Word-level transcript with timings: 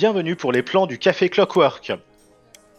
bienvenue 0.00 0.34
pour 0.34 0.50
les 0.50 0.62
plans 0.62 0.86
du 0.86 0.98
Café 0.98 1.28
Clockwork. 1.28 1.92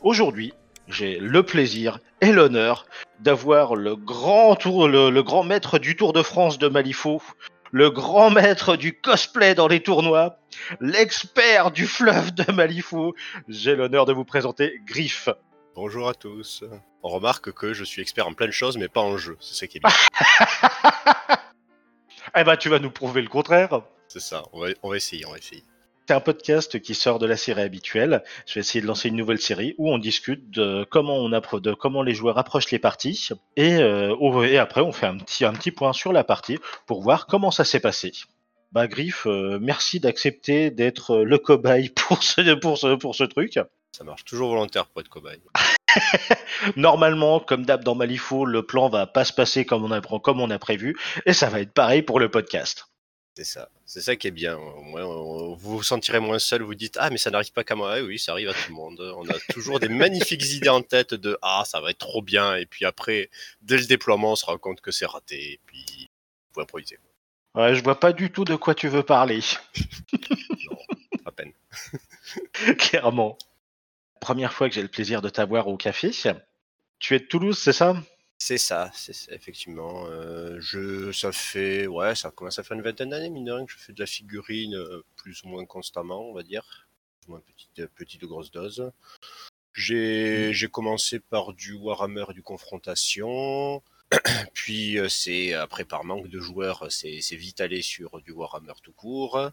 Aujourd'hui, 0.01 0.53
j'ai 0.87 1.19
le 1.19 1.43
plaisir 1.43 1.99
et 2.19 2.31
l'honneur 2.31 2.87
d'avoir 3.19 3.75
le 3.75 3.95
grand 3.95 4.55
tour, 4.55 4.87
le, 4.87 5.11
le 5.11 5.21
grand 5.21 5.43
maître 5.43 5.77
du 5.77 5.95
Tour 5.95 6.13
de 6.13 6.23
France 6.23 6.57
de 6.57 6.67
Malifaux, 6.67 7.21
le 7.69 7.91
grand 7.91 8.31
maître 8.31 8.75
du 8.75 8.99
cosplay 8.99 9.53
dans 9.53 9.67
les 9.67 9.83
tournois, 9.83 10.39
l'expert 10.79 11.69
du 11.69 11.85
fleuve 11.85 12.33
de 12.33 12.51
Malifaux. 12.51 13.13
J'ai 13.47 13.75
l'honneur 13.75 14.07
de 14.07 14.13
vous 14.13 14.25
présenter 14.25 14.81
Griff. 14.87 15.29
Bonjour 15.75 16.09
à 16.09 16.15
tous. 16.15 16.63
On 17.03 17.09
remarque 17.09 17.51
que 17.51 17.71
je 17.75 17.83
suis 17.83 18.01
expert 18.01 18.27
en 18.27 18.33
plein 18.33 18.47
de 18.47 18.51
choses, 18.51 18.79
mais 18.79 18.87
pas 18.87 19.01
en 19.01 19.17
jeu. 19.17 19.37
C'est 19.39 19.53
ça 19.53 19.67
qui 19.67 19.77
est 19.77 19.81
bien. 19.81 19.93
Eh 22.35 22.45
ben, 22.45 22.55
tu 22.55 22.69
vas 22.69 22.79
nous 22.79 22.91
prouver 22.91 23.21
le 23.21 23.27
contraire. 23.27 23.81
C'est 24.07 24.21
ça. 24.21 24.43
On 24.53 24.61
va, 24.61 24.67
on 24.83 24.89
va 24.89 24.95
essayer, 24.95 25.25
on 25.25 25.31
va 25.31 25.37
essayer. 25.37 25.63
C'est 26.07 26.15
un 26.15 26.19
podcast 26.19 26.81
qui 26.81 26.95
sort 26.95 27.19
de 27.19 27.25
la 27.25 27.37
série 27.37 27.61
habituelle. 27.61 28.23
Je 28.47 28.55
vais 28.55 28.61
essayer 28.61 28.81
de 28.81 28.87
lancer 28.87 29.09
une 29.09 29.15
nouvelle 29.15 29.39
série 29.39 29.75
où 29.77 29.89
on 29.89 29.97
discute 29.97 30.49
de 30.49 30.85
comment 30.89 31.17
on 31.17 31.29
de 31.29 31.73
comment 31.73 32.01
les 32.01 32.13
joueurs 32.13 32.37
approchent 32.37 32.71
les 32.71 32.79
parties 32.79 33.29
et, 33.55 33.75
euh, 33.75 34.43
et 34.43 34.57
après 34.57 34.81
on 34.81 34.91
fait 34.91 35.05
un 35.05 35.17
petit 35.17 35.45
un 35.45 35.53
petit 35.53 35.71
point 35.71 35.93
sur 35.93 36.11
la 36.11 36.23
partie 36.23 36.57
pour 36.87 37.01
voir 37.01 37.27
comment 37.27 37.51
ça 37.51 37.63
s'est 37.63 37.79
passé. 37.79 38.11
Bah 38.71 38.87
Griff, 38.87 39.27
euh, 39.27 39.59
merci 39.61 39.99
d'accepter 39.99 40.71
d'être 40.71 41.17
euh, 41.17 41.23
le 41.23 41.37
cobaye 41.37 41.89
pour 41.95 42.23
ce 42.23 42.55
pour 42.55 42.77
ce 42.77 42.95
pour 42.95 43.15
ce 43.15 43.23
truc. 43.23 43.59
Ça 43.91 44.03
marche 44.03 44.25
toujours 44.25 44.49
volontaire 44.49 44.87
pour 44.87 45.01
être 45.01 45.09
cobaye. 45.09 45.41
Normalement, 46.77 47.39
comme 47.39 47.65
d'hab 47.65 47.83
dans 47.83 47.95
Malifaux, 47.95 48.45
le 48.45 48.63
plan 48.63 48.89
va 48.89 49.07
pas 49.07 49.25
se 49.25 49.33
passer 49.33 49.65
comme 49.65 49.83
on 49.83 49.91
a 49.91 50.01
comme 50.01 50.41
on 50.41 50.49
a 50.49 50.59
prévu 50.59 50.97
et 51.25 51.33
ça 51.33 51.49
va 51.49 51.59
être 51.59 51.73
pareil 51.73 52.01
pour 52.01 52.19
le 52.19 52.29
podcast. 52.29 52.90
C'est 53.35 53.45
ça. 53.45 53.69
C'est 53.85 54.01
ça 54.01 54.15
qui 54.17 54.27
est 54.27 54.31
bien. 54.31 54.57
Au 54.57 54.81
moins, 54.81 55.05
on- 55.05 55.55
vous 55.55 55.77
vous 55.77 55.83
sentirez 55.83 56.19
moins 56.19 56.37
seul. 56.39 56.61
Vous 56.63 56.75
dites 56.75 56.97
ah 56.99 57.09
mais 57.09 57.17
ça 57.17 57.29
n'arrive 57.31 57.53
pas 57.53 57.63
qu'à 57.63 57.75
moi. 57.75 57.99
Eh 57.99 58.01
oui, 58.01 58.19
ça 58.19 58.33
arrive 58.33 58.49
à 58.49 58.53
tout 58.53 58.69
le 58.69 58.75
monde. 58.75 58.99
On 59.17 59.27
a 59.29 59.39
toujours 59.53 59.79
des 59.79 59.87
magnifiques 59.89 60.43
idées 60.51 60.69
en 60.69 60.81
tête 60.81 61.13
de 61.13 61.37
ah 61.41 61.63
ça 61.65 61.79
va 61.79 61.91
être 61.91 61.97
trop 61.97 62.21
bien 62.21 62.55
et 62.55 62.65
puis 62.65 62.83
après 62.85 63.29
dès 63.61 63.77
le 63.77 63.85
déploiement 63.85 64.33
on 64.33 64.35
se 64.35 64.45
rend 64.45 64.57
compte 64.57 64.81
que 64.81 64.91
c'est 64.91 65.05
raté 65.05 65.53
et 65.53 65.59
puis 65.65 65.85
vous 66.09 66.53
pouvez 66.53 66.63
improviser. 66.63 66.99
Ouais, 67.55 67.73
je 67.75 67.83
vois 67.83 67.99
pas 67.99 68.11
du 68.13 68.31
tout 68.31 68.43
de 68.45 68.55
quoi 68.55 68.75
tu 68.75 68.87
veux 68.89 69.03
parler. 69.03 69.39
À 71.25 71.31
peine. 71.31 71.53
Clairement. 72.77 73.37
Première 74.19 74.53
fois 74.53 74.69
que 74.69 74.75
j'ai 74.75 74.81
le 74.81 74.87
plaisir 74.87 75.21
de 75.21 75.29
t'avoir 75.29 75.67
au 75.67 75.77
café. 75.77 76.11
Tu 76.99 77.15
es 77.15 77.19
de 77.19 77.25
Toulouse, 77.25 77.57
c'est 77.57 77.73
ça? 77.73 77.95
C'est 78.43 78.57
ça, 78.57 78.89
c'est 78.95 79.13
ça, 79.13 79.31
effectivement. 79.33 80.07
Euh, 80.07 80.59
je, 80.59 81.11
ça 81.11 81.31
fait, 81.31 81.85
ouais, 81.85 82.15
ça 82.15 82.31
commence 82.31 82.57
à 82.57 82.63
faire 82.63 82.75
une 82.75 82.81
vingtaine 82.81 83.11
d'années, 83.11 83.29
mine 83.29 83.45
de 83.45 83.51
rien, 83.51 83.65
que 83.67 83.71
je 83.71 83.77
fais 83.77 83.93
de 83.93 83.99
la 83.99 84.07
figurine 84.07 84.73
euh, 84.73 85.03
plus 85.15 85.43
ou 85.43 85.49
moins 85.49 85.63
constamment, 85.63 86.27
on 86.27 86.33
va 86.33 86.41
dire. 86.41 86.63
Plus 87.19 87.27
ou 87.27 87.31
moins 87.33 87.41
petite, 87.41 87.85
petite 87.93 88.25
grosse 88.25 88.49
dose. 88.49 88.91
J'ai, 89.73 90.53
j'ai 90.53 90.67
commencé 90.69 91.19
par 91.19 91.53
du 91.53 91.73
Warhammer 91.73 92.25
et 92.31 92.33
du 92.33 92.41
Confrontation. 92.41 93.83
Puis 94.55 94.97
euh, 94.97 95.07
c'est 95.07 95.53
après 95.53 95.85
par 95.85 96.03
manque 96.03 96.27
de 96.27 96.39
joueurs, 96.39 96.91
c'est, 96.91 97.21
c'est 97.21 97.35
vite 97.35 97.61
allé 97.61 97.83
sur 97.83 98.21
du 98.21 98.31
Warhammer 98.31 98.73
tout 98.81 98.93
court. 98.93 99.51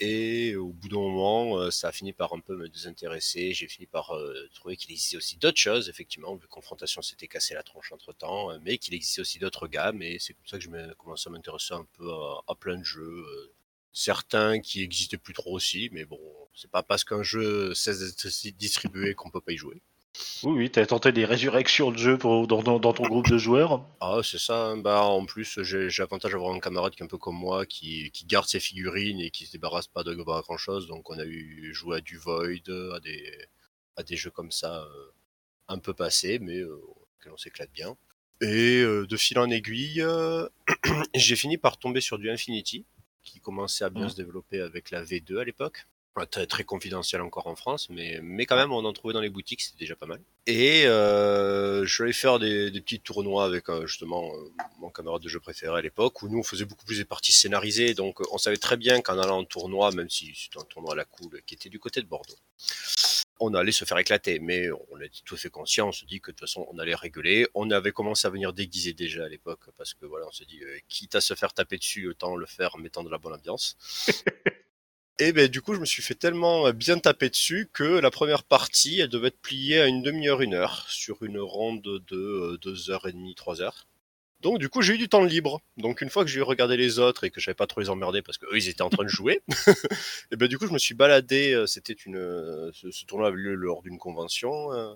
Et 0.00 0.56
au 0.56 0.72
bout 0.72 0.88
d'un 0.88 0.96
moment, 0.98 1.58
euh, 1.58 1.70
ça 1.70 1.88
a 1.88 1.92
fini 1.92 2.12
par 2.12 2.32
un 2.32 2.40
peu 2.40 2.56
me 2.56 2.68
désintéresser. 2.68 3.52
J'ai 3.52 3.68
fini 3.68 3.86
par 3.86 4.10
euh, 4.16 4.48
trouver 4.54 4.76
qu'il 4.76 4.90
existait 4.90 5.16
aussi 5.16 5.36
d'autres 5.36 5.60
choses, 5.60 5.88
effectivement, 5.88 6.34
vu 6.34 6.42
que 6.42 6.46
Confrontation 6.48 7.02
s'était 7.02 7.28
cassé 7.28 7.54
la 7.54 7.62
tronche 7.62 7.92
entre 7.92 8.12
temps, 8.12 8.58
mais 8.60 8.78
qu'il 8.78 8.94
existait 8.94 9.20
aussi 9.20 9.38
d'autres 9.38 9.68
gammes. 9.68 10.02
Et 10.02 10.18
c'est 10.18 10.34
comme 10.34 10.46
ça 10.46 10.58
que 10.58 10.64
je 10.64 10.70
me 10.70 10.94
commencé 10.94 11.28
à 11.28 11.32
m'intéresser 11.32 11.74
un 11.74 11.86
peu 11.96 12.10
à, 12.48 12.54
plein 12.56 12.78
de 12.78 12.84
jeux. 12.84 13.02
euh, 13.02 13.52
certains 13.92 14.60
qui 14.60 14.82
existaient 14.82 15.18
plus 15.18 15.34
trop 15.34 15.52
aussi, 15.54 15.88
mais 15.92 16.04
bon, 16.04 16.20
c'est 16.54 16.70
pas 16.70 16.82
parce 16.82 17.04
qu'un 17.04 17.22
jeu 17.22 17.74
cesse 17.74 18.00
d'être 18.00 18.56
distribué 18.56 19.14
qu'on 19.14 19.30
peut 19.30 19.40
pas 19.40 19.52
y 19.52 19.56
jouer. 19.56 19.82
Oui, 20.42 20.52
oui, 20.52 20.70
t'as 20.70 20.86
tenté 20.86 21.12
des 21.12 21.24
résurrections 21.24 21.90
de 21.90 21.96
jeux 21.98 22.18
pour, 22.18 22.46
dans, 22.46 22.62
dans- 22.62 22.78
dans 22.78 22.92
ton 22.92 23.04
groupe 23.04 23.28
de 23.28 23.38
joueurs. 23.38 23.84
Ah, 24.00 24.20
c'est 24.24 24.38
ça. 24.38 24.70
hein. 24.70 24.76
Bah, 24.78 25.02
en 25.04 25.24
plus, 25.26 25.62
j'ai 25.62 25.88
l'avantage 25.98 26.32
d'avoir 26.32 26.52
un 26.54 26.60
camarade 26.60 26.92
qui 26.94 27.02
est 27.02 27.04
un 27.04 27.08
peu 27.08 27.18
comme 27.18 27.36
moi, 27.36 27.66
qui, 27.66 28.10
qui 28.10 28.24
garde 28.26 28.46
ses 28.46 28.58
figurines 28.60 29.20
et 29.20 29.30
qui 29.30 29.46
se 29.46 29.52
débarrasse 29.52 29.86
pas 29.86 30.02
de 30.02 30.14
grand 30.14 30.56
chose. 30.56 30.86
Donc, 30.88 31.08
on 31.10 31.18
a 31.18 31.24
eu 31.24 31.72
joué 31.72 31.98
à 31.98 32.00
du 32.00 32.16
Void, 32.18 32.68
à 32.94 33.00
des, 33.00 33.32
à 33.96 34.02
des 34.02 34.16
jeux 34.16 34.30
comme 34.30 34.50
ça, 34.50 34.82
euh, 34.84 35.10
un 35.68 35.78
peu 35.78 35.94
passés, 35.94 36.38
mais 36.40 36.58
euh, 36.58 36.76
auxquels 37.18 37.32
on 37.32 37.36
s'éclate 37.38 37.72
bien. 37.72 37.96
Et 38.40 38.80
euh, 38.82 39.06
de 39.06 39.16
fil 39.16 39.38
en 39.38 39.50
aiguille, 39.50 40.04
j'ai 41.14 41.36
fini 41.36 41.58
par 41.58 41.78
tomber 41.78 42.00
sur 42.00 42.18
du 42.18 42.30
Infinity, 42.30 42.84
qui 43.22 43.40
commençait 43.40 43.84
à 43.84 43.90
bien 43.90 44.06
Mhm. 44.06 44.10
se 44.10 44.16
développer 44.16 44.60
avec 44.60 44.90
la 44.90 45.02
V2 45.04 45.38
à 45.40 45.44
l'époque. 45.44 45.86
Très, 46.30 46.46
très 46.46 46.64
confidentiel 46.64 47.22
encore 47.22 47.46
en 47.46 47.56
France, 47.56 47.88
mais, 47.88 48.20
mais 48.22 48.44
quand 48.44 48.56
même, 48.56 48.70
on 48.70 48.84
en 48.84 48.92
trouvait 48.92 49.14
dans 49.14 49.22
les 49.22 49.30
boutiques, 49.30 49.62
c'était 49.62 49.78
déjà 49.78 49.96
pas 49.96 50.04
mal. 50.04 50.20
Et 50.46 50.84
euh, 50.86 51.86
je 51.86 52.02
allé 52.02 52.12
faire 52.12 52.38
des, 52.38 52.70
des 52.70 52.80
petits 52.82 53.00
tournois 53.00 53.46
avec 53.46 53.70
euh, 53.70 53.86
justement 53.86 54.30
euh, 54.34 54.50
mon 54.78 54.90
camarade 54.90 55.22
de 55.22 55.28
jeu 55.28 55.40
préféré 55.40 55.78
à 55.78 55.80
l'époque, 55.80 56.22
où 56.22 56.28
nous 56.28 56.38
on 56.38 56.42
faisait 56.42 56.66
beaucoup 56.66 56.84
plus 56.84 56.98
des 56.98 57.06
parties 57.06 57.32
scénarisées, 57.32 57.94
donc 57.94 58.20
on 58.30 58.36
savait 58.36 58.58
très 58.58 58.76
bien 58.76 59.00
qu'en 59.00 59.18
allant 59.18 59.38
en 59.38 59.44
tournoi, 59.44 59.90
même 59.92 60.10
si 60.10 60.34
c'était 60.34 60.58
un 60.58 60.64
tournoi 60.64 60.92
à 60.92 60.96
la 60.96 61.06
cool 61.06 61.40
qui 61.46 61.54
était 61.54 61.70
du 61.70 61.78
côté 61.78 62.02
de 62.02 62.06
Bordeaux, 62.06 62.36
on 63.40 63.54
allait 63.54 63.72
se 63.72 63.84
faire 63.84 63.98
éclater, 63.98 64.38
mais 64.38 64.68
on 64.90 65.00
était 65.00 65.20
tout 65.24 65.34
à 65.34 65.38
fait 65.38 65.50
conscient, 65.50 65.88
on 65.88 65.92
se 65.92 66.04
dit 66.04 66.20
que 66.20 66.30
de 66.30 66.36
toute 66.36 66.48
façon 66.48 66.66
on 66.70 66.78
allait 66.78 66.94
réguler. 66.94 67.46
On 67.54 67.70
avait 67.70 67.92
commencé 67.92 68.26
à 68.26 68.30
venir 68.30 68.52
déguiser 68.52 68.92
déjà 68.92 69.24
à 69.24 69.28
l'époque, 69.28 69.70
parce 69.76 69.94
que 69.94 70.06
voilà, 70.06 70.26
on 70.28 70.32
se 70.32 70.44
dit, 70.44 70.62
euh, 70.62 70.78
quitte 70.88 71.14
à 71.14 71.20
se 71.20 71.34
faire 71.34 71.52
taper 71.52 71.78
dessus, 71.78 72.06
autant 72.08 72.36
le 72.36 72.46
faire 72.46 72.76
en 72.76 72.78
mettant 72.78 73.02
de 73.02 73.10
la 73.10 73.18
bonne 73.18 73.32
ambiance. 73.32 73.76
Et 75.18 75.32
ben 75.32 75.48
du 75.48 75.62
coup, 75.62 75.74
je 75.74 75.80
me 75.80 75.86
suis 75.86 76.02
fait 76.02 76.14
tellement 76.14 76.66
euh, 76.66 76.72
bien 76.72 76.98
taper 76.98 77.30
dessus 77.30 77.68
que 77.72 77.84
la 77.84 78.10
première 78.10 78.42
partie, 78.44 79.00
elle 79.00 79.08
devait 79.08 79.28
être 79.28 79.40
pliée 79.40 79.80
à 79.80 79.86
une 79.86 80.02
demi-heure, 80.02 80.40
une 80.42 80.54
heure, 80.54 80.86
sur 80.88 81.22
une 81.22 81.38
ronde 81.38 81.82
de 81.82 82.16
euh, 82.16 82.58
deux 82.60 82.90
heures 82.90 83.06
et 83.06 83.12
demie, 83.12 83.34
trois 83.34 83.60
heures. 83.62 83.86
Donc 84.42 84.58
du 84.58 84.68
coup, 84.68 84.82
j'ai 84.82 84.94
eu 84.94 84.98
du 84.98 85.08
temps 85.08 85.22
libre. 85.24 85.60
Donc 85.76 86.00
une 86.02 86.10
fois 86.10 86.24
que 86.24 86.30
j'ai 86.30 86.40
regardé 86.42 86.76
les 86.76 86.98
autres 86.98 87.24
et 87.24 87.30
que 87.30 87.40
j'avais 87.40 87.54
pas 87.54 87.66
trop 87.66 87.80
les 87.80 87.88
emmerder 87.90 88.22
parce 88.22 88.38
que 88.38 88.46
eux, 88.46 88.56
ils 88.56 88.68
étaient 88.68 88.82
en 88.82 88.90
train 88.90 89.04
de 89.04 89.08
jouer, 89.08 89.40
et 90.32 90.36
ben 90.36 90.48
du 90.48 90.58
coup, 90.58 90.66
je 90.66 90.72
me 90.72 90.78
suis 90.78 90.94
baladé. 90.94 91.52
euh, 91.54 91.66
C'était 91.66 91.92
une, 91.92 92.16
euh, 92.16 92.70
ce, 92.74 92.90
ce 92.90 93.04
tournoi 93.06 93.28
avait 93.28 93.36
lieu 93.36 93.54
lors 93.54 93.82
d'une 93.82 93.98
convention 93.98 94.72
euh, 94.72 94.94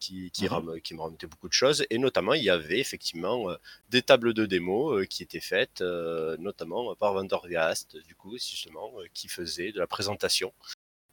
qui 0.00 0.30
qui, 0.30 0.44
Mhm. 0.44 0.50
ram- 0.50 0.80
qui 0.82 0.94
me 0.94 1.00
remettait 1.02 1.26
beaucoup 1.26 1.48
de 1.48 1.52
choses 1.52 1.84
et 1.90 1.98
notamment 1.98 2.34
il 2.34 2.42
y 2.42 2.50
avait 2.50 2.78
effectivement 2.80 3.50
euh, 3.50 3.56
des 3.90 4.02
tables 4.02 4.32
de 4.34 4.46
démo 4.46 4.98
euh, 4.98 5.04
qui 5.04 5.22
étaient 5.22 5.40
faites, 5.40 5.80
notamment 6.38 6.94
par 6.96 7.12
Vandergast, 7.14 7.96
du 7.98 8.14
coup, 8.14 8.32
justement, 8.38 8.92
qui 9.14 9.28
faisait 9.28 9.72
de 9.72 9.78
la 9.78 9.86
présentation 9.86 10.52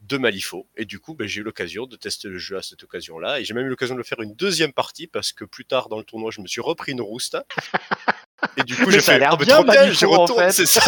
de 0.04 0.18
Malifaux. 0.18 0.68
Et 0.76 0.86
du 0.86 1.00
coup, 1.00 1.16
ben, 1.16 1.28
j'ai 1.28 1.42
eu 1.42 1.44
l'occasion 1.44 1.86
de 1.86 1.96
tester 1.96 2.28
le 2.28 2.38
jeu 2.38 2.58
à 2.58 2.62
cette 2.62 2.84
occasion-là. 2.84 3.40
Et 3.40 3.46
j'ai 3.46 3.54
même 3.54 3.66
eu 3.66 3.70
l'occasion 3.70 3.96
de 3.96 4.00
le 4.00 4.04
faire 4.04 4.22
une 4.22 4.36
deuxième 4.36 4.74
partie 4.74 5.08
parce 5.08 5.32
que 5.32 5.46
plus 5.46 5.66
tard 5.66 5.90
dans 5.90 5.98
le 5.98 6.04
tournoi, 6.04 6.32
je 6.32 6.42
me 6.42 6.48
suis 6.48 6.62
repris 6.62 6.92
une 6.92 7.02
rouste. 7.02 7.38
Et 8.58 8.64
du 8.64 8.76
coup, 8.76 8.92
j'ai 8.92 9.00
fait, 9.00 9.20
mais 9.20 9.26
bien, 9.38 9.38
bien, 9.38 9.64
Malifaux, 9.64 9.94
j'y 9.94 10.06
en 10.06 10.22
retourne, 10.22 10.44
fait. 10.44 10.52
c'est 10.52 10.66
ça. 10.66 10.82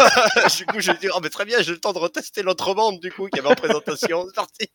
du 0.57 0.65
coup, 0.65 0.79
j'ai 0.81 0.93
dit, 0.95 1.07
ah, 1.13 1.19
mais 1.23 1.29
très 1.29 1.45
bien, 1.45 1.61
j'ai 1.61 1.71
le 1.71 1.79
temps 1.79 1.93
de 1.93 1.99
retester 1.99 2.43
l'autre 2.43 2.73
bande, 2.73 2.99
du 2.99 3.11
coup, 3.11 3.29
qui 3.29 3.39
avait 3.39 3.47
en 3.47 3.55
présentation. 3.55 4.25
C'est 4.27 4.35
parti. 4.35 4.69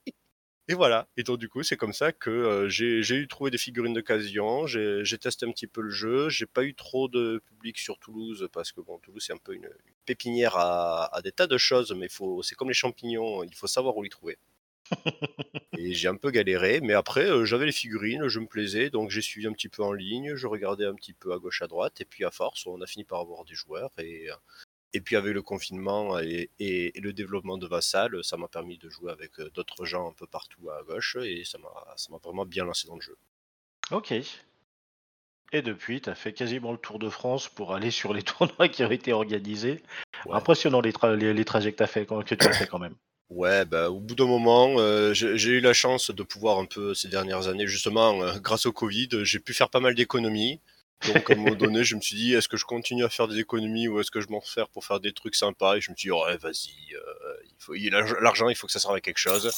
Et 0.71 0.75
voilà. 0.75 1.09
Et 1.17 1.25
donc, 1.25 1.41
du 1.41 1.49
coup, 1.49 1.65
c'est 1.65 1.77
comme 1.77 1.93
ça 1.93 2.13
que 2.13 2.31
euh, 2.31 2.69
j'ai 2.69 3.03
j'ai 3.03 3.17
eu 3.17 3.27
trouvé 3.27 3.51
des 3.51 3.59
figurines 3.59 3.93
d'occasion. 3.93 4.69
J'ai 4.69 5.05
j'ai 5.05 5.19
testé 5.19 5.45
un 5.45 5.51
petit 5.51 5.67
peu 5.67 5.81
le 5.81 5.91
jeu. 5.91 6.29
J'ai 6.29 6.47
pas 6.47 6.63
eu 6.63 6.75
trop 6.75 7.09
de 7.09 7.43
public 7.45 7.77
sur 7.77 7.99
Toulouse 7.99 8.49
parce 8.53 8.71
que 8.71 8.81
bon, 8.81 9.01
Toulouse 9.01 9.25
c'est 9.27 9.33
un 9.33 9.39
peu 9.39 9.53
une, 9.53 9.65
une 9.65 9.95
pépinière 10.07 10.57
à, 10.57 11.13
à 11.13 11.23
des 11.23 11.33
tas 11.33 11.49
de 11.49 11.59
choses, 11.59 11.91
mais 11.91 12.09
faut, 12.09 12.45
c'est 12.45 12.55
comme 12.55 12.69
les 12.69 12.75
champignons, 12.75 13.43
il 13.43 13.53
faut 13.53 13.67
savoir 13.67 13.97
où 13.97 14.05
les 14.05 14.11
trouver. 14.11 14.39
Et 15.77 15.93
j'ai 15.93 16.07
un 16.09 16.17
peu 16.17 16.31
galéré, 16.31 16.81
mais 16.81 16.95
après 16.95 17.29
euh, 17.29 17.45
j'avais 17.45 17.67
les 17.67 17.73
figurines, 17.73 18.29
je 18.29 18.39
me 18.39 18.47
plaisais, 18.47 18.91
donc 18.91 19.11
j'ai 19.11 19.23
suivi 19.23 19.49
un 19.49 19.53
petit 19.53 19.69
peu 19.69 19.83
en 19.83 19.93
ligne, 19.93 20.37
je 20.37 20.47
regardais 20.47 20.87
un 20.87 20.95
petit 20.95 21.15
peu 21.15 21.33
à 21.33 21.39
gauche 21.39 21.63
à 21.63 21.67
droite, 21.67 22.01
et 22.01 22.05
puis 22.05 22.25
à 22.25 22.31
force, 22.31 22.67
on 22.67 22.81
a 22.81 22.87
fini 22.87 23.05
par 23.05 23.21
avoir 23.21 23.45
des 23.45 23.55
joueurs 23.55 23.91
et 23.99 24.31
euh, 24.31 24.35
et 24.93 25.01
puis 25.01 25.17
avec 25.17 25.35
le 25.35 25.43
confinement 25.43 26.19
et, 26.19 26.51
et- 26.59 26.97
et 26.97 27.01
le 27.01 27.13
développement 27.13 27.59
de 27.59 27.67
Vassal, 27.67 28.23
ça 28.25 28.37
m'a 28.37 28.49
permis 28.49 28.79
de 28.79 28.89
jouer 28.89 29.13
avec 29.13 29.39
euh, 29.41 29.51
d'autres 29.51 29.85
gens 29.85 30.09
un 30.09 30.13
peu 30.13 30.27
partout 30.27 30.71
à 30.71 30.83
gauche 30.83 31.17
et 31.23 31.45
ça 31.45 31.59
m'a 31.59 32.19
vraiment 32.23 32.45
bien 32.47 32.65
lancé 32.65 32.87
dans 32.89 32.97
le 32.97 33.01
jeu. 33.01 33.17
Ok. 33.91 34.13
Et 35.53 35.63
depuis, 35.63 36.01
t'as 36.01 36.15
fait 36.15 36.33
quasiment 36.33 36.73
le 36.73 36.79
tour 36.79 36.99
de 36.99 37.09
France 37.09 37.49
pour 37.49 37.75
aller 37.75 37.91
sur 37.91 38.15
les 38.15 38.23
tournois 38.23 38.69
qui 38.69 38.85
ont 38.85 38.91
été 38.91 39.13
organisés. 39.13 39.83
Ouais. 40.27 40.35
Impressionnant 40.37 40.81
les, 40.81 40.93
tra- 40.93 41.15
les, 41.15 41.35
les 41.35 41.45
trajets 41.45 41.73
que, 41.73 41.85
fait, 41.87 42.07
tu 42.07 42.47
as 42.47 42.53
fait 42.53 42.67
quand 42.67 42.79
même. 42.79 42.95
Ouais, 43.31 43.65
bah, 43.65 43.91
au 43.91 44.01
bout 44.01 44.15
d'un 44.17 44.27
moment, 44.27 44.75
euh, 44.79 45.13
j'ai 45.15 45.39
j'ai 45.39 45.51
eu 45.53 45.61
la 45.61 45.73
chance 45.73 46.11
de 46.11 46.23
pouvoir 46.25 46.59
un 46.59 46.65
peu 46.67 46.95
ces 46.95 47.09
dernières 47.09 47.47
années, 47.47 47.67
justement, 47.69 48.21
euh, 48.23 48.39
grâce 48.41 48.67
au 48.67 48.73
Covid, 48.73 49.09
j'ai 49.23 49.39
pu 49.39 49.55
faire 49.55 49.71
pas 49.71 49.79
mal 49.81 49.95
d'économies. 49.95 50.61
Donc 51.03 51.31
à 51.31 51.35
un 51.35 51.37
moment 51.37 51.55
donné, 51.55 51.85
je 51.85 51.95
me 51.97 52.01
suis 52.01 52.17
dit, 52.17 52.35
est-ce 52.35 52.49
que 52.49 52.57
je 52.57 52.65
continue 52.65 53.05
à 53.05 53.09
faire 53.09 53.29
des 53.29 53.39
économies 53.39 53.89
ou 53.89 54.01
est-ce 54.01 54.11
que 54.11 54.21
je 54.21 54.29
m'en 54.29 54.41
sers 54.43 54.69
pour 54.69 54.85
faire 54.85 55.01
des 55.01 55.13
trucs 55.13 55.35
sympas? 55.35 55.77
Et 55.77 55.81
je 55.81 55.91
me 55.91 55.97
suis 55.97 56.09
dit, 56.09 56.13
ouais, 56.13 56.37
vas-y, 56.37 56.95
euh, 56.95 57.35
il 57.45 57.55
faut, 57.59 57.75
il- 57.75 57.91
l'argent, 57.91 58.49
il 58.49 58.55
faut 58.57 58.67
que 58.67 58.73
ça 58.73 58.81
serve 58.81 58.95
à 58.97 59.01
quelque 59.01 59.19
chose. 59.19 59.51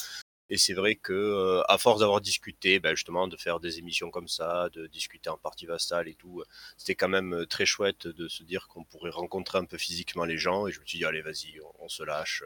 Et 0.51 0.59
c'est 0.59 0.75
vrai 0.75 0.97
que 0.97 1.13
euh, 1.13 1.63
à 1.69 1.79
force 1.79 2.01
d'avoir 2.01 2.21
discuté, 2.21 2.79
ben, 2.79 2.95
justement, 2.95 3.27
de 3.29 3.37
faire 3.37 3.59
des 3.61 3.79
émissions 3.79 4.11
comme 4.11 4.29
ça, 4.29 4.69
de 4.73 4.87
discuter 4.87 5.31
en 5.31 5.39
partie 5.39 5.67
vassale 5.67 6.09
et 6.09 6.15
tout, 6.15 6.43
c'était 6.77 6.95
quand 6.95 7.09
même 7.09 7.35
euh, 7.35 7.47
très 7.47 7.65
chouette 7.67 8.07
de 8.07 8.29
se 8.29 8.43
dire 8.43 8.69
qu'on 8.69 8.85
pourrait 8.85 9.11
rencontrer 9.11 9.59
un 9.59 9.65
peu 9.65 9.79
physiquement 9.79 10.25
les 10.25 10.37
gens. 10.39 10.67
Et 10.67 10.73
je 10.73 10.81
me 10.81 10.87
suis 10.87 10.99
dit, 10.99 11.05
allez, 11.05 11.23
vas-y, 11.23 11.59
on, 11.63 11.85
on 11.85 11.89
se 11.89 12.03
lâche. 12.05 12.45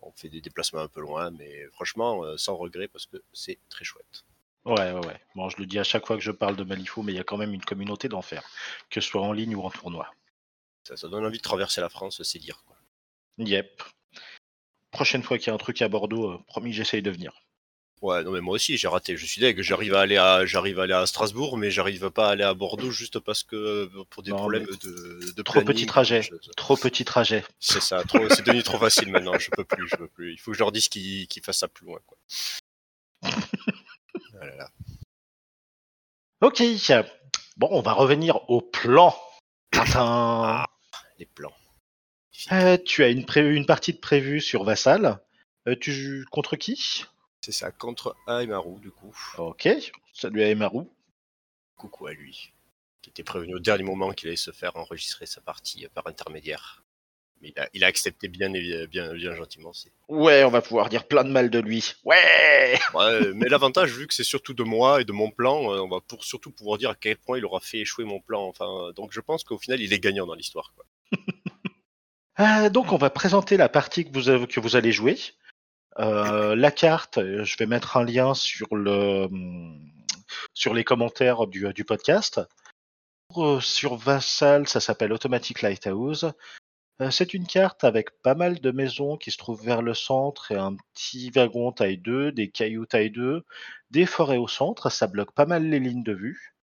On 0.00 0.12
fait 0.12 0.28
des 0.28 0.40
déplacements 0.40 0.80
un 0.80 0.88
peu 0.88 1.00
loin, 1.00 1.30
mais 1.30 1.66
franchement, 1.72 2.36
sans 2.38 2.56
regret 2.56 2.88
parce 2.88 3.06
que 3.06 3.18
c'est 3.32 3.58
très 3.68 3.84
chouette. 3.84 4.24
Ouais, 4.68 4.92
ouais, 4.92 5.06
ouais. 5.06 5.20
Bon, 5.34 5.48
je 5.48 5.56
le 5.58 5.66
dis 5.66 5.78
à 5.78 5.84
chaque 5.84 6.06
fois 6.06 6.16
que 6.16 6.22
je 6.22 6.30
parle 6.30 6.56
de 6.56 6.64
Malifaux, 6.64 7.02
mais 7.02 7.12
il 7.12 7.16
y 7.16 7.20
a 7.20 7.24
quand 7.24 7.36
même 7.38 7.54
une 7.54 7.64
communauté 7.64 8.08
d'enfer, 8.08 8.42
que 8.90 9.00
ce 9.00 9.08
soit 9.08 9.22
en 9.22 9.32
ligne 9.32 9.54
ou 9.56 9.62
en 9.62 9.70
tournoi. 9.70 10.10
Ça, 10.84 10.96
ça 10.96 11.08
donne 11.08 11.24
envie 11.24 11.38
de 11.38 11.42
traverser 11.42 11.80
la 11.80 11.88
France, 11.88 12.22
c'est 12.22 12.38
dire. 12.38 12.62
Quoi. 12.66 12.76
Yep. 13.38 13.82
Prochaine 14.90 15.22
fois 15.22 15.38
qu'il 15.38 15.48
y 15.48 15.50
a 15.50 15.54
un 15.54 15.58
truc 15.58 15.80
à 15.82 15.88
Bordeaux, 15.88 16.30
euh, 16.32 16.38
promis, 16.46 16.72
j'essaye 16.72 17.02
de 17.02 17.10
venir. 17.10 17.32
Ouais, 18.00 18.22
non 18.22 18.30
mais 18.30 18.40
moi 18.40 18.54
aussi 18.54 18.76
j'ai 18.76 18.86
raté. 18.86 19.16
Je 19.16 19.26
suis 19.26 19.40
deg. 19.40 19.60
J'arrive 19.60 19.94
à 19.94 20.00
aller 20.02 20.16
à, 20.16 20.46
j'arrive 20.46 20.78
à 20.78 20.84
aller 20.84 20.92
à 20.92 21.04
Strasbourg, 21.04 21.58
mais 21.58 21.68
j'arrive 21.70 22.10
pas 22.10 22.28
à 22.28 22.30
aller 22.30 22.44
à 22.44 22.54
Bordeaux 22.54 22.92
juste 22.92 23.18
parce 23.18 23.42
que 23.42 23.56
euh, 23.56 24.04
pour 24.08 24.22
des 24.22 24.30
Non, 24.30 24.36
problèmes 24.36 24.66
de, 24.66 25.32
de 25.32 25.42
trop 25.42 25.54
planning, 25.54 25.66
petit 25.74 25.86
trajet. 25.86 26.22
je- 26.22 26.30
Trop 26.56 26.76
petit 26.76 27.04
trajet. 27.04 27.44
C'est 27.58 27.80
ça. 27.82 28.04
Trop, 28.04 28.28
c'est 28.28 28.42
devenu 28.46 28.62
trop 28.62 28.78
facile 28.78 29.10
maintenant. 29.10 29.36
Je 29.38 29.50
peux 29.50 29.64
plus. 29.64 29.88
Je 29.88 29.96
peux 29.96 30.06
plus. 30.06 30.32
Il 30.32 30.38
faut 30.38 30.52
que 30.52 30.56
je 30.56 30.62
leur 30.62 30.70
dise 30.70 30.88
qu'ils 30.88 31.26
qu'ils 31.26 31.42
fassent 31.42 31.58
ça 31.58 31.66
plus 31.68 31.86
loin. 31.86 31.98
Quoi. 32.06 32.16
Ok. 36.40 36.62
Bon, 37.56 37.68
on 37.72 37.80
va 37.80 37.92
revenir 37.92 38.48
au 38.48 38.60
plan. 38.60 39.14
Tintin. 39.72 40.64
Les 41.18 41.26
plans. 41.26 41.54
Euh, 42.52 42.78
tu 42.78 43.02
as 43.02 43.08
une, 43.08 43.26
pré- 43.26 43.54
une 43.54 43.66
partie 43.66 43.92
de 43.92 43.98
prévue 43.98 44.40
sur 44.40 44.62
Vassal. 44.64 45.18
Euh, 45.66 45.74
tu 45.80 45.92
joues 45.92 46.24
contre 46.30 46.56
qui? 46.56 47.04
C'est 47.40 47.52
ça. 47.52 47.72
Contre 47.72 48.14
Aimaru 48.28 48.78
du 48.80 48.90
coup. 48.92 49.14
Ok. 49.38 49.68
Salut 50.12 50.42
à 50.42 50.48
Emaru. 50.48 50.84
Coucou 51.76 52.06
à 52.06 52.12
lui. 52.12 52.52
Qui 53.02 53.10
était 53.10 53.24
prévenu 53.24 53.54
au 53.54 53.58
dernier 53.58 53.84
moment 53.84 54.12
qu'il 54.12 54.28
allait 54.28 54.36
se 54.36 54.52
faire 54.52 54.76
enregistrer 54.76 55.26
sa 55.26 55.40
partie 55.40 55.86
par 55.94 56.06
intermédiaire. 56.06 56.84
Mais 57.40 57.52
il 57.54 57.58
a, 57.60 57.68
il 57.74 57.84
a 57.84 57.86
accepté 57.86 58.28
bien, 58.28 58.52
et 58.54 58.86
bien, 58.88 59.12
bien 59.14 59.34
gentiment. 59.34 59.72
Ouais, 60.08 60.42
on 60.44 60.50
va 60.50 60.60
pouvoir 60.60 60.88
dire 60.88 61.06
plein 61.06 61.22
de 61.24 61.30
mal 61.30 61.50
de 61.50 61.58
lui. 61.60 61.94
Ouais 62.04 62.76
Ouais, 62.94 63.32
mais 63.34 63.48
l'avantage, 63.48 63.92
vu 63.92 64.06
que 64.06 64.14
c'est 64.14 64.24
surtout 64.24 64.54
de 64.54 64.62
moi 64.64 65.00
et 65.00 65.04
de 65.04 65.12
mon 65.12 65.30
plan, 65.30 65.72
euh, 65.72 65.80
on 65.80 65.88
va 65.88 66.00
pour, 66.00 66.24
surtout 66.24 66.50
pouvoir 66.50 66.78
dire 66.78 66.90
à 66.90 66.94
quel 66.94 67.16
point 67.16 67.38
il 67.38 67.44
aura 67.44 67.60
fait 67.60 67.78
échouer 67.78 68.04
mon 68.04 68.20
plan. 68.20 68.42
Enfin, 68.48 68.90
donc 68.96 69.12
je 69.12 69.20
pense 69.20 69.44
qu'au 69.44 69.58
final, 69.58 69.80
il 69.80 69.92
est 69.92 70.00
gagnant 70.00 70.26
dans 70.26 70.34
l'histoire. 70.34 70.72
Euh, 72.40 72.70
donc, 72.70 72.92
on 72.92 72.98
va 72.98 73.10
présenter 73.10 73.56
la 73.56 73.68
partie 73.68 74.04
que 74.04 74.12
vous, 74.12 74.28
avez- 74.28 74.46
que 74.46 74.60
vous 74.60 74.76
allez 74.76 74.92
jouer. 74.92 75.18
Euh, 75.98 76.54
la 76.54 76.70
carte, 76.70 77.18
je 77.20 77.56
vais 77.56 77.66
mettre 77.66 77.96
un 77.96 78.04
lien 78.04 78.32
sur, 78.32 78.76
le, 78.76 79.26
sur 80.54 80.72
les 80.72 80.84
commentaires 80.84 81.48
du, 81.48 81.66
du 81.74 81.84
podcast. 81.84 82.40
Sur 83.60 83.96
Vassal, 83.96 84.68
ça 84.68 84.78
s'appelle 84.78 85.12
Automatic 85.12 85.62
Lighthouse. 85.62 86.30
Euh, 87.00 87.10
c'est 87.10 87.32
une 87.32 87.46
carte 87.46 87.84
avec 87.84 88.20
pas 88.22 88.34
mal 88.34 88.60
de 88.60 88.70
maisons 88.72 89.16
qui 89.16 89.30
se 89.30 89.38
trouvent 89.38 89.64
vers 89.64 89.82
le 89.82 89.94
centre 89.94 90.50
et 90.50 90.56
un 90.56 90.76
petit 90.94 91.30
wagon 91.30 91.70
taille 91.72 91.98
2, 91.98 92.32
des 92.32 92.50
cailloux 92.50 92.86
taille 92.86 93.10
2, 93.10 93.44
des 93.90 94.06
forêts 94.06 94.36
au 94.36 94.48
centre. 94.48 94.90
Ça 94.90 95.06
bloque 95.06 95.32
pas 95.32 95.46
mal 95.46 95.68
les 95.68 95.78
lignes 95.78 96.02
de 96.02 96.12
vue. 96.12 96.56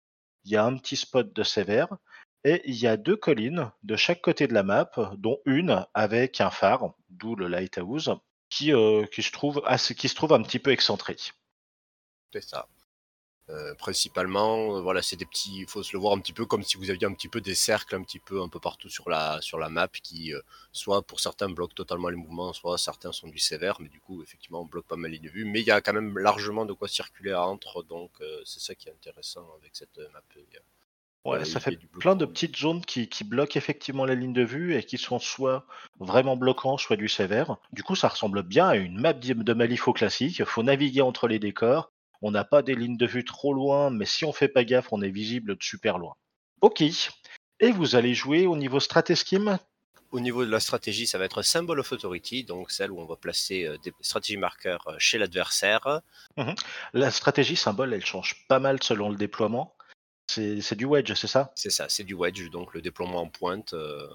Il 0.45 0.51
y 0.51 0.57
a 0.57 0.65
un 0.65 0.77
petit 0.77 0.95
spot 0.95 1.33
de 1.33 1.44
sévère. 1.44 1.89
Et 2.45 2.62
il 2.65 2.75
y 2.75 2.88
a 2.88 2.97
deux 2.97 3.15
collines 3.15 3.71
de 3.83 3.95
chaque 3.95 4.21
côté 4.21 4.47
de 4.47 4.53
la 4.53 4.63
map, 4.63 4.91
dont 5.18 5.39
une 5.45 5.85
avec 5.94 6.41
un 6.41 6.50
phare, 6.50 6.94
d'où 7.09 7.36
le 7.36 7.47
lighthouse, 7.47 8.12
qui, 8.50 8.74
euh, 8.74 9.06
se 9.18 9.31
trouve 9.31 9.62
qui 9.97 10.09
se 10.09 10.15
trouve 10.15 10.33
un 10.33 10.41
petit 10.41 10.59
peu 10.59 10.71
excentré. 10.71 11.15
C'est 12.33 12.44
ça. 12.44 12.68
Euh, 13.50 13.75
principalement, 13.75 14.78
euh, 14.78 14.81
voilà, 14.81 15.01
c'est 15.01 15.18
des 15.18 15.25
petits. 15.25 15.60
Il 15.60 15.68
faut 15.68 15.84
se 15.84 15.92
le 15.94 16.00
voir 16.00 16.13
un 16.13 16.19
petit 16.19 16.31
peu 16.31 16.45
comme 16.45 16.63
si 16.63 16.78
vous 16.78 16.90
aviez 16.90 17.06
un 17.06 17.13
petit 17.13 17.28
peu 17.28 17.42
des 17.42 17.56
cercles 17.56 17.95
un 17.95 18.04
petit 18.04 18.19
peu 18.19 18.42
un 18.42 18.48
peu 18.48 18.60
partout 18.60 18.88
sur 18.90 19.10
la 19.10 19.42
sur 19.42 19.57
la 19.57 19.68
map 19.68 19.90
qui, 19.90 20.34
euh, 20.34 20.40
soit 20.72 21.01
pour 21.01 21.19
certains 21.19 21.50
bloquent 21.50 21.74
totalement 21.75 22.07
les 22.07 22.16
mouvements, 22.16 22.54
soit 22.54 22.78
certains 22.78 23.12
sont 23.12 23.28
du 23.28 23.40
sévère, 23.40 23.81
mais 23.81 23.90
du 23.90 24.00
coup, 24.00 24.24
effectivement, 24.24 24.62
on 24.62 24.66
bloque 24.66 24.88
pas 24.88 24.95
mal 24.95 25.12
les 25.12 25.18
lignes 25.18 25.25
de 25.28 25.30
vue. 25.30 25.45
Mais 25.45 25.60
il 25.60 25.68
y 25.68 25.72
a 25.72 25.81
quand 25.81 25.94
même 25.94 26.18
largement 26.18 26.66
de 26.66 26.74
quoi 26.74 26.88
circuler 26.88 27.34
entre, 27.34 27.84
donc 27.84 28.12
c'est 28.45 28.62
ça 28.62 28.75
qui 28.75 28.88
est 28.90 28.92
intéressant 28.92 29.46
avec 29.60 29.75
cette 29.75 29.98
map. 30.13 30.22
Ouais, 31.25 31.46
ça 31.46 31.62
fait 31.62 31.78
plein 32.00 32.16
de 32.18 32.25
petites 32.25 32.57
zones 32.57 32.84
qui, 32.84 33.07
qui 33.07 33.24
bloquent 33.24 33.57
effectivement 33.57 34.04
les 34.04 34.16
lignes 34.16 34.34
de 34.34 34.44
vue 34.44 34.75
et 34.75 34.84
qui 34.84 34.98
sont 34.98 35.19
soit 35.19 35.66
vraiment 36.00 36.36
bloquants, 36.36 36.78
soit 36.78 36.98
du 36.98 37.07
sévère. 37.07 37.56
Du 37.72 37.81
coup, 37.81 37.96
ça 37.96 38.10
ressemble 38.10 38.44
bien 38.44 38.68
à 38.68 38.75
une 38.75 39.00
map 39.00 39.13
de 39.13 39.54
Malifaux 39.54 39.94
classique. 39.94 40.39
Il 40.39 40.46
faut 40.46 40.63
naviguer 40.63 41.01
entre 41.01 41.30
les 41.30 41.39
décors. 41.39 41.93
On 42.24 42.31
n'a 42.31 42.46
pas 42.46 42.62
des 42.64 42.74
lignes 42.74 42.98
de 42.98 43.06
vue 43.06 43.25
trop 43.25 43.54
loin, 43.54 43.90
mais 43.92 44.06
si 44.06 44.24
on 44.25 44.31
fait 44.34 44.48
pas 44.48 44.64
gaffe, 44.64 44.92
on 44.94 45.02
est 45.02 45.10
visible 45.12 45.56
de 45.56 45.64
super 45.64 45.98
loin. 46.00 46.16
Ok. 46.62 46.81
Et 47.60 47.72
vous 47.72 47.96
allez 47.96 48.14
jouer 48.14 48.48
au 48.48 48.56
niveau 48.56 48.80
stratéscheme 48.80 49.60
Au 50.12 50.22
niveau 50.22 50.46
de 50.46 50.50
la 50.50 50.62
stratégie, 50.62 51.06
ça 51.06 51.18
va 51.18 51.25
être 51.25 51.42
Symbol 51.42 51.80
of 51.81 51.92
Authority, 51.92 52.46
donc 52.46 52.72
celle 52.72 52.92
où 52.92 53.00
on 53.00 53.06
va 53.06 53.18
placer 53.18 53.66
euh, 53.66 53.78
des 53.84 53.92
stratégies 54.02 54.38
marqueurs 54.38 54.88
euh, 54.88 54.96
chez 55.00 55.18
l'adversaire. 55.18 56.02
La 56.94 57.12
stratégie 57.12 57.58
symbole, 57.58 57.94
elle 57.94 58.06
change 58.06 58.46
pas 58.48 58.60
mal 58.60 58.81
selon 58.81 59.10
le 59.10 59.18
déploiement. 59.18 59.75
C'est 60.28 60.62
c'est 60.62 60.75
du 60.75 60.86
wedge, 60.86 61.14
c'est 61.14 61.28
ça? 61.28 61.52
C'est 61.56 61.70
ça, 61.70 61.90
c'est 61.90 62.04
du 62.06 62.14
wedge, 62.14 62.50
donc 62.50 62.74
le 62.74 62.81
déploiement 62.81 63.22
en 63.22 63.28
pointe. 63.28 63.74
euh, 63.74 64.08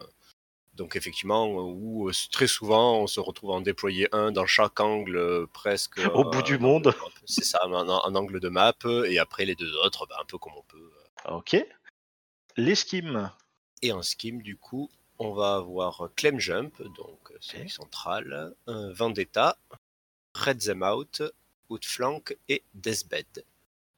donc 0.78 0.94
effectivement, 0.94 1.46
où 1.48 2.08
euh, 2.08 2.12
très 2.30 2.46
souvent 2.46 3.00
on 3.00 3.06
se 3.06 3.20
retrouve 3.20 3.50
à 3.50 3.54
en 3.54 3.60
déployer 3.60 4.08
un 4.12 4.30
dans 4.30 4.46
chaque 4.46 4.80
angle 4.80 5.16
euh, 5.16 5.46
presque. 5.52 6.00
Au 6.14 6.24
bout 6.24 6.42
du 6.42 6.54
euh, 6.54 6.58
monde. 6.58 6.94
C'est 7.26 7.44
ça, 7.44 7.58
un, 7.64 8.14
angle 8.14 8.40
de 8.40 8.48
map, 8.48 8.74
et 9.06 9.18
après 9.18 9.44
les 9.44 9.56
deux 9.56 9.74
autres, 9.84 10.06
bah, 10.06 10.16
un 10.22 10.24
peu 10.24 10.38
comme 10.38 10.54
on 10.56 10.62
peut. 10.62 10.90
Ok. 11.28 11.56
L'esquime. 12.56 13.30
Et 13.82 13.92
en 13.92 14.02
skim, 14.02 14.40
du 14.40 14.56
coup, 14.56 14.88
on 15.18 15.32
va 15.32 15.56
avoir 15.56 16.08
Clem 16.16 16.40
Jump, 16.40 16.80
donc 16.96 17.32
celui 17.40 17.64
Ok. 17.64 17.70
central, 17.70 18.54
Vendetta, 18.66 19.58
Red 20.34 20.60
Them 20.60 20.82
Out, 20.82 21.22
Outflank 21.68 22.36
et 22.48 22.62
Deathbed. 22.74 23.44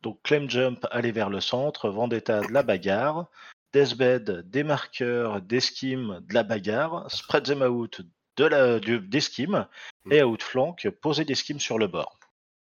Donc 0.03 0.19
Clem 0.23 0.49
Jump, 0.49 0.87
aller 0.91 1.13
vers 1.13 1.31
le 1.31 1.41
centre. 1.41 1.91
Vendetta, 1.91 2.41
de 2.41 2.53
la 2.53 2.63
bagarre. 2.63 3.27
Deathbed, 3.73 4.51
des 4.51 4.65
marqueurs, 4.65 5.41
d'esquime, 5.41 6.21
de 6.29 6.35
la 6.35 6.43
bagarre. 6.43 7.11
Spread 7.11 7.45
them 7.45 7.63
out, 7.63 8.01
de 8.37 8.45
la, 8.45 8.79
du- 8.81 9.01
d'esquime. 9.01 9.67
Et 10.11 10.23
outflank, 10.23 10.89
poser 10.91 11.25
des 11.25 11.35
skims 11.35 11.61
sur 11.61 11.79
le 11.79 11.87
bord. 11.87 12.19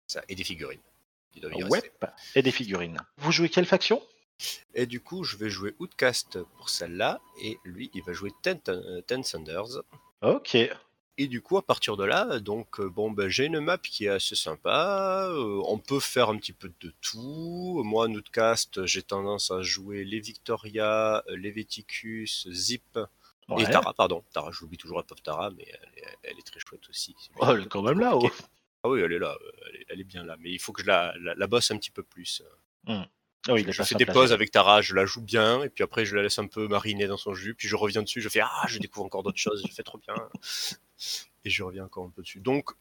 Ça, 0.07 0.21
et 0.27 0.35
des 0.35 0.43
figurines. 0.43 0.81
Ouais. 1.69 1.81
Et 2.35 2.41
des 2.41 2.51
figurines. 2.51 2.97
Vous 3.17 3.31
jouez 3.31 3.47
quelle 3.49 3.65
faction? 3.65 4.01
Et 4.73 4.85
du 4.85 4.99
coup, 4.99 5.23
je 5.23 5.37
vais 5.37 5.49
jouer 5.49 5.75
Outcast 5.79 6.39
pour 6.57 6.69
celle-là, 6.69 7.21
et 7.43 7.57
lui, 7.63 7.91
il 7.93 8.03
va 8.03 8.11
jouer 8.11 8.31
Ten, 8.41 8.59
euh, 8.67 9.01
Ten 9.01 9.23
Thunders. 9.23 9.83
Ok. 10.21 10.57
Et 11.21 11.27
du 11.27 11.41
coup, 11.41 11.57
à 11.57 11.61
partir 11.61 11.97
de 11.97 12.03
là, 12.03 12.39
donc 12.39 12.79
euh, 12.79 12.89
bon, 12.89 13.11
ben, 13.11 13.29
j'ai 13.29 13.45
une 13.45 13.59
map 13.59 13.77
qui 13.77 14.05
est 14.05 14.09
assez 14.09 14.33
sympa. 14.35 15.27
euh, 15.29 15.61
on 15.67 15.77
peut 15.77 15.99
faire 15.99 16.29
un 16.29 16.37
petit 16.37 16.51
peu 16.53 16.71
de 16.81 16.91
tout. 16.99 17.81
Moi, 17.85 18.07
en 18.07 18.11
Outcast, 18.13 18.85
j'ai 18.87 19.03
tendance 19.03 19.51
à 19.51 19.61
jouer 19.61 20.03
les 20.03 20.19
Victoria, 20.19 21.23
euh, 21.29 21.35
les 21.37 21.51
Veticus, 21.51 22.47
Zip 22.51 22.97
Ouais. 23.49 23.63
et 23.63 23.65
Tara. 23.69 23.93
Pardon, 23.93 24.23
Tara, 24.33 24.49
j'oublie 24.51 24.77
toujours 24.77 24.97
la 24.97 25.03
pauvre 25.03 25.21
Tara, 25.21 25.51
mais 25.51 25.65
elle 25.67 26.03
est, 26.03 26.07
elle 26.23 26.39
est 26.39 26.45
très 26.47 26.59
chouette 26.59 26.87
aussi. 26.89 27.13
Oh, 27.37 27.47
elle 27.53 27.63
est 27.63 27.67
quand 27.67 27.81
même 27.81 27.99
là. 27.99 28.15
oh. 28.15 28.29
Ah 28.83 28.89
oui, 28.89 29.01
elle 29.01 29.11
est 29.13 29.19
là, 29.19 29.37
elle 29.67 29.75
est, 29.81 29.85
elle 29.89 29.99
est 29.99 30.05
bien 30.05 30.23
là. 30.23 30.37
Mais 30.39 30.51
il 30.51 30.59
faut 30.59 30.71
que 30.71 30.81
je 30.81 30.87
la, 30.87 31.13
la, 31.19 31.35
la 31.35 31.47
bosse 31.47 31.69
un 31.69 31.77
petit 31.77 31.91
peu 31.91 32.01
plus. 32.01 32.41
Oui, 32.87 33.61
est 33.61 33.71
je 33.71 33.77
pas 33.79 33.83
fais 33.85 33.95
des 33.95 34.05
pauses 34.05 34.31
avec 34.33 34.51
Tara, 34.51 34.81
je 34.81 34.93
la 34.95 35.05
joue 35.05 35.21
bien, 35.21 35.63
et 35.63 35.69
puis 35.69 35.83
après 35.83 36.05
je 36.05 36.15
la 36.15 36.21
laisse 36.21 36.37
un 36.39 36.45
peu 36.47 36.67
mariner 36.67 37.07
dans 37.07 37.17
son 37.17 37.33
jus, 37.33 37.55
puis 37.55 37.67
je 37.67 37.75
reviens 37.75 38.03
dessus, 38.03 38.21
je 38.21 38.29
fais 38.29 38.41
ah, 38.41 38.65
je 38.67 38.77
découvre 38.79 39.05
encore 39.07 39.23
d'autres 39.23 39.39
choses, 39.39 39.63
je 39.67 39.73
fais 39.73 39.81
trop 39.83 39.97
bien, 39.97 40.13
et 41.45 41.49
je 41.49 41.63
reviens 41.63 41.85
encore 41.85 42.05
un 42.05 42.09
peu 42.09 42.21
dessus. 42.21 42.39
Donc 42.39 42.71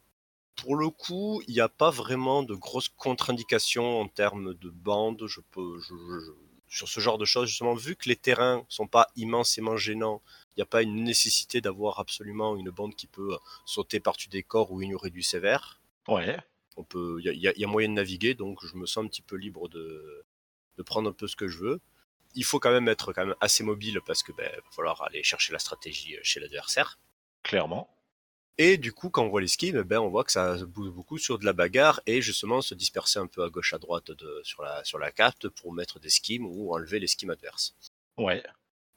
pour 0.57 0.77
le 0.77 0.91
coup, 0.91 1.43
il 1.49 1.55
n'y 1.55 1.61
a 1.61 1.69
pas 1.69 1.91
vraiment 1.91 2.43
de 2.43 2.55
grosses 2.55 2.89
contre-indications 2.91 4.01
en 4.01 4.09
termes 4.09 4.55
de 4.55 4.69
bande. 4.71 5.25
Je 5.27 5.41
peux, 5.51 5.79
je- 5.81 5.95
je- 5.95 6.21
je- 6.27 6.33
sur 6.69 6.89
ce 6.89 7.01
genre 7.01 7.19
de 7.19 7.25
choses, 7.25 7.49
justement, 7.49 7.75
vu 7.75 7.97
que 7.97 8.09
les 8.09 8.17
terrains 8.17 8.65
sont 8.69 8.87
pas 8.87 9.09
immensément 9.17 9.77
gênants, 9.77 10.23
il 10.51 10.59
n'y 10.59 10.63
a 10.63 10.67
pas 10.67 10.83
une 10.83 11.03
nécessité 11.03 11.61
d'avoir 11.61 11.99
absolument 11.99 12.57
une 12.57 12.71
bande 12.71 12.95
qui 12.95 13.07
peut 13.07 13.37
sauter 13.65 13.99
par-dessus 14.01 14.29
des 14.29 14.43
corps 14.43 14.71
ou 14.71 14.81
ignorer 14.83 15.11
du 15.11 15.23
sévère 15.23 15.81
Ouais. 16.09 16.39
on 16.77 16.85
peut, 16.85 17.21
y 17.25 17.29
y, 17.29 17.53
il 17.57 17.59
y 17.61 17.65
a 17.65 17.69
moyen 17.69 17.89
de 17.89 17.95
naviguer, 17.95 18.35
donc 18.35 18.65
je 18.65 18.77
me 18.77 18.87
sens 18.87 19.05
un 19.05 19.09
petit 19.09 19.23
peu 19.23 19.37
libre 19.37 19.69
de, 19.69 20.25
de 20.77 20.83
prendre 20.83 21.09
un 21.11 21.13
peu 21.13 21.27
ce 21.27 21.37
que 21.37 21.49
je 21.49 21.59
veux. 21.59 21.81
Il 22.35 22.45
faut 22.45 22.61
quand 22.61 22.71
même 22.71 22.89
être 22.89 23.13
quand 23.13 23.25
même 23.27 23.37
assez 23.41 23.65
mobile 23.65 24.01
parce 24.07 24.23
que 24.23 24.33
ben, 24.33 24.49
va 24.55 24.71
falloir 24.71 25.03
aller 25.03 25.23
chercher 25.25 25.53
la 25.53 25.59
stratégie 25.59 26.17
euh, 26.17 26.21
chez 26.23 26.39
l'adversaire. 26.41 26.99
Clairement. 27.43 27.89
Et 28.59 28.77
du 28.77 28.93
coup, 28.93 29.09
quand 29.09 29.25
on 29.25 29.29
voit 29.29 29.41
les 29.41 29.49
skims, 29.49 29.83
ben, 29.83 30.01
on 30.01 30.11
voit 30.11 30.25
que 30.25 30.33
ça 30.33 30.57
bouge 30.67 30.91
beaucoup 30.91 31.19
sur 31.19 31.39
de 31.39 31.45
la 31.45 31.53
bagarre 31.53 32.01
et 32.07 32.21
justement 32.21 32.61
se 32.61 32.75
disperser 32.75 33.19
un 33.19 33.27
peu 33.27 33.43
à 33.43 33.49
gauche 33.49 33.73
à 33.73 33.79
droite 33.79 34.11
de, 34.11 34.41
sur, 34.45 34.63
la, 34.63 34.85
sur 34.85 34.99
la 34.99 35.11
carte 35.11 35.49
pour 35.49 35.73
mettre 35.73 35.99
des 35.99 36.11
skims 36.11 36.45
ou 36.45 36.75
enlever 36.75 37.01
les 37.01 37.07
skims 37.07 37.31
adverses. 37.31 37.75
Ouais. 38.19 38.43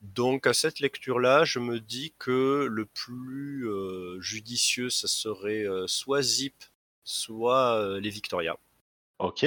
Donc 0.02 0.48
à 0.48 0.54
cette 0.54 0.82
lecture-là, 0.82 1.46
je 1.46 1.60
me 1.60 1.80
dis 1.80 2.14
que 2.20 2.68
le 2.70 2.86
plus 2.86 3.70
euh, 3.70 4.20
judicieux, 4.20 4.90
ça 4.90 5.08
serait 5.08 5.64
euh, 5.66 5.88
soit 5.88 6.22
Zip, 6.22 6.56
soit 7.06 7.78
euh, 7.78 8.02
les 8.02 8.10
Victoria. 8.10 8.58
Ok. 9.20 9.46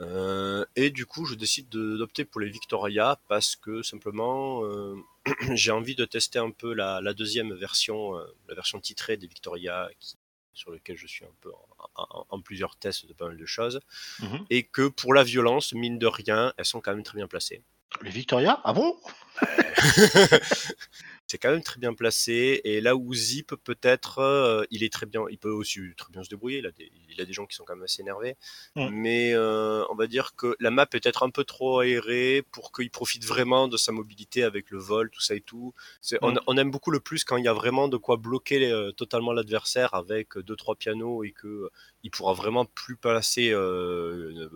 Euh, 0.00 0.64
et 0.76 0.90
du 0.90 1.06
coup, 1.06 1.24
je 1.24 1.34
décide 1.34 1.68
d'opter 1.68 2.24
pour 2.24 2.40
les 2.40 2.48
Victoria 2.48 3.20
parce 3.28 3.56
que 3.56 3.82
simplement, 3.82 4.64
euh, 4.64 4.94
j'ai 5.54 5.72
envie 5.72 5.94
de 5.94 6.04
tester 6.04 6.38
un 6.38 6.50
peu 6.50 6.72
la, 6.72 7.00
la 7.00 7.14
deuxième 7.14 7.52
version, 7.54 8.16
euh, 8.16 8.24
la 8.48 8.54
version 8.54 8.80
titrée 8.80 9.16
des 9.16 9.26
Victoria, 9.26 9.90
qui, 9.98 10.16
sur 10.54 10.70
lequel 10.70 10.96
je 10.96 11.06
suis 11.06 11.24
un 11.24 11.34
peu 11.40 11.50
en, 11.52 11.90
en, 11.96 12.26
en, 12.28 12.40
plusieurs 12.40 12.76
tests 12.76 13.06
de 13.06 13.12
pas 13.12 13.26
mal 13.26 13.36
de 13.36 13.46
choses. 13.46 13.80
Mhm. 14.20 14.46
Et 14.50 14.64
que 14.64 14.88
pour 14.88 15.14
la 15.14 15.24
violence, 15.24 15.72
mine 15.72 15.98
de 15.98 16.06
rien, 16.06 16.52
elles 16.56 16.64
sont 16.64 16.80
quand 16.80 16.94
même 16.94 17.04
très 17.04 17.16
bien 17.16 17.28
placées. 17.28 17.62
Les 18.02 18.10
Victoria 18.10 18.60
Ah 18.64 18.72
bon? 18.72 18.96
c'est 21.28 21.38
quand 21.38 21.50
même 21.50 21.62
très 21.62 21.78
bien 21.78 21.94
placé. 21.94 22.60
Et 22.64 22.80
là 22.80 22.96
où 22.96 23.14
Zip, 23.14 23.54
peut-être, 23.62 24.18
euh, 24.18 24.64
il 24.70 24.82
est 24.82 24.92
très 24.92 25.06
bien, 25.06 25.22
il 25.30 25.38
peut 25.38 25.50
aussi 25.50 25.80
très 25.96 26.10
bien 26.10 26.24
se 26.24 26.30
débrouiller. 26.30 26.58
Il 26.58 26.66
a 26.66 26.72
des, 26.72 26.90
il 27.10 27.20
a 27.20 27.24
des 27.24 27.32
gens 27.32 27.46
qui 27.46 27.54
sont 27.54 27.64
quand 27.64 27.76
même 27.76 27.84
assez 27.84 28.00
énervés. 28.00 28.36
Mm. 28.76 28.88
Mais 28.90 29.32
euh, 29.34 29.84
on 29.90 29.94
va 29.94 30.06
dire 30.06 30.34
que 30.36 30.56
la 30.58 30.70
map 30.70 30.84
est 30.84 30.98
peut-être 30.98 31.22
un 31.22 31.30
peu 31.30 31.44
trop 31.44 31.80
aérée 31.80 32.42
pour 32.50 32.72
qu'il 32.72 32.90
profite 32.90 33.24
vraiment 33.26 33.68
de 33.68 33.76
sa 33.76 33.92
mobilité 33.92 34.42
avec 34.42 34.70
le 34.70 34.78
vol, 34.78 35.10
tout 35.10 35.20
ça 35.20 35.34
et 35.34 35.40
tout. 35.42 35.74
On, 36.22 36.32
Mm. 36.32 36.40
on 36.46 36.56
aime 36.56 36.70
beaucoup 36.70 36.90
le 36.90 37.00
plus 37.00 37.24
quand 37.24 37.36
il 37.36 37.44
y 37.44 37.48
a 37.48 37.52
vraiment 37.52 37.88
de 37.88 37.96
quoi 37.98 38.16
bloquer 38.16 38.70
euh, 38.70 38.92
totalement 38.92 39.32
l'adversaire 39.32 39.94
avec 39.94 40.38
deux 40.38 40.56
trois 40.56 40.76
pianos 40.76 41.24
et 41.24 41.32
que 41.32 41.70
il 42.02 42.10
pourra 42.10 42.32
vraiment 42.32 42.64
plus 42.64 42.96
passer 42.96 43.50
euh, 43.52 44.50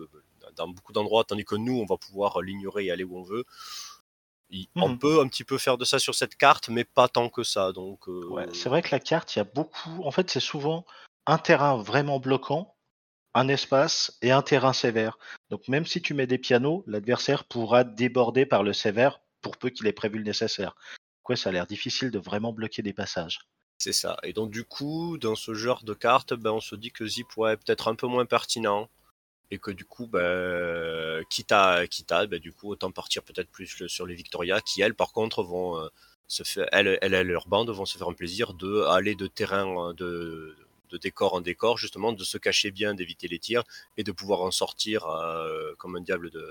dans 0.55 0.67
beaucoup 0.67 0.93
d'endroits, 0.93 1.23
tandis 1.23 1.45
que 1.45 1.55
nous, 1.55 1.79
on 1.79 1.85
va 1.85 1.97
pouvoir 1.97 2.41
l'ignorer 2.41 2.85
et 2.85 2.91
aller 2.91 3.03
où 3.03 3.17
on 3.17 3.23
veut. 3.23 3.45
Il- 4.53 4.67
On 4.75 4.89
Mhm. 4.89 4.99
peut 4.99 5.19
un 5.19 5.27
petit 5.27 5.43
peu 5.43 5.57
faire 5.57 5.77
de 5.77 5.83
ça 5.85 5.97
sur 5.99 6.13
cette 6.15 6.35
carte, 6.35 6.69
mais 6.69 6.83
pas 6.83 7.07
tant 7.07 7.27
que 7.29 7.43
ça. 7.43 7.71
Donc, 7.73 8.07
euh, 8.07 8.21
Ouais, 8.29 8.47
c'est 8.53 8.69
vrai 8.69 8.81
que 8.83 8.89
la 8.91 8.99
carte, 8.99 9.35
il 9.35 9.39
y 9.39 9.41
a 9.41 9.45
beaucoup. 9.45 10.03
En 10.03 10.11
fait, 10.11 10.29
c'est 10.29 10.39
souvent 10.39 10.85
un 11.25 11.37
terrain 11.39 11.75
vraiment 11.81 12.19
bloquant, 12.19 12.75
un 13.33 13.47
espace 13.47 14.17
et 14.21 14.31
un 14.31 14.43
terrain 14.43 14.73
sévère. 14.73 15.17
Donc, 15.49 15.67
même 15.67 15.85
si 15.87 16.01
tu 16.01 16.13
mets 16.13 16.27
des 16.27 16.37
pianos, 16.37 16.83
l'adversaire 16.85 17.45
pourra 17.45 17.83
déborder 17.83 18.45
par 18.45 18.61
le 18.61 18.73
sévère 18.73 19.19
pour 19.41 19.57
peu 19.57 19.69
qu'il 19.71 19.87
ait 19.87 19.91
prévu 19.93 20.19
le 20.19 20.23
nécessaire. 20.23 20.75
Quoi, 21.23 21.35
ça 21.35 21.49
a 21.49 21.51
l'air 21.51 21.65
difficile 21.65 22.11
de 22.11 22.19
vraiment 22.19 22.53
bloquer 22.53 22.81
des 22.83 22.93
passages. 22.93 23.39
c'est 23.79 23.91
ça. 23.91 24.17
Et 24.23 24.31
donc, 24.33 24.51
du 24.51 24.63
coup, 24.63 25.17
dans 25.17 25.35
ce 25.35 25.53
genre 25.55 25.83
de 25.83 25.93
carte, 25.93 26.33
ben, 26.35 26.51
on 26.51 26.61
se 26.61 26.75
dit 26.75 26.91
que 26.91 27.05
Zip 27.07 27.27
ouais, 27.35 27.53
est 27.53 27.57
peut-être 27.57 27.87
un 27.89 27.95
peu 27.95 28.07
moins 28.07 28.25
pertinent. 28.25 28.87
Et 29.53 29.59
que 29.59 29.69
du 29.69 29.85
coup, 29.85 30.07
ben, 30.07 31.23
quitte 31.29 31.51
à, 31.51 31.85
quitte 31.85 32.11
à 32.11 32.25
ben, 32.25 32.39
du 32.39 32.51
coup, 32.51 32.71
autant 32.71 32.91
partir 32.91 33.21
peut-être 33.21 33.49
plus 33.51 33.87
sur 33.87 34.07
les 34.07 34.15
Victoria, 34.15 34.61
qui 34.61 34.81
elles, 34.81 34.95
par 34.95 35.11
contre, 35.11 35.43
vont 35.43 35.77
euh, 35.77 35.87
se 36.27 36.41
faire, 36.43 36.67
elles, 36.71 36.97
elles 37.03 37.13
et 37.13 37.23
leurs 37.23 37.47
bandes 37.47 37.69
vont 37.69 37.85
se 37.85 37.95
faire 37.99 38.07
un 38.07 38.13
plaisir 38.13 38.55
de 38.55 38.81
aller 38.97 39.13
de 39.13 39.27
terrain, 39.27 39.67
euh, 39.89 39.93
de, 39.93 40.55
de 40.89 40.97
décor 40.97 41.35
en 41.35 41.41
décor, 41.41 41.77
justement, 41.77 42.13
de 42.13 42.23
se 42.23 42.39
cacher 42.39 42.71
bien, 42.71 42.95
d'éviter 42.95 43.27
les 43.27 43.37
tirs 43.37 43.63
et 43.95 44.03
de 44.03 44.11
pouvoir 44.11 44.41
en 44.41 44.49
sortir 44.49 45.05
euh, 45.05 45.75
comme 45.77 45.95
un 45.97 46.01
diable 46.01 46.31
de, 46.31 46.47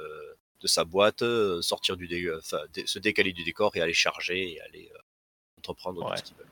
de 0.60 0.66
sa 0.68 0.84
boîte, 0.84 1.24
sortir 1.60 1.96
du 1.96 2.06
dé- 2.06 2.32
enfin, 2.38 2.60
dé- 2.72 2.86
se 2.86 3.00
décaler 3.00 3.32
du 3.32 3.42
décor 3.42 3.74
et 3.76 3.80
aller 3.80 3.94
charger 3.94 4.52
et 4.52 4.60
aller 4.60 4.92
euh, 4.94 4.98
entreprendre 5.58 6.04
Ouais. 6.04 6.10
tout 6.12 6.18
ce 6.18 6.22
qu'ils 6.22 6.36
veulent. 6.36 6.46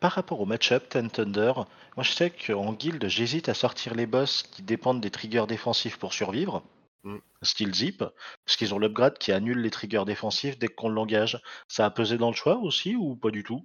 Par 0.00 0.12
rapport 0.12 0.40
au 0.40 0.46
match-up 0.46 0.88
Ten 0.88 1.10
Thunder, 1.10 1.52
moi 1.96 2.02
je 2.02 2.12
sais 2.12 2.30
qu'en 2.30 2.72
guild, 2.72 3.08
j'hésite 3.08 3.48
à 3.48 3.54
sortir 3.54 3.94
les 3.94 4.06
boss 4.06 4.42
qui 4.42 4.62
dépendent 4.62 5.00
des 5.00 5.10
triggers 5.10 5.46
défensifs 5.46 5.98
pour 5.98 6.12
survivre, 6.12 6.62
Mm. 7.06 7.18
style 7.42 7.72
Zip, 7.72 7.98
parce 8.44 8.56
qu'ils 8.56 8.74
ont 8.74 8.78
l'upgrade 8.80 9.16
qui 9.18 9.30
annule 9.30 9.60
les 9.60 9.70
triggers 9.70 10.04
défensifs 10.04 10.58
dès 10.58 10.66
qu'on 10.66 10.88
l'engage. 10.88 11.40
Ça 11.68 11.86
a 11.86 11.90
pesé 11.90 12.18
dans 12.18 12.30
le 12.30 12.36
choix 12.36 12.56
aussi 12.56 12.96
ou 12.96 13.14
pas 13.14 13.30
du 13.30 13.44
tout? 13.44 13.64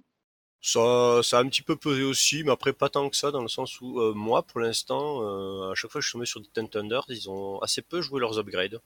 Ça, 0.60 1.20
ça 1.24 1.38
a 1.38 1.42
un 1.42 1.48
petit 1.48 1.62
peu 1.62 1.76
pesé 1.76 2.04
aussi, 2.04 2.44
mais 2.44 2.52
après 2.52 2.72
pas 2.72 2.88
tant 2.88 3.10
que 3.10 3.16
ça, 3.16 3.32
dans 3.32 3.42
le 3.42 3.48
sens 3.48 3.80
où 3.80 4.00
euh, 4.00 4.14
moi, 4.14 4.44
pour 4.44 4.60
l'instant, 4.60 5.22
euh, 5.22 5.72
à 5.72 5.74
chaque 5.74 5.90
fois 5.90 6.00
que 6.00 6.04
je 6.04 6.08
suis 6.08 6.12
tombé 6.12 6.26
sur 6.26 6.40
des 6.40 6.48
Ten 6.48 6.68
Thunder, 6.68 7.00
ils 7.08 7.28
ont 7.28 7.58
assez 7.60 7.82
peu 7.82 8.00
joué 8.00 8.20
leurs 8.20 8.38
upgrades. 8.38 8.80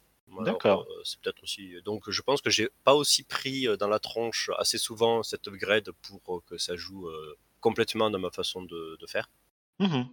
D'accord. 0.45 0.87
euh, 0.91 1.01
c'est 1.05 1.21
peut-être 1.21 1.43
aussi. 1.43 1.75
Donc, 1.85 2.11
je 2.11 2.23
pense 2.23 2.41
que 2.43 2.51
j'ai 2.51 2.69
pas 2.85 2.95
aussi 2.95 3.23
pris 3.23 3.69
euh, 3.69 3.77
dans 3.77 3.89
la 3.89 3.99
tronche 3.99 4.51
assez 4.59 4.79
souvent 4.79 5.23
cet 5.23 5.47
upgrade 5.47 5.91
pour 6.03 6.37
euh, 6.37 6.41
que 6.47 6.59
ça 6.59 6.77
joue 6.77 7.09
euh, 7.09 7.39
complètement 7.61 8.11
dans 8.11 8.19
ma 8.19 8.31
façon 8.31 8.63
de, 8.63 8.97
de 9.01 9.07
faire. 9.07 9.31
Mhm. 9.79 10.09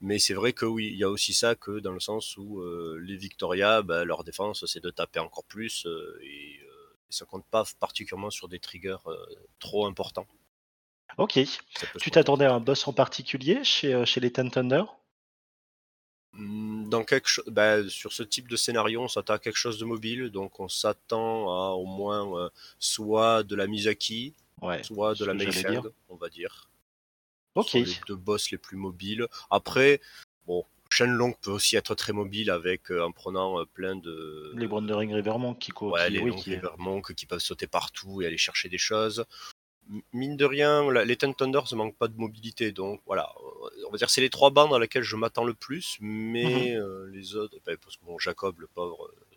Mais 0.00 0.18
c'est 0.18 0.34
vrai 0.34 0.52
que 0.52 0.66
oui, 0.66 0.88
il 0.92 0.98
y 0.98 1.04
a 1.04 1.10
aussi 1.10 1.32
ça 1.32 1.54
que 1.54 1.80
dans 1.80 1.92
le 1.92 2.00
sens 2.00 2.36
où 2.36 2.60
euh, 2.60 2.98
les 3.02 3.16
Victoria, 3.16 3.82
bah, 3.82 4.04
leur 4.04 4.24
défense, 4.24 4.64
c'est 4.66 4.82
de 4.82 4.90
taper 4.90 5.20
encore 5.20 5.44
plus 5.44 5.86
euh, 5.86 6.18
et, 6.22 6.60
euh, 6.62 6.96
ça 7.08 7.24
compte 7.24 7.46
pas 7.46 7.64
particulièrement 7.80 8.30
sur 8.30 8.48
des 8.48 8.58
triggers 8.58 8.96
euh, 9.06 9.16
trop 9.58 9.86
importants. 9.86 10.26
Ok. 11.18 11.38
Tu 11.98 12.10
t'attendais 12.10 12.44
à 12.44 12.54
un 12.54 12.60
boss 12.60 12.86
en 12.88 12.92
particulier 12.92 13.64
chez, 13.64 13.94
euh, 13.94 14.04
chez 14.04 14.20
les 14.20 14.32
Ten 14.32 14.50
Thunder? 14.50 14.84
Dans 16.38 17.02
quelque 17.04 17.40
bah, 17.50 17.88
sur 17.88 18.12
ce 18.12 18.22
type 18.22 18.48
de 18.48 18.56
scénario, 18.56 19.00
on 19.02 19.08
s'attend 19.08 19.34
à 19.34 19.38
quelque 19.38 19.56
chose 19.56 19.78
de 19.78 19.84
mobile, 19.84 20.30
donc 20.30 20.60
on 20.60 20.68
s'attend 20.68 21.50
à 21.50 21.70
au 21.74 21.86
moins 21.86 22.38
euh, 22.38 22.50
soit 22.78 23.42
de 23.42 23.56
la 23.56 23.66
Mizaki, 23.66 24.34
Ouais. 24.62 24.82
soit 24.82 25.14
de 25.14 25.24
la 25.24 25.34
dire. 25.34 25.82
on 26.08 26.16
va 26.16 26.28
dire. 26.28 26.68
Ok. 27.54 27.66
Ce 27.66 27.70
sont 27.72 27.78
les 27.84 28.00
deux 28.08 28.16
boss 28.16 28.50
les 28.50 28.58
plus 28.58 28.76
mobiles. 28.76 29.26
Après, 29.50 30.00
bon, 30.46 30.64
Shenlong 30.90 31.34
peut 31.40 31.50
aussi 31.50 31.76
être 31.76 31.94
très 31.94 32.12
mobile 32.12 32.50
avec 32.50 32.90
euh, 32.90 33.02
en 33.02 33.12
prenant 33.12 33.60
euh, 33.60 33.64
plein 33.64 33.96
de 33.96 34.52
Les 34.56 34.66
Wandering 34.66 35.12
Rivermonk 35.14 35.58
qui, 35.58 35.70
co- 35.72 35.90
ouais, 35.92 36.06
qui- 36.06 36.12
les 36.12 36.20
oui, 36.20 36.30
longs 36.30 36.36
qui- 36.36 36.54
Rivermonk 36.54 37.14
qui 37.14 37.26
peuvent 37.26 37.40
sauter 37.40 37.66
partout 37.66 38.22
et 38.22 38.26
aller 38.26 38.38
chercher 38.38 38.68
des 38.68 38.78
choses. 38.78 39.24
Mine 40.12 40.36
de 40.36 40.44
rien, 40.44 40.90
les 41.04 41.16
Ten 41.16 41.34
Thunders 41.34 41.64
ne 41.72 41.76
manquent 41.76 41.96
pas 41.96 42.08
de 42.08 42.16
mobilité, 42.16 42.72
donc 42.72 43.00
voilà. 43.06 43.32
euh, 43.40 43.84
On 43.86 43.90
va 43.92 43.98
dire 43.98 44.08
que 44.08 44.12
c'est 44.12 44.20
les 44.20 44.30
trois 44.30 44.50
bandes 44.50 44.70
dans 44.70 44.78
lesquelles 44.78 45.04
je 45.04 45.14
m'attends 45.16 45.44
le 45.44 45.54
plus, 45.54 45.96
mais 46.00 46.74
Mhm. 46.74 46.82
euh, 46.82 47.10
les 47.12 47.36
autres, 47.36 47.56
ben, 47.64 47.76
parce 47.76 47.96
que 47.96 48.04
bon, 48.04 48.18
Jacob, 48.18 48.58
le 48.60 48.66
pauvre, 48.66 49.06
euh, 49.06 49.36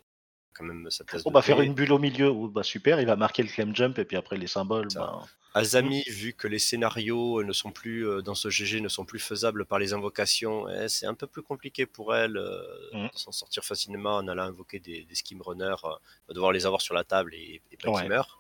quand 0.53 0.63
même 0.63 0.89
sa 0.89 1.03
tasse 1.03 1.21
On 1.25 1.31
va 1.31 1.41
faire 1.43 1.61
une 1.61 1.73
bulle 1.73 1.91
au 1.91 1.99
milieu. 1.99 2.29
Oh, 2.29 2.47
bah 2.47 2.63
super, 2.63 2.99
il 2.99 3.05
va 3.05 3.15
marquer 3.15 3.43
le 3.43 3.49
claim 3.49 3.71
jump 3.75 3.99
et 3.99 4.05
puis 4.05 4.17
après 4.17 4.37
les 4.37 4.47
symboles. 4.47 4.87
Bah, 4.95 5.23
Azami, 5.53 6.03
vu 6.07 6.33
que 6.33 6.47
les 6.47 6.59
scénarios 6.59 7.43
ne 7.43 7.53
sont 7.53 7.71
plus 7.71 8.07
euh, 8.07 8.21
dans 8.21 8.35
ce 8.35 8.49
GG 8.49 8.81
ne 8.81 8.87
sont 8.89 9.03
plus 9.05 9.19
faisables 9.19 9.65
par 9.65 9.77
les 9.79 9.93
invocations, 9.93 10.67
eh, 10.69 10.87
c'est 10.89 11.05
un 11.07 11.15
peu 11.15 11.25
plus 11.27 11.41
compliqué 11.43 11.85
pour 11.85 12.13
elle 12.15 12.37
euh, 12.37 12.61
Mhm. 12.93 13.09
de 13.13 13.17
s'en 13.17 13.31
sortir 13.31 13.63
facilement 13.63 14.15
en 14.17 14.27
allant 14.27 14.43
invoquer 14.43 14.79
des, 14.79 15.03
des 15.03 15.15
skim 15.15 15.41
runners, 15.41 15.75
euh, 15.85 15.89
va 16.27 16.33
devoir 16.33 16.51
les 16.51 16.65
avoir 16.65 16.81
sur 16.81 16.93
la 16.95 17.03
table 17.03 17.33
et, 17.35 17.61
et 17.71 17.77
pas 17.77 17.89
Ouais. 17.91 18.01
qu'ils 18.01 18.09
meurent. 18.09 18.39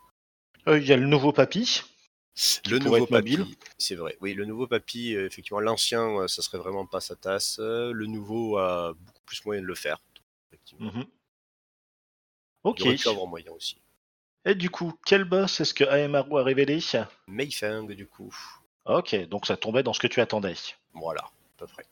euh, 0.67 0.77
Il 0.79 0.85
y 0.87 0.93
a 0.93 0.97
le 0.97 1.07
nouveau 1.07 1.31
papy. 1.31 1.81
Le 2.69 2.79
nouveau 2.79 3.05
papy, 3.05 3.57
c'est 3.77 3.95
vrai. 3.95 4.17
Oui, 4.21 4.33
le 4.33 4.45
nouveau 4.45 4.67
papy, 4.67 5.15
euh, 5.15 5.25
effectivement, 5.25 5.59
l'ancien, 5.59 6.21
euh, 6.21 6.27
ça 6.27 6.41
serait 6.41 6.57
vraiment 6.57 6.85
pas 6.85 7.01
sa 7.01 7.15
tasse. 7.15 7.57
Euh, 7.59 7.91
Le 7.91 8.05
nouveau 8.05 8.57
a 8.57 8.93
beaucoup 8.93 9.21
plus 9.25 9.43
moyen 9.45 9.61
de 9.61 9.67
le 9.67 9.75
faire. 9.75 10.01
Effectivement. 10.47 10.91
Mhm. 10.91 11.05
Ok. 12.63 12.81
Il 12.81 13.07
avoir 13.07 13.27
moyen 13.27 13.51
aussi. 13.51 13.81
Et 14.45 14.55
du 14.55 14.69
coup, 14.69 14.93
quel 15.05 15.25
boss 15.25 15.59
est-ce 15.59 15.73
que 15.73 15.83
AMRO 15.83 16.37
a 16.37 16.43
révélé? 16.43 16.79
Meifeng, 17.27 17.87
du 17.87 18.07
coup. 18.07 18.33
Ok, 18.85 19.15
donc 19.27 19.45
ça 19.45 19.57
tombait 19.57 19.83
dans 19.83 19.93
ce 19.93 19.99
que 19.99 20.07
tu 20.07 20.21
attendais. 20.21 20.55
Voilà, 20.93 21.21
à 21.21 21.31
peu 21.57 21.67
près. 21.67 21.85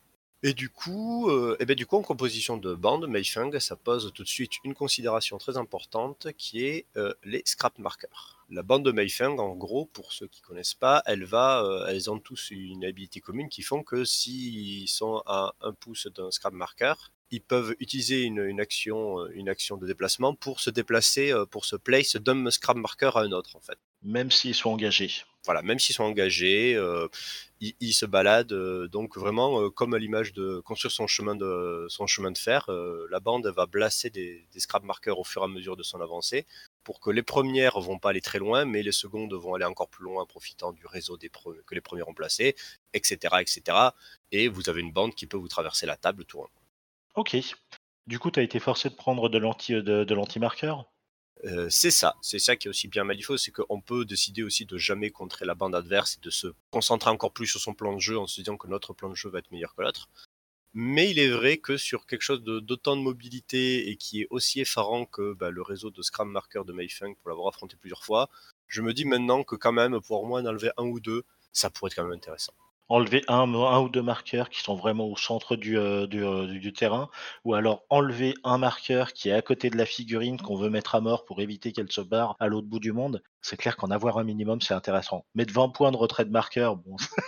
Et 0.43 0.53
du 0.53 0.69
coup, 0.69 1.29
euh, 1.29 1.57
eh 1.59 1.65
ben, 1.65 1.75
du 1.75 1.85
coup, 1.85 1.97
en 1.97 2.01
composition 2.01 2.57
de 2.57 2.73
bande, 2.73 3.07
Meifeng, 3.07 3.59
ça 3.59 3.75
pose 3.75 4.11
tout 4.13 4.23
de 4.23 4.27
suite 4.27 4.53
une 4.63 4.73
considération 4.73 5.37
très 5.37 5.57
importante 5.57 6.27
qui 6.37 6.65
est 6.65 6.85
euh, 6.95 7.13
les 7.23 7.41
scrap 7.45 7.77
markers. 7.79 8.36
La 8.49 8.63
bande 8.63 8.85
de 8.85 8.91
Meifeng, 8.91 9.37
en 9.39 9.55
gros, 9.55 9.85
pour 9.87 10.13
ceux 10.13 10.27
qui 10.27 10.41
connaissent 10.41 10.73
pas, 10.73 11.03
elle 11.05 11.25
va, 11.25 11.63
euh, 11.63 11.85
elles 11.87 12.09
ont 12.09 12.19
tous 12.19 12.49
une 12.51 12.85
habilité 12.85 13.19
commune 13.19 13.49
qui 13.49 13.61
font 13.61 13.83
que 13.83 14.05
s'ils 14.05 14.87
sont 14.87 15.21
à 15.25 15.53
un 15.61 15.73
pouce 15.73 16.07
d'un 16.07 16.31
scrap 16.31 16.53
marker, 16.53 16.93
ils 17.29 17.41
peuvent 17.41 17.75
utiliser 17.79 18.23
une, 18.23 18.39
une 18.39 18.61
action, 18.61 19.19
euh, 19.19 19.29
une 19.33 19.49
action 19.49 19.75
de 19.75 19.85
déplacement 19.85 20.33
pour 20.33 20.61
se 20.61 20.69
déplacer, 20.69 21.33
euh, 21.33 21.45
pour 21.45 21.65
se 21.65 21.75
place 21.75 22.15
d'un 22.15 22.49
scrap 22.49 22.77
marker 22.77 23.11
à 23.15 23.19
un 23.19 23.33
autre, 23.33 23.57
en 23.57 23.59
fait 23.59 23.77
Même 24.01 24.31
s'ils 24.31 24.55
sont 24.55 24.69
engagés. 24.69 25.11
voilà, 25.45 25.61
même 25.61 25.79
s'ils 25.79 25.95
sont 25.95 26.03
engagés, 26.05 26.73
euh, 26.75 27.07
ils, 27.59 27.75
ils 27.81 27.93
se 27.93 28.05
baladent. 28.05 28.53
euh, 28.53 28.87
donc 28.87 29.17
vraiment, 29.17 29.61
euh, 29.61 29.69
comme 29.69 29.93
à 29.93 29.99
l'image 29.99 30.31
de 30.33 30.59
construire 30.61 30.91
son 30.91 31.07
chemin 31.07 31.35
de 31.35 31.85
son 31.89 32.07
chemin 32.07 32.31
de 32.31 32.37
fer, 32.37 32.69
la 33.09 33.19
bande 33.19 33.47
va 33.47 33.65
blaster 33.65 34.09
des, 34.09 34.47
des 34.53 34.59
scrap 34.59 34.83
markers 34.83 35.19
au 35.19 35.23
fur 35.25 35.41
et 35.41 35.45
à 35.45 35.47
mesure 35.47 35.75
de 35.77 35.83
son 35.83 35.99
avancée, 36.01 36.45
pour 36.87 37.01
que 37.01 37.09
les 37.09 37.21
premières 37.21 37.81
vont 37.81 37.99
pas 37.99 38.11
aller 38.11 38.21
très 38.21 38.39
loin, 38.39 38.63
mais 38.63 38.81
les 38.81 38.93
secondes 38.93 39.33
vont 39.33 39.55
aller 39.55 39.65
encore 39.65 39.89
plus 39.89 40.05
loin, 40.05 40.23
en 40.23 40.25
profitant 40.25 40.71
du 40.71 40.85
réseau 40.85 41.17
des 41.17 41.27
pre- 41.27 41.61
que 41.65 41.75
les 41.75 41.81
premières 41.81 42.07
ont 42.07 42.13
placé, 42.13 42.55
etc., 42.93 43.17
etc. 43.41 43.77
Et 44.31 44.47
vous 44.47 44.69
avez 44.69 44.79
une 44.79 44.93
bande 44.93 45.13
qui 45.13 45.27
peut 45.27 45.35
vous 45.35 45.49
traverser 45.49 45.85
la 45.85 45.97
table 45.97 46.23
tout 46.23 46.37
rond. 46.37 46.47
Ok. 47.15 47.35
Du 48.05 48.19
coup, 48.19 48.31
tu 48.31 48.39
as 48.39 48.43
été 48.43 48.61
forcé 48.61 48.89
de 48.89 48.95
prendre 48.95 49.27
de 49.27 49.37
l'anti 49.37 49.73
de, 49.73 50.05
de 50.05 50.15
l'anti-marqueur? 50.15 50.89
Euh, 51.43 51.69
c'est 51.69 51.91
ça, 51.91 52.15
c'est 52.21 52.39
ça 52.39 52.55
qui 52.55 52.69
est 52.69 52.69
aussi 52.69 52.87
bien 52.87 53.03
Malifaux, 53.03 53.35
c'est 53.35 53.51
qu'on 53.51 53.81
peut 53.81 54.05
décider 54.05 54.43
aussi 54.43 54.65
de 54.65 54.77
jamais 54.77 55.09
contrer 55.09 55.43
la 55.43 55.55
bande 55.55 55.75
adverse 55.75 56.15
et 56.15 56.21
de 56.21 56.29
se 56.29 56.47
concentrer 56.71 57.09
encore 57.09 57.33
plus 57.33 57.47
sur 57.47 57.59
son 57.59 57.73
plan 57.73 57.91
de 57.91 57.99
jeu 57.99 58.17
en 58.17 58.27
se 58.27 58.39
disant 58.39 58.55
que 58.55 58.67
notre 58.67 58.93
plan 58.93 59.09
de 59.09 59.15
jeu 59.15 59.29
va 59.29 59.39
être 59.39 59.51
meilleur 59.51 59.75
que 59.75 59.81
l'autre. 59.81 60.07
Mais 60.73 61.09
il 61.09 61.19
est 61.19 61.29
vrai 61.29 61.57
que 61.57 61.77
sur 61.77 62.05
quelque 62.05 62.21
chose 62.21 62.43
de- 62.43 62.59
d'autant 62.59 62.95
de, 62.95 63.01
mobilité 63.01 63.89
et 63.89 63.95
qui 63.97 64.21
est 64.21 64.27
aussi 64.29 64.59
effarant 64.61 65.05
que 65.05 65.33
bah, 65.33 65.49
le 65.49 65.61
réseau 65.61 65.89
de 65.91 66.01
Scram 66.01 66.29
Marker 66.29 66.61
de 66.65 66.73
Meifeng 66.73 67.15
pour 67.15 67.29
l'avoir 67.29 67.47
affronté 67.49 67.75
plusieurs 67.77 68.03
fois, 68.03 68.29
je 68.67 68.81
me 68.81 68.93
dis 68.93 69.05
maintenant 69.05 69.43
que 69.43 69.55
quand 69.55 69.71
même 69.71 69.99
pour 70.01 70.23
en 70.23 70.45
enlever 70.45 70.71
un 70.77 70.83
ou 70.83 70.99
deux, 70.99 71.23
ça 71.51 71.69
pourrait 71.69 71.89
être 71.89 71.95
quand 71.95 72.03
même 72.03 72.13
intéressant. 72.13 72.53
enlever 72.89 73.23
un, 73.27 73.49
ou 73.81 73.89
deux 73.89 74.01
marqueurs 74.01 74.49
qui 74.49 74.61
sont 74.61 74.75
vraiment 74.75 75.07
au 75.07 75.17
centre 75.17 75.55
du, 75.57 75.77
euh, 75.77 76.07
euh, 76.13 76.47
du- 76.47 76.71
terrain, 76.73 77.09
ou 77.43 77.53
alors 77.53 77.83
enlever 77.89 78.33
un 78.45 78.57
marqueur 78.57 79.11
qui 79.13 79.27
est 79.29 79.33
à 79.33 79.41
côté 79.41 79.69
de 79.69 79.75
la 79.77 79.85
figurine 79.85 80.39
qu'on 80.39 80.55
veut 80.57 80.69
mettre 80.69 80.95
à 80.95 81.01
mort 81.01 81.25
pour 81.25 81.41
éviter 81.41 81.73
qu'elle 81.73 81.91
se 81.91 81.99
barre 82.01 82.35
à 82.39 82.47
l'autre 82.47 82.67
bout 82.67 82.79
du 82.79 82.93
monde. 82.93 83.21
C'est 83.41 83.57
clair 83.57 83.75
qu'en 83.75 83.91
avoir 83.91 84.17
un 84.19 84.23
minimum, 84.23 84.61
c'est 84.61 84.73
intéressant. 84.73 85.25
Mettre 85.35 85.53
20 85.53 85.69
points 85.69 85.91
de 85.91 85.97
retrait 85.97 86.23
de 86.25 86.31
marqueur, 86.31 86.77
bon, 86.77 86.95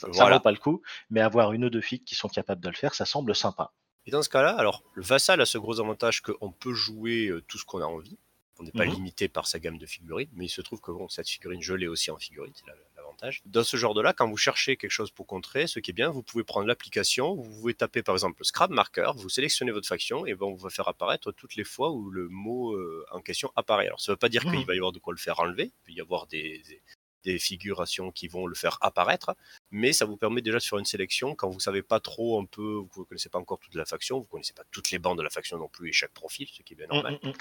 ça, 0.00 0.08
Voilà. 0.12 0.36
vaut 0.36 0.42
pas 0.42 0.52
le 0.52 0.58
coup, 0.58 0.82
mais 1.10 1.20
avoir 1.20 1.52
une 1.52 1.64
ou 1.64 1.70
deux 1.70 1.80
figues 1.80 2.04
qui 2.04 2.14
sont 2.14 2.28
capables 2.28 2.62
de 2.62 2.68
le 2.68 2.74
faire, 2.76 2.94
ça 2.94 3.04
semble 3.04 3.34
sympa. 3.34 3.72
Et 4.06 4.10
dans 4.10 4.22
ce 4.22 4.28
cas-là, 4.30 4.56
alors 4.56 4.82
le 4.94 5.02
vassal 5.02 5.40
a 5.40 5.46
ce 5.46 5.58
gros 5.58 5.80
avantage 5.80 6.22
qu'on 6.22 6.50
peut 6.50 6.72
jouer 6.72 7.26
euh, 7.28 7.42
tout 7.46 7.58
ce 7.58 7.64
qu'on 7.64 7.80
a 7.82 7.86
envie. 7.86 8.18
On 8.60 8.64
n'est 8.64 8.72
pas 8.72 8.86
Mhm. 8.86 8.94
limité 8.94 9.28
par 9.28 9.46
sa 9.46 9.60
gamme 9.60 9.78
de 9.78 9.86
figurines, 9.86 10.30
mais 10.32 10.46
il 10.46 10.48
se 10.48 10.60
trouve 10.62 10.80
que 10.80 10.90
bon, 10.90 11.08
cette 11.08 11.28
figurine, 11.28 11.62
je 11.62 11.74
l'ai 11.74 11.86
aussi 11.86 12.10
en 12.10 12.16
figurine, 12.16 12.52
c'est 12.56 12.66
la- 12.66 12.74
l'avantage. 12.96 13.40
Dans 13.46 13.62
ce 13.62 13.76
genre 13.76 13.94
de 13.94 14.00
là, 14.00 14.12
quand 14.12 14.28
vous 14.28 14.36
cherchez 14.36 14.76
quelque 14.76 14.90
chose 14.90 15.12
pour 15.12 15.28
contrer, 15.28 15.68
ce 15.68 15.78
qui 15.78 15.92
est 15.92 15.94
bien, 15.94 16.10
vous 16.10 16.24
pouvez 16.24 16.42
prendre 16.42 16.66
l'application, 16.66 17.36
vous 17.36 17.44
pouvez 17.60 17.74
taper 17.74 18.02
par 18.02 18.16
exemple 18.16 18.44
Scrap 18.44 18.70
Marker, 18.72 19.12
vous 19.14 19.28
sélectionnez 19.28 19.70
votre 19.70 19.86
faction 19.86 20.26
et 20.26 20.34
bon, 20.34 20.54
on 20.54 20.56
va 20.56 20.70
faire 20.70 20.88
apparaître 20.88 21.30
toutes 21.30 21.54
les 21.54 21.62
fois 21.62 21.92
où 21.92 22.10
le 22.10 22.28
mot 22.28 22.72
euh, 22.74 23.04
en 23.12 23.20
question 23.20 23.52
apparaît. 23.54 23.86
Alors 23.86 24.00
ça 24.00 24.10
ne 24.10 24.14
veut 24.14 24.18
pas 24.18 24.28
dire 24.28 24.44
Mhm. 24.44 24.52
qu'il 24.56 24.66
va 24.66 24.74
y 24.74 24.78
avoir 24.78 24.90
de 24.92 24.98
quoi 24.98 25.12
le 25.12 25.18
faire 25.20 25.38
enlever, 25.38 25.66
il 25.66 25.84
peut 25.84 25.92
y 25.92 26.00
avoir 26.00 26.26
des, 26.26 26.60
des- 26.66 26.82
des 27.32 27.38
figurations 27.38 28.10
qui 28.10 28.26
vont 28.26 28.46
le 28.46 28.54
faire 28.54 28.78
apparaître, 28.80 29.36
mais 29.70 29.92
ça 29.92 30.06
vous 30.06 30.16
permet 30.16 30.40
déjà 30.40 30.58
de 30.58 30.62
faire 30.62 30.78
une 30.78 30.86
sélection 30.86 31.34
quand 31.34 31.50
vous 31.50 31.60
savez 31.60 31.82
pas 31.82 32.00
trop 32.00 32.40
un 32.40 32.46
peu, 32.46 32.76
vous 32.90 33.02
ne 33.02 33.04
connaissez 33.04 33.28
pas 33.28 33.38
encore 33.38 33.58
toute 33.58 33.74
la 33.74 33.84
faction, 33.84 34.18
vous 34.18 34.26
connaissez 34.26 34.54
pas 34.54 34.64
toutes 34.70 34.90
les 34.90 34.98
bandes 34.98 35.18
de 35.18 35.22
la 35.22 35.30
faction 35.30 35.58
non 35.58 35.68
plus 35.68 35.90
et 35.90 35.92
chaque 35.92 36.12
profil, 36.12 36.48
ce 36.50 36.62
qui 36.62 36.72
est 36.72 36.76
bien 36.76 36.86
normal. 36.86 37.18
Mm, 37.22 37.28
mm, 37.28 37.30
mm. 37.30 37.36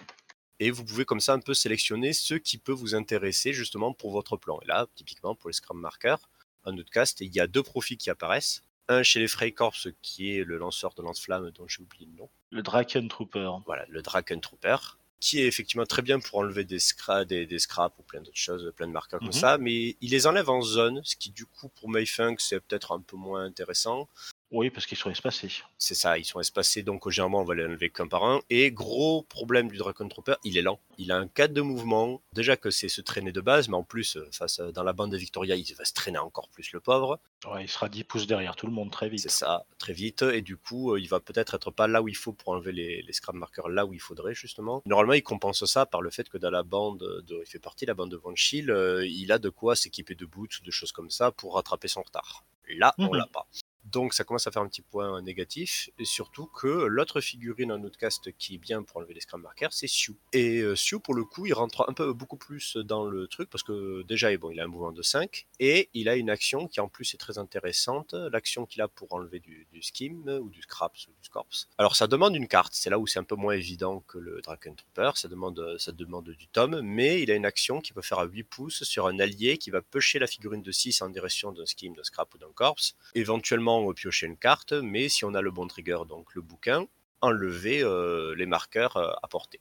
Et 0.59 0.71
vous 0.71 0.83
pouvez 0.83 1.05
comme 1.05 1.21
ça 1.21 1.33
un 1.33 1.39
peu 1.39 1.53
sélectionner 1.53 2.11
ce 2.11 2.33
qui 2.33 2.57
peut 2.57 2.73
vous 2.73 2.95
intéresser 2.95 3.53
justement 3.53 3.93
pour 3.93 4.11
votre 4.11 4.35
plan. 4.35 4.59
Et 4.63 4.65
là, 4.65 4.87
typiquement 4.95 5.35
pour 5.35 5.49
les 5.49 5.53
Scrum 5.53 5.79
Markers, 5.79 6.29
un 6.65 6.77
autre 6.77 6.89
cast, 6.89 7.21
il 7.21 7.33
y 7.33 7.39
a 7.39 7.47
deux 7.47 7.63
profils 7.63 7.97
qui 7.97 8.09
apparaissent. 8.09 8.63
Un 8.89 9.03
chez 9.03 9.19
les 9.19 9.27
Freikorps 9.27 9.87
qui 10.01 10.31
est 10.31 10.43
le 10.43 10.57
lanceur 10.57 10.93
de 10.95 11.01
lance-flamme 11.01 11.51
dont 11.51 11.67
j'ai 11.67 11.81
oublié 11.81 12.05
le 12.05 12.17
nom. 12.17 12.29
Le 12.51 12.61
Draken 12.61 13.07
Trooper. 13.07 13.51
Voilà, 13.65 13.85
le 13.89 14.01
Draken 14.01 14.39
Trooper, 14.39 14.77
qui 15.19 15.39
est 15.41 15.47
effectivement 15.47 15.85
très 15.85 16.01
bien 16.01 16.19
pour 16.19 16.39
enlever 16.39 16.63
des, 16.63 16.79
scra 16.79 17.25
des, 17.25 17.45
des 17.45 17.59
scraps 17.59 17.95
ou 17.99 18.03
plein 18.03 18.21
d'autres 18.21 18.37
choses, 18.37 18.71
plein 18.75 18.87
de 18.87 18.91
marqueurs 18.93 19.21
Mhm. 19.21 19.25
comme 19.25 19.33
ça, 19.33 19.57
mais 19.57 19.97
il 20.01 20.11
les 20.11 20.27
enlève 20.27 20.49
en 20.49 20.61
zone, 20.61 21.01
ce 21.03 21.15
qui 21.15 21.31
du 21.31 21.45
coup 21.45 21.69
pour 21.69 21.89
Mayfunk 21.89 22.39
c'est 22.39 22.59
peut-être 22.59 22.91
un 22.93 23.01
peu 23.01 23.15
moins 23.17 23.43
intéressant. 23.45 24.09
Oui, 24.49 24.69
parce 24.69 24.85
qu'ils 24.85 24.97
sont 24.97 25.09
espacés. 25.09 25.49
C'est 25.77 25.93
ça, 25.93 26.17
ils 26.17 26.23
sont 26.23 26.39
espacés, 26.39 26.81
donc 26.81 27.09
généralement 27.09 27.41
on 27.41 27.43
va 27.43 27.53
les 27.53 27.65
enlever 27.65 27.89
qu'un 27.89 28.07
par 28.07 28.23
un. 28.23 28.39
Et 28.49 28.71
gros 28.71 29.23
problème 29.23 29.67
du 29.67 29.75
Dragon 29.77 30.07
Trooper, 30.07 30.35
il 30.45 30.57
est 30.57 30.61
lent. 30.61 30.79
Il 30.97 31.11
a 31.11 31.17
un 31.17 31.27
cadre 31.27 31.53
de 31.53 31.59
mouvement, 31.61 32.21
déjà 32.31 32.55
que 32.55 32.69
c'est 32.71 32.87
se 32.87 33.01
traîner 33.01 33.33
de 33.33 33.41
base, 33.41 33.67
mais 33.67 33.75
en 33.75 33.83
plus, 33.83 34.15
euh, 34.15 34.29
face 34.31 34.59
à- 34.59 34.71
dans 34.71 34.83
la 34.83 34.93
bande 34.93 35.11
de 35.11 35.17
Victoria, 35.17 35.55
il 35.57 35.75
va 35.75 35.83
se 35.83 35.93
traîner 35.93 36.17
encore 36.17 36.47
plus 36.47 36.71
le 36.71 36.79
pauvre. 36.79 37.19
Ouais, 37.45 37.65
il 37.65 37.67
sera 37.67 37.89
10 37.89 38.05
pouces 38.05 38.25
derrière 38.25 38.55
tout 38.55 38.67
le 38.67 38.71
monde 38.71 38.89
très 38.89 39.09
vite. 39.09 39.19
C'est 39.19 39.29
ça, 39.29 39.65
très 39.79 39.91
vite. 39.91 40.21
Et 40.21 40.41
du 40.41 40.55
coup, 40.55 40.93
euh, 40.93 40.99
il 40.99 41.09
va 41.09 41.19
peut-être 41.19 41.53
être 41.55 41.69
pas 41.69 41.87
là 41.87 42.01
où 42.01 42.07
il 42.07 42.15
faut 42.15 42.31
pour 42.31 42.49
enlever 42.53 42.71
les, 42.71 43.01
les 43.01 43.13
scrap 43.13 43.35
markers 43.35 43.67
là 43.67 43.85
où 43.85 43.93
il 43.93 43.99
faudrait, 43.99 44.33
justement. 44.33 44.81
Normalement, 44.85 45.13
il 45.13 45.23
compense 45.23 45.65
ça 45.65 45.85
par 45.85 46.01
le 46.01 46.09
fait 46.09 46.29
que 46.29 46.37
dans 46.37 46.51
la 46.51 46.63
bande, 46.63 46.99
de, 47.27 47.41
il 47.45 47.49
fait 47.49 47.59
partie 47.59 47.83
de 47.85 47.91
la 47.91 47.95
bande 47.95 48.11
de 48.11 48.17
Von 48.17 48.33
Schiele, 48.35 48.71
euh, 48.71 49.05
il 49.05 49.29
a 49.33 49.39
de 49.39 49.49
quoi 49.49 49.75
s'équiper 49.75 50.15
de 50.15 50.25
boots, 50.25 50.63
de 50.63 50.71
choses 50.71 50.93
comme 50.93 51.09
ça 51.09 51.31
pour 51.31 51.55
rattraper 51.55 51.89
son 51.89 52.01
retard. 52.01 52.45
Là, 52.77 52.93
on 52.97 53.07
Mhm. 53.07 53.15
l'a 53.15 53.27
pas. 53.27 53.45
Donc 53.91 54.13
ça 54.13 54.23
commence 54.23 54.47
à 54.47 54.51
faire 54.51 54.61
un 54.61 54.67
petit 54.67 54.81
point 54.81 55.21
négatif, 55.21 55.89
et 55.97 56.05
surtout 56.05 56.47
que 56.47 56.67
l'autre 56.67 57.21
figurine 57.21 57.71
en 57.71 57.81
outcast 57.81 58.31
qui 58.37 58.55
est 58.55 58.57
bien 58.57 58.83
pour 58.83 58.97
enlever 58.97 59.13
les 59.13 59.21
scrum 59.21 59.41
markers, 59.41 59.71
c'est 59.71 59.87
Sioux. 59.87 60.17
Et 60.33 60.61
euh, 60.61 60.75
pour 61.03 61.13
le 61.13 61.23
coup, 61.23 61.45
il 61.45 61.53
rentre 61.53 61.85
un 61.87 61.93
peu 61.93 62.11
beaucoup 62.11 62.37
plus 62.37 62.75
dans 62.77 63.05
le 63.05 63.27
truc, 63.27 63.49
parce 63.49 63.63
que 63.63 64.03
déjà, 64.03 64.35
bon, 64.37 64.51
il 64.51 64.59
a 64.59 64.63
un 64.63 64.67
mouvement 64.67 64.91
de 64.91 65.01
5, 65.01 65.47
et 65.59 65.89
il 65.93 66.09
a 66.09 66.15
une 66.15 66.29
action 66.29 66.67
qui 66.67 66.79
en 66.79 66.89
plus 66.89 67.13
est 67.13 67.17
très 67.17 67.37
intéressante, 67.37 68.13
l'action 68.13 68.65
qu'il 68.65 68.81
a 68.81 68.87
pour 68.87 69.13
enlever 69.13 69.39
du, 69.39 69.67
skim, 69.81 70.27
ou 70.27 70.49
du 70.49 70.61
scraps, 70.61 71.07
ou 71.07 71.11
du 71.11 71.23
scorps. 71.23 71.67
Alors 71.77 71.95
ça 71.95 72.07
demande 72.07 72.35
une 72.35 72.47
carte, 72.47 72.73
c'est 72.73 72.89
là 72.89 72.99
où 72.99 73.07
c'est 73.07 73.19
un 73.19 73.23
peu 73.23 73.35
moins 73.35 73.53
évident 73.53 74.03
que 74.07 74.17
le 74.17 74.41
Draken 74.41 74.75
Trooper, 74.75 75.11
ça 75.15 75.27
demande, 75.27 75.77
ça 75.79 75.91
demande 75.91 76.29
du 76.29 76.47
tome, 76.47 76.81
mais 76.81 77.21
il 77.21 77.31
a 77.31 77.35
une 77.35 77.45
action 77.45 77.79
qui 77.79 77.93
peut 77.93 78.01
faire 78.01 78.19
à 78.19 78.25
8 78.25 78.43
pouces 78.43 78.83
sur 78.83 79.07
un 79.07 79.19
allié 79.19 79.57
qui 79.57 79.69
va 79.69 79.81
pêcher 79.81 80.19
la 80.19 80.27
figurine 80.27 80.61
de 80.61 80.71
6 80.71 81.01
en 81.01 81.09
direction 81.09 81.51
d'un 81.51 81.65
skim, 81.65 81.95
d'un 81.95 82.03
scrap 82.03 82.33
ou 82.33 82.37
d'un 82.37 82.51
corps, 82.53 82.77
éventuellement 83.15 83.76
piocher 83.93 84.27
une 84.27 84.37
carte, 84.37 84.73
mais 84.73 85.09
si 85.09 85.25
on 85.25 85.33
a 85.33 85.41
le 85.41 85.51
bon 85.51 85.67
trigger, 85.67 85.99
donc 86.07 86.33
le 86.35 86.41
bouquin, 86.41 86.85
enlever 87.21 87.81
euh, 87.83 88.35
les 88.35 88.45
marqueurs 88.45 88.97
euh, 88.97 89.11
à 89.23 89.27
portée. 89.27 89.59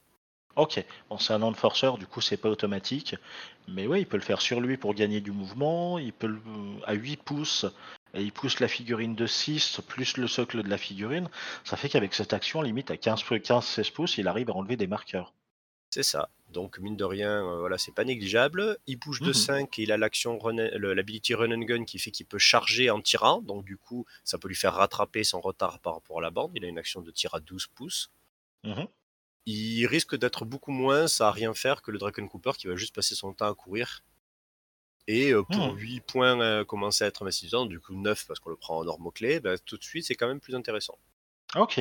Ok, 0.56 0.82
bon, 1.10 1.18
c'est 1.18 1.34
un 1.34 1.42
enforcer, 1.42 1.90
du 1.98 2.06
coup 2.06 2.22
c'est 2.22 2.38
pas 2.38 2.48
automatique. 2.48 3.14
Mais 3.68 3.86
ouais, 3.86 4.00
il 4.00 4.06
peut 4.06 4.16
le 4.16 4.22
faire 4.22 4.40
sur 4.40 4.60
lui 4.60 4.76
pour 4.78 4.94
gagner 4.94 5.20
du 5.20 5.30
mouvement. 5.30 5.98
Il 5.98 6.12
peut 6.12 6.28
le, 6.28 6.40
à 6.84 6.94
8 6.94 7.22
pouces, 7.22 7.66
et 8.14 8.22
il 8.22 8.32
pousse 8.32 8.60
la 8.60 8.68
figurine 8.68 9.14
de 9.14 9.26
6 9.26 9.80
plus 9.86 10.16
le 10.16 10.26
socle 10.26 10.62
de 10.62 10.68
la 10.68 10.78
figurine. 10.78 11.28
Ça 11.64 11.76
fait 11.76 11.88
qu'avec 11.90 12.14
cette 12.14 12.32
action, 12.32 12.62
limite 12.62 12.90
à 12.90 12.94
15-16 12.94 13.92
pouces, 13.92 14.18
il 14.18 14.28
arrive 14.28 14.50
à 14.50 14.54
enlever 14.54 14.76
des 14.76 14.86
marqueurs. 14.86 15.34
C'est 15.90 16.02
ça. 16.02 16.30
Donc 16.50 16.78
mine 16.78 16.96
de 16.96 17.04
rien, 17.04 17.44
euh, 17.44 17.58
voilà, 17.58 17.76
c'est 17.78 17.94
pas 17.94 18.04
négligeable. 18.04 18.78
Il 18.86 18.98
bouge 18.98 19.20
de 19.20 19.26
Mhm. 19.28 19.32
5 19.32 19.56
5 19.60 19.78
et 19.78 19.82
il 19.82 19.92
a 19.92 19.96
l'action 19.98 20.38
l'ability 20.46 21.34
run 21.34 21.50
and 21.52 21.64
gun 21.64 21.84
qui 21.84 21.98
fait 21.98 22.10
qu'il 22.12 22.26
peut 22.26 22.38
charger 22.38 22.88
en 22.90 23.00
tirant. 23.00 23.42
Donc 23.42 23.64
du 23.64 23.76
coup, 23.76 24.06
ça 24.24 24.38
peut 24.38 24.48
lui 24.48 24.54
faire 24.54 24.74
rattraper 24.74 25.24
son 25.24 25.40
retard 25.40 25.80
par 25.80 25.94
rapport 25.94 26.18
à 26.18 26.22
la 26.22 26.30
bande. 26.30 26.52
Il 26.54 26.64
a 26.64 26.68
une 26.68 26.78
action 26.78 27.02
de 27.02 27.10
tir 27.10 27.34
à 27.34 27.40
12 27.40 27.66
pouces. 27.66 28.10
Mhm. 28.64 28.86
Il 29.46 29.86
risque 29.86 30.16
d'être 30.16 30.44
beaucoup 30.44 30.72
moins 30.72 31.06
à 31.20 31.30
rien 31.30 31.54
faire 31.54 31.82
que 31.82 31.90
le 31.90 31.98
Draken 31.98 32.28
Cooper 32.28 32.52
qui 32.58 32.66
va 32.66 32.76
juste 32.76 32.94
passer 32.94 33.14
son 33.14 33.32
temps 33.32 33.48
à 33.50 33.54
courir. 33.54 34.02
Et 35.08 35.32
euh, 35.32 35.42
pour 35.44 35.72
Hmm. 35.72 35.76
8 35.76 36.00
points 36.00 36.40
euh, 36.40 36.64
commencer 36.64 37.04
à 37.04 37.08
être 37.08 37.22
investissant, 37.22 37.66
du 37.66 37.78
coup 37.80 37.94
9 37.94 38.26
parce 38.26 38.40
qu'on 38.40 38.50
le 38.50 38.56
prend 38.56 38.78
en 38.78 38.84
norme 38.84 39.10
clé, 39.12 39.38
bah, 39.40 39.56
tout 39.58 39.76
de 39.78 39.84
suite 39.84 40.04
c'est 40.04 40.14
quand 40.16 40.26
même 40.28 40.40
plus 40.40 40.54
intéressant. 40.56 40.98
Ok. 41.54 41.78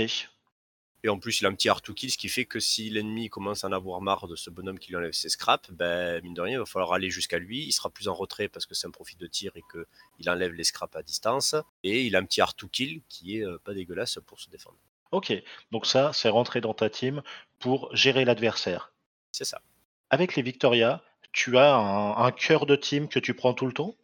Et 1.04 1.10
en 1.10 1.20
plus, 1.20 1.40
il 1.40 1.46
a 1.46 1.50
un 1.50 1.54
petit 1.54 1.70
hard 1.70 1.84
to 1.84 1.94
kill, 1.94 2.10
ce 2.10 2.18
qui 2.18 2.30
fait 2.30 2.46
que 2.46 2.60
si 2.60 2.90
l'ennemi 2.90 3.30
commence 3.30 3.64
à 3.64 3.68
en 3.68 3.72
avoir 3.72 4.02
marre 4.02 4.28
de 4.28 4.36
ce 4.36 4.50
bonhomme 4.50 4.80
qui 4.80 4.90
lui 4.90 4.96
enlève 4.96 5.12
ses 5.12 5.30
scraps, 5.30 5.70
ben, 5.72 6.20
mine 6.24 6.34
de 6.34 6.42
rien, 6.42 6.56
il 6.56 6.60
va 6.60 6.66
falloir 6.66 6.94
aller 6.94 7.12
jusqu'à 7.12 7.38
lui. 7.38 7.64
Il 7.64 7.72
sera 7.74 7.92
plus 7.92 8.08
en 8.08 8.16
retrait 8.16 8.48
parce 8.48 8.66
que 8.66 8.74
c'est 8.74 8.88
un 8.88 8.92
profil 8.92 9.18
de 9.20 9.28
tir 9.28 9.52
et 9.56 9.64
qu'il 9.72 10.30
enlève 10.30 10.54
les 10.54 10.64
scraps 10.64 10.96
à 10.96 11.04
distance. 11.04 11.56
Et 11.84 12.06
il 12.06 12.16
a 12.16 12.20
un 12.20 12.26
petit 12.26 12.42
hard 12.42 12.56
to 12.56 12.68
kill 12.68 13.02
qui 13.08 13.38
est 13.38 13.46
euh, 13.46 13.60
pas 13.64 13.76
dégueulasse 13.76 14.18
pour 14.26 14.40
se 14.40 14.50
défendre. 14.50 14.78
Ok. 15.12 15.32
Donc 15.72 15.86
ça, 15.86 16.12
c'est 16.14 16.30
rentré 16.30 16.60
dans 16.60 16.74
ta 16.74 16.90
team 16.90 17.22
pour 17.60 17.96
gérer 17.96 18.26
l'adversaire. 18.26 18.92
C'est 19.32 19.46
ça. 19.46 19.62
Avec 20.10 20.36
les 20.36 20.42
Victoria, 20.42 21.04
tu 21.32 21.58
as 21.58 21.76
un, 21.76 22.18
un 22.18 22.32
cœur 22.32 22.66
de 22.66 22.76
team 22.76 23.08
que 23.08 23.20
tu 23.20 23.36
prends 23.36 23.54
tout 23.54 23.68
le 23.68 23.74
temps? 23.74 23.96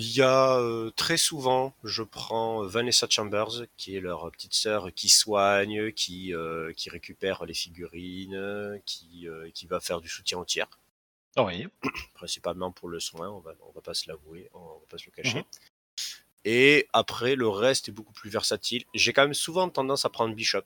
Il 0.00 0.14
y 0.14 0.22
a 0.22 0.60
euh, 0.60 0.92
très 0.92 1.16
souvent, 1.16 1.74
je 1.82 2.04
prends 2.04 2.62
Vanessa 2.62 3.08
Chambers, 3.10 3.66
qui 3.76 3.96
est 3.96 4.00
leur 4.00 4.30
petite 4.30 4.54
sœur, 4.54 4.94
qui 4.94 5.08
soigne, 5.08 5.90
qui, 5.90 6.32
euh, 6.32 6.72
qui 6.72 6.88
récupère 6.88 7.44
les 7.44 7.52
figurines, 7.52 8.80
qui, 8.86 9.28
euh, 9.28 9.50
qui 9.52 9.66
va 9.66 9.80
faire 9.80 10.00
du 10.00 10.08
soutien 10.08 10.38
au 10.38 10.44
tir. 10.44 10.68
Oui. 11.36 11.66
principalement 12.14 12.70
pour 12.70 12.88
le 12.88 13.00
soin, 13.00 13.28
on 13.28 13.40
va, 13.40 13.54
on 13.66 13.72
va 13.72 13.80
pas 13.80 13.92
se 13.92 14.08
l'avouer, 14.08 14.48
on 14.54 14.60
va 14.60 14.86
pas 14.88 14.98
se 14.98 15.06
le 15.06 15.10
cacher. 15.10 15.38
Mhm. 15.38 15.44
Et 16.44 16.86
après, 16.92 17.34
le 17.34 17.48
reste 17.48 17.88
est 17.88 17.92
beaucoup 17.92 18.12
plus 18.12 18.30
versatile. 18.30 18.84
J'ai 18.94 19.12
quand 19.12 19.22
même 19.22 19.34
souvent 19.34 19.68
tendance 19.68 20.04
à 20.04 20.10
prendre 20.10 20.32
Bishop. 20.32 20.62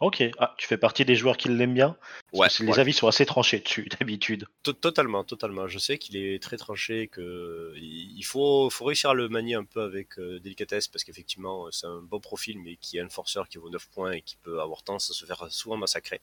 Ok. 0.00 0.22
Ah, 0.38 0.54
tu 0.58 0.66
fais 0.66 0.78
partie 0.78 1.04
des 1.04 1.14
joueurs 1.14 1.36
qui 1.36 1.48
l'aiment 1.48 1.74
bien? 1.74 1.96
Parce 2.32 2.58
Ouais, 2.58 2.58
que 2.58 2.62
Les 2.64 2.72
ouais. 2.72 2.80
avis 2.80 2.92
sont 2.92 3.06
assez 3.06 3.24
tranchés 3.24 3.60
dessus, 3.60 3.88
d'habitude. 4.00 4.46
To- 4.64 4.72
totalement, 4.72 5.22
totalement. 5.22 5.68
Je 5.68 5.78
sais 5.78 5.96
qu'il 5.98 6.16
est 6.16 6.42
très 6.42 6.56
tranché, 6.56 7.06
que 7.06 7.72
il 7.76 8.22
faut, 8.24 8.68
faut 8.70 8.84
réussir 8.86 9.10
à 9.10 9.14
le 9.14 9.28
manier 9.28 9.54
un 9.54 9.64
peu 9.64 9.80
avec 9.82 10.18
euh, 10.18 10.40
délicatesse 10.40 10.88
parce 10.88 11.04
qu'effectivement, 11.04 11.70
c'est 11.70 11.86
un 11.86 12.02
bon 12.02 12.18
profil, 12.18 12.58
mais 12.58 12.76
qui 12.76 12.96
est 12.98 13.00
un 13.00 13.08
forceur 13.08 13.48
qui 13.48 13.58
vaut 13.58 13.70
9 13.70 13.88
points 13.90 14.12
et 14.12 14.22
qui 14.22 14.36
peut 14.36 14.60
avoir 14.60 14.82
tendance 14.82 15.10
à 15.10 15.14
se 15.14 15.24
faire 15.24 15.46
souvent 15.50 15.76
massacrer. 15.76 16.20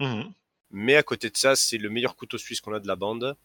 Mhm. 0.00 0.32
Mais 0.70 0.96
à 0.96 1.02
côté 1.04 1.30
de 1.30 1.36
ça, 1.36 1.54
c'est 1.54 1.78
le 1.78 1.90
meilleur 1.90 2.16
couteau 2.16 2.38
suisse 2.38 2.60
qu'on 2.60 2.72
a 2.72 2.80
de 2.80 2.88
la 2.88 2.96
bande. 2.96 3.36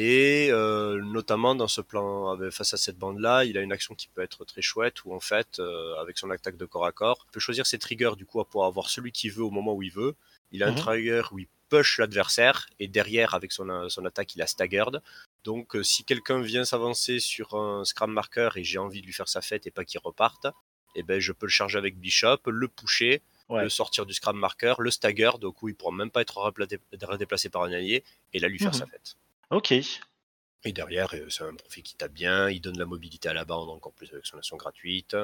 Et 0.00 0.48
euh, 0.52 1.02
notamment 1.02 1.56
dans 1.56 1.66
ce 1.66 1.80
plan, 1.80 2.30
avec- 2.30 2.52
face 2.52 2.72
à 2.72 2.76
cette 2.76 2.98
bande-là, 2.98 3.44
il 3.44 3.58
a 3.58 3.62
une 3.62 3.72
action 3.72 3.96
qui 3.96 4.06
peut 4.06 4.22
être 4.22 4.44
très 4.44 4.62
chouette, 4.62 5.04
où 5.04 5.12
en 5.12 5.18
fait, 5.18 5.58
euh, 5.58 5.96
avec 5.96 6.18
son 6.18 6.30
attaque 6.30 6.56
de 6.56 6.66
corps 6.66 6.86
à 6.86 6.92
corps, 6.92 7.26
il 7.28 7.32
peut 7.32 7.40
choisir 7.40 7.66
ses 7.66 7.80
triggers 7.80 8.12
du 8.16 8.24
coup 8.24 8.38
à 8.38 8.44
pouvoir 8.44 8.68
avoir 8.68 8.90
celui 8.90 9.10
qu'il 9.10 9.32
veut 9.32 9.42
au 9.42 9.50
moment 9.50 9.74
où 9.74 9.82
il 9.82 9.90
veut. 9.90 10.14
Il 10.52 10.62
a 10.62 10.68
un 10.68 10.70
Mhm. 10.70 10.76
trigger 10.76 11.22
où 11.32 11.40
il 11.40 11.48
push 11.68 11.98
l'adversaire, 11.98 12.68
et 12.78 12.86
derrière, 12.86 13.34
avec 13.34 13.50
son, 13.50 13.68
euh, 13.70 13.88
son 13.88 14.04
attaque, 14.04 14.36
il 14.36 14.42
a 14.42 14.46
staggered. 14.46 15.02
Donc 15.42 15.74
euh, 15.74 15.82
si 15.82 16.04
quelqu'un 16.04 16.40
vient 16.42 16.64
s'avancer 16.64 17.18
sur 17.18 17.54
un 17.54 17.84
scram 17.84 18.12
marker 18.12 18.50
et 18.54 18.62
j'ai 18.62 18.78
envie 18.78 19.00
de 19.00 19.06
lui 19.06 19.12
faire 19.12 19.28
sa 19.28 19.40
fête 19.42 19.66
et 19.66 19.72
pas 19.72 19.84
qu'il 19.84 19.98
reparte, 20.04 20.46
eh 20.94 21.02
ben, 21.02 21.18
je 21.20 21.32
peux 21.32 21.46
le 21.46 21.50
charger 21.50 21.76
avec 21.76 21.98
Bishop, 21.98 22.38
le 22.46 22.68
pusher, 22.68 23.20
Ouais. 23.48 23.62
le 23.64 23.68
sortir 23.68 24.06
du 24.06 24.14
scram 24.14 24.36
marker, 24.38 24.74
le 24.78 24.90
stagger, 24.92 25.32
donc 25.40 25.60
où 25.62 25.68
il 25.68 25.74
pourra 25.74 25.90
même 25.92 26.10
pas 26.10 26.20
être 26.20 26.36
redéplacé 26.36 27.48
par 27.48 27.62
un 27.64 27.72
allié, 27.72 28.04
et 28.32 28.38
là 28.38 28.46
lui 28.46 28.58
faire 28.60 28.74
Mhm. 28.74 28.78
sa 28.80 28.86
fête. 28.86 29.16
Ok. 29.50 29.72
Et 29.72 30.72
derrière, 30.72 31.14
euh, 31.14 31.28
c'est 31.30 31.44
un 31.44 31.54
profil 31.54 31.82
qui 31.82 31.96
tape 31.96 32.12
bien, 32.12 32.50
il 32.50 32.60
donne 32.60 32.78
la 32.78 32.84
mobilité 32.86 33.28
à 33.28 33.32
la 33.34 33.44
bande 33.44 33.70
encore 33.70 33.92
plus 33.92 34.12
avec 34.12 34.26
son 34.26 34.38
action 34.38 34.56
gratuite. 34.56 35.16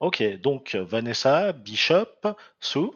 Ok. 0.00 0.22
Donc 0.40 0.74
euh, 0.74 0.84
Vanessa, 0.84 1.52
Bishop, 1.52 2.34
Sue. 2.60 2.90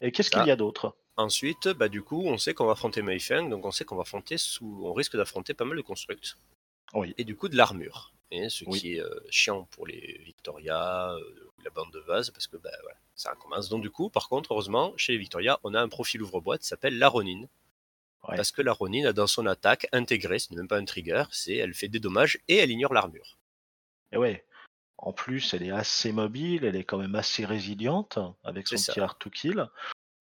Et 0.00 0.12
qu'est-ce 0.12 0.30
qu'il 0.30 0.46
y 0.46 0.50
a 0.50 0.56
d'autre? 0.56 0.96
Ensuite, 1.16 1.68
bah, 1.68 1.88
du 1.88 2.02
coup, 2.02 2.22
on 2.26 2.38
sait 2.38 2.54
qu'on 2.54 2.64
va 2.66 2.72
affronter 2.72 3.02
Mayfeng, 3.02 3.48
donc 3.50 3.64
on 3.66 3.70
sait 3.70 3.84
qu'on 3.84 3.96
va 3.96 4.02
affronter 4.02 4.38
sous, 4.38 4.82
on 4.84 4.92
risque 4.92 5.16
d'affronter 5.16 5.52
pas 5.54 5.64
mal 5.64 5.76
de 5.76 5.82
constructs. 5.82 6.36
Oui. 6.94 7.14
Et 7.18 7.24
du 7.24 7.36
coup, 7.36 7.48
de 7.48 7.56
l'armure. 7.56 8.12
et 8.30 8.48
ce 8.48 8.64
Oui. 8.66 8.80
qui 8.80 8.94
est 8.94 9.00
euh, 9.00 9.20
chiant 9.30 9.64
pour 9.72 9.86
les 9.86 10.18
Victoria, 10.24 11.12
euh, 11.12 11.50
ou 11.58 11.62
la 11.62 11.70
bande 11.70 11.90
de 11.92 11.98
vase, 12.00 12.30
parce 12.30 12.46
que 12.46 12.56
bah, 12.56 12.70
voilà, 12.82 12.96
ça 13.14 13.34
commence. 13.34 13.68
Donc 13.68 13.82
du 13.82 13.90
coup, 13.90 14.08
par 14.08 14.28
contre, 14.28 14.52
heureusement, 14.52 14.94
chez 14.96 15.12
les 15.12 15.18
Victoria, 15.18 15.58
on 15.64 15.74
a 15.74 15.80
un 15.80 15.88
profil 15.88 16.22
ouvre-boîte 16.22 16.62
qui 16.62 16.66
s'appelle 16.68 16.98
la 16.98 17.08
Ronin. 17.08 17.44
Ouais. 18.28 18.36
Parce 18.36 18.52
que 18.52 18.62
la 18.62 18.72
Ronin 18.72 19.06
a 19.06 19.12
dans 19.12 19.26
son 19.26 19.46
attaque 19.46 19.88
intégré, 19.92 20.38
ce 20.38 20.50
n'est 20.50 20.56
même 20.56 20.68
pas 20.68 20.78
un 20.78 20.84
trigger, 20.84 21.24
c'est 21.32 21.56
elle 21.56 21.74
fait 21.74 21.88
des 21.88 21.98
dommages 21.98 22.38
et 22.48 22.56
elle 22.56 22.70
ignore 22.70 22.94
l'armure. 22.94 23.38
Et 24.12 24.16
ouais. 24.16 24.46
En 24.98 25.12
plus, 25.12 25.52
elle 25.54 25.64
est 25.64 25.72
assez 25.72 26.12
mobile, 26.12 26.64
elle 26.64 26.76
est 26.76 26.84
quand 26.84 26.98
même 26.98 27.16
assez 27.16 27.44
résiliente 27.44 28.20
avec 28.44 28.68
son 28.68 28.76
petit 28.76 29.00
art 29.00 29.18
to 29.18 29.30
kill. 29.30 29.68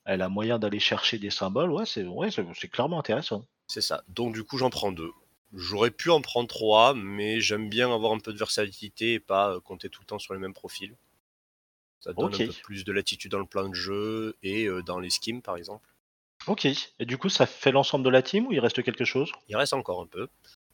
Elle 0.06 0.24
a 0.24 0.30
moyen 0.30 0.58
d'aller 0.58 0.80
chercher 0.80 1.20
des 1.20 1.30
symboles. 1.30 1.72
Ouais, 1.72 1.86
c'est 1.86 2.04
ouais, 2.04 2.32
c'est 2.32 2.44
c'est 2.56 2.68
clairement 2.68 2.98
intéressant. 2.98 3.46
C'est 3.68 3.82
ça. 3.82 4.04
Donc 4.08 4.34
du 4.34 4.44
coup, 4.44 4.58
j'en 4.58 4.72
prends 4.72 4.92
deux. 4.92 5.12
J'aurais 5.54 5.92
pu 5.92 6.10
en 6.10 6.22
prendre 6.22 6.48
trois, 6.48 6.96
mais 6.96 7.42
j'aime 7.42 7.70
bien 7.70 7.94
avoir 7.94 8.14
un 8.14 8.20
peu 8.20 8.34
de 8.34 8.38
versatilité 8.40 9.14
et 9.14 9.20
pas 9.20 9.52
euh, 9.52 9.60
compter 9.60 9.90
tout 9.90 10.02
le 10.02 10.08
temps 10.08 10.18
sur 10.18 10.34
les 10.34 10.40
mêmes 10.40 10.54
profils. 10.54 10.96
Ça 12.00 12.14
donne 12.14 12.34
Ok. 12.34 12.42
un 12.42 12.48
peu 12.48 12.54
plus 12.64 12.84
de 12.84 12.92
latitude 12.92 13.32
dans 13.32 13.40
le 13.40 13.46
plan 13.46 13.70
de 13.70 13.76
jeu 13.76 14.36
et 14.42 14.66
euh, 14.66 14.82
dans 14.82 14.98
les 15.00 15.12
skims, 15.12 15.42
par 15.42 15.58
exemple. 15.58 15.88
Ok. 16.48 16.66
Et 16.66 17.06
du 17.06 17.18
coup, 17.18 17.30
ça 17.30 17.46
fait 17.46 17.72
l'ensemble 17.72 18.04
de 18.04 18.10
la 18.10 18.22
team 18.22 18.48
ou 18.48 18.52
il 18.52 18.60
reste 18.60 18.82
quelque 18.84 19.06
chose? 19.06 19.32
Il 19.48 19.56
reste 19.56 19.74
encore 19.74 20.02
un 20.02 20.08
peu. 20.08 20.28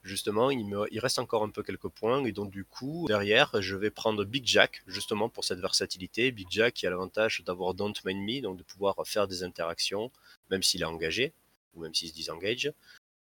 Justement, 0.03 0.49
il, 0.49 0.65
me, 0.65 0.87
il 0.91 0.99
reste 0.99 1.19
encore 1.19 1.43
un 1.43 1.49
peu 1.49 1.63
quelques 1.63 1.89
points. 1.89 2.23
Et 2.23 2.31
donc, 2.31 2.51
du 2.51 2.63
coup, 2.63 3.05
derrière, 3.07 3.51
je 3.59 3.75
vais 3.75 3.89
prendre 3.89 4.23
Big 4.23 4.45
Jack, 4.45 4.81
justement 4.87 5.27
pour 5.27 5.43
cette 5.43 5.59
versatilité. 5.59 6.31
Big 6.31 6.47
Jack 6.49 6.75
qui 6.75 6.87
a 6.87 6.89
l'avantage 6.89 7.43
d'avoir 7.45 7.73
Don't 7.73 7.93
Mind 8.05 8.21
Me, 8.21 8.41
donc 8.41 8.57
de 8.57 8.63
pouvoir 8.63 8.95
faire 9.05 9.27
des 9.27 9.43
interactions, 9.43 10.11
même 10.49 10.63
s'il 10.63 10.81
est 10.81 10.85
engagé, 10.85 11.33
ou 11.75 11.81
même 11.81 11.93
s'il 11.93 12.07
se 12.07 12.13
disengage. 12.13 12.71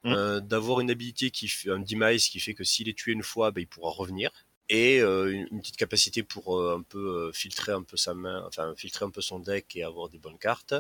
Mm. 0.04 0.14
Euh, 0.14 0.40
d'avoir 0.40 0.80
une 0.80 0.90
habilité 0.90 1.30
qui 1.30 1.48
fait 1.48 1.70
un 1.70 1.80
demise 1.80 2.28
qui 2.28 2.40
fait 2.40 2.56
que 2.56 2.64
s'il 2.64 2.90
est 2.90 2.98
tué 2.98 3.12
une 3.12 3.24
fois, 3.24 3.52
ben, 3.52 3.62
il 3.62 3.68
pourra 3.68 3.92
revenir. 3.92 4.32
Et 4.70 5.02
euh, 5.02 5.32
une, 5.32 5.48
une 5.52 5.62
petite 5.62 5.78
capacité 5.78 6.24
pour 6.24 6.58
euh, 6.58 6.78
un 6.78 6.82
peu 6.82 7.32
filtrer 7.34 7.74
un 7.74 7.84
peu 7.84 7.98
sa 7.98 8.16
main, 8.16 8.44
enfin 8.48 8.74
filtrer 8.76 9.06
un 9.06 9.12
peu 9.12 9.22
son 9.22 9.38
deck 9.38 9.76
et 9.76 9.84
avoir 9.84 10.10
des 10.10 10.18
bonnes 10.18 10.40
cartes 10.40 10.74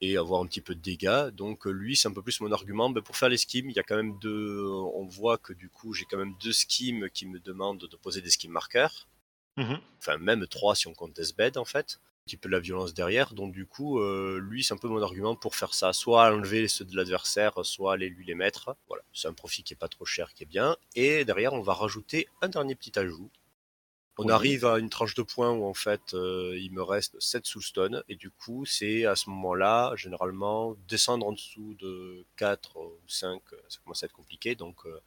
et 0.00 0.16
avoir 0.16 0.40
un 0.40 0.46
petit 0.46 0.60
peu 0.60 0.74
de 0.74 0.80
dégâts. 0.80 1.28
Donc 1.30 1.66
euh, 1.66 1.70
lui, 1.70 1.96
c'est 1.96 2.08
un 2.08 2.12
peu 2.12 2.22
plus 2.22 2.40
mon 2.40 2.52
argument. 2.52 2.90
Ben, 2.90 3.02
pour 3.02 3.16
faire 3.16 3.28
les 3.28 3.36
skims, 3.36 3.68
il 3.68 3.76
y 3.76 3.78
a 3.78 3.82
quand 3.82 3.96
même 3.96 4.18
deux. 4.18 4.64
On 4.94 5.06
voit 5.06 5.38
que 5.38 5.52
du 5.52 5.68
coup, 5.68 5.92
j'ai 5.92 6.04
quand 6.04 6.18
même 6.18 6.34
deux 6.42 6.52
skims 6.52 7.08
qui 7.12 7.26
me 7.26 7.38
demandent 7.38 7.86
de 7.86 7.96
poser 7.96 8.20
des 8.20 8.30
skims 8.30 8.52
marqueurs. 8.52 9.08
Mhm. 9.56 9.78
Enfin, 9.98 10.16
même 10.18 10.46
trois 10.46 10.74
si 10.74 10.86
on 10.86 10.94
compte 10.94 11.12
Deathbed 11.12 11.58
en 11.58 11.64
fait. 11.64 12.00
Un 12.00 12.24
petit 12.26 12.36
peu 12.36 12.48
de 12.48 12.54
la 12.54 12.60
violence 12.60 12.94
derrière. 12.94 13.34
Donc 13.34 13.52
du 13.52 13.66
coup, 13.66 14.00
euh, 14.00 14.40
lui, 14.40 14.62
c'est 14.62 14.72
un 14.72 14.78
peu 14.78 14.88
mon 14.88 15.02
argument 15.02 15.34
pour 15.34 15.54
faire 15.54 15.74
ça. 15.74 15.92
Soit 15.92 16.32
enlever 16.32 16.68
ceux 16.68 16.84
de 16.84 16.96
l'adversaire, 16.96 17.64
soit 17.64 17.94
aller 17.94 18.08
lui 18.08 18.24
les 18.24 18.34
mettre. 18.34 18.76
Voilà, 18.88 19.02
c'est 19.12 19.28
un 19.28 19.32
profit 19.32 19.62
qui 19.62 19.74
est 19.74 19.76
pas 19.76 19.88
trop 19.88 20.04
cher, 20.04 20.32
qui 20.34 20.44
est 20.44 20.46
bien. 20.46 20.76
Et 20.94 21.24
derrière, 21.24 21.52
on 21.52 21.62
va 21.62 21.74
rajouter 21.74 22.28
un 22.40 22.48
dernier 22.48 22.74
petit 22.74 22.98
ajout. 22.98 23.30
On 24.22 24.26
Oui. 24.26 24.32
arrive 24.32 24.64
à 24.66 24.78
une 24.78 24.90
tranche 24.90 25.14
de 25.14 25.22
points 25.22 25.50
où 25.50 25.64
en 25.64 25.72
fait 25.74 26.12
euh, 26.14 26.54
il 26.58 26.72
me 26.72 26.82
reste 26.82 27.18
7 27.20 27.46
soulstone 27.46 28.02
et 28.08 28.16
du 28.16 28.30
coup 28.30 28.66
c'est 28.66 29.06
à 29.06 29.16
ce 29.16 29.30
moment-là 29.30 29.94
généralement 29.96 30.76
descendre 30.88 31.26
en 31.26 31.32
dessous 31.32 31.74
de 31.80 32.24
4 32.36 32.76
ou 32.78 32.92
5 33.08 33.40
euh, 33.52 33.56
ça 33.68 33.78
commence 33.82 34.02
à 34.02 34.06
être 34.06 34.12
compliqué 34.12 34.54
donc 34.54 34.76
euh, 34.84 35.00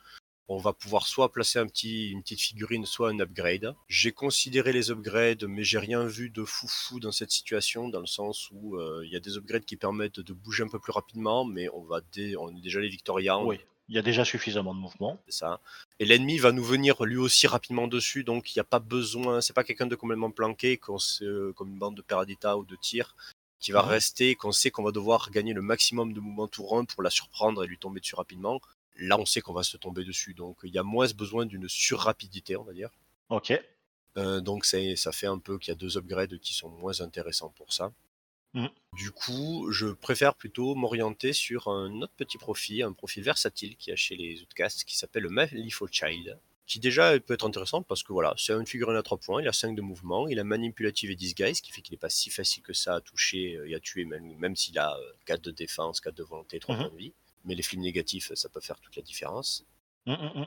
on 0.49 0.58
va 0.58 0.73
pouvoir 0.73 1.06
soit 1.08 1.32
placer 1.32 1.60
un 1.60 1.67
petit, 1.67 2.10
une 2.10 2.21
petite 2.21 2.41
figurine 2.41 2.86
soit 2.86 3.10
un 3.10 3.19
upgrade. 3.21 3.76
J'ai 3.88 4.12
considéré 4.12 4.73
les 4.73 4.89
upgrades 4.91 5.43
mais 5.45 5.63
j'ai 5.63 5.80
rien 5.80 6.06
vu 6.06 6.30
de 6.30 6.43
foufou 6.43 6.99
dans 6.99 7.12
cette 7.13 7.32
situation 7.32 7.88
dans 7.89 8.02
le 8.02 8.08
sens 8.08 8.49
où 8.52 8.78
euh, 8.78 9.04
il 9.06 9.12
y 9.12 9.15
a 9.15 9.19
des 9.21 9.38
upgrades 9.38 9.63
qui 9.65 9.78
permettent 9.78 10.19
de 10.19 10.34
bouger 10.34 10.63
un 10.63 10.67
peu 10.69 10.80
plus 10.80 10.91
rapidement 10.91 11.45
mais 11.45 11.69
on 11.69 11.84
va 11.84 12.02
dé- 12.12 12.36
on 12.36 12.49
est 12.49 12.62
déjà 12.62 12.80
les 12.80 12.89
Victoria 12.89 13.38
on 13.38 13.47
Oui. 13.47 13.60
Il 13.94 13.96
y 13.96 14.00
a 14.00 14.02
déjà 14.02 14.26
suffisamment 14.26 14.74
de 14.74 14.80
mouvement. 14.80 15.22
c'est 15.28 15.36
ça. 15.38 15.60
Et 16.00 16.06
l'ennemi 16.06 16.40
va 16.40 16.52
nous 16.52 16.64
venir 16.64 17.04
lui 17.04 17.18
aussi 17.18 17.46
rapidement 17.46 17.88
dessus, 17.88 18.24
donc 18.24 18.50
il 18.50 18.58
n'y 18.58 18.62
a 18.62 18.64
pas 18.64 18.80
besoin, 18.80 19.40
c'est 19.40 19.54
pas 19.54 19.64
quelqu'un 19.64 19.86
de 19.86 19.94
complètement 19.94 20.32
planqué, 20.32 20.78
qu'on 20.78 20.98
se- 20.98 21.52
comme 21.52 21.70
une 21.70 21.78
bande 21.78 21.94
de 21.96 22.02
Peradita 22.02 22.58
ou 22.58 22.66
de 22.66 22.76
tir, 22.76 23.16
qui 23.60 23.72
va 23.72 23.84
rester, 23.84 24.34
qu'on 24.34 24.52
sait 24.52 24.72
qu'on 24.72 24.82
va 24.82 24.92
devoir 24.92 25.30
gagner 25.30 25.54
le 25.54 25.62
maximum 25.62 26.12
de 26.12 26.20
mouvements 26.20 26.48
tour 26.48 26.76
1 26.76 26.86
pour 26.86 27.04
la 27.04 27.12
surprendre 27.12 27.64
et 27.64 27.68
lui 27.68 27.78
tomber 27.78 28.00
dessus 28.00 28.16
rapidement. 28.16 28.60
Là, 28.98 29.20
on 29.20 29.28
sait 29.28 29.42
qu'on 29.42 29.54
va 29.54 29.62
se 29.62 29.78
tomber 29.78 30.04
dessus, 30.04 30.34
donc 30.34 30.58
il 30.64 30.74
y 30.74 30.80
a 30.80 30.84
moins 30.84 31.08
besoin 31.16 31.46
d'une 31.46 31.70
surrapidité, 31.70 32.56
on 32.58 32.64
va 32.64 32.74
dire. 32.74 32.90
Ok. 33.30 33.54
Euh, 34.18 34.42
donc 34.42 34.66
ça 34.66 35.12
fait 35.12 35.28
un 35.28 35.38
peu 35.38 35.60
qu'il 35.60 35.72
y 35.72 35.76
a 35.76 35.76
deux 35.76 35.98
upgrades 36.00 36.40
qui 36.40 36.56
sont 36.56 36.70
moins 36.70 37.00
intéressants 37.02 37.54
pour 37.56 37.72
ça. 37.74 37.92
Mhm. 38.54 38.70
Du 38.94 39.12
coup, 39.12 39.72
je 39.72 39.88
préfère 39.88 40.36
plutôt 40.36 40.76
m'orienter 40.76 41.34
sur 41.34 41.68
un 41.70 42.02
autre 42.02 42.13
petit 42.16 42.38
profil, 42.38 42.84
un 42.84 42.94
profil 42.94 43.24
versatile 43.24 43.76
qu'il 43.78 43.92
y 43.92 43.94
a 43.94 43.96
chez 43.96 44.16
les 44.16 44.42
Outcasts 44.44 44.84
qui 44.84 44.96
s'appelle 44.96 45.24
le 45.24 45.30
Malifaux 45.30 45.88
Child. 45.92 46.39
Qui 46.66 46.80
déjà 46.80 47.20
peut 47.20 47.34
être 47.34 47.46
intéressant 47.46 47.82
parce 47.82 48.04
que 48.04 48.13
voilà, 48.13 48.34
c'est 48.38 48.54
une 48.54 48.66
figurine 48.66 48.96
à 48.96 49.04
3 49.04 49.18
points, 49.18 49.42
il 49.42 49.48
a 49.50 49.54
5 49.54 49.76
de 49.76 49.82
mouvement, 49.82 50.28
il 50.30 50.39
a 50.39 50.44
manipulative 50.46 51.12
et 51.12 51.16
disguise, 51.16 51.60
qui 51.60 51.72
fait 51.74 51.82
qu'il 51.82 51.94
n'est 51.94 51.98
pas 52.00 52.10
si 52.10 52.30
facile 52.30 52.63
que 52.63 52.72
ça 52.74 52.96
à 52.96 53.02
toucher 53.02 53.56
euh, 53.58 53.68
et 53.70 53.76
à 53.76 53.80
tuer, 53.82 54.06
même, 54.06 54.38
même 54.38 54.56
s'il 54.56 54.78
a 54.80 54.98
4 55.26 55.42
de 55.42 55.52
défense, 55.52 56.00
4 56.00 56.16
de 56.16 56.24
volonté, 56.24 56.60
3 56.60 56.76
Mhm. 56.76 56.82
points 56.84 56.92
de 56.92 56.98
vie. 56.98 57.13
Mais 57.44 57.56
les 57.56 57.63
films 57.63 57.82
négatifs, 57.82 58.32
ça 58.36 58.48
peut 58.48 58.62
faire 58.62 58.80
toute 58.80 58.96
la 58.96 59.02
différence. 59.02 59.66
Mm, 60.06 60.13
mm, 60.13 60.39
mm. 60.42 60.46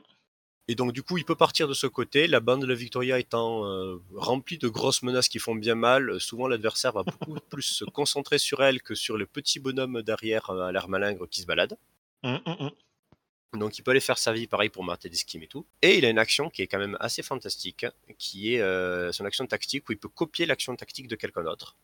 Et 0.67 0.75
donc 0.75 0.91
du 0.91 1.01
coup, 1.01 1.17
il 1.17 1.23
peut 1.23 1.35
partir 1.35 1.67
de 1.67 1.73
ce 1.73 1.87
côté. 1.87 2.27
La 2.27 2.39
bande 2.39 2.61
de 2.61 2.65
la 2.65 2.75
Victoria 2.75 3.19
étant 3.19 3.65
euh, 3.65 4.01
remplie 4.13 4.57
de 4.57 4.67
grosses 4.67 5.01
menaces 5.01 5.29
qui 5.29 5.39
font 5.39 5.55
bien 5.55 5.75
mal, 5.75 6.09
euh, 6.09 6.19
souvent 6.19 6.47
l'adversaire 6.47 6.91
va 6.91 7.03
beaucoup 7.03 7.39
plus 7.49 7.61
se 7.63 7.85
concentrer 7.85 8.37
sur 8.37 8.61
elle 8.61 8.81
que 8.81 8.93
sur 8.95 9.17
le 9.17 9.25
petit 9.25 9.59
bonhomme 9.59 10.01
derrière 10.01 10.49
euh, 10.49 10.67
à 10.67 10.71
l'air 10.71 10.89
malingre 10.89 11.27
qui 11.29 11.41
se 11.41 11.45
balade. 11.45 11.77
Mm, 12.23 12.37
mm, 12.45 12.63
mm. 13.53 13.59
Donc 13.59 13.79
il 13.79 13.81
peut 13.81 13.91
aller 13.91 14.01
faire 14.01 14.17
sa 14.17 14.33
vie 14.33 14.45
pareil 14.45 14.69
pour 14.69 14.83
mater 14.83 15.09
des 15.09 15.15
skims 15.15 15.41
et 15.41 15.47
tout. 15.47 15.65
Et 15.81 15.97
il 15.97 16.05
a 16.05 16.09
une 16.09 16.19
action 16.19 16.49
qui 16.49 16.61
est 16.61 16.67
quand 16.67 16.79
même 16.79 16.97
assez 16.99 17.23
fantastique, 17.23 17.85
qui 18.17 18.53
est 18.53 18.61
euh, 18.61 19.11
son 19.13 19.23
action 19.25 19.47
tactique 19.47 19.87
où 19.87 19.93
il 19.93 19.97
peut 19.97 20.09
copier 20.09 20.45
l'action 20.45 20.75
tactique 20.75 21.07
de 21.07 21.15
quelqu'un 21.15 21.43
d'autre. 21.43 21.77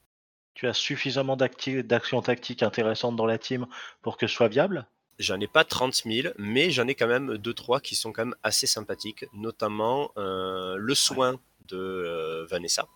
Tu 0.56 0.68
as 0.68 0.74
suffisamment 0.74 1.36
d'acti- 1.38 1.84
d'actions 1.84 2.22
tactiques 2.24 2.64
intéressantes 2.64 3.16
dans 3.16 3.28
la 3.28 3.38
team 3.38 3.68
pour 4.02 4.18
que 4.18 4.26
ce 4.26 4.36
soit 4.36 4.48
viable? 4.50 4.88
J'en 5.24 5.40
ai 5.40 5.48
pas 5.48 5.64
30 5.64 6.04
000, 6.06 6.34
mais 6.38 6.70
j'en 6.70 6.86
ai 6.86 6.96
quand 6.96 7.08
même 7.08 7.36
2-3 7.36 7.80
qui 7.80 7.96
sont 7.96 8.12
quand 8.12 8.26
même 8.26 8.36
assez 8.44 8.68
sympathiques, 8.68 9.24
notamment 9.32 10.12
euh, 10.18 10.76
le 10.76 10.94
soin 10.94 11.40
de 11.70 11.78
euh, 11.78 12.46
Vanessa. 12.46 12.90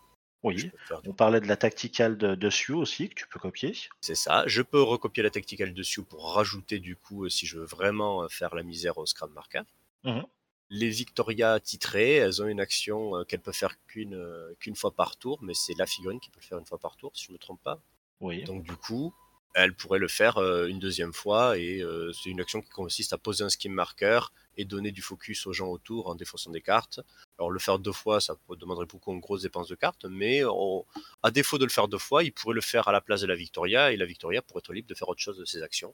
Oui. 0.44 0.70
On 1.06 1.14
parlait 1.14 1.40
de 1.40 1.48
la 1.48 1.56
tacticale 1.56 2.18
de, 2.18 2.36
de 2.36 2.50
Sue 2.50 2.74
aussi, 2.74 3.08
que 3.08 3.16
tu 3.16 3.28
peux 3.30 3.40
copier. 3.40 3.74
C'est 4.02 4.16
ça. 4.16 4.44
Je 4.46 4.62
peux 4.62 4.82
recopier 4.82 5.24
la 5.24 5.30
tacticale 5.30 5.74
dessus 5.74 6.04
pour 6.04 6.34
rajouter 6.34 6.80
du 6.80 6.98
coup 6.98 7.24
euh, 7.24 7.30
si 7.30 7.46
je 7.46 7.60
veux 7.60 7.66
vraiment 7.66 8.28
faire 8.28 8.54
la 8.54 8.64
misère 8.64 8.98
au 8.98 9.06
Scrum 9.06 9.32
Marker. 9.32 9.62
Mhm. 10.04 10.26
Les 10.70 10.90
Victoria 10.90 11.62
titrées, 11.62 12.16
elles 12.16 12.42
ont 12.42 12.48
une 12.48 12.60
action 12.60 13.24
qu'elles 13.24 13.40
peuvent 13.40 13.56
faire 13.56 13.78
qu'une 13.88 14.22
qu'une 14.60 14.76
fois 14.76 14.92
par 14.92 15.16
tour, 15.16 15.40
mais 15.42 15.54
c'est 15.54 15.78
la 15.78 15.86
figurine 15.86 16.20
qui 16.20 16.30
peut 16.30 16.42
le 16.42 16.46
faire 16.46 16.58
une 16.58 16.66
fois 16.66 16.78
par 16.78 16.98
tour, 16.98 17.14
si 17.16 17.28
je 17.28 17.32
me 17.32 17.38
trompe 17.38 17.64
pas. 17.64 17.80
Oui. 18.20 18.44
Donc 18.44 18.64
du 18.64 18.76
coup, 18.76 19.14
elle 19.54 19.76
pourrait 19.76 20.00
le 20.00 20.08
faire 20.08 20.38
euh, 20.38 20.68
une 20.68 20.80
deuxième 20.80 21.14
fois 21.14 21.58
et 21.58 21.82
euh, 21.82 22.12
c'est 22.14 22.30
une 22.30 22.40
action 22.42 22.62
qui 22.62 22.70
consiste 22.70 23.14
à 23.14 23.18
poser 23.18 23.44
un 23.44 23.50
skim 23.50 23.74
marker 23.74 24.20
et 24.56 24.66
donner 24.66 24.92
du 24.92 25.02
focus 25.02 25.46
aux 25.48 25.54
gens 25.54 25.68
autour 25.68 26.08
en 26.08 26.16
défaussant 26.16 26.52
des 26.52 26.62
cartes. 26.62 27.00
Alors 27.40 27.50
le 27.52 27.60
faire 27.60 27.80
deux 27.80 27.92
fois, 27.92 28.20
ça 28.22 28.36
demanderait 28.60 28.86
beaucoup 28.86 29.12
en 29.12 29.18
grosses 29.18 29.42
dépenses 29.44 29.68
de 29.70 29.76
cartes, 29.76 30.06
mais 30.06 30.44
on- 30.46 30.86
à 31.24 31.32
défaut 31.32 31.58
de 31.58 31.66
le 31.66 31.72
faire 31.72 31.88
deux 31.88 31.98
fois, 32.00 32.24
il 32.24 32.32
pourrait 32.32 32.56
le 32.56 32.62
faire 32.62 32.88
à 32.88 32.92
la 32.92 33.02
place 33.02 33.22
de 33.22 33.28
la 33.28 33.36
Victoria 33.36 33.92
et 33.92 33.98
la 33.98 34.06
Victoria 34.06 34.42
pourrait 34.42 34.60
être 34.60 34.74
libre 34.74 34.88
de 34.88 34.96
faire 34.96 35.10
autre 35.10 35.22
chose 35.22 35.38
de 35.38 35.46
ses 35.46 35.62
actions. 35.64 35.94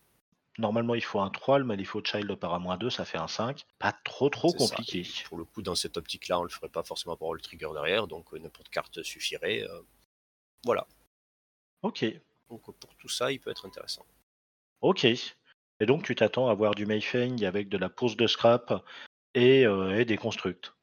Normalement, 0.60 0.94
il 0.94 1.04
faut 1.04 1.20
un 1.20 1.32
3, 1.32 1.58
le 1.58 1.66
Malifaux 1.66 2.04
Child 2.04 2.36
par 2.36 2.54
à 2.54 2.60
moins 2.60 2.78
2, 2.78 2.92
ça 2.92 3.06
fait 3.06 3.18
un 3.18 3.28
5. 3.28 3.64
Pas 3.80 3.92
trop 4.06 4.30
trop 4.30 4.50
ça. 4.52 4.58
compliqué. 4.58 5.04
Pour 5.26 5.38
le 5.40 5.46
coup, 5.46 5.64
dans 5.64 5.74
cette 5.74 5.98
optique-là, 5.98 6.40
on 6.40 6.44
le 6.44 6.50
ferait 6.50 6.70
pas 6.70 6.84
forcément 6.84 7.18
pour 7.18 7.26
avoir 7.28 7.34
le 7.34 7.42
trigger 7.42 7.70
derrière, 7.74 8.06
donc 8.08 8.32
euh, 8.34 8.38
n'importe 8.40 8.70
carte 8.70 9.02
suffirait. 9.04 9.64
euh, 9.64 9.82
voilà. 10.64 10.86
Ok. 11.82 12.06
Donc 12.50 12.62
pour 12.80 12.96
tout 12.98 13.10
ça, 13.10 13.32
il 13.32 13.40
peut 13.40 13.50
être 13.52 13.66
intéressant. 13.66 14.06
Ok. 14.82 15.06
Et 15.06 15.86
donc, 15.86 16.04
tu 16.04 16.16
t'attends 16.16 16.50
à 16.50 16.54
voir 16.54 16.76
du 16.76 16.86
Mayfeng 16.86 17.44
avec 17.46 17.70
de 17.70 17.78
la 17.78 17.90
pose 17.90 18.16
de 18.18 18.28
scrap 18.28 18.84
et, 19.34 19.66
euh, 19.66 20.00
et 20.00 20.06
des 20.06 20.18
constructs. 20.18 20.74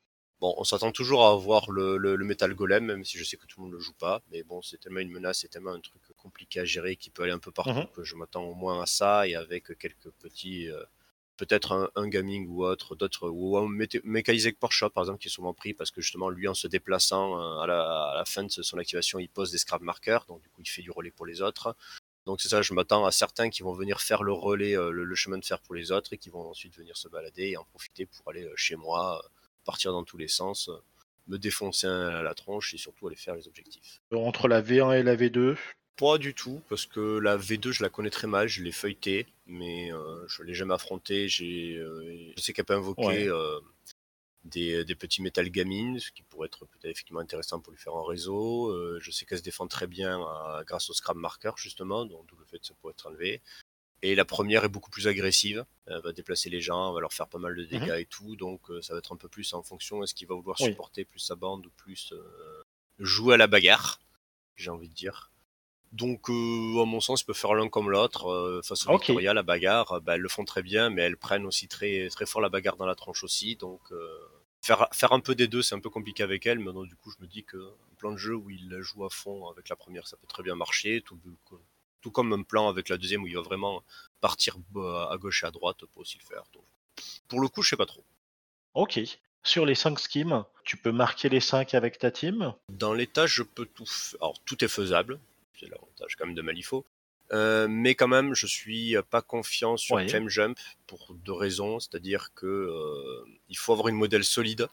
Bon, 0.40 0.54
on 0.56 0.64
s'attend 0.64 0.90
toujours 0.90 1.24
à 1.26 1.32
avoir 1.32 1.70
le, 1.70 1.98
le, 1.98 2.16
le 2.16 2.24
Metal 2.24 2.54
Golem, 2.54 2.84
même 2.86 3.04
si 3.04 3.18
je 3.18 3.24
sais 3.24 3.36
que 3.36 3.46
tout 3.46 3.60
le 3.60 3.64
monde 3.66 3.74
le 3.74 3.80
joue 3.80 3.92
pas. 3.94 4.22
Mais 4.30 4.42
bon, 4.42 4.62
c'est 4.62 4.78
tellement 4.78 5.00
une 5.00 5.10
menace, 5.10 5.40
c'est 5.40 5.48
tellement 5.48 5.72
un 5.72 5.80
truc 5.80 6.02
compliqué 6.16 6.60
à 6.60 6.64
gérer 6.64 6.96
qui 6.96 7.10
peut 7.10 7.22
aller 7.24 7.32
un 7.32 7.38
peu 7.38 7.52
partout 7.52 7.70
Mhm. 7.80 7.86
que 7.92 8.04
je 8.04 8.16
m'attends 8.16 8.44
au 8.44 8.54
moins 8.54 8.82
à 8.82 8.86
ça 8.86 9.28
et 9.28 9.34
avec 9.34 9.78
quelques 9.78 10.10
petits. 10.12 10.68
euh, 10.70 10.82
Peut-être 11.40 11.90
un, 11.96 12.08
gaming 12.08 12.48
ou 12.48 12.66
autre, 12.66 12.94
d'autres, 12.94 13.30
ou 13.30 13.56
un 13.56 13.66
Mechanisec 14.04 14.58
Shop 14.68 14.90
par 14.90 15.04
exemple, 15.04 15.20
qui 15.20 15.28
est 15.28 15.30
souvent 15.30 15.54
pris 15.54 15.72
parce 15.72 15.90
que 15.90 16.02
justement, 16.02 16.28
lui, 16.28 16.46
en 16.46 16.52
se 16.52 16.66
déplaçant 16.66 17.40
euh, 17.40 17.60
à 17.60 17.66
la, 17.66 18.22
fin 18.26 18.44
de 18.44 18.50
son 18.50 18.76
activation, 18.76 19.18
il 19.18 19.30
pose 19.30 19.50
des 19.50 19.56
scrap 19.56 19.80
markers, 19.80 20.26
donc 20.26 20.42
du 20.42 20.50
coup, 20.50 20.60
il 20.60 20.68
fait 20.68 20.82
du 20.82 20.90
relais 20.90 21.10
pour 21.10 21.24
les 21.24 21.40
autres. 21.40 21.74
Donc 22.26 22.42
c'est 22.42 22.50
ça, 22.50 22.60
je 22.60 22.74
m'attends 22.74 23.06
à 23.06 23.10
certains 23.10 23.48
qui 23.48 23.62
vont 23.62 23.72
venir 23.72 24.02
faire 24.02 24.22
le 24.22 24.34
relais, 24.34 24.76
euh, 24.76 24.90
le, 24.90 25.04
le 25.04 25.14
chemin 25.14 25.38
de 25.38 25.44
fer 25.46 25.58
pour 25.60 25.74
les 25.74 25.92
autres 25.92 26.12
et 26.12 26.18
qui 26.18 26.28
vont 26.28 26.50
ensuite 26.50 26.76
venir 26.76 26.94
se 26.98 27.08
balader 27.08 27.52
et 27.52 27.56
en 27.56 27.64
profiter 27.64 28.04
pour 28.04 28.28
aller 28.28 28.44
euh, 28.44 28.52
chez 28.56 28.76
moi, 28.76 29.24
partir 29.64 29.92
dans 29.92 30.04
tous 30.04 30.18
les 30.18 30.28
sens, 30.28 30.68
me 31.26 31.38
défoncer 31.38 31.86
à 31.86 32.20
la 32.20 32.34
tronche 32.34 32.74
et 32.74 32.76
surtout 32.76 33.06
aller 33.06 33.16
faire 33.16 33.34
les 33.34 33.48
objectifs. 33.48 34.02
Entre 34.12 34.46
la 34.46 34.60
V1 34.60 35.00
et 35.00 35.02
la 35.02 35.16
V2, 35.16 35.56
Pas 36.00 36.16
du 36.18 36.32
tout, 36.34 36.62
parce 36.70 36.86
que 36.86 37.18
la 37.18 37.36
V2 37.36 37.72
je 37.72 37.82
la 37.82 37.90
connais 37.90 38.08
très 38.10 38.26
mal, 38.26 38.48
je 38.48 38.62
l'ai 38.62 38.72
feuilletée, 38.72 39.26
mais 39.46 39.92
euh, 39.92 40.26
je 40.28 40.42
l'ai 40.42 40.54
jamais 40.54 40.72
affrontée. 40.74 41.28
J'ai, 41.28 41.76
euh, 41.76 42.32
je 42.36 42.42
sais 42.42 42.54
qu'elle 42.54 42.64
peut 42.64 42.74
invoquer 42.74 43.06
Ouais. 43.06 43.28
euh, 43.28 43.60
des, 44.44 44.82
des 44.86 44.94
petits 44.94 45.20
Metal 45.20 45.48
Gaming, 45.50 45.98
ce 45.98 46.10
qui 46.10 46.22
pourrait 46.22 46.46
être 46.46 46.64
peut-être 46.64 46.86
effectivement 46.90 47.20
intéressant 47.20 47.60
pour 47.60 47.72
lui 47.72 47.78
faire 47.78 47.94
un 47.94 48.06
réseau. 48.06 48.74
Je 48.98 49.10
sais 49.10 49.26
qu'elle 49.26 49.36
se 49.38 49.42
défend 49.42 49.66
très 49.66 49.86
bien 49.86 50.18
grâce 50.66 50.88
au 50.88 50.94
Scrap 50.94 51.16
Marker, 51.18 51.52
justement, 51.56 52.06
donc 52.06 52.26
le 52.38 52.44
fait 52.46 52.58
que 52.58 52.66
ça 52.66 52.72
pourrait 52.80 52.92
être 52.92 53.06
enlevé. 53.06 53.42
Et 54.02 54.14
la 54.14 54.24
première 54.24 54.64
est 54.64 54.70
beaucoup 54.70 54.88
plus 54.90 55.06
agressive. 55.08 55.66
Elle 55.86 56.00
va 56.00 56.12
déplacer 56.12 56.48
les 56.48 56.62
gens, 56.62 56.88
elle 56.88 56.94
va 56.94 57.00
leur 57.02 57.12
faire 57.12 57.28
pas 57.28 57.38
mal 57.38 57.54
de 57.54 57.64
dégâts 57.64 57.98
et 57.98 58.06
tout. 58.06 58.34
Donc 58.36 58.62
ça 58.80 58.94
va 58.94 59.00
être 59.00 59.12
un 59.12 59.16
peu 59.16 59.28
plus 59.28 59.52
en 59.52 59.62
fonction 59.62 60.02
est-ce 60.02 60.14
qu'il 60.14 60.26
va 60.26 60.34
vouloir 60.34 60.56
Oui. 60.60 60.68
supporter 60.70 61.04
plus 61.04 61.18
sa 61.20 61.34
bande 61.36 61.66
ou 61.66 61.70
plus 61.76 62.14
euh, 62.14 62.64
jouer 62.98 63.34
à 63.34 63.36
la 63.36 63.46
bagarre, 63.46 64.00
j'ai 64.56 64.70
envie 64.70 64.88
de 64.88 64.94
dire. 64.94 65.30
Donc, 65.92 66.30
euh, 66.30 66.82
à 66.82 66.84
mon 66.84 67.00
sens, 67.00 67.22
ils 67.22 67.24
peuvent 67.24 67.36
faire 67.36 67.54
l'un 67.54 67.68
comme 67.68 67.90
l'autre. 67.90 68.28
Euh, 68.30 68.62
face 68.62 68.86
au. 68.86 68.96
Victoria, 68.96 69.34
la 69.34 69.42
bagarre, 69.42 69.92
euh, 69.92 70.00
bah, 70.00 70.14
elles 70.14 70.20
le 70.20 70.28
font 70.28 70.44
très 70.44 70.62
bien, 70.62 70.88
mais 70.88 71.02
elles 71.02 71.16
prennent 71.16 71.46
aussi 71.46 71.66
très, 71.66 72.08
très 72.10 72.26
fort 72.26 72.40
la 72.40 72.48
bagarre 72.48 72.76
dans 72.76 72.86
la 72.86 72.94
tronche 72.94 73.24
aussi. 73.24 73.56
Donc, 73.56 73.80
euh, 73.90 74.18
faire, 74.62 74.88
faire 74.92 75.12
un 75.12 75.20
peu 75.20 75.34
des 75.34 75.48
deux, 75.48 75.62
c'est 75.62 75.74
un 75.74 75.80
peu 75.80 75.90
compliqué 75.90 76.22
avec 76.22 76.46
elles. 76.46 76.60
Mais 76.60 76.72
du 76.86 76.94
coup, 76.96 77.10
je 77.10 77.20
me 77.22 77.26
dis 77.26 77.42
qu'un 77.42 77.58
plan 77.98 78.12
de 78.12 78.16
jeu 78.16 78.34
où 78.34 78.50
il 78.50 78.70
la 78.70 78.80
joue 78.80 79.04
à 79.04 79.10
fond 79.10 79.48
avec 79.48 79.68
la 79.68 79.76
première, 79.76 80.06
ça 80.06 80.16
peut 80.16 80.28
très 80.28 80.44
bien 80.44 80.54
marcher. 80.54 81.02
Tout, 81.02 81.18
tout 82.00 82.10
comme 82.12 82.32
un 82.32 82.42
plan 82.42 82.68
avec 82.68 82.88
la 82.88 82.96
deuxième 82.96 83.24
où 83.24 83.26
il 83.26 83.34
va 83.34 83.42
vraiment 83.42 83.82
partir 84.20 84.56
bah, 84.70 85.08
à 85.10 85.16
gauche 85.18 85.42
et 85.42 85.46
à 85.46 85.50
droite 85.50 85.84
pour 85.86 86.02
aussi 86.02 86.18
le 86.18 86.24
faire. 86.24 86.44
Donc, 86.52 86.64
pour 87.26 87.40
le 87.40 87.48
coup, 87.48 87.62
je 87.62 87.70
sais 87.70 87.76
pas 87.76 87.86
trop. 87.86 88.04
Ok. 88.74 89.00
Sur 89.42 89.64
les 89.64 89.74
5 89.74 89.98
schemes, 89.98 90.44
tu 90.64 90.76
peux 90.76 90.92
marquer 90.92 91.30
les 91.30 91.40
5 91.40 91.74
avec 91.74 91.98
ta 91.98 92.10
team? 92.10 92.54
Dans 92.68 92.92
l'état, 92.92 93.26
je 93.26 93.42
peux 93.42 93.64
tout 93.64 93.86
faire. 93.86 94.22
Alors, 94.22 94.38
tout 94.44 94.62
est 94.64 94.68
faisable. 94.68 95.18
C'est 95.60 95.68
l'avantage 95.68 96.16
quand 96.16 96.26
même 96.26 96.34
de 96.34 96.42
Malifaux. 96.42 96.84
Euh, 97.32 97.68
mais 97.68 97.94
quand 97.94 98.08
même, 98.08 98.34
je 98.34 98.46
suis 98.46 98.96
pas 99.10 99.22
confiant 99.22 99.76
sur 99.76 99.94
Ouais. 99.96 100.06
Clem 100.06 100.28
Jump 100.28 100.58
pour 100.86 101.14
deux 101.14 101.32
raisons. 101.32 101.78
C'est-à-dire 101.78 102.32
que 102.34 102.46
euh, 102.46 103.24
il 103.48 103.56
faut 103.56 103.72
avoir 103.72 103.88
une 103.88 103.94
modèle 103.96 104.24
solide. 104.24 104.66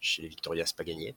Chez 0.00 0.22
les 0.22 0.28
Victoria, 0.28 0.66
c'est 0.66 0.76
pas 0.76 0.82
gagné. 0.84 1.14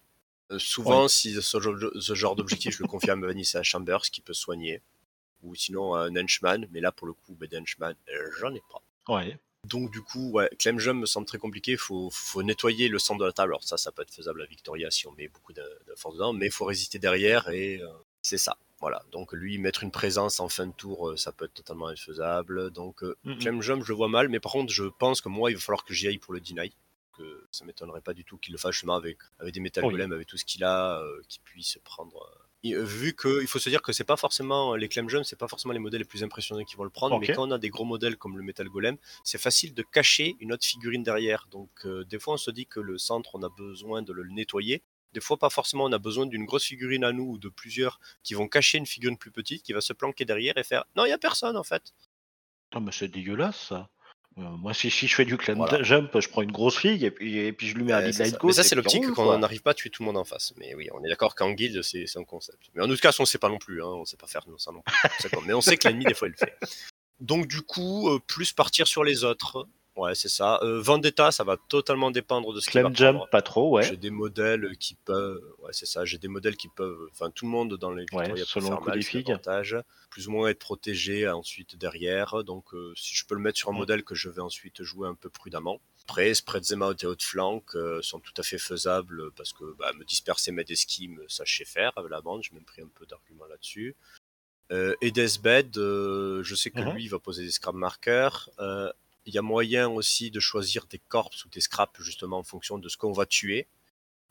Euh, 0.51 0.59
souvent, 0.59 1.07
si 1.07 1.33
ce, 1.41 1.59
genre- 1.59 1.75
ce 1.99 2.13
genre 2.13 2.35
d'objectif, 2.35 2.75
je 2.77 2.83
le 2.83 2.87
confie 2.87 3.09
à 3.09 3.15
Vanessa 3.15 3.63
Chambers 3.63 4.03
qui 4.03 4.21
peut 4.21 4.33
soigner. 4.35 4.81
Ou 5.41 5.55
sinon 5.55 5.95
à 5.95 6.01
un 6.01 6.15
henchman. 6.15 6.67
Mais 6.71 6.81
là, 6.81 6.91
pour 6.91 7.07
le 7.07 7.13
coup, 7.13 7.33
ben, 7.35 7.49
henchman, 7.55 7.95
j'en 8.39 8.53
ai 8.53 8.61
pas. 8.71 8.81
Ouais. 9.13 9.39
Donc 9.63 9.89
du 9.91 10.03
coup, 10.03 10.29
ouais, 10.33 10.47
Clem 10.59 10.77
Jump 10.77 11.01
me 11.01 11.07
semble 11.07 11.25
très 11.25 11.39
compliqué. 11.39 11.71
Il 11.71 11.77
faut, 11.79 12.11
faut 12.11 12.43
nettoyer 12.43 12.87
le 12.89 12.99
centre 12.99 13.19
de 13.21 13.25
la 13.25 13.31
table. 13.31 13.53
Alors 13.53 13.63
ça, 13.63 13.77
ça 13.77 13.91
peut 13.91 14.03
être 14.03 14.13
faisable 14.13 14.43
à 14.43 14.45
Victoria 14.45 14.91
si 14.91 15.07
on 15.07 15.11
met 15.13 15.27
beaucoup 15.29 15.53
de, 15.53 15.63
de 15.87 15.95
force 15.95 16.13
dedans, 16.13 16.33
mais 16.33 16.45
il 16.45 16.51
faut 16.51 16.65
résister 16.65 16.99
derrière 16.99 17.49
et 17.49 17.81
c'est 18.21 18.37
ça. 18.37 18.57
Voilà. 18.81 19.03
Donc 19.11 19.31
lui, 19.33 19.57
mettre 19.57 19.83
une 19.83 19.91
présence 19.91 20.39
en 20.39 20.49
fin 20.49 20.67
de 20.67 20.73
tour, 20.73 21.09
euh, 21.09 21.17
ça 21.17 21.31
peut 21.31 21.45
être 21.45 21.53
totalement 21.53 21.87
infaisable. 21.87 22.71
Donc 22.71 23.03
euh, 23.03 23.15
Mhm. 23.23 23.37
Clem 23.39 23.61
Jump, 23.61 23.83
je 23.83 23.89
le 23.89 23.95
vois 23.95 24.09
mal, 24.09 24.29
mais 24.29 24.39
par 24.39 24.51
contre, 24.51 24.71
je 24.73 24.83
pense 24.99 25.21
que 25.21 25.29
moi, 25.29 25.49
il 25.51 25.55
va 25.55 25.61
falloir 25.61 25.83
que 25.85 25.93
j'y 25.93 26.07
aille 26.07 26.17
pour 26.19 26.33
le 26.33 26.41
deny. 26.41 26.75
Que 27.17 27.47
ça 27.51 27.63
m'étonnerait 27.63 28.01
pas 28.01 28.13
du 28.13 28.25
tout 28.25 28.37
qu'il 28.37 28.51
le 28.51 28.57
fasse 28.57 28.73
justement 28.73 28.95
avec, 28.95 29.17
avec 29.39 29.53
des 29.53 29.61
Metal 29.61 29.85
Oui. 29.85 29.91
Golem, 29.91 30.11
avec 30.11 30.27
tout 30.27 30.35
ce 30.35 30.43
qu'il 30.43 30.65
a, 30.65 30.99
euh, 30.99 31.21
qu'il 31.29 31.41
puisse 31.43 31.79
prendre. 31.85 32.29
et, 32.63 32.73
euh, 32.73 32.83
vu 32.83 33.13
que 33.13 33.41
il 33.41 33.47
faut 33.47 33.59
se 33.59 33.69
dire 33.69 33.81
que 33.81 33.93
c'est 33.93 34.03
pas 34.03 34.17
forcément 34.17 34.75
les 34.75 34.89
Clem 34.89 35.07
Jump, 35.07 35.23
c'est 35.23 35.37
pas 35.39 35.47
forcément 35.47 35.71
les 35.73 35.79
modèles 35.79 36.01
les 36.01 36.05
plus 36.05 36.23
impressionnants 36.25 36.65
qui 36.65 36.75
vont 36.75 36.83
le 36.83 36.89
prendre, 36.89 37.17
mais 37.19 37.27
quand 37.33 37.47
on 37.47 37.51
a 37.51 37.57
des 37.57 37.69
gros 37.69 37.85
modèles 37.85 38.17
comme 38.17 38.37
le 38.37 38.43
Metal 38.43 38.67
Golem, 38.67 38.97
c'est 39.23 39.37
facile 39.37 39.73
de 39.73 39.81
cacher 39.83 40.35
une 40.41 40.51
autre 40.51 40.65
figurine 40.65 41.03
derrière. 41.03 41.47
Donc 41.51 41.69
euh, 41.85 42.03
des 42.03 42.19
fois 42.19 42.33
on 42.33 42.37
se 42.37 42.51
dit 42.51 42.65
que 42.65 42.81
le 42.81 42.97
centre 42.97 43.35
on 43.35 43.43
a 43.43 43.49
besoin 43.49 44.01
de 44.01 44.11
le 44.11 44.27
nettoyer. 44.27 44.83
Des 45.15 45.21
fois 45.21 45.37
pas 45.37 45.49
forcément 45.49 45.85
on 45.85 45.91
a 45.93 45.97
besoin 45.97 46.25
d'une 46.25 46.43
grosse 46.45 46.65
figurine 46.65 47.05
à 47.05 47.13
nous 47.13 47.23
ou 47.23 47.37
de 47.39 47.47
plusieurs 47.49 47.99
qui 48.21 48.33
vont 48.33 48.47
cacher 48.49 48.77
une 48.77 48.85
figurine 48.85 49.17
plus 49.17 49.31
petite 49.31 49.63
qui 49.63 49.71
va 49.73 49.79
se 49.81 49.93
planquer 49.93 50.25
derrière 50.25 50.57
et 50.57 50.63
faire 50.65 50.83
non 50.97 51.05
il 51.05 51.09
y 51.09 51.13
a 51.13 51.17
personne 51.17 51.55
en 51.55 51.63
fait. 51.63 51.93
Ah, 52.73 52.81
mais 52.81 52.91
c'est 52.91 53.07
dégueulasse 53.07 53.67
ça. 53.69 53.89
Euh, 54.37 54.41
moi, 54.41 54.73
si, 54.73 54.91
si 54.91 55.07
je 55.07 55.15
fais 55.15 55.23
du 55.23 55.37
Voilà. 55.37 55.81
jump, 55.81 56.11
je 56.19 56.27
prends 56.27 56.41
une 56.41 56.51
grosse 56.51 56.77
figue 56.77 57.03
et 57.03 57.11
puis, 57.11 57.37
et 57.37 57.53
puis 57.53 57.67
je 57.69 57.75
lui 57.75 57.85
mets 57.85 57.93
un 57.93 58.11
ça. 58.11 58.29
ghost. 58.31 58.43
Mais 58.43 58.51
ça 58.51 58.63
c'est 58.63 58.75
l'optique 58.75 59.05
roule, 59.05 59.13
quand 59.13 59.23
quoi. 59.23 59.35
on 59.37 59.39
n'arrive 59.39 59.61
pas 59.61 59.71
à 59.71 59.73
tuer 59.73 59.89
tout 59.89 60.03
le 60.03 60.07
monde 60.07 60.17
en 60.17 60.25
face. 60.25 60.53
Mais 60.57 60.75
oui 60.75 60.89
on 60.93 61.01
est 61.05 61.07
d'accord 61.09 61.35
qu'en 61.35 61.51
guilde 61.53 61.81
c'est 61.81 62.05
un 62.17 62.25
concept. 62.25 62.69
Mais 62.73 62.83
en 62.83 62.87
tout 62.89 62.97
cas 62.97 63.15
on 63.17 63.25
sait 63.25 63.37
pas 63.37 63.47
non 63.47 63.57
plus, 63.59 63.81
hein. 63.81 63.87
on 63.87 64.03
sait 64.03 64.17
pas 64.17 64.27
faire 64.27 64.45
ça 64.57 64.71
non 64.73 64.81
plus. 64.81 65.29
Mais 65.47 65.53
on 65.53 65.61
sait 65.61 65.77
que 65.77 65.87
l'ennemi 65.87 66.03
des 66.03 66.13
fois 66.13 66.27
il 66.27 66.31
le 66.31 66.37
fait. 66.37 66.57
Donc 67.21 67.47
du 67.47 67.61
coup 67.61 68.09
euh, 68.09 68.19
plus 68.27 68.51
partir 68.51 68.87
sur 68.87 69.05
les 69.05 69.23
autres. 69.23 69.69
Ouais 69.95 70.13
c'est 70.13 70.27
ça. 70.29 70.59
Euh, 70.61 70.81
Vendetta 70.81 71.31
ça 71.31 71.43
va 71.45 71.55
totalement 71.55 72.11
dépendre 72.11 72.53
de 72.53 72.59
ce 72.59 72.69
qu'il 72.69 72.81
va 72.81 72.89
Clam 72.91 72.95
jump, 73.17 73.29
pas 73.31 73.41
trop, 73.41 73.69
ouais. 73.71 73.83
J'ai 73.83 73.95
des 73.95 74.09
modèles 74.09 74.75
qui 74.77 74.95
peuvent, 74.95 75.41
ouais, 75.59 75.71
c'est 75.71 75.85
ça. 75.85 76.03
J'ai 76.03 76.17
des 76.17 76.27
modèles 76.27 76.57
qui 76.57 76.67
peuvent, 76.67 77.07
enfin, 77.11 77.29
tout 77.31 77.45
le 77.45 77.51
monde 77.51 77.75
dans 77.77 77.91
les 77.91 78.05
peut 78.05 78.35
selon 78.45 78.79
le 78.83 79.01
l'avantage. 79.21 79.77
Plus 80.09 80.27
ou 80.27 80.31
moins 80.31 80.49
être 80.49 80.59
protégé 80.59 81.27
ensuite 81.29 81.77
derrière. 81.77 82.43
Donc, 82.43 82.73
euh, 82.73 82.93
si 82.95 83.15
je 83.15 83.25
peux 83.25 83.35
le 83.35 83.41
mettre 83.41 83.57
sur 83.57 83.69
un 83.69 83.73
Mm. 83.73 83.77
modèle 83.77 84.03
que 84.03 84.15
je 84.15 84.29
vais 84.29 84.41
ensuite 84.41 84.83
jouer 84.83 85.07
un 85.07 85.15
peu 85.15 85.29
prudemment. 85.29 85.79
Après, 86.07 86.33
spread 86.33 86.63
them 86.65 86.81
out 86.83 87.01
et 87.03 87.07
haute 87.07 87.23
flank 87.23 87.63
euh, 87.75 88.01
sont 88.01 88.19
tout 88.19 88.33
à 88.37 88.43
fait 88.43 88.57
faisables 88.59 89.31
parce 89.31 89.53
que 89.53 89.63
bah, 89.79 89.91
me 89.97 90.03
disperser, 90.03 90.51
mettre 90.51 90.67
des 90.69 90.75
schemes, 90.75 91.19
ça 91.27 91.43
je 91.45 91.55
sais 91.57 91.65
faire 91.65 91.91
avec 91.95 92.11
la 92.11 92.21
bande. 92.21 92.43
J'ai 92.43 92.53
même 92.53 92.63
pris 92.65 92.81
un 92.81 92.89
peu 92.93 93.05
d'arguments 93.05 93.45
là-dessus. 93.47 93.95
Euh, 94.71 94.95
et 95.01 95.11
Deathbed, 95.11 95.77
euh, 95.77 96.43
je 96.43 96.53
sais 96.55 96.69
que 96.71 96.79
Mhm. 96.81 96.93
lui, 96.93 97.03
il 97.05 97.09
va 97.09 97.19
poser 97.19 97.43
des 97.43 97.51
scrap 97.51 97.75
markers. 97.75 98.49
Euh, 98.59 98.91
il 99.25 99.33
y 99.33 99.37
a 99.37 99.41
moyen 99.41 99.87
aussi 99.89 100.31
de 100.31 100.39
choisir 100.39 100.85
des 100.87 100.99
corps 100.99 101.31
ou 101.45 101.49
des 101.49 101.61
scraps 101.61 101.99
justement 102.01 102.37
en 102.39 102.43
fonction 102.43 102.77
de 102.77 102.87
ce 102.89 102.97
qu'on 102.97 103.11
va 103.11 103.25
tuer. 103.25 103.67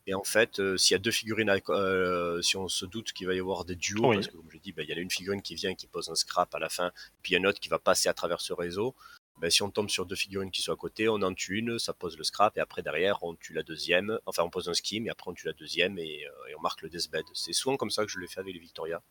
Et 0.07 0.13
en 0.13 0.23
fait, 0.23 0.59
euh, 0.59 0.77
s'il 0.77 0.93
y 0.93 0.95
a 0.95 0.99
deux 0.99 1.11
figurines, 1.11 1.49
à- 1.49 1.57
euh, 1.69 2.39
si 2.41 2.57
on 2.57 2.67
se 2.67 2.85
doute 2.85 3.11
qu'il 3.11 3.25
va 3.25 3.33
y 3.33 3.39
avoir 3.39 3.65
des 3.65 3.75
duos, 3.75 4.07
Oui. 4.09 4.15
parce 4.17 4.27
que 4.27 4.37
comme 4.37 4.51
je 4.51 4.57
dis, 4.59 4.71
ben, 4.71 4.83
il 4.83 4.89
y 4.89 4.93
en 4.93 4.97
a 4.97 4.99
une 4.99 5.09
figurine 5.09 5.41
qui 5.41 5.55
vient, 5.55 5.73
qui 5.73 5.87
pose 5.87 6.09
un 6.09 6.15
scrap 6.15 6.53
à 6.53 6.59
la 6.59 6.69
fin, 6.69 6.91
puis 7.23 7.31
il 7.31 7.33
y 7.33 7.35
a 7.37 7.39
une 7.39 7.47
autre 7.47 7.59
qui 7.59 7.69
va 7.69 7.79
passer 7.79 8.07
à 8.07 8.13
travers 8.13 8.39
ce 8.39 8.53
réseau. 8.53 8.93
Ben, 9.41 9.49
si 9.49 9.63
on 9.63 9.71
tombe 9.71 9.89
sur 9.89 10.05
deux 10.05 10.15
figurines 10.15 10.51
qui 10.51 10.61
sont 10.61 10.71
à 10.71 10.75
côté, 10.77 11.09
on 11.09 11.21
en 11.23 11.33
tue 11.33 11.57
une, 11.57 11.79
ça 11.79 11.91
pose 11.93 12.17
le 12.17 12.23
scrap, 12.23 12.55
et 12.55 12.59
après 12.61 12.83
derrière, 12.83 13.23
on 13.23 13.33
tue 13.35 13.53
la 13.53 13.63
deuxième, 13.63 14.19
enfin 14.27 14.43
on 14.43 14.49
pose 14.51 14.69
un 14.69 14.73
scheme, 14.73 15.07
et 15.07 15.09
après 15.09 15.29
on 15.31 15.33
tue 15.33 15.47
la 15.47 15.53
deuxième, 15.53 15.97
et, 15.97 16.25
euh, 16.25 16.49
et 16.51 16.55
on 16.55 16.61
marque 16.61 16.83
le 16.83 16.89
deathbed. 16.89 17.25
C'est 17.33 17.51
souvent 17.53 17.75
comme 17.75 17.89
ça 17.91 18.05
que 18.05 18.11
je 18.11 18.19
l'ai 18.19 18.27
fait 18.27 18.39
avec 18.39 18.53
les 18.53 18.59
Victoria. 18.59 19.01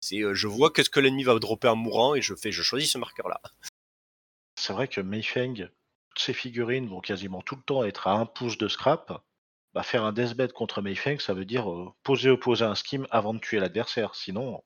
C'est, 0.00 0.22
je 0.34 0.46
vois 0.46 0.70
qu'est-ce 0.70 0.88
que 0.90 1.00
l'ennemi 1.00 1.24
va 1.24 1.36
dropper 1.38 1.68
en 1.68 1.76
mourant, 1.76 2.14
et 2.14 2.22
je 2.22 2.34
fais, 2.34 2.52
je 2.52 2.62
choisis 2.62 2.92
ce 2.92 2.98
marqueur-là. 2.98 3.40
C'est 4.56 4.72
vrai 4.72 4.88
que 4.88 5.00
Meifeng, 5.00 5.68
toutes 6.10 6.18
ces 6.18 6.32
figurines 6.32 6.88
vont 6.88 7.00
quasiment 7.00 7.42
tout 7.42 7.56
le 7.56 7.62
temps 7.62 7.84
être 7.84 8.06
à 8.06 8.12
un 8.12 8.26
pouce 8.26 8.58
de 8.58 8.68
scrap. 8.68 9.22
Bah, 9.74 9.82
faire 9.82 10.04
un 10.04 10.12
deathbed 10.12 10.52
contre 10.52 10.82
Meifeng, 10.82 11.18
ça 11.18 11.34
veut 11.34 11.44
dire 11.44 11.68
euh, 11.68 11.92
poser 12.04 12.30
opposer 12.30 12.64
un 12.64 12.76
scheme 12.76 13.06
avant 13.10 13.34
de 13.34 13.40
tuer 13.40 13.58
l'adversaire. 13.58 14.14
Sinon, 14.14 14.62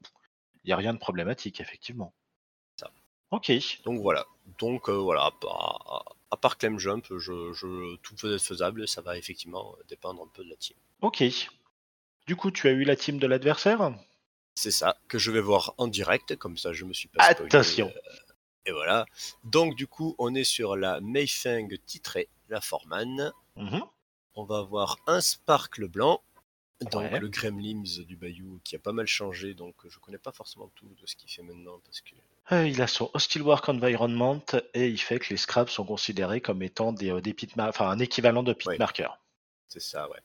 il 0.64 0.66
n'y 0.68 0.72
a 0.72 0.76
rien 0.76 0.92
de 0.92 0.98
problématique, 0.98 1.60
effectivement. 1.60 2.12
Ça. 2.78 2.90
Ok. 3.30 3.50
Donc 3.84 4.02
voilà. 4.02 4.26
Donc 4.58 4.88
euh, 4.90 4.92
voilà, 4.98 5.24
à 5.24 5.30
part, 5.30 6.16
à 6.30 6.36
part 6.36 6.58
Clem 6.58 6.78
Jump, 6.78 7.06
je, 7.10 7.52
je, 7.54 7.96
tout 7.96 8.14
peut 8.16 8.34
être 8.34 8.42
faisable, 8.42 8.86
ça 8.86 9.00
va 9.00 9.16
effectivement 9.16 9.74
dépendre 9.88 10.22
un 10.22 10.28
peu 10.28 10.44
de 10.44 10.50
la 10.50 10.56
team. 10.56 10.76
Ok. 11.00 11.24
Du 12.26 12.36
coup, 12.36 12.50
tu 12.50 12.68
as 12.68 12.72
eu 12.72 12.84
la 12.84 12.96
team 12.96 13.18
de 13.18 13.26
l'adversaire? 13.26 13.90
C'est 14.54 14.70
ça 14.70 14.98
que 15.08 15.18
je 15.18 15.30
vais 15.30 15.40
voir 15.40 15.72
en 15.78 15.86
direct, 15.86 16.36
comme 16.36 16.58
ça 16.58 16.74
je 16.74 16.84
me 16.84 16.92
suis 16.92 17.08
pas 17.08 17.22
spoilé, 17.32 17.46
Attention. 17.46 17.88
euh, 17.96 18.27
et 18.66 18.70
voilà. 18.72 19.06
Donc 19.44 19.74
du 19.74 19.86
coup, 19.86 20.14
on 20.18 20.34
est 20.34 20.44
sur 20.44 20.76
la 20.76 21.00
Meifeng 21.00 21.68
titrée, 21.86 22.28
la 22.48 22.60
Foreman. 22.60 23.32
Mhm. 23.56 23.82
On 24.34 24.44
va 24.44 24.58
avoir 24.58 24.98
un 25.06 25.20
Sparkle 25.20 25.88
blanc. 25.88 26.22
Donc 26.92 27.10
Ouais. 27.10 27.18
le 27.18 27.28
Gremlins 27.28 27.82
du 28.06 28.14
Bayou 28.16 28.60
qui 28.62 28.76
a 28.76 28.78
pas 28.78 28.92
mal 28.92 29.06
changé, 29.08 29.52
donc 29.52 29.74
je 29.88 29.98
connais 29.98 30.16
pas 30.18 30.30
forcément 30.30 30.70
tout 30.76 30.86
de 30.86 31.06
ce 31.06 31.16
qu'il 31.16 31.28
fait 31.28 31.42
maintenant 31.42 31.80
parce 31.84 32.00
que 32.00 32.14
Euh, 32.52 32.68
il 32.68 32.80
a 32.80 32.86
son 32.86 33.10
Hostile 33.14 33.42
Work 33.42 33.68
Environment 33.68 34.40
et 34.74 34.86
il 34.88 34.98
fait 34.98 35.18
que 35.18 35.30
les 35.30 35.36
scraps 35.38 35.72
sont 35.72 35.84
considérés 35.84 36.40
comme 36.40 36.62
étant 36.62 36.92
des, 36.92 37.10
euh, 37.10 37.20
des 37.20 37.34
pit 37.34 37.52
enfin, 37.58 37.88
un 37.90 37.98
équivalent 37.98 38.44
de 38.44 38.52
pit 38.52 38.68
Ouais. 38.68 38.78
marker. 38.78 39.08
C'est 39.66 39.80
ça, 39.80 40.08
ouais. 40.08 40.20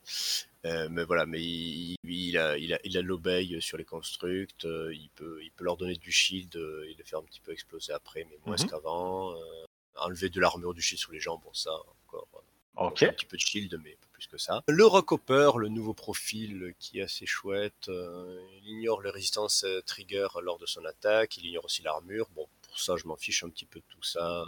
Euh, 0.65 0.88
mais 0.89 1.04
voilà, 1.04 1.26
mais 1.26 1.41
il, 1.41 1.95
il 2.04 2.38
a, 2.38 2.58
il 2.58 2.73
a, 2.73 2.80
il 2.84 2.97
a 2.97 3.62
sur 3.62 3.78
les 3.78 3.84
constructs, 3.86 4.63
euh, 4.65 4.93
il, 4.93 5.10
peut, 5.10 5.39
il 5.43 5.52
peut 5.52 5.65
leur 5.65 5.76
donner 5.78 5.95
du 5.95 6.12
shield 6.12 6.56
euh, 6.56 6.86
et 6.89 6.93
les 6.93 7.04
faire 7.04 7.19
un 7.19 7.23
petit 7.23 7.41
peu 7.41 7.52
exploser 7.52 7.91
après, 7.93 8.26
mais 8.30 8.38
moins 8.45 8.56
Mhm. 8.58 8.69
qu'avant. 8.69 9.34
euh, 9.36 9.65
enlever 9.95 10.30
de 10.30 10.39
l'armure 10.39 10.73
du 10.73 10.82
shield 10.82 10.99
sur 10.99 11.12
les 11.12 11.19
gens, 11.19 11.38
bon, 11.38 11.54
ça, 11.54 11.71
encore. 12.06 12.28
euh, 12.34 12.39
un 13.08 13.13
petit 13.13 13.26
peu 13.28 13.38
de 13.38 13.41
shield, 13.41 13.80
mais 13.84 13.91
pas 13.91 14.08
plus 14.12 14.26
que 14.26 14.38
ça. 14.39 14.63
Le 14.67 14.86
Rockhopper, 14.86 15.52
le 15.60 15.67
nouveau 15.67 15.93
profil 15.93 16.73
qui 16.80 16.99
est 16.99 17.04
assez 17.04 17.26
chouette, 17.28 17.89
euh, 17.89 18.41
il 18.63 18.69
ignore 18.69 19.02
les 19.04 19.12
résistances 19.12 19.65
trigger 19.86 20.28
lors 20.41 20.58
de 20.58 20.65
son 20.65 20.84
attaque, 20.86 21.38
il 21.38 21.45
ignore 21.45 21.65
aussi 21.65 21.84
l'armure. 21.84 22.28
Bon, 22.36 22.47
pour 22.63 22.80
ça, 22.80 22.95
je 22.97 23.06
m'en 23.06 23.15
fiche 23.17 23.43
un 23.43 23.49
petit 23.49 23.65
peu 23.65 23.80
de 23.80 23.86
tout 23.89 24.02
ça. 24.02 24.45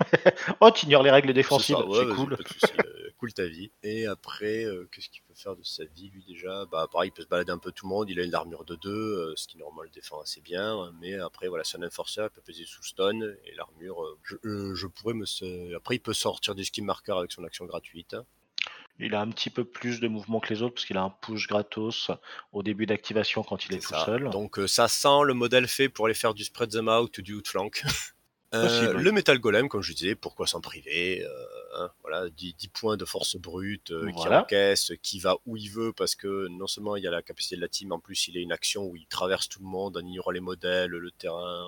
Euh, 0.00 0.30
Oh, 0.60 0.70
tu 0.70 0.86
ignores 0.86 1.02
les 1.02 1.10
règles 1.10 1.32
défensives, 1.32 1.76
ouais, 1.76 1.98
c'est 2.08 2.14
cool. 2.14 2.34
euh, 2.34 3.10
cool 3.18 3.32
ta 3.32 3.46
vie. 3.46 3.70
Et 3.82 4.06
après, 4.06 4.64
euh, 4.64 4.88
qu'est-ce 4.92 5.08
qu'il 5.08 5.22
peut 5.22 5.34
faire 5.34 5.56
de 5.56 5.62
sa 5.62 5.84
vie, 5.84 6.10
lui, 6.10 6.24
déjà? 6.26 6.64
Bah, 6.66 6.86
pareil, 6.90 7.10
il 7.10 7.12
peut 7.12 7.22
se 7.22 7.28
balader 7.28 7.52
un 7.52 7.58
peu 7.58 7.72
tout 7.72 7.86
le 7.86 7.90
monde. 7.90 8.10
Il 8.10 8.20
a 8.20 8.24
une 8.24 8.34
armure 8.34 8.64
de 8.64 8.74
2, 8.76 9.34
ce 9.36 9.46
qui, 9.46 9.56
normalement, 9.58 9.82
le 9.82 9.90
défend 9.90 10.20
assez 10.20 10.40
bien. 10.40 10.92
Mais 11.00 11.14
après, 11.14 11.48
voilà, 11.48 11.64
c'est 11.64 11.78
un 11.78 11.86
enforcer, 11.86 12.22
il 12.24 12.30
peut 12.30 12.42
peser 12.42 12.64
sous 12.66 12.82
stun. 12.82 13.20
Et 13.44 13.54
l'armure, 13.56 14.02
euh, 14.02 14.18
je, 14.24 14.36
euh, 14.44 14.74
je 14.74 14.86
pourrais 14.86 15.14
me. 15.14 15.24
se- 15.26 15.74
Après, 15.74 15.96
il 15.96 16.00
peut 16.00 16.14
sortir 16.14 16.54
des 16.54 16.64
skin 16.64 16.84
markers 16.84 17.18
avec 17.18 17.32
son 17.32 17.44
action 17.44 17.64
gratuite. 17.66 18.16
Il 18.98 19.14
a 19.14 19.20
un 19.20 19.28
petit 19.28 19.50
peu 19.50 19.62
plus 19.64 20.00
de 20.00 20.08
mouvement 20.08 20.40
que 20.40 20.48
les 20.54 20.62
autres 20.62 20.74
parce 20.76 20.86
qu'il 20.86 20.96
a 20.96 21.02
un 21.02 21.10
push 21.10 21.48
gratos 21.48 22.10
au 22.52 22.62
début 22.62 22.86
d'activation 22.86 23.42
quand 23.42 23.66
il 23.66 23.74
est, 23.74 23.80
tout 23.80 23.88
ça. 23.90 24.06
seul. 24.06 24.30
Donc, 24.30 24.58
euh, 24.58 24.66
ça 24.66 24.88
sent 24.88 25.20
le 25.24 25.34
modèle 25.34 25.68
fait 25.68 25.90
pour 25.90 26.06
aller 26.06 26.14
faire 26.14 26.32
du 26.32 26.44
spread 26.44 26.70
them 26.70 26.88
out 26.88 27.16
ou 27.18 27.22
du 27.22 27.34
outflank. 27.34 27.82
Euh, 28.54 28.92
le 28.92 29.12
Metal 29.12 29.38
Golem, 29.38 29.68
comme 29.68 29.82
je 29.82 29.92
disais, 29.92 30.14
pourquoi 30.14 30.46
s'en 30.46 30.60
priver 30.60 31.22
Euh, 31.22 31.28
hein, 31.76 31.90
voilà, 32.02 32.28
10, 32.30 32.54
10 32.54 32.68
points 32.68 32.96
de 32.96 33.04
force 33.04 33.36
brute, 33.36 33.90
euh, 33.90 34.10
qui 34.10 34.28
encaisse, 34.28 34.92
qui 35.02 35.18
va 35.18 35.36
où 35.46 35.56
il 35.56 35.68
veut, 35.68 35.92
parce 35.92 36.14
que 36.14 36.46
non 36.48 36.66
seulement 36.66 36.96
il 36.96 37.02
y 37.02 37.08
a 37.08 37.10
la 37.10 37.22
capacité 37.22 37.56
de 37.56 37.60
la 37.60 37.68
team, 37.68 37.92
en 37.92 37.98
plus 37.98 38.28
il 38.28 38.38
a 38.38 38.40
une 38.40 38.52
action 38.52 38.84
où 38.84 38.96
il 38.96 39.06
traverse 39.06 39.48
tout 39.48 39.60
le 39.60 39.66
monde 39.68 39.96
en 39.96 40.00
ignorant 40.00 40.30
les 40.30 40.40
modèles, 40.40 40.90
le 40.90 41.10
terrain, 41.10 41.66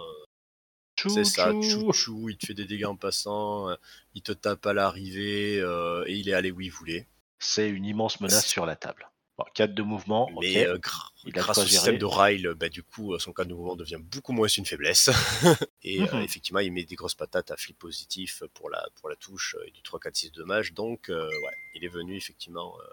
c'est 1.07 1.25
ça, 1.25 1.53
chou. 1.63 1.93
chou 1.93 2.29
il 2.29 2.37
te 2.37 2.47
fait 2.47 2.55
des 2.55 2.65
dégâts 2.65 2.87
en 2.87 2.97
passant, 2.97 3.71
euh, 3.71 3.75
il 4.15 4.23
te 4.23 4.33
tape 4.33 4.67
à 4.67 4.73
l'arrivée, 4.73 5.61
euh, 5.61 6.05
et 6.07 6.15
il 6.15 6.29
est 6.29 6.35
allé 6.35 6.51
où 6.51 6.61
il 6.61 6.71
voulait. 6.71 7.07
C'est 7.39 7.69
une 7.69 7.85
immense 7.85 8.21
menace 8.21 8.47
sur 8.47 8.67
la 8.67 8.75
table. 8.75 9.09
Bon, 9.39 9.45
4 9.55 9.73
de 9.73 9.83
mouvement, 9.83 10.29
Mais 10.41 10.67
euh, 10.67 10.79
Il 11.25 11.33
grâce 11.33 11.59
au 11.59 11.61
gérer. 11.63 11.71
système 11.71 11.99
de 11.99 12.05
rail, 12.05 12.49
bah, 12.57 12.69
du 12.69 12.83
coup, 12.83 13.15
euh, 13.15 13.19
son 13.21 13.33
cas 13.33 13.45
de 13.45 13.55
mouvement 13.55 13.77
devient 13.77 13.99
beaucoup 14.01 14.33
moins 14.33 14.49
une 14.49 14.67
faiblesse. 14.67 15.09
et 15.85 16.03
euh, 16.03 16.13
Mhm. 16.17 16.23
effectivement, 16.25 16.59
il 16.59 16.73
met 16.73 16.83
des 16.85 16.97
grosses 16.97 17.15
patates 17.15 17.53
à 17.53 17.57
flip 17.57 17.79
positif 17.79 18.43
pour 18.55 18.69
la, 18.69 18.89
pour 18.97 19.09
la 19.09 19.15
touche 19.17 19.55
euh, 19.59 19.65
et 19.67 19.71
du 19.71 19.81
3, 19.83 20.01
4, 20.01 20.17
6 20.17 20.31
de 20.33 20.37
dommage. 20.41 20.73
Donc, 20.73 21.09
euh, 21.09 21.29
ouais, 21.29 21.53
il 21.77 21.85
est 21.85 21.89
venu 21.89 22.17
effectivement 22.17 22.77
euh, 22.81 22.85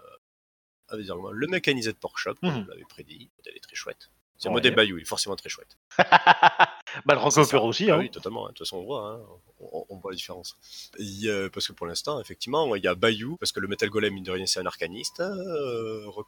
avec 0.88 1.06
le 1.08 1.46
mécanisé 1.48 1.92
de 1.92 1.98
Porsche 1.98 2.28
comme 2.40 2.50
Mhm. 2.54 2.64
on 2.68 2.70
l'avait 2.70 2.84
prédit. 2.88 3.18
Le 3.18 3.36
modèle 3.38 3.56
est 3.56 3.60
très 3.60 3.74
chouette. 3.74 4.10
C'est 4.38 4.48
un 4.48 4.50
Ouais. 4.50 4.56
modèle 4.56 4.74
Bayou, 4.74 4.98
il 4.98 5.02
est 5.02 5.04
forcément 5.06 5.36
très 5.36 5.48
chouette. 5.48 5.78
bah, 5.98 7.14
le. 7.14 7.18
Rockopper 7.18 7.56
aussi, 7.66 7.90
Ah 7.90 7.94
hein. 7.94 7.98
oui, 8.00 8.10
totalement. 8.10 8.46
hein. 8.46 8.50
De 8.50 8.54
toute 8.54 8.66
façon, 8.66 8.78
on 8.78 8.84
voit, 8.84 9.08
hein. 9.08 9.20
on, 9.60 9.86
on 9.88 9.96
voit 9.98 10.10
la 10.10 10.16
différence. 10.16 10.56
Parce 11.52 11.66
que 11.68 11.72
pour 11.72 11.86
l'instant, 11.86 12.20
effectivement, 12.20 12.74
il 12.76 12.84
y 12.84 12.88
a 12.88 12.94
Bayou, 12.94 13.36
parce 13.38 13.52
que 13.52 13.60
le 13.60 13.68
Metal 13.68 13.88
Golem, 13.88 14.14
mine 14.14 14.24
de 14.24 14.30
rien, 14.32 14.46
c'est 14.46 14.60
un 14.60 14.66
arcaniste. 14.66 15.20
Euh, 15.20 16.10
pour 16.10 16.24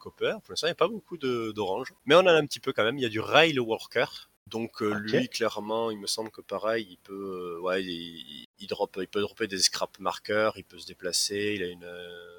l'instant, 0.49 0.67
il 0.67 0.69
n'y 0.69 0.71
a 0.71 0.75
pas 0.75 0.87
beaucoup 0.87 1.17
d'orange. 1.17 1.93
Mais 2.05 2.15
on 2.15 2.19
en 2.19 2.27
a 2.27 2.33
un 2.33 2.45
petit 2.45 2.59
peu 2.59 2.73
quand 2.73 2.83
même. 2.83 2.97
Il 2.97 3.01
y 3.01 3.05
a 3.05 3.09
du 3.09 3.19
Rail 3.19 3.57
Worker. 3.59 4.29
Donc 4.47 4.81
euh, 4.81 4.93
lui, 4.95 5.29
clairement, 5.29 5.91
il 5.91 5.99
me 5.99 6.07
semble 6.07 6.31
que 6.31 6.41
pareil, 6.41 6.87
il 6.89 6.97
peut, 6.97 7.57
euh, 7.57 7.61
ouais, 7.61 7.83
il, 7.83 8.47
il 8.59 8.67
drop, 8.67 8.97
il 8.99 9.07
peut 9.07 9.21
dropper 9.21 9.45
des 9.47 9.59
scrap 9.59 9.99
marqueurs, 9.99 10.57
il 10.57 10.63
peut 10.63 10.79
se 10.79 10.87
déplacer, 10.87 11.53
il 11.55 11.61
a 11.63 11.67
une, 11.67 11.83
euh, 11.83 12.38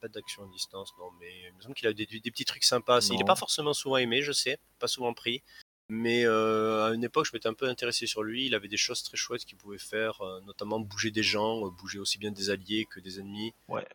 pas 0.00 0.08
d'action 0.08 0.42
à 0.44 0.46
distance, 0.48 0.92
non, 0.98 1.10
mais 1.20 1.30
il 1.48 1.54
me 1.54 1.60
semble 1.60 1.74
qu'il 1.74 1.86
a 1.88 1.92
des, 1.92 2.06
des 2.06 2.30
petits 2.30 2.44
trucs 2.44 2.64
sympas. 2.64 3.00
Il 3.12 3.18
n'est 3.18 3.24
pas 3.24 3.36
forcément 3.36 3.72
souvent 3.74 3.96
aimé, 3.98 4.22
je 4.22 4.32
sais, 4.32 4.58
pas 4.78 4.88
souvent 4.88 5.12
pris. 5.14 5.42
Mais 5.88 6.24
euh, 6.24 6.84
à 6.86 6.94
une 6.94 7.02
époque, 7.04 7.26
je 7.26 7.32
m'étais 7.34 7.48
un 7.48 7.54
peu 7.54 7.66
intéressé 7.68 8.06
sur 8.06 8.22
lui. 8.22 8.46
Il 8.46 8.54
avait 8.54 8.68
des 8.68 8.76
choses 8.76 9.02
très 9.02 9.16
chouettes 9.16 9.44
qu'il 9.44 9.58
pouvait 9.58 9.78
faire, 9.78 10.20
euh, 10.22 10.40
notamment 10.42 10.78
bouger 10.78 11.10
des 11.10 11.22
gens, 11.24 11.66
euh, 11.66 11.70
bouger 11.70 11.98
aussi 11.98 12.16
bien 12.18 12.30
des 12.30 12.50
alliés 12.50 12.86
que 12.88 13.00
des 13.00 13.18
ennemis. 13.18 13.52
Ouais. 13.68 13.86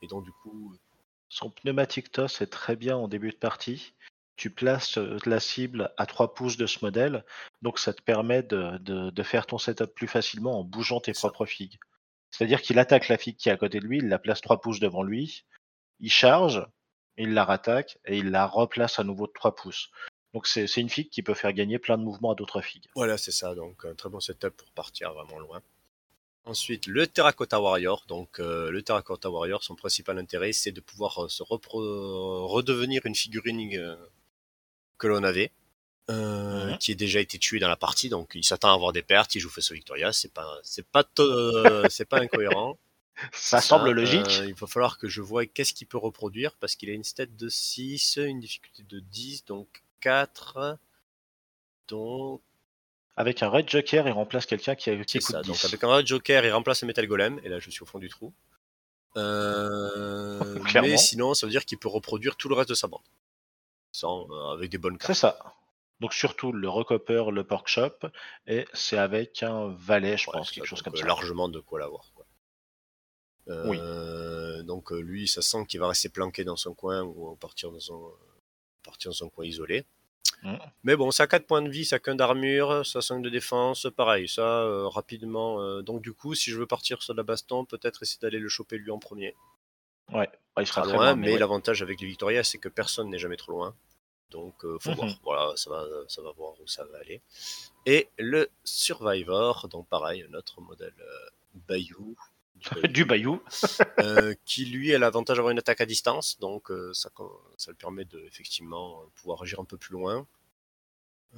Et 0.00 0.06
donc, 0.06 0.24
du 0.24 0.32
coup, 0.32 0.74
Son 1.28 1.50
pneumatique 1.50 2.10
toss 2.10 2.40
est 2.40 2.46
très 2.46 2.74
bien 2.76 2.96
en 2.96 3.06
début 3.06 3.30
de 3.30 3.36
partie. 3.36 3.92
Tu 4.36 4.50
places 4.50 4.96
la 5.26 5.40
cible 5.40 5.92
à 5.98 6.06
3 6.06 6.32
pouces 6.34 6.56
de 6.56 6.66
ce 6.66 6.78
modèle, 6.82 7.22
donc 7.60 7.78
ça 7.78 7.92
te 7.92 8.00
permet 8.02 8.42
de, 8.42 8.78
de- 8.78 9.10
de 9.10 9.22
faire 9.22 9.46
ton 9.46 9.58
setup 9.58 9.94
plus 9.94 10.08
facilement 10.08 10.58
en 10.58 10.64
bougeant 10.64 11.00
tes 11.00 11.12
propres 11.12 11.44
figues. 11.46 11.78
C'est-à-dire 12.32 12.60
qu'il 12.60 12.80
attaque 12.80 13.08
la 13.08 13.18
figue 13.18 13.36
qui 13.36 13.48
est 13.48 13.52
à 13.52 13.56
côté 13.56 13.78
de 13.78 13.86
lui, 13.86 13.98
il 13.98 14.08
la 14.08 14.18
place 14.18 14.40
3 14.40 14.60
pouces 14.60 14.80
devant 14.80 15.04
lui, 15.04 15.44
il 16.00 16.10
charge, 16.10 16.66
il 17.16 17.34
la 17.34 17.44
rattaque 17.44 17.98
et 18.06 18.18
il 18.18 18.30
la 18.30 18.46
replace 18.46 18.98
à 18.98 19.04
nouveau 19.04 19.28
de 19.28 19.32
3 19.32 19.54
pouces. 19.54 19.90
Donc 20.34 20.46
c'est 20.46 20.66
une 20.78 20.88
figue 20.88 21.10
qui 21.10 21.22
peut 21.22 21.34
faire 21.34 21.52
gagner 21.52 21.78
plein 21.78 21.98
de 21.98 22.02
mouvements 22.02 22.32
à 22.32 22.34
d'autres 22.34 22.62
figues. 22.62 22.88
Voilà, 22.96 23.18
c'est 23.18 23.32
ça. 23.32 23.54
Donc, 23.54 23.84
un 23.84 23.94
très 23.94 24.08
bon 24.08 24.18
setup 24.18 24.56
pour 24.56 24.70
partir 24.70 25.12
vraiment 25.12 25.38
loin. 25.38 25.62
Ensuite, 26.44 26.86
le 26.86 27.06
Terracotta 27.06 27.60
Warrior. 27.60 28.04
Donc, 28.08 28.40
euh, 28.40 28.70
le 28.70 28.82
Terracotta 28.82 29.30
Warrior, 29.30 29.62
son 29.62 29.76
principal 29.76 30.18
intérêt, 30.18 30.52
c'est 30.52 30.72
de 30.72 30.80
pouvoir 30.80 31.24
euh, 31.24 31.28
se 31.28 31.42
redevenir 31.44 33.06
une 33.06 33.14
figurine 33.14 33.76
euh, 33.76 33.94
que 34.98 35.06
l'on 35.06 35.22
avait, 35.22 35.52
euh, 36.10 36.70
Mhm. 36.72 36.78
qui 36.78 36.92
a 36.92 36.94
déjà 36.94 37.20
été 37.20 37.38
tuée 37.38 37.58
dans 37.60 37.68
la 37.68 37.76
partie. 37.76 38.08
Donc, 38.08 38.32
il 38.34 38.44
s'attend 38.44 38.70
à 38.70 38.74
avoir 38.74 38.92
des 38.92 39.02
pertes. 39.02 39.34
Il 39.34 39.40
joue 39.40 39.50
face 39.50 39.70
au 39.70 39.74
Victoria. 39.74 40.12
C'est 40.12 40.32
pas, 40.32 40.58
c'est 40.62 40.86
pas, 40.86 41.04
euh, 41.20 41.86
c'est 41.90 42.04
pas 42.08 42.18
incohérent. 42.20 42.78
Ça 43.32 43.60
C'est 43.60 43.68
semble 43.68 43.88
ça. 43.88 43.94
logique. 43.94 44.26
Euh, 44.40 44.46
il 44.46 44.54
va 44.54 44.66
falloir 44.66 44.98
que 44.98 45.06
je 45.08 45.20
vois 45.20 45.46
qu'est-ce 45.46 45.74
qu'il 45.74 45.86
peut 45.86 45.98
reproduire 45.98 46.56
parce 46.56 46.74
qu'il 46.76 46.88
a 46.90 46.92
une 46.92 47.04
stat 47.04 47.26
de 47.26 47.48
6, 47.48 48.16
une 48.16 48.40
difficulté 48.40 48.82
de 48.88 49.00
10, 49.00 49.44
donc 49.44 49.82
4. 50.00 50.78
Donc, 51.88 52.40
Avec 53.16 53.42
un 53.42 53.48
Red 53.48 53.68
Joker, 53.68 54.08
il 54.08 54.12
remplace 54.12 54.46
quelqu'un 54.46 54.74
qui, 54.74 54.88
a- 54.90 54.96
qui 55.04 55.20
c'est 55.20 55.26
coûte 55.26 55.36
ça. 55.36 55.42
10. 55.42 55.48
Donc, 55.48 55.64
avec 55.66 55.84
un 55.84 55.88
Red 55.88 56.06
Joker, 56.06 56.44
il 56.46 56.50
remplace 56.52 56.80
le 56.80 56.86
Metal 56.86 57.06
Golem. 57.06 57.38
Et 57.44 57.48
là, 57.50 57.58
je 57.60 57.70
suis 57.70 57.82
au 57.82 57.86
fond 57.86 57.98
du 57.98 58.08
trou. 58.08 58.32
Euh, 59.18 60.58
Clairement. 60.64 60.88
mais 60.88 60.96
sinon, 60.96 61.34
ça 61.34 61.46
veut 61.46 61.50
dire 61.52 61.64
qu'il 61.66 61.78
peut 61.78 61.88
reproduire 61.88 62.36
tout 62.36 62.48
le 62.48 62.54
reste 62.54 62.70
de 62.70 62.74
sa 62.74 62.86
bande. 62.88 63.02
Sans, 63.92 64.26
euh, 64.30 64.54
avec 64.54 64.70
des 64.70 64.78
bonnes 64.78 64.96
C'est 65.00 65.08
cartes. 65.08 65.18
ça. 65.18 65.54
Donc 66.02 66.12
surtout 66.12 66.52
le 66.52 66.68
Recopper, 66.68 67.24
le 67.30 67.44
Pork 67.44 67.68
Shop, 67.68 67.96
et 68.46 68.66
c'est 68.74 68.98
avec 68.98 69.42
un 69.42 69.68
valet, 69.68 70.16
je 70.18 70.28
Ouais, 70.28 70.32
pense, 70.38 70.50
quelque 70.50 70.64
ça, 70.64 70.70
chose 70.70 70.82
comme 70.82 70.96
ça. 70.96 71.06
Largement 71.06 71.48
de 71.48 71.60
quoi 71.60 71.78
l'avoir. 71.78 72.04
Oui. 73.46 73.78
Euh, 73.80 74.62
Donc 74.64 74.92
euh, 74.92 75.00
lui, 75.00 75.26
ça 75.28 75.42
sent 75.42 75.64
qu'il 75.66 75.80
va 75.80 75.88
rester 75.88 76.08
planqué 76.08 76.44
dans 76.44 76.56
son 76.56 76.74
coin 76.74 77.02
ou 77.02 77.34
partir 77.36 77.70
dans 77.70 77.80
son, 77.80 78.12
partir 78.84 79.10
dans 79.10 79.14
son 79.16 79.30
coin 79.30 79.44
isolé. 79.46 79.84
Mm. 80.42 80.56
Mais 80.82 80.96
bon, 80.96 81.10
ça 81.12 81.22
a 81.24 81.26
4 81.28 81.46
points 81.46 81.62
de 81.62 81.68
vie, 81.68 81.84
ça 81.84 81.96
a 81.96 81.98
qu'un 82.00 82.16
d'armure, 82.16 82.84
ça 82.84 82.98
a 82.98 83.02
5 83.02 83.20
de 83.22 83.30
défense, 83.30 83.86
pareil, 83.96 84.28
ça 84.28 84.42
euh, 84.62 84.88
rapidement. 84.88 85.60
euh, 85.62 85.82
donc 85.82 86.02
du 86.02 86.12
coup, 86.12 86.34
si 86.34 86.50
je 86.50 86.58
veux 86.58 86.66
partir 86.66 87.00
sur 87.02 87.14
la 87.14 87.22
baston, 87.22 87.64
peut-être 87.64 88.02
essayer 88.02 88.18
d'aller 88.20 88.40
le 88.40 88.48
choper 88.48 88.76
lui 88.78 88.90
en 88.90 88.98
premier. 88.98 89.34
Ouais, 90.12 90.28
il 90.60 90.66
sera 90.66 90.84
loin, 90.84 90.94
loin, 90.94 91.14
mais 91.14 91.26
mais 91.26 91.32
ouais. 91.34 91.38
l'avantage 91.38 91.80
avec 91.82 92.00
les 92.00 92.06
Victoria, 92.08 92.42
c'est 92.42 92.58
que 92.58 92.68
personne 92.68 93.08
n'est 93.08 93.18
jamais 93.18 93.36
trop 93.36 93.52
loin. 93.52 93.74
Donc 94.32 94.64
euh, 94.64 94.78
faut 94.80 94.90
Mhm. 94.90 94.96
voir. 94.96 95.10
Voilà, 95.22 95.56
ça 95.56 95.70
va, 95.70 95.84
ça 96.08 96.22
va 96.22 96.32
voir 96.32 96.54
où 96.60 96.66
ça 96.66 96.84
va 96.84 96.98
aller. 96.98 97.20
Et 97.86 98.08
le 98.18 98.48
Survivor, 98.64 99.68
donc 99.68 99.86
pareil, 99.88 100.24
notre 100.30 100.60
modèle 100.60 100.94
euh, 101.00 101.28
Bayou. 101.68 102.16
du 102.88 103.04
Bayou. 103.04 103.42
euh, 104.00 104.34
qui 104.44 104.64
lui 104.66 104.94
a 104.94 104.98
l'avantage 104.98 105.36
d'avoir 105.36 105.50
une 105.52 105.58
attaque 105.58 105.80
à 105.80 105.86
distance, 105.86 106.38
donc 106.40 106.70
euh, 106.70 106.92
ça, 106.94 107.10
ça 107.56 107.70
le 107.70 107.76
permet 107.76 108.04
de 108.04 108.18
effectivement 108.26 109.02
pouvoir 109.16 109.42
agir 109.42 109.60
un 109.60 109.64
peu 109.64 109.76
plus 109.76 109.92
loin. 109.92 110.26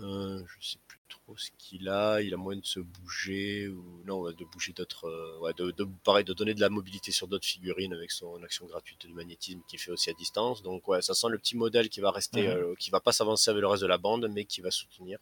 Euh, 0.01 0.43
je 0.59 0.67
sais 0.71 0.79
plus 0.89 0.99
trop 1.09 1.37
ce 1.37 1.51
qu'il 1.57 1.89
a, 1.89 2.21
il 2.21 2.35
a 2.35 2.37
moyen 2.37 2.59
de 2.61 2.67
se 2.67 2.81
bouger 2.81 3.69
ou 3.69 4.03
non 4.05 4.25
de 4.25 4.45
bouger 4.45 4.73
d'autres, 4.73 5.05
euh, 5.07 5.39
ouais, 5.39 5.53
de, 5.55 5.71
de- 5.71 5.87
pareil 6.03 6.25
de 6.25 6.33
donner 6.33 6.53
de 6.53 6.61
la 6.61 6.69
mobilité 6.69 7.13
sur 7.13 7.29
d'autres 7.29 7.47
figurines 7.47 7.93
avec 7.93 8.11
son 8.11 8.43
action 8.43 8.67
gratuite 8.67 9.07
du 9.07 9.13
magnétisme 9.15 9.61
qu'il 9.69 9.79
fait 9.79 9.93
aussi 9.93 10.11
à 10.11 10.15
distance. 10.15 10.63
Donc 10.65 10.89
ouais, 10.89 11.01
ça 11.01 11.15
sent 11.15 11.29
le 11.31 11.39
petit 11.39 11.57
modèle 11.57 11.89
qui 11.89 12.01
va 12.01 12.11
rester, 12.11 12.49
Mhm. 12.49 12.57
euh, 12.57 12.75
qui 12.77 12.91
va 12.91 12.99
pas 12.99 13.13
s'avancer 13.13 13.51
avec 13.51 13.61
le 13.61 13.69
reste 13.69 13.83
de 13.83 13.87
la 13.89 13.99
bande, 13.99 14.29
mais 14.33 14.45
qui 14.45 14.61
va 14.61 14.73
soutenir 14.73 15.19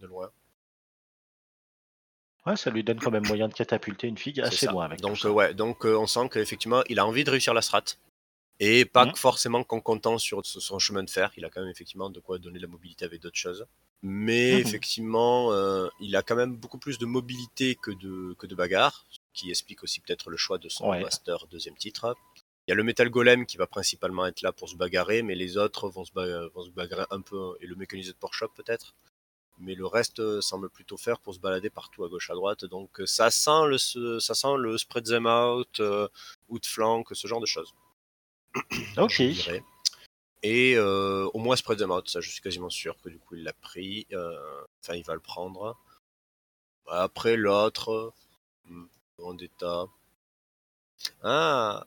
de 0.00 0.06
loin. 0.06 0.30
Ouais, 2.46 2.56
ça 2.56 2.70
lui 2.70 2.84
donne 2.84 2.98
quand 3.00 3.10
même 3.10 3.26
moyen 3.26 3.48
de 3.48 3.54
catapulter 3.54 4.06
une 4.06 4.16
figue 4.18 4.40
assez 4.40 4.66
loin 4.66 4.84
avec 4.84 5.00
donc 5.00 5.18
ouais, 5.24 5.54
donc 5.54 5.84
on 5.84 6.06
sent 6.06 6.28
qu'effectivement 6.30 6.82
il 6.88 6.98
a 6.98 7.06
envie 7.06 7.24
de 7.24 7.30
réussir 7.30 7.52
la 7.52 7.60
strat 7.62 7.82
et 8.60 8.84
pas 8.84 9.06
que 9.06 9.18
forcément 9.18 9.62
qu'en 9.64 9.80
comptant 9.80 10.18
sur 10.18 10.44
son 10.44 10.78
chemin 10.78 11.02
de 11.02 11.10
fer. 11.10 11.32
Il 11.36 11.44
a 11.44 11.50
quand 11.50 11.60
même 11.60 11.70
effectivement 11.70 12.10
de 12.10 12.20
quoi 12.20 12.38
donner 12.38 12.58
de 12.58 12.62
la 12.64 12.68
mobilité 12.68 13.04
avec 13.04 13.20
d'autres 13.22 13.36
choses. 13.36 13.66
Mais 14.02 14.52
Mhm. 14.52 14.58
effectivement, 14.60 15.52
euh, 15.52 15.88
il 16.00 16.14
a 16.16 16.22
quand 16.22 16.36
même 16.36 16.56
beaucoup 16.56 16.78
plus 16.78 16.98
de 16.98 17.06
mobilité 17.06 17.74
que 17.74 17.90
de 17.90 18.34
que 18.38 18.46
de 18.46 18.54
bagarre, 18.54 19.04
ce 19.10 19.18
qui 19.34 19.50
explique 19.50 19.82
aussi 19.82 20.00
peut-être 20.00 20.30
le 20.30 20.36
choix 20.36 20.58
de 20.58 20.68
son 20.68 20.88
Ouais. 20.90 21.00
master 21.02 21.46
deuxième 21.48 21.76
titre. 21.76 22.14
Il 22.66 22.70
y 22.70 22.72
a 22.72 22.74
le 22.76 22.84
Metal 22.84 23.08
Golem 23.10 23.46
qui 23.46 23.56
va 23.56 23.66
principalement 23.66 24.26
être 24.26 24.42
là 24.42 24.52
pour 24.52 24.68
se 24.68 24.76
bagarrer, 24.76 25.22
mais 25.22 25.34
les 25.34 25.56
autres 25.56 25.88
vont 25.88 26.04
se, 26.04 26.12
ba- 26.12 26.46
vont 26.48 26.64
se 26.64 26.70
bagarrer 26.70 27.06
un 27.10 27.20
peu, 27.22 27.56
et 27.60 27.66
le 27.66 27.74
mécanisé 27.76 28.12
de 28.12 28.16
Porsche 28.18 28.44
peut-être. 28.54 28.94
Mais 29.58 29.74
le 29.74 29.86
reste 29.86 30.20
euh, 30.20 30.40
semble 30.40 30.68
plutôt 30.70 30.96
faire 30.96 31.18
pour 31.18 31.34
se 31.34 31.40
balader 31.40 31.70
partout 31.70 32.04
à 32.04 32.08
gauche 32.08 32.30
à 32.30 32.34
droite. 32.34 32.64
Donc 32.66 33.00
euh, 33.00 33.06
ça 33.06 33.30
sent 33.30 33.66
le, 33.66 33.78
ce- 33.78 34.20
ça 34.20 34.34
sent 34.34 34.56
le 34.58 34.78
spread 34.78 35.04
them 35.06 35.26
out, 35.26 35.80
euh, 35.80 36.06
ou 36.48 36.58
de 36.60 36.66
flank, 36.66 37.04
ce 37.12 37.26
genre 37.26 37.40
de 37.40 37.46
choses. 37.46 37.72
Ok. 38.96 39.20
Et 40.42 40.76
euh, 40.76 41.28
au 41.34 41.38
moins 41.38 41.56
spread 41.56 41.78
them 41.78 41.90
out, 41.90 42.08
ça 42.08 42.20
je 42.20 42.30
suis 42.30 42.40
quasiment 42.40 42.70
sûr 42.70 42.96
que 43.02 43.08
du 43.08 43.18
coup 43.18 43.34
il 43.34 43.42
l'a 43.42 43.52
pris. 43.54 44.06
euh, 44.12 44.64
Enfin 44.82 44.94
il 44.94 45.04
va 45.04 45.14
le 45.14 45.20
prendre. 45.20 45.76
Après 46.88 47.36
l'autre, 47.36 48.12
hmm, 48.64 48.86
Vendetta. 49.18 49.86
Ah 51.22 51.86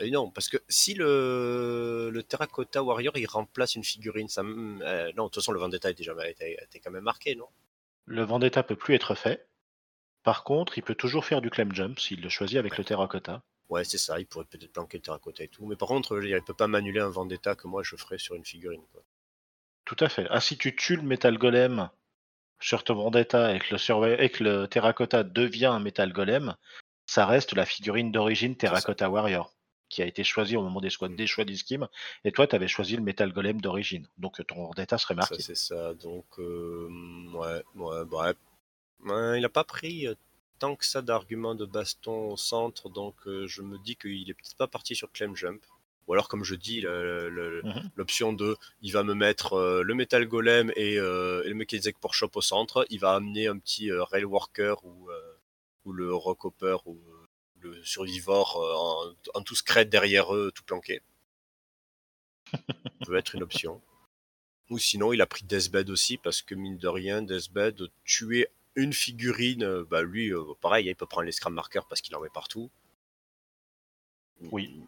euh, 0.00 0.10
non, 0.10 0.30
parce 0.30 0.48
que 0.48 0.56
si 0.68 0.94
le, 0.94 2.10
le 2.12 2.22
Terracotta 2.22 2.82
Warrior 2.82 3.16
il 3.18 3.26
remplace 3.26 3.74
une 3.74 3.84
figurine, 3.84 4.28
ça 4.28 4.42
euh, 4.42 5.12
non 5.16 5.24
de 5.24 5.28
toute 5.28 5.36
façon 5.36 5.52
le 5.52 5.60
Vendetta 5.60 5.90
est 5.90 5.94
déjà 5.94 6.12
était, 6.28 6.56
était 6.62 6.80
quand 6.80 6.90
même 6.90 7.04
marqué, 7.04 7.34
non? 7.34 7.48
Le 8.06 8.22
Vendetta 8.22 8.62
peut 8.62 8.76
plus 8.76 8.94
être 8.94 9.14
fait. 9.14 9.46
Par 10.22 10.44
contre, 10.44 10.78
il 10.78 10.82
peut 10.82 10.94
toujours 10.94 11.24
faire 11.24 11.40
du 11.40 11.50
claim 11.50 11.72
jump 11.72 11.98
s'il 11.98 12.20
le 12.20 12.28
choisit 12.28 12.58
avec 12.58 12.78
le 12.78 12.84
Terracotta. 12.84 13.42
Ouais, 13.72 13.84
c'est 13.84 13.98
ça, 13.98 14.18
il 14.20 14.26
pourrait 14.26 14.44
peut-être 14.44 14.72
planquer 14.72 14.98
le 14.98 15.02
Terracotta 15.02 15.42
et 15.44 15.48
tout. 15.48 15.64
Mais 15.66 15.76
par 15.76 15.88
contre, 15.88 16.16
je 16.16 16.20
veux 16.20 16.26
dire, 16.28 16.36
il 16.36 16.42
peut 16.44 16.52
pas 16.52 16.66
m'annuler 16.66 17.00
un 17.00 17.08
Vendetta 17.08 17.54
que 17.54 17.66
moi 17.66 17.82
je 17.82 17.96
ferais 17.96 18.18
sur 18.18 18.34
une 18.34 18.44
figurine. 18.44 18.82
Quoi. 18.92 19.02
Tout 19.86 19.96
à 20.00 20.08
fait. 20.08 20.26
Ah, 20.30 20.40
si 20.40 20.58
tu 20.58 20.76
tues 20.76 20.96
le 20.96 21.02
Metal 21.02 21.36
Golem 21.38 21.88
sur 22.60 22.84
ton 22.84 22.94
Vendetta 22.94 23.54
et 23.54 23.58
que 23.60 23.74
le, 23.74 24.22
et 24.22 24.28
que 24.30 24.44
le 24.44 24.66
Terracotta 24.68 25.24
devient 25.24 25.66
un 25.66 25.80
Metal 25.80 26.12
Golem, 26.12 26.54
ça 27.06 27.24
reste 27.26 27.54
la 27.54 27.64
figurine 27.64 28.12
d'origine 28.12 28.56
Terracotta 28.56 29.08
Warrior 29.10 29.52
qui 29.88 30.00
a 30.02 30.06
été 30.06 30.24
choisie 30.24 30.56
au 30.56 30.62
moment 30.62 30.80
des, 30.80 30.88
choix- 30.88 31.08
des 31.08 31.26
choix 31.26 31.44
d'Iskim. 31.44 31.86
Et 32.24 32.32
toi, 32.32 32.46
tu 32.46 32.54
avais 32.56 32.68
choisi 32.68 32.96
le 32.96 33.02
Metal 33.02 33.30
Golem 33.32 33.60
d'origine. 33.60 34.06
Donc 34.18 34.40
ton 34.46 34.66
Vendetta 34.66 34.96
serait 34.98 35.14
Ça, 35.14 35.18
marqué. 35.20 35.42
c'est 35.42 35.54
ça. 35.56 35.92
Donc, 35.94 36.24
euh, 36.38 36.88
ouais, 37.34 37.62
ouais, 37.74 38.04
bref. 38.06 38.36
Ouais, 39.04 39.38
il 39.40 39.44
a 39.44 39.48
pas 39.50 39.64
pris 39.64 40.06
euh, 40.06 40.14
tant 40.62 40.76
que 40.76 40.86
ça 40.86 41.02
d'arguments 41.02 41.56
de 41.56 41.66
baston 41.66 42.30
au 42.34 42.36
centre, 42.36 42.88
donc 42.88 43.16
euh, 43.26 43.48
je 43.48 43.62
me 43.62 43.78
dis 43.78 43.96
qu'il 43.96 44.30
est 44.30 44.34
peut-être 44.34 44.56
pas 44.56 44.68
parti 44.68 44.94
sur 44.94 45.10
Claim 45.10 45.34
Jump. 45.34 45.60
Ou 46.06 46.12
alors, 46.12 46.28
comme 46.28 46.44
je 46.44 46.54
dis, 46.54 46.82
Mhm. 46.82 47.90
l'option 47.96 48.32
de 48.32 48.56
il 48.80 48.92
va 48.92 49.02
me 49.02 49.14
mettre 49.14 49.54
euh, 49.54 49.82
le 49.82 49.94
Metal 49.94 50.24
Golem 50.24 50.72
et, 50.76 50.98
euh, 51.00 51.42
et 51.44 51.48
le 51.48 51.56
Mechanic 51.56 51.96
Shop 52.12 52.30
au 52.36 52.40
centre, 52.40 52.86
il 52.90 53.00
va 53.00 53.14
amener 53.14 53.48
un 53.48 53.58
petit 53.58 53.90
euh, 53.90 54.04
Rail 54.04 54.24
Worker 54.24 54.84
ou, 54.84 55.08
ou 55.84 55.92
le 55.92 56.14
Rock 56.14 56.44
Hopper 56.44 56.76
ou 56.86 57.00
le 57.58 57.82
Survivor 57.82 58.46
en, 58.56 59.38
en 59.38 59.42
tout 59.42 59.56
scred 59.56 59.88
derrière 59.88 60.32
eux, 60.32 60.52
tout 60.54 60.62
planqué. 60.62 61.00
Ça 62.52 62.58
peut 63.06 63.16
être 63.16 63.34
une 63.34 63.42
option. 63.42 63.82
Ou 64.70 64.78
sinon, 64.78 65.12
il 65.12 65.20
a 65.20 65.26
pris 65.26 65.44
Deathbed 65.44 65.90
aussi, 65.90 66.18
parce 66.18 66.40
que 66.40 66.54
mine 66.54 66.78
de 66.78 66.88
rien, 66.88 67.20
Deathbed, 67.20 67.88
tuer 68.04 68.46
une 68.74 68.92
figurine, 68.92 69.64
euh, 69.64 69.84
bah 69.84 70.02
lui, 70.02 70.32
euh, 70.32 70.54
pareil, 70.60 70.86
il 70.86 70.96
peut 70.96 71.06
prendre 71.06 71.26
les 71.26 71.32
scram 71.32 71.54
markers 71.54 71.86
parce 71.86 72.00
qu'il 72.00 72.14
en 72.16 72.20
met 72.20 72.30
partout. 72.30 72.70
Oui. 74.40 74.80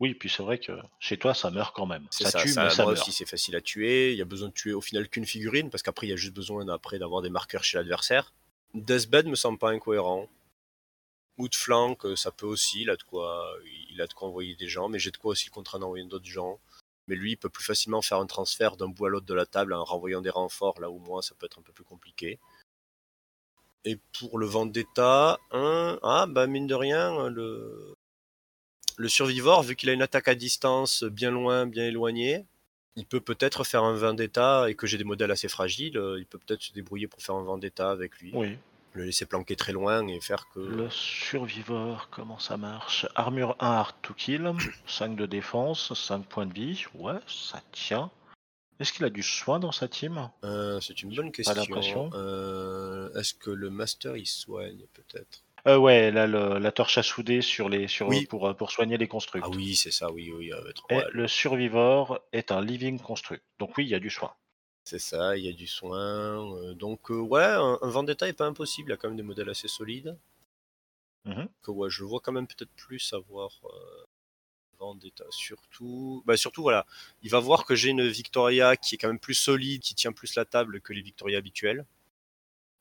Oui, 0.00 0.14
puis 0.14 0.28
c'est 0.28 0.42
vrai 0.42 0.58
que 0.58 0.72
chez 0.98 1.16
toi, 1.16 1.32
ça 1.32 1.50
meurt 1.50 1.74
quand 1.74 1.86
même. 1.86 2.06
Ça, 2.10 2.28
ça, 2.28 2.42
tue, 2.42 2.48
ça, 2.48 2.64
mais 2.64 2.70
ça 2.70 2.84
meurt. 2.84 2.98
aussi 2.98 3.12
c'est 3.12 3.26
facile 3.26 3.54
à 3.54 3.60
tuer. 3.60 4.12
Il 4.12 4.18
y 4.18 4.22
a 4.22 4.24
besoin 4.24 4.48
de 4.48 4.52
tuer 4.52 4.72
au 4.72 4.80
final 4.80 5.08
qu'une 5.08 5.26
figurine, 5.26 5.70
parce 5.70 5.82
qu'après 5.82 6.08
il 6.08 6.10
y 6.10 6.12
a 6.12 6.16
juste 6.16 6.34
besoin 6.34 6.66
après 6.68 6.98
d'avoir 6.98 7.22
des 7.22 7.30
marqueurs 7.30 7.62
chez 7.62 7.78
l'adversaire. 7.78 8.34
Deathbed 8.74 9.26
me 9.26 9.36
semble 9.36 9.58
pas 9.58 9.70
incohérent. 9.70 10.28
Outflank, 11.38 12.04
euh, 12.04 12.16
ça 12.16 12.32
peut 12.32 12.46
aussi, 12.46 12.82
il 12.82 12.90
a 12.90 12.96
de 12.96 13.02
quoi, 13.04 13.48
il 13.90 14.00
a 14.00 14.06
de 14.06 14.12
quoi 14.12 14.28
envoyer 14.28 14.56
des 14.56 14.68
gens, 14.68 14.88
mais 14.88 14.98
j'ai 14.98 15.10
de 15.10 15.16
quoi 15.16 15.32
aussi 15.32 15.46
le 15.46 15.52
contraindre 15.52 15.86
d'envoyer 15.86 16.04
d'autres 16.04 16.26
gens. 16.26 16.58
Mais 17.06 17.14
lui, 17.14 17.32
il 17.32 17.36
peut 17.36 17.48
plus 17.48 17.64
facilement 17.64 18.02
faire 18.02 18.18
un 18.18 18.26
transfert 18.26 18.76
d'un 18.76 18.88
bout 18.88 19.06
à 19.06 19.08
l'autre 19.08 19.26
de 19.26 19.34
la 19.34 19.46
table 19.46 19.72
en 19.72 19.84
renvoyant 19.84 20.20
des 20.20 20.30
renforts, 20.30 20.80
là 20.80 20.90
où 20.90 20.98
moi, 20.98 21.22
ça 21.22 21.34
peut 21.36 21.46
être 21.46 21.58
un 21.58 21.62
peu 21.62 21.72
plus 21.72 21.84
compliqué. 21.84 22.38
Et 23.84 23.98
pour 24.18 24.38
le 24.38 24.46
Vendetta, 24.46 25.38
un, 25.50 25.98
ah, 26.02 26.26
bah 26.28 26.46
mine 26.46 26.66
de 26.66 26.74
rien, 26.74 27.28
le, 27.28 27.96
le 28.96 29.08
Survivor, 29.08 29.62
vu 29.62 29.74
qu'il 29.74 29.90
a 29.90 29.92
une 29.92 30.02
attaque 30.02 30.28
à 30.28 30.34
distance 30.34 31.02
bien 31.02 31.30
loin, 31.30 31.66
bien 31.66 31.84
éloignée, 31.84 32.46
il 32.96 33.06
peut 33.06 33.20
peut-être 33.20 33.64
faire 33.64 33.82
un 33.82 33.94
Vendetta 33.94 34.68
et 34.68 34.74
que 34.74 34.86
j'ai 34.86 34.98
des 34.98 35.04
modèles 35.04 35.30
assez 35.30 35.48
fragiles, 35.48 36.00
il 36.18 36.26
peut 36.26 36.38
peut-être 36.38 36.62
se 36.62 36.72
débrouiller 36.72 37.08
pour 37.08 37.20
faire 37.22 37.34
un 37.34 37.42
Vendetta 37.42 37.90
avec 37.90 38.18
lui. 38.20 38.30
Oui. 38.34 38.56
Le 38.94 39.04
laisser 39.04 39.24
planquer 39.24 39.56
très 39.56 39.72
loin 39.72 40.06
et 40.06 40.20
faire 40.20 40.48
que. 40.54 40.60
Le 40.60 40.90
survivor, 40.90 42.08
comment 42.10 42.38
ça 42.38 42.58
marche? 42.58 43.06
Armure 43.14 43.56
1 43.58 43.66
hard 43.66 43.94
to 44.02 44.12
kill, 44.12 44.52
5 44.86 45.16
de 45.16 45.24
défense, 45.24 45.94
5 45.94 46.26
points 46.26 46.44
de 46.44 46.52
vie. 46.52 46.84
Ouais, 46.94 47.18
ça 47.26 47.62
tient. 47.72 48.10
Est-ce 48.82 48.92
qu'il 48.92 49.04
a 49.04 49.10
du 49.10 49.22
soin 49.22 49.60
dans 49.60 49.70
sa 49.70 49.86
team? 49.86 50.28
Euh, 50.42 50.80
c'est 50.80 51.04
une 51.04 51.14
bonne 51.14 51.30
question. 51.30 52.10
Euh, 52.14 53.14
Est-ce 53.14 53.32
que 53.32 53.50
le 53.50 53.70
Master 53.70 54.16
il 54.16 54.26
soigne 54.26 54.86
peut-être? 54.92 55.44
Euh, 55.68 55.76
Ouais, 55.76 56.10
là, 56.10 56.26
le- 56.26 56.58
la 56.58 56.72
torche 56.72 56.98
à 56.98 57.04
souder 57.04 57.42
sur 57.42 57.68
les, 57.68 57.86
sur, 57.86 58.08
Oui. 58.08 58.26
pour, 58.26 58.56
pour 58.56 58.72
soigner 58.72 58.98
les 58.98 59.06
constructs. 59.06 59.46
Ah 59.46 59.50
oui, 59.54 59.76
c'est 59.76 59.92
ça, 59.92 60.10
oui, 60.10 60.32
oui. 60.36 60.50
trop- 60.74 60.86
Et 60.90 60.96
ouais, 60.96 61.06
le 61.12 61.28
survivor 61.28 62.18
est 62.32 62.50
un 62.50 62.60
living 62.60 62.98
construct. 62.98 63.44
Donc 63.60 63.76
oui, 63.78 63.84
il 63.84 63.90
y 63.90 63.94
a 63.94 64.00
du 64.00 64.10
soin. 64.10 64.34
C'est 64.84 64.98
ça, 64.98 65.36
il 65.36 65.44
y 65.44 65.48
a 65.48 65.52
du 65.52 65.68
soin. 65.68 66.74
donc, 66.74 67.08
ouais, 67.10 67.44
un, 67.44 67.78
un 67.80 67.88
Vendetta 67.88 68.26
est 68.26 68.32
pas 68.32 68.46
impossible, 68.46 68.88
il 68.88 68.90
y 68.90 68.94
a 68.94 68.96
quand 68.96 69.06
même 69.06 69.16
des 69.16 69.22
modèles 69.22 69.48
assez 69.50 69.68
solides. 69.68 70.18
Mhm. 71.24 71.48
Que, 71.62 71.70
ouais, 71.70 71.88
je 71.88 72.02
vois 72.02 72.18
quand 72.18 72.32
même 72.32 72.48
peut-être 72.48 72.72
plus 72.74 73.12
avoir 73.12 73.52
Vendetta. 74.82 75.24
Surtout, 75.30 76.22
bah, 76.26 76.36
surtout, 76.36 76.62
voilà, 76.62 76.86
il 77.22 77.30
va 77.30 77.38
voir 77.40 77.64
que 77.64 77.74
j'ai 77.74 77.90
une 77.90 78.06
Victoria 78.08 78.76
qui 78.76 78.94
est 78.94 78.98
quand 78.98 79.08
même 79.08 79.18
plus 79.18 79.34
solide, 79.34 79.80
qui 79.82 79.94
tient 79.94 80.12
plus 80.12 80.34
la 80.34 80.44
table 80.44 80.80
que 80.80 80.92
les 80.92 81.02
Victoria 81.02 81.38
habituelles. 81.38 81.84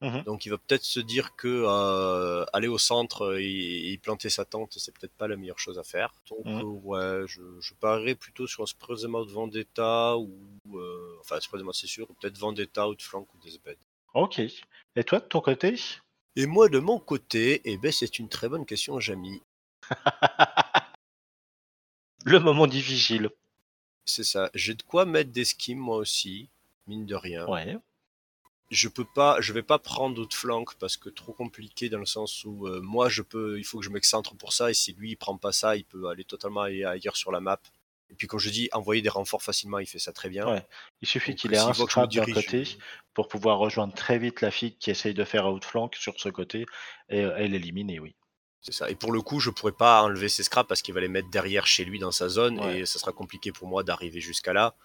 Mhm. 0.01 0.23
Donc, 0.23 0.47
il 0.47 0.49
va 0.49 0.57
peut-être 0.57 0.83
se 0.83 0.99
dire 0.99 1.35
que 1.35 1.47
euh, 1.47 2.43
aller 2.53 2.67
au 2.67 2.79
centre 2.79 3.37
et, 3.39 3.91
et 3.93 3.97
planter 3.99 4.31
sa 4.31 4.45
tente, 4.45 4.73
c'est 4.79 4.91
peut-être 4.97 5.13
pas 5.13 5.27
la 5.27 5.35
meilleure 5.37 5.59
chose 5.59 5.77
à 5.77 5.83
faire. 5.83 6.11
Donc, 6.27 6.43
Mhm. 6.45 6.61
euh, 6.61 6.63
ouais, 6.63 7.27
je, 7.27 7.41
je 7.61 7.73
parierais 7.75 8.15
plutôt 8.15 8.47
sur 8.47 8.63
un 8.63 8.65
Spreadem 8.65 9.13
Out 9.13 9.29
Vendetta 9.29 10.17
ou. 10.17 10.33
euh, 10.73 11.17
enfin, 11.19 11.39
Spreadem 11.39 11.67
Out, 11.67 11.75
c'est 11.75 11.85
sûr, 11.85 12.09
ou 12.09 12.13
peut-être 12.15 12.37
Vendetta, 12.39 12.87
Outflank 12.89 13.31
ou 13.33 13.37
Deathbed. 13.37 13.77
Ok. 14.15 14.39
Et 14.95 15.03
toi, 15.03 15.19
de 15.19 15.25
ton 15.25 15.39
côté? 15.39 15.75
Et 16.35 16.47
moi, 16.47 16.67
de 16.67 16.79
mon 16.79 16.97
côté, 16.97 17.61
eh 17.65 17.77
ben, 17.77 17.91
c'est 17.91 18.17
une 18.17 18.27
très 18.27 18.49
bonne 18.49 18.65
question, 18.65 18.99
Jamy. 18.99 19.43
Le 22.25 22.39
moment 22.39 22.67
difficile. 22.67 23.29
C'est 24.05 24.23
ça. 24.23 24.49
J'ai 24.53 24.73
de 24.73 24.83
quoi 24.83 25.05
mettre 25.05 25.31
des 25.31 25.45
skims, 25.45 25.79
moi 25.79 25.97
aussi, 25.97 26.49
mine 26.87 27.05
de 27.05 27.15
rien. 27.15 27.47
Ouais. 27.47 27.77
Je 28.69 28.87
peux 28.87 29.05
pas, 29.05 29.39
je 29.41 29.51
vais 29.51 29.63
pas 29.63 29.79
prendre 29.79 30.21
Outflank 30.21 30.75
parce 30.75 30.95
que 30.95 31.09
trop 31.09 31.33
compliqué 31.33 31.89
dans 31.89 31.99
le 31.99 32.05
sens 32.05 32.45
où 32.45 32.67
euh, 32.67 32.79
moi, 32.81 33.09
je 33.09 33.21
peux, 33.21 33.59
il 33.59 33.65
faut 33.65 33.79
que 33.79 33.85
je 33.85 33.89
m'excentre 33.89 34.35
pour 34.35 34.53
ça 34.53 34.71
et 34.71 34.73
si 34.73 34.93
lui, 34.93 35.11
il 35.11 35.15
prend 35.17 35.37
pas 35.37 35.51
ça, 35.51 35.75
il 35.75 35.83
peut 35.83 36.07
aller 36.07 36.23
totalement 36.23 36.61
ailleurs 36.61 37.17
sur 37.17 37.31
la 37.31 37.41
map. 37.41 37.59
Et 38.09 38.13
puis, 38.13 38.27
comme 38.27 38.39
je 38.39 38.49
dis, 38.49 38.69
envoyer 38.73 39.01
des 39.01 39.09
renforts 39.09 39.41
facilement, 39.41 39.79
il 39.79 39.87
fait 39.87 39.99
ça 39.99 40.13
très 40.13 40.29
bien. 40.29 40.45
Ouais. 40.45 40.65
Il 41.01 41.07
suffit 41.07 41.35
qu'il 41.35 41.53
ait 41.53 41.57
un 41.57 41.73
scrap 41.73 42.11
d'un 42.11 42.25
côté 42.25 42.63
pour 43.13 43.27
pouvoir 43.27 43.57
rejoindre 43.57 43.93
très 43.93 44.19
vite 44.19 44.41
la 44.41 44.51
fille 44.51 44.75
qui 44.77 44.91
essaye 44.91 45.13
de 45.13 45.23
faire 45.23 45.47
outflank 45.47 45.95
sur 45.95 46.19
ce 46.19 46.29
côté 46.29 46.65
et, 47.09 47.19
et 47.19 47.47
l'éliminer, 47.47 47.99
oui. 47.99 48.15
C'est 48.61 48.71
ça. 48.73 48.89
Et 48.91 48.95
pour 48.95 49.11
le 49.11 49.21
coup, 49.21 49.39
je 49.39 49.49
pourrais 49.49 49.71
pas 49.71 50.03
enlever 50.03 50.29
ses 50.29 50.43
scraps 50.43 50.67
parce 50.67 50.81
qu'il 50.81 50.93
va 50.93 51.01
les 51.01 51.07
mettre 51.07 51.29
derrière 51.29 51.65
chez 51.65 51.83
lui 51.83 51.97
dans 51.99 52.11
sa 52.11 52.29
zone 52.29 52.59
Ouais. 52.59 52.79
et 52.81 52.85
ça 52.85 52.99
sera 52.99 53.11
compliqué 53.11 53.51
pour 53.51 53.67
moi 53.67 53.83
d'arriver 53.83 54.21
jusqu'à 54.21 54.53
là. 54.53 54.75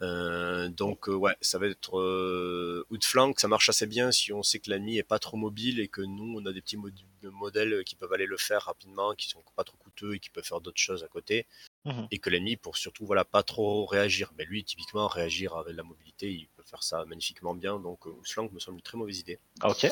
Euh, 0.00 0.68
donc 0.68 1.08
euh, 1.08 1.14
ouais, 1.14 1.34
ça 1.40 1.58
va 1.58 1.66
être 1.66 1.98
euh, 1.98 2.86
outflank, 2.90 3.40
ça 3.40 3.48
marche 3.48 3.68
assez 3.68 3.84
bien 3.86 4.12
si 4.12 4.32
on 4.32 4.44
sait 4.44 4.60
que 4.60 4.70
l'ennemi 4.70 4.96
est 4.96 5.02
pas 5.02 5.18
trop 5.18 5.36
mobile 5.36 5.80
et 5.80 5.88
que 5.88 6.00
nous 6.02 6.38
on 6.38 6.46
a 6.46 6.52
des 6.52 6.60
petits 6.62 6.76
mod- 6.76 6.94
modèles 7.24 7.82
qui 7.84 7.96
peuvent 7.96 8.12
aller 8.12 8.26
le 8.26 8.36
faire 8.36 8.62
rapidement, 8.62 9.14
qui 9.16 9.28
sont 9.28 9.42
pas 9.56 9.64
trop 9.64 9.76
coûteux 9.76 10.14
et 10.14 10.20
qui 10.20 10.30
peuvent 10.30 10.44
faire 10.44 10.60
d'autres 10.60 10.78
choses 10.80 11.02
à 11.02 11.08
côté 11.08 11.48
Mhm. 11.84 12.06
et 12.12 12.18
que 12.20 12.30
l'ennemi 12.30 12.54
pour 12.56 12.76
surtout 12.76 13.06
voilà 13.06 13.24
pas 13.24 13.42
trop 13.42 13.86
réagir. 13.86 14.30
Mais 14.38 14.44
lui 14.44 14.62
typiquement 14.62 15.08
réagir 15.08 15.56
avec 15.56 15.74
la 15.74 15.82
mobilité, 15.82 16.30
il 16.32 16.46
peut 16.56 16.62
faire 16.62 16.84
ça 16.84 17.04
magnifiquement 17.06 17.56
bien. 17.56 17.80
Donc 17.80 18.06
euh, 18.06 18.10
outflank 18.10 18.52
me 18.52 18.60
semble 18.60 18.76
une 18.78 18.82
très 18.82 18.98
mauvaise 18.98 19.18
idée. 19.18 19.40
Ok. 19.64 19.88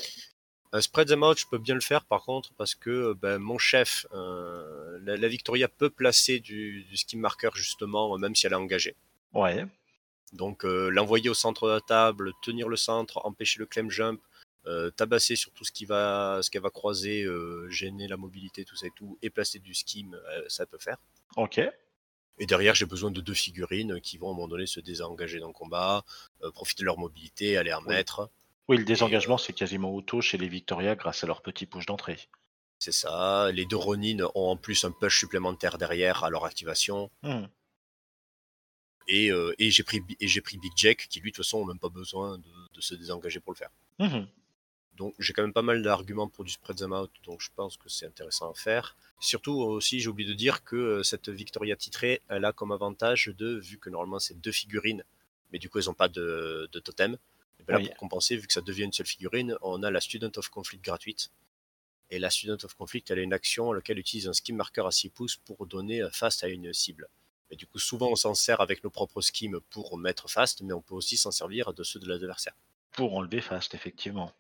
Un 0.72 0.80
spread 0.80 1.08
them 1.08 1.22
out, 1.22 1.38
je 1.38 1.46
peux 1.50 1.58
bien 1.58 1.74
le 1.74 1.80
faire 1.80 2.04
par 2.04 2.22
contre 2.22 2.52
parce 2.54 2.74
que 2.74 2.90
euh, 2.90 3.14
ben, 3.14 3.38
mon 3.38 3.58
chef, 3.58 4.06
euh, 4.12 4.98
la, 5.02 5.16
la 5.16 5.28
Victoria 5.28 5.68
peut 5.68 5.90
placer 5.90 6.40
du, 6.40 6.84
du 6.84 6.96
skim 6.96 7.20
marker 7.20 7.50
justement, 7.54 8.14
euh, 8.14 8.18
même 8.18 8.34
si 8.34 8.46
elle 8.46 8.52
est 8.52 8.56
engagée. 8.56 8.96
Ouais. 9.32 9.64
Donc 10.32 10.64
euh, 10.64 10.88
l'envoyer 10.90 11.30
au 11.30 11.34
centre 11.34 11.68
de 11.68 11.72
la 11.72 11.80
table, 11.80 12.32
tenir 12.42 12.68
le 12.68 12.76
centre, 12.76 13.20
empêcher 13.24 13.58
le 13.60 13.66
claim 13.66 13.88
jump, 13.88 14.20
euh, 14.66 14.90
tabasser 14.90 15.36
sur 15.36 15.52
tout 15.52 15.64
ce 15.64 15.70
qui 15.70 15.84
va, 15.84 16.40
ce 16.42 16.50
qu'elle 16.50 16.62
va 16.62 16.70
croiser, 16.70 17.22
euh, 17.22 17.68
gêner 17.70 18.08
la 18.08 18.16
mobilité, 18.16 18.64
tout 18.64 18.76
ça 18.76 18.86
et 18.86 18.92
tout, 18.96 19.16
et 19.22 19.30
placer 19.30 19.60
du 19.60 19.72
skim, 19.72 20.14
euh, 20.14 20.44
ça 20.48 20.66
peut 20.66 20.78
faire. 20.78 20.98
Ok. 21.36 21.60
Et 22.38 22.44
derrière, 22.46 22.74
j'ai 22.74 22.84
besoin 22.84 23.10
de 23.10 23.20
deux 23.20 23.34
figurines 23.34 24.00
qui 24.00 24.18
vont 24.18 24.28
à 24.28 24.32
un 24.32 24.34
moment 24.34 24.48
donné 24.48 24.66
se 24.66 24.80
désengager 24.80 25.38
dans 25.38 25.46
le 25.46 25.54
combat, 25.54 26.04
euh, 26.42 26.50
profiter 26.50 26.82
de 26.82 26.86
leur 26.86 26.98
mobilité, 26.98 27.56
aller 27.56 27.72
en 27.72 27.80
mettre. 27.80 28.28
Oui, 28.68 28.76
le 28.76 28.84
désengagement, 28.84 29.38
c'est 29.38 29.52
quasiment 29.52 29.94
auto 29.94 30.20
chez 30.20 30.38
les 30.38 30.48
Victoria 30.48 30.96
grâce 30.96 31.22
à 31.22 31.26
leur 31.26 31.42
petit 31.42 31.66
push 31.66 31.86
d'entrée. 31.86 32.18
C'est 32.78 32.92
ça. 32.92 33.50
Les 33.52 33.64
deux 33.64 33.76
Ronin 33.76 34.24
ont 34.34 34.50
en 34.50 34.56
plus 34.56 34.84
un 34.84 34.90
push 34.90 35.18
supplémentaire 35.20 35.78
derrière 35.78 36.24
à 36.24 36.30
leur 36.30 36.44
activation. 36.44 37.10
Et, 39.08 39.30
euh, 39.30 39.54
et 39.58 39.70
j'ai 39.70 39.84
pris, 39.84 40.00
Big 40.00 40.72
Jack 40.74 41.06
qui 41.08 41.20
lui, 41.20 41.30
de 41.30 41.36
toute 41.36 41.44
façon, 41.44 41.60
n'a 41.60 41.72
même 41.72 41.78
pas 41.78 41.88
besoin 41.88 42.38
de, 42.38 42.50
de 42.74 42.80
se 42.80 42.94
désengager 42.94 43.40
pour 43.40 43.52
le 43.52 43.56
faire. 43.56 43.70
Mhm. 43.98 44.26
Donc 44.96 45.14
j'ai 45.18 45.32
quand 45.32 45.42
même 45.42 45.52
pas 45.52 45.62
mal 45.62 45.82
d'arguments 45.82 46.28
pour 46.28 46.44
du 46.44 46.50
spread 46.50 46.78
them 46.78 46.92
out, 46.92 47.10
donc 47.24 47.40
je 47.40 47.50
pense 47.54 47.76
que 47.76 47.88
c'est 47.88 48.06
intéressant 48.06 48.50
à 48.50 48.54
faire. 48.54 48.96
Surtout 49.20 49.52
aussi, 49.52 50.00
j'ai 50.00 50.08
oublié 50.08 50.28
de 50.28 50.34
dire 50.34 50.64
que 50.64 50.76
euh, 50.76 51.02
cette 51.02 51.28
Victoria 51.28 51.76
titrée, 51.76 52.22
elle 52.28 52.44
a 52.44 52.52
comme 52.52 52.72
avantage 52.72 53.32
de, 53.36 53.56
vu 53.58 53.78
que 53.78 53.90
normalement 53.90 54.18
c'est 54.18 54.40
deux 54.40 54.52
figurines, 54.52 55.04
mais 55.52 55.58
du 55.58 55.68
coup 55.68 55.78
elles 55.78 55.86
n'ont 55.86 55.94
pas 55.94 56.08
de, 56.08 56.68
de 56.72 56.80
totem, 56.80 57.18
ben 57.66 57.74
là, 57.74 57.80
Oui. 57.80 57.86
pour 57.88 57.96
compenser, 57.96 58.36
vu 58.36 58.46
que 58.46 58.52
ça 58.52 58.60
devient 58.60 58.84
une 58.84 58.92
seule 58.92 59.06
figurine, 59.06 59.56
on 59.62 59.82
a 59.82 59.90
la 59.90 60.00
Student 60.00 60.30
of 60.36 60.48
Conflict 60.48 60.84
gratuite. 60.84 61.30
Et 62.10 62.18
la 62.20 62.30
Student 62.30 62.58
of 62.64 62.74
Conflict, 62.74 63.10
elle 63.10 63.18
a 63.18 63.22
une 63.22 63.32
action 63.32 63.72
à 63.72 63.74
laquelle 63.74 63.96
elle 63.96 64.00
utilise 64.00 64.28
un 64.28 64.32
skim 64.32 64.56
marker 64.56 64.84
à 64.86 64.90
6 64.92 65.08
pouces 65.10 65.36
pour 65.36 65.66
donner 65.66 66.02
euh, 66.02 66.10
fast 66.10 66.44
à 66.44 66.48
une 66.48 66.72
cible. 66.72 67.08
Et 67.50 67.56
du 67.56 67.66
coup, 67.66 67.78
souvent 67.78 68.10
on 68.10 68.16
s'en 68.16 68.34
sert 68.34 68.60
avec 68.60 68.82
nos 68.84 68.90
propres 68.90 69.20
skims 69.20 69.60
pour 69.70 69.96
mettre 69.98 70.28
fast, 70.30 70.62
mais 70.62 70.72
on 70.72 70.80
peut 70.82 70.94
aussi 70.94 71.16
s'en 71.16 71.30
servir 71.32 71.72
de 71.74 71.82
ceux 71.82 71.98
de 72.00 72.08
l'adversaire. 72.08 72.54
Pour 72.92 73.14
enlever 73.16 73.40
fast, 73.40 73.74
effectivement. 73.74 74.32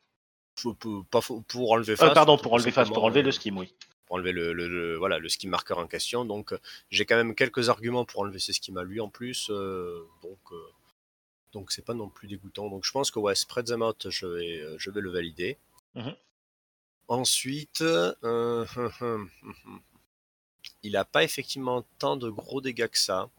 Pour, 0.62 1.72
enlever 1.72 1.92
Euh, 1.92 1.96
fast. 1.96 2.14
pardon, 2.14 2.36
tout 2.36 2.44
pour 2.44 2.54
enlever 2.54 2.70
fast, 2.70 2.92
pour 2.92 3.04
enlever 3.04 3.22
le 3.22 3.28
euh, 3.28 3.32
skim, 3.32 3.58
oui. 3.58 3.74
pour 4.06 4.16
enlever 4.16 4.32
le, 4.32 4.52
le- 4.52 4.68
le- 4.68 4.96
voilà, 4.96 5.18
le 5.18 5.28
ski 5.28 5.46
marqueur 5.48 5.78
en 5.78 5.86
question. 5.86 6.24
Donc 6.24 6.52
euh, 6.52 6.58
j'ai 6.90 7.04
quand 7.04 7.16
même 7.16 7.34
quelques 7.34 7.68
arguments 7.68 8.04
pour 8.04 8.20
enlever 8.20 8.38
ces 8.38 8.52
schemas 8.52 8.82
lui 8.84 9.00
en 9.00 9.08
plus. 9.08 9.48
euh, 9.50 10.00
donc 10.22 10.38
euh, 10.52 10.56
donc 11.56 11.72
c'est 11.72 11.84
pas 11.86 11.94
non 11.94 12.10
plus 12.10 12.28
dégoûtant. 12.28 12.68
Donc 12.68 12.84
je 12.84 12.92
pense 12.92 13.10
que 13.10 13.18
ouais, 13.18 13.34
spread 13.34 13.64
them 13.64 13.80
out, 13.82 14.10
je 14.10 14.26
vais, 14.26 14.60
euh, 14.60 14.76
je 14.78 14.90
vais 14.90 15.00
le 15.00 15.10
valider. 15.10 15.56
Mhm. 15.94 16.14
Ensuite, 17.08 17.80
euh, 17.80 18.66
il 20.82 20.96
a 20.98 21.06
pas 21.06 21.24
effectivement 21.24 21.86
tant 21.98 22.18
de 22.18 22.28
gros 22.28 22.60
dégâts 22.60 22.88
que 22.88 22.98
ça. 22.98 23.30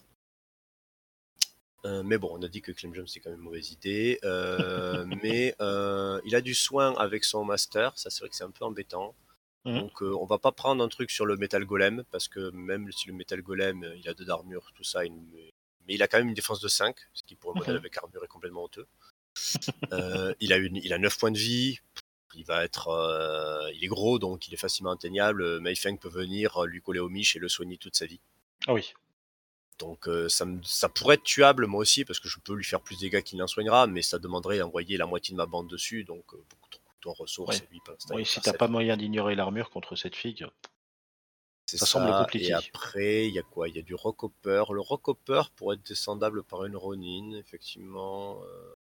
Euh, 1.86 2.01
mais 2.01 2.18
bon, 2.18 2.30
on 2.32 2.41
a 2.41 2.47
dit 2.47 2.63
que 2.63 2.72
Clem 2.72 2.95
Jump 2.95 3.07
c'est 3.07 3.20
quand 3.20 3.30
même 3.30 3.38
une 3.38 3.45
mauvaise 3.45 3.72
idée. 3.72 4.18
Euh, 4.24 5.05
mais 5.24 5.55
il 6.26 6.36
a 6.36 6.41
du 6.41 6.55
soin 6.55 6.95
avec 6.95 7.24
son 7.24 7.45
master, 7.45 7.95
ça 7.99 8.09
c'est 8.09 8.22
vrai 8.22 8.30
que 8.30 8.36
c'est 8.36 8.45
un 8.45 8.51
peu 8.51 8.65
embêtant. 8.65 9.13
Mhm. 9.65 9.80
Donc 9.80 10.01
on 10.01 10.26
va 10.26 10.39
pas 10.39 10.51
prendre 10.51 10.84
un 10.84 10.88
truc 10.88 11.11
sur 11.11 11.28
le 11.28 11.38
Metal 11.38 11.63
Golem, 11.65 12.03
parce 12.09 12.28
que 12.28 12.49
même 12.49 12.91
si 12.91 13.09
le 13.09 13.13
Metal 13.13 13.43
Golem 13.43 13.93
il 13.95 14.09
a 14.09 14.15
deux 14.15 14.26
d'armure, 14.26 14.72
tout 14.74 14.84
ça, 14.84 15.05
il- 15.05 15.51
mais 15.88 15.94
il 15.96 16.04
a 16.04 16.08
quand 16.08 16.18
même 16.18 16.28
une 16.30 16.34
défense 16.34 16.60
de 16.60 16.68
5, 16.68 16.96
ce 17.14 17.24
qui 17.24 17.36
pour 17.36 17.52
un 17.56 17.60
modèle 17.60 17.78
avec 17.78 17.98
armure 17.98 18.24
est 18.24 18.28
complètement 18.28 18.64
honteux. 18.66 18.88
Euh, 19.94 20.34
il, 20.40 20.52
a 20.52 20.58
une, 20.58 20.78
il 20.78 20.92
a 20.94 20.98
9 20.98 21.16
points 21.20 21.30
de 21.32 21.38
vie, 21.38 21.80
il 22.36 22.44
va 22.44 22.64
être, 22.64 22.88
euh, 22.88 23.72
il 23.76 23.84
est 23.84 23.88
gros 23.88 24.18
donc 24.18 24.48
il 24.48 24.54
est 24.56 24.58
facilement 24.58 24.92
atteignable. 24.92 25.60
Mei 25.60 25.76
Feng 25.76 25.96
peut 25.98 26.10
venir 26.10 26.58
euh, 26.64 26.66
lui 26.66 26.82
coller 26.82 27.00
au 27.00 27.08
mich 27.10 27.36
et 27.36 27.40
le 27.40 27.48
soigner 27.48 27.78
toute 27.78 27.96
sa 27.96 28.08
vie. 28.08 28.20
Ah 28.66 28.74
oui. 28.74 28.94
Donc 29.78 30.08
euh, 30.08 30.28
ça, 30.28 30.46
me- 30.46 30.64
ça 30.64 30.90
pourrait 30.90 31.16
être 31.16 31.24
tuable 31.24 31.68
moi 31.68 31.82
aussi 31.82 32.04
parce 32.04 32.20
que 32.20 32.28
je 32.28 32.40
peux 32.40 32.56
lui 32.56 32.64
faire 32.64 32.82
plus 32.82 32.96
de 32.96 33.02
dégâts 33.02 33.22
qu'il 33.22 33.38
n'en 33.38 33.46
soignera, 33.48 33.86
mais 33.86 34.02
ça 34.02 34.18
demanderait 34.18 34.58
d'envoyer 34.58 34.98
la 34.98 35.06
moitié 35.06 35.34
de 35.34 35.38
ma 35.38 35.46
bande 35.46 35.70
dessus, 35.70 36.04
donc 36.04 36.26
beaucoup 36.32 36.70
trop 36.72 36.82
coûteux 36.86 37.10
en 37.10 37.14
ressources. 37.14 37.58
Ouais. 37.60 37.64
Et 37.64 37.74
lui, 37.74 37.82
l'instant, 37.88 38.16
Oui, 38.16 38.26
si 38.26 38.42
t'as 38.42 38.54
pas 38.54 38.68
moyen 38.68 38.98
d'ignorer 38.98 39.36
l'armure 39.36 39.70
contre 39.70 39.96
cette 39.96 40.16
figue. 40.16 40.48
Ça 41.68 41.86
semble 41.86 42.11
compliqué. 42.11 42.47
Et 42.47 42.53
après, 42.53 43.28
il 43.28 43.34
y 43.34 43.39
a 43.39 43.43
quoi? 43.43 43.68
Il 43.68 43.76
y 43.76 43.80
a 43.80 43.82
du 43.82 43.93
Rockhopper. 43.93 44.63
Le 44.72 44.80
Rockhopper 44.80 45.41
pourrait 45.55 45.76
être 45.76 45.86
descendable 45.86 46.43
par 46.43 46.63
une 46.65 46.78
Ronin, 46.78 47.34
effectivement. 47.38 48.41
Euh, 48.43 48.74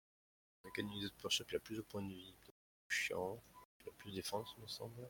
mécanisé 0.63 1.07
de 1.07 1.13
Pursuit, 1.13 1.43
il 1.49 1.55
a 1.55 1.59
plus 1.59 1.77
de 1.77 1.81
points 1.81 2.03
de 2.03 2.13
vie. 2.13 2.36
Chiant. 2.88 3.41
Il 3.83 3.89
a 3.89 3.91
plus 3.97 4.11
de 4.11 4.15
défense, 4.17 4.53
il 4.57 4.63
me 4.63 4.67
semble. 4.67 5.09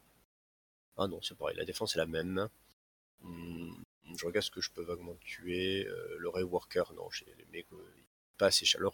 Ah 0.98 1.08
non, 1.08 1.22
c'est 1.22 1.38
pareil, 1.38 1.58
la 1.58 1.66
défense 1.66 1.96
est 1.96 2.00
la 2.00 2.06
même. 2.06 2.48
Hmm, 3.22 3.74
je 4.18 4.26
regarde 4.26 4.46
ce 4.46 4.52
que 4.52 4.62
je 4.62 4.72
peux 4.72 4.84
vaguement 4.84 5.16
tuer. 5.20 5.86
Euh, 5.86 6.16
le 6.18 6.30
Reworker, 6.30 6.94
non, 6.96 7.10
chez 7.10 7.26
les 7.38 7.46
mecs, 7.52 7.68
euh, 7.74 7.94
pas 8.38 8.48
assez 8.48 8.66
cher. 8.66 8.80
Le, 8.80 8.92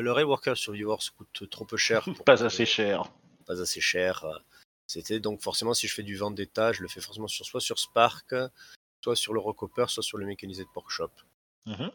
le 0.00 0.12
Reworker 0.12 0.56
Survivors 0.56 1.02
coûte 1.16 1.48
trop 1.48 1.64
peu 1.64 1.76
cher. 1.76 2.02
pour 2.16 2.24
Pas 2.24 2.42
assez 2.44 2.66
cher. 2.66 3.04
pas 3.46 3.60
assez 3.60 3.80
cher. 3.80 4.26
C'était 4.86 5.20
donc 5.20 5.40
forcément 5.40 5.74
si 5.74 5.88
je 5.88 5.94
fais 5.94 6.02
du 6.02 6.16
vendetta, 6.16 6.72
je 6.72 6.82
le 6.82 6.88
fais 6.88 7.00
forcément 7.00 7.28
sur 7.28 7.46
soit 7.46 7.60
sur 7.60 7.78
Spark, 7.78 8.34
soit 9.02 9.16
sur 9.16 9.34
le 9.34 9.40
Rockhopper, 9.40 9.86
soit 9.88 10.02
sur 10.02 10.18
le 10.18 10.26
mécanisé 10.26 10.64
de 10.64 10.68
Porkshop. 10.72 11.10
Mhm. 11.66 11.90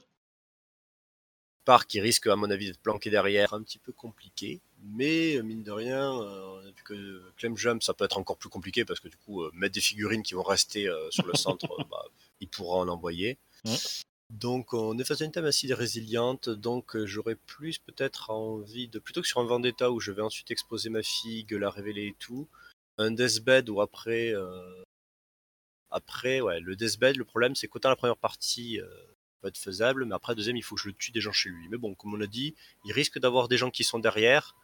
Spark 1.64 1.88
qui 1.88 2.00
risque 2.00 2.28
à 2.28 2.36
mon 2.36 2.50
avis 2.50 2.68
d'être 2.68 2.82
planqué 2.82 3.10
derrière, 3.10 3.54
un 3.54 3.62
petit 3.62 3.78
peu 3.78 3.92
compliqué, 3.92 4.62
mais 4.82 5.36
euh, 5.36 5.44
mine 5.44 5.62
de 5.62 5.72
rien, 5.72 6.14
euh, 6.20 6.62
on 6.64 6.68
a 6.68 6.72
vu 6.72 6.84
que 6.84 7.32
Clem 7.38 7.58
Jump 7.58 7.84
ça 7.84 7.94
peut 7.94 8.06
être 8.06 8.18
encore 8.18 8.38
plus 8.38 8.50
compliqué 8.50 8.86
parce 8.86 9.00
que 9.00 9.08
du 9.08 9.18
coup 9.18 9.44
euh, 9.44 9.52
mettre 9.54 9.74
des 9.74 9.82
figurines 9.82 10.24
qui 10.24 10.34
vont 10.34 10.44
rester 10.44 10.90
sur 11.12 11.28
le 11.28 11.36
centre, 11.36 11.68
bah, 11.92 12.06
il 12.40 12.48
pourra 12.48 12.78
en 12.78 12.88
envoyer. 12.88 13.38
Donc 14.32 14.74
on 14.74 14.98
est 14.98 15.04
face 15.04 15.22
à 15.22 15.26
une 15.26 15.32
thème 15.32 15.46
acide 15.46 15.74
résiliente, 15.74 16.50
donc 16.50 16.98
j'aurais 17.06 17.36
plus 17.36 17.78
peut-être 17.80 18.30
envie 18.30 18.88
de, 18.88 19.00
plutôt 19.00 19.22
que 19.22 19.28
sur 19.28 19.40
un 19.40 19.46
Vendetta 19.46 19.92
où 19.92 20.00
je 20.00 20.12
vais 20.12 20.22
ensuite 20.22 20.52
exposer 20.52 20.90
ma 20.90 21.04
figue, 21.04 21.52
la 21.52 21.70
révéler 21.70 22.08
et 22.08 22.16
tout, 22.20 22.48
un 23.00 23.12
Deathbed 23.12 23.70
où 23.70 23.82
après, 23.82 24.34
euh, 24.36 24.84
après 25.90 26.42
ouais, 26.42 26.60
le 26.60 26.76
Deathbed, 26.76 27.18
le 27.18 27.26
problème 27.26 27.56
c'est 27.56 27.68
qu'autant 27.68 27.90
la 27.90 27.96
première 27.96 28.18
partie 28.18 28.80
euh, 28.80 28.88
peut 29.42 29.48
être 29.48 29.58
faisable, 29.58 30.06
mais 30.06 30.14
après 30.14 30.34
la 30.34 30.36
deuxième 30.36 30.58
il 30.58 30.64
faut 30.64 30.76
que 30.76 30.82
je 30.82 30.90
le 30.90 30.94
tue 30.94 31.12
des 31.12 31.22
gens 31.22 31.32
chez 31.32 31.50
lui. 31.50 31.68
Mais 31.70 31.78
bon, 31.78 31.96
comme 31.96 32.14
on 32.14 32.22
a 32.22 32.28
dit, 32.28 32.56
il 32.86 32.92
risque 32.92 33.18
d'avoir 33.18 33.48
des 33.48 33.58
gens 33.58 33.72
qui 33.72 33.84
sont 33.84 34.00
derrière, 34.00 34.56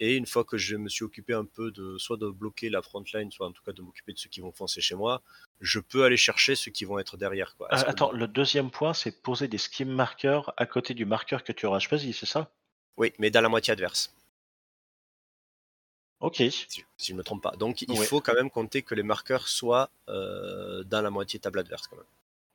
et 0.00 0.14
une 0.16 0.26
fois 0.26 0.44
que 0.44 0.58
je 0.58 0.76
me 0.76 0.88
suis 0.88 1.04
occupé 1.04 1.32
un 1.32 1.46
peu 1.46 1.72
de 1.72 1.98
soit 1.98 2.18
de 2.18 2.28
bloquer 2.28 2.68
la 2.68 2.82
front 2.82 3.02
line, 3.14 3.30
soit 3.32 3.46
en 3.46 3.52
tout 3.52 3.62
cas 3.64 3.72
de 3.72 3.82
m'occuper 3.82 4.12
de 4.12 4.18
ceux 4.18 4.28
qui 4.28 4.40
vont 4.40 4.52
foncer 4.52 4.80
chez 4.80 4.94
moi, 4.94 5.22
je 5.60 5.80
peux 5.80 6.04
aller 6.04 6.16
chercher 6.16 6.54
ceux 6.54 6.70
qui 6.70 6.84
vont 6.84 6.98
être 6.98 7.16
derrière. 7.16 7.56
Quoi. 7.56 7.68
Ah, 7.70 7.82
que 7.82 7.88
attends, 7.88 8.12
le 8.12 8.28
deuxième 8.28 8.70
point, 8.70 8.92
c'est 8.94 9.22
poser 9.22 9.48
des 9.48 9.58
skim 9.58 9.88
markers 9.88 10.52
à 10.56 10.66
côté 10.66 10.94
du 10.94 11.04
marqueur 11.04 11.42
que 11.42 11.52
tu 11.52 11.66
auras 11.66 11.80
choisi, 11.80 12.12
c'est 12.12 12.26
ça? 12.26 12.52
Oui, 12.96 13.12
mais 13.18 13.30
dans 13.30 13.40
la 13.40 13.48
moitié 13.48 13.72
adverse. 13.72 14.14
Ok. 16.20 16.36
si, 16.36 16.50
si 16.50 16.84
je 16.98 17.12
ne 17.12 17.18
me 17.18 17.22
trompe 17.22 17.42
pas. 17.42 17.52
Donc 17.56 17.82
il 17.82 17.90
Ouais. 17.92 18.06
faut 18.06 18.20
quand 18.20 18.34
même 18.34 18.50
compter 18.50 18.82
que 18.82 18.94
les 18.94 19.02
marqueurs 19.04 19.46
soient 19.48 19.88
euh, 20.08 20.82
dans 20.84 21.00
la 21.00 21.10
moitié 21.10 21.38
table 21.38 21.58
adverse 21.60 21.86
quand 21.86 21.96
même. 21.96 22.04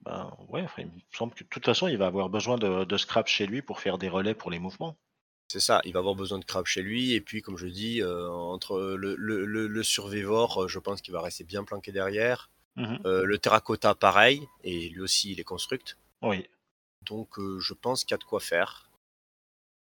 Ben 0.05 0.35
ouais, 0.49 0.65
il 0.79 0.85
me 0.87 0.91
semble 1.11 1.33
que 1.33 1.43
de 1.45 1.49
toute 1.49 1.63
façon, 1.65 1.87
il 1.87 1.97
va 1.97 2.07
avoir 2.07 2.27
besoin 2.29 2.57
de, 2.57 2.83
de 2.83 2.97
scrap 2.97 3.27
chez 3.27 3.45
lui 3.45 3.61
pour 3.61 3.79
faire 3.79 3.97
des 3.97 4.09
relais 4.09 4.33
pour 4.33 4.51
les 4.51 4.59
mouvements. 4.59 4.97
C'est 5.47 5.61
ça, 5.61 5.81
il 5.85 5.93
va 5.93 5.99
avoir 5.99 6.15
besoin 6.15 6.39
de 6.39 6.45
crab 6.45 6.65
chez 6.65 6.81
lui, 6.81 7.13
et 7.13 7.21
puis 7.21 7.41
comme 7.41 7.57
je 7.57 7.67
dis, 7.67 8.01
euh, 8.01 8.27
entre 8.29 8.79
le, 8.97 9.15
le, 9.15 9.45
le, 9.45 9.67
le 9.67 9.83
survivor, 9.83 10.63
euh, 10.63 10.67
je 10.67 10.79
pense 10.79 11.01
qu'il 11.01 11.13
va 11.13 11.21
rester 11.21 11.43
bien 11.43 11.63
planqué 11.63 11.91
derrière. 11.91 12.49
Mhm. 12.75 12.99
Euh, 13.05 13.23
le 13.23 13.37
terracotta, 13.37 13.93
pareil, 13.93 14.47
et 14.63 14.89
lui 14.89 14.99
aussi 15.01 15.31
il 15.31 15.39
est 15.39 15.43
construct. 15.45 15.97
Oui. 16.21 16.47
Donc 17.03 17.37
euh, 17.39 17.59
je 17.59 17.73
pense 17.73 18.03
qu'il 18.03 18.11
y 18.11 18.15
a 18.15 18.17
de 18.17 18.23
quoi 18.23 18.39
faire. 18.39 18.89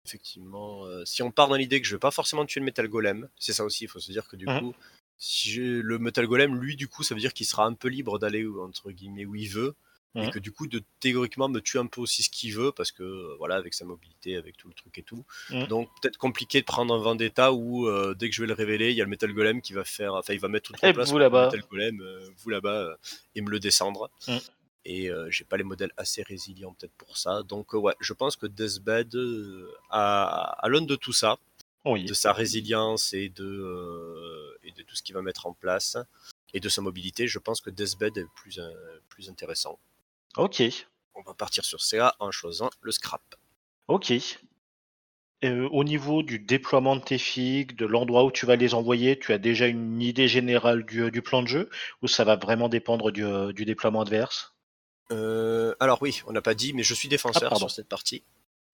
Effectivement, 0.07 0.85
euh, 0.87 1.05
si 1.05 1.23
on 1.23 1.31
part 1.33 1.49
dans 1.49 1.57
l'idée 1.57 1.81
que 1.81 1.87
je 1.87 1.97
vais 1.97 2.01
pas 2.01 2.11
forcément 2.13 2.45
tuer 2.47 2.61
le 2.61 2.65
Metal 2.67 2.87
Golem, 2.87 3.29
c'est 3.39 3.53
ça 3.53 3.65
aussi, 3.65 3.85
il 3.85 3.89
faut 3.89 3.99
se 3.99 4.13
dire 4.13 4.29
que 4.29 4.37
du 4.37 4.47
Mhm. 4.47 4.61
coup, 4.61 4.75
si 5.19 5.57
le 5.59 5.99
Metal 5.99 6.27
Golem, 6.27 6.55
lui 6.61 6.77
du 6.77 6.87
coup, 6.89 7.03
ça 7.03 7.15
veut 7.15 7.21
dire 7.21 7.33
qu'il 7.33 7.47
sera 7.47 7.65
un 7.67 7.75
peu 7.75 7.89
libre 7.89 8.19
d'aller 8.19 8.45
où- 8.47 8.63
entre 8.63 8.91
guillemets 8.93 9.25
où 9.25 9.35
il 9.35 9.49
veut, 9.49 9.75
et 10.15 10.21
Mhm. 10.21 10.31
que 10.31 10.39
du 10.39 10.53
coup, 10.53 10.67
de 10.67 10.83
théoriquement 11.01 11.49
me 11.49 11.61
tue 11.61 11.79
un 11.79 11.87
peu 11.87 12.01
aussi 12.01 12.23
ce 12.23 12.31
qu'il 12.31 12.55
veut, 12.55 12.71
parce 12.73 12.91
que 12.93 13.03
euh, 13.03 13.35
voilà, 13.39 13.57
avec 13.57 13.75
sa 13.75 13.85
mobilité, 13.85 14.37
avec 14.37 14.57
tout 14.57 14.69
le 14.69 14.75
truc 14.75 14.97
et 14.97 15.03
tout. 15.03 15.25
Mhm. 15.51 15.67
Donc 15.67 15.89
peut-être 16.01 16.17
compliqué 16.17 16.61
de 16.61 16.65
prendre 16.67 16.95
un 16.95 16.99
Vendetta 16.99 17.53
où 17.53 17.87
euh, 17.89 18.15
dès 18.15 18.31
que 18.31 18.35
je 18.35 18.41
vais 18.43 18.47
le 18.49 18.55
révéler, 18.55 18.91
il 18.93 18.97
y 18.97 19.01
a 19.01 19.05
le 19.05 19.11
Metal 19.11 19.33
Golem 19.33 19.61
qui 19.61 19.73
va 19.75 19.85
faire, 19.85 20.15
enfin 20.15 20.33
il 20.33 20.41
va 20.41 20.49
mettre 20.49 20.71
tout 20.73 20.87
en 20.87 20.93
place 20.95 21.11
vous 21.11 21.19
là-bas. 21.19 21.47
Metal 21.47 21.69
Golem, 21.69 22.01
euh, 22.01 22.29
vous 22.39 22.51
là-bas, 22.51 22.97
et 23.35 23.41
me 23.43 23.51
le 23.51 23.59
descendre. 23.61 24.11
Et 24.89 25.11
euh, 25.11 25.29
j'ai 25.31 25.45
pas 25.45 25.57
les 25.57 25.65
modèles 25.65 25.91
assez 25.97 26.23
résilients 26.23 26.75
peut-être 26.79 26.95
pour 26.97 27.17
ça. 27.19 27.43
Donc 27.43 27.75
euh, 27.75 27.79
ouais, 27.79 27.95
je 27.99 28.13
pense 28.13 28.37
que 28.37 28.47
Deathbed 28.47 29.17
euh, 29.17 29.69
a, 29.91 30.55
a 30.65 30.69
l'aune 30.69 30.87
de 30.87 30.95
tout 30.95 31.13
ça, 31.13 31.39
Oui. 31.85 32.05
de 32.05 32.15
sa 32.15 32.33
résilience 32.33 33.13
et 33.13 33.29
de, 33.29 33.45
euh, 33.45 34.57
et 34.63 34.71
de 34.71 34.83
tout 34.83 34.95
ce 34.95 35.03
qu'il 35.03 35.15
va 35.17 35.23
mettre 35.23 35.47
en 35.49 35.53
place, 35.55 35.97
et 36.55 36.61
de 36.61 36.69
sa 36.69 36.83
mobilité. 36.83 37.27
Je 37.27 37.41
pense 37.41 37.61
que 37.61 37.71
Deathbed 37.71 38.17
est 38.17 38.27
plus, 38.37 38.61
euh, 38.61 38.71
plus 39.09 39.29
intéressant. 39.29 39.79
Ok. 40.37 40.63
On 41.17 41.23
va 41.23 41.35
partir 41.35 41.65
sur 41.65 41.81
CA 41.83 42.15
en 42.21 42.31
choisant 42.31 42.71
le 42.81 42.93
scrap. 42.93 43.23
Ok. 43.89 44.13
Euh, 45.45 45.69
au 45.71 45.85
niveau 45.85 46.23
du 46.23 46.39
déploiement 46.39 46.97
de 46.97 47.03
tes 47.03 47.19
figues, 47.19 47.77
de 47.77 47.87
l'endroit 47.87 48.25
où 48.25 48.31
tu 48.31 48.47
vas 48.47 48.57
les 48.57 48.73
envoyer, 48.73 49.19
tu 49.19 49.33
as 49.33 49.39
déjà 49.39 49.67
une 49.67 50.01
idée 50.01 50.29
générale 50.29 50.87
du, 50.87 51.11
du 51.11 51.23
plan 51.23 51.43
de 51.43 51.49
jeu 51.49 51.71
ou 52.03 52.09
ça 52.09 52.25
va 52.25 52.37
vraiment 52.37 52.69
dépendre 52.69 53.11
du, 53.13 53.25
euh, 53.25 53.53
du 53.53 53.65
déploiement 53.65 54.03
adverse? 54.03 54.55
Euh, 55.13 55.75
alors 55.81 56.01
oui, 56.03 56.23
on 56.27 56.33
n'a 56.33 56.43
pas 56.43 56.55
dit, 56.55 56.73
mais 56.73 56.83
je 56.83 56.95
suis 56.95 57.09
Ah, 57.09 57.11
défenseur 57.11 57.43
pardon. 57.51 57.69
sur 57.69 57.71
cette 57.71 57.89
partie. 57.89 58.23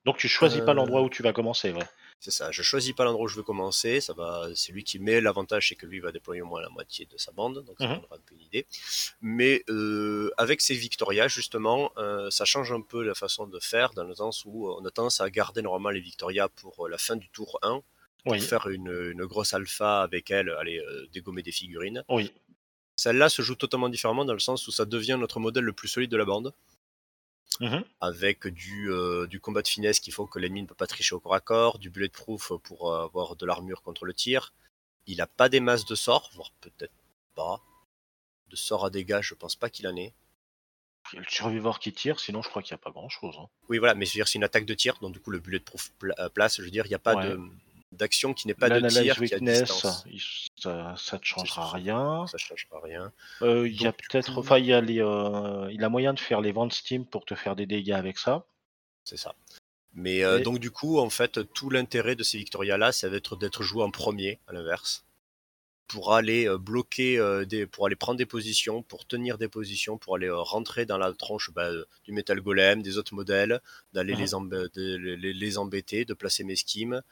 Donc 0.05 0.17
tu 0.17 0.27
choisis 0.29 0.61
pas 0.61 0.73
Euh, 0.73 0.75
l'endroit 0.75 1.03
où 1.03 1.09
tu 1.11 1.23
vas 1.23 1.33
commencer, 1.33 1.73
ouais. 1.73 1.85
C'est 2.19 2.31
ça, 2.31 2.51
je 2.53 2.63
choisis 2.63 2.93
pas 2.93 3.05
l'endroit 3.05 3.25
où 3.25 3.29
je 3.29 3.37
veux 3.37 3.43
commencer, 3.43 4.01
ça 4.01 4.13
va, 4.15 4.49
c'est 4.55 4.73
lui 4.73 4.85
qui 4.85 4.99
met 5.01 5.21
l'avantage, 5.21 5.69
c'est 5.69 5.75
que 5.75 5.87
lui 5.87 5.99
va 6.01 6.13
déployer 6.13 6.41
au 6.43 6.47
moins 6.47 6.61
la 6.61 6.69
moitié 6.69 7.07
de 7.07 7.17
sa 7.17 7.33
bande, 7.33 7.65
donc 7.65 7.77
ça 7.81 7.87
donnera 7.87 8.15
un 8.17 8.19
peu 8.27 8.35
une 8.35 8.41
idée. 8.43 8.67
Mais 9.21 9.65
euh, 9.69 10.31
avec 10.39 10.61
ces 10.61 10.75
Victoria, 10.75 11.27
justement, 11.29 11.93
euh, 11.99 12.31
ça 12.31 12.45
change 12.45 12.73
un 12.73 12.81
peu 12.81 13.03
la 13.03 13.15
façon 13.15 13.47
de 13.49 13.59
faire, 13.61 13.91
dans 13.95 14.05
le 14.05 14.15
sens 14.15 14.45
où 14.45 14.69
on 14.71 14.85
a 14.85 14.91
tendance 14.91 15.21
à 15.21 15.29
garder 15.31 15.63
normalement 15.63 15.91
les 15.91 16.01
Victoria 16.01 16.49
pour 16.49 16.89
la 16.89 16.99
fin 16.99 17.17
du 17.17 17.29
tour 17.31 17.59
1, 17.63 17.81
pour 18.25 18.33
Oui. 18.33 18.41
faire 18.41 18.69
une, 18.69 19.11
une 19.13 19.25
grosse 19.27 19.53
alpha 19.53 20.03
avec 20.03 20.31
elle, 20.31 20.51
aller 20.51 20.81
dégommer 21.13 21.43
des 21.43 21.53
figurines. 21.53 22.05
Oui. 22.09 22.33
Celle-là 22.97 23.29
se 23.29 23.43
joue 23.43 23.55
totalement 23.55 23.89
différemment 23.89 24.25
dans 24.25 24.33
le 24.35 24.39
sens 24.39 24.67
où 24.69 24.71
ça 24.73 24.85
devient 24.85 25.17
notre 25.19 25.41
modèle 25.41 25.65
le 25.65 25.73
plus 25.73 25.89
solide 25.89 26.11
de 26.11 26.17
la 26.17 26.25
bande 26.25 26.53
Mhm. 27.61 27.85
avec 28.01 28.47
du, 28.49 28.91
euh, 28.91 29.27
du 29.27 29.39
combat 29.39 29.61
de 29.63 29.69
finesse 29.69 30.01
qui 30.01 30.11
font 30.11 30.27
que 30.27 30.39
l'ennemi 30.39 30.63
ne 30.63 30.67
peut 30.67 30.75
pas 30.75 30.87
tricher 30.87 31.15
au 31.15 31.21
corps 31.21 31.35
à 31.35 31.41
corps, 31.41 31.79
du 31.79 31.91
bulletproof 31.91 32.53
pour 32.63 32.91
euh, 32.91 33.05
avoir 33.05 33.37
de 33.37 33.45
l'armure 33.45 33.83
contre 33.83 34.07
le 34.07 34.15
tir. 34.15 34.53
Il 35.07 35.21
a 35.21 35.27
pas 35.27 35.49
des 35.51 35.61
masses 35.61 35.85
de 35.85 35.95
sorts, 35.95 36.31
voire 36.35 36.51
peut-être 36.63 36.95
pas. 37.35 37.61
De 38.49 38.57
sorts 38.57 38.87
à 38.87 38.91
dégâts, 38.91 39.21
je 39.21 39.35
pense 39.35 39.55
pas 39.55 39.69
qu'il 39.69 39.87
en 39.87 39.95
ait. 39.97 40.15
Il 41.13 41.17
y 41.17 41.19
a 41.19 41.23
le 41.23 41.29
survivor 41.29 41.79
qui 41.79 41.93
tire, 41.93 42.21
sinon 42.21 42.41
je 42.43 42.49
crois 42.49 42.63
qu'il 42.63 42.73
n'y 42.75 42.81
a 42.81 42.85
pas 42.85 42.91
grand 42.91 43.09
chose. 43.11 43.37
Oui, 43.69 43.77
voilà, 43.79 43.95
mais 43.95 44.07
je 44.07 44.13
veux 44.13 44.19
dire, 44.19 44.29
c'est 44.29 44.39
une 44.39 44.45
attaque 44.45 44.65
de 44.67 44.75
tir, 44.75 44.97
donc 45.01 45.13
du 45.13 45.21
coup, 45.21 45.31
le 45.31 45.39
bulletproof 45.41 45.91
euh, 46.19 46.29
place, 46.31 46.57
je 46.57 46.63
veux 46.63 46.71
dire, 46.71 46.87
il 46.87 46.91
n'y 46.91 46.95
a 46.95 46.99
pas 47.01 47.17
Ouais. 47.17 47.29
de 47.29 47.41
d'action 47.93 48.35
qui 48.35 48.47
n'est 48.49 48.55
pas 48.55 48.69
de 48.71 48.89
tir 48.89 49.15
qui 49.15 49.21
weakness, 49.21 49.87
il- 50.07 50.21
ça, 50.57 50.95
ça 50.97 51.19
te 51.19 51.25
changera 51.25 51.71
rien. 51.71 52.27
Ça 52.27 52.39
changera 52.39 52.81
rien. 52.83 53.13
Euh, 53.43 53.69
il 53.69 53.81
y 53.81 53.87
a 53.87 53.93
peut-être, 53.93 54.39
enfin, 54.39 54.59
il 54.59 54.67
y 54.67 54.73
a 54.73 54.81
les, 54.81 55.01
euh, 55.01 55.71
il 55.73 55.83
a 55.85 55.89
moyen 55.89 56.15
de 56.15 56.21
faire 56.21 56.41
les 56.41 56.53
ventes 56.53 56.73
Steam 56.73 57.05
pour 57.05 57.25
te 57.25 57.35
faire 57.35 57.55
des 57.57 57.67
dégâts 57.67 57.93
avec 57.93 58.19
ça. 58.19 58.45
C'est 59.05 59.17
ça. 59.19 59.35
Mais 59.95 60.25
euh, 60.25 60.41
donc 60.43 60.59
du 60.59 60.71
coup, 60.71 60.99
en 60.99 61.11
fait, 61.11 61.53
tout 61.53 61.69
l'intérêt 61.69 62.17
de 62.17 62.23
ces 62.23 62.39
Victoria-là, 62.39 62.93
ça 62.93 63.09
va 63.09 63.17
être 63.17 63.37
d'être 63.37 63.63
joué 63.63 63.83
en 63.83 63.91
premier, 63.91 64.41
à 64.49 64.53
l'inverse, 64.55 65.05
pour 65.89 66.15
aller 66.15 66.49
bloquer, 66.59 67.19
des, 67.47 67.67
pour 67.67 67.85
aller 67.87 67.97
prendre 67.97 68.17
des 68.17 68.25
positions, 68.25 68.83
pour 68.83 69.05
tenir 69.07 69.37
des 69.37 69.49
positions, 69.49 69.99
pour 69.99 70.17
aller 70.17 70.31
rentrer 70.31 70.87
dans 70.87 70.97
la 70.97 71.13
tronche 71.13 71.51
bah, 71.51 71.71
du 72.05 72.13
Metal 72.13 72.41
Golem, 72.41 72.81
des 72.83 72.97
autres 72.97 73.15
modèles, 73.15 73.61
d'aller 73.93 74.15
Mhm. 74.15 74.21
les, 74.21 74.35
emb- 74.35 74.73
de- 74.75 74.97
les, 74.97 75.35
les 75.35 75.59
embêter, 75.59 76.07
de 76.07 76.15
placer 76.15 76.45
mes 76.45 76.57
skims 76.57 77.03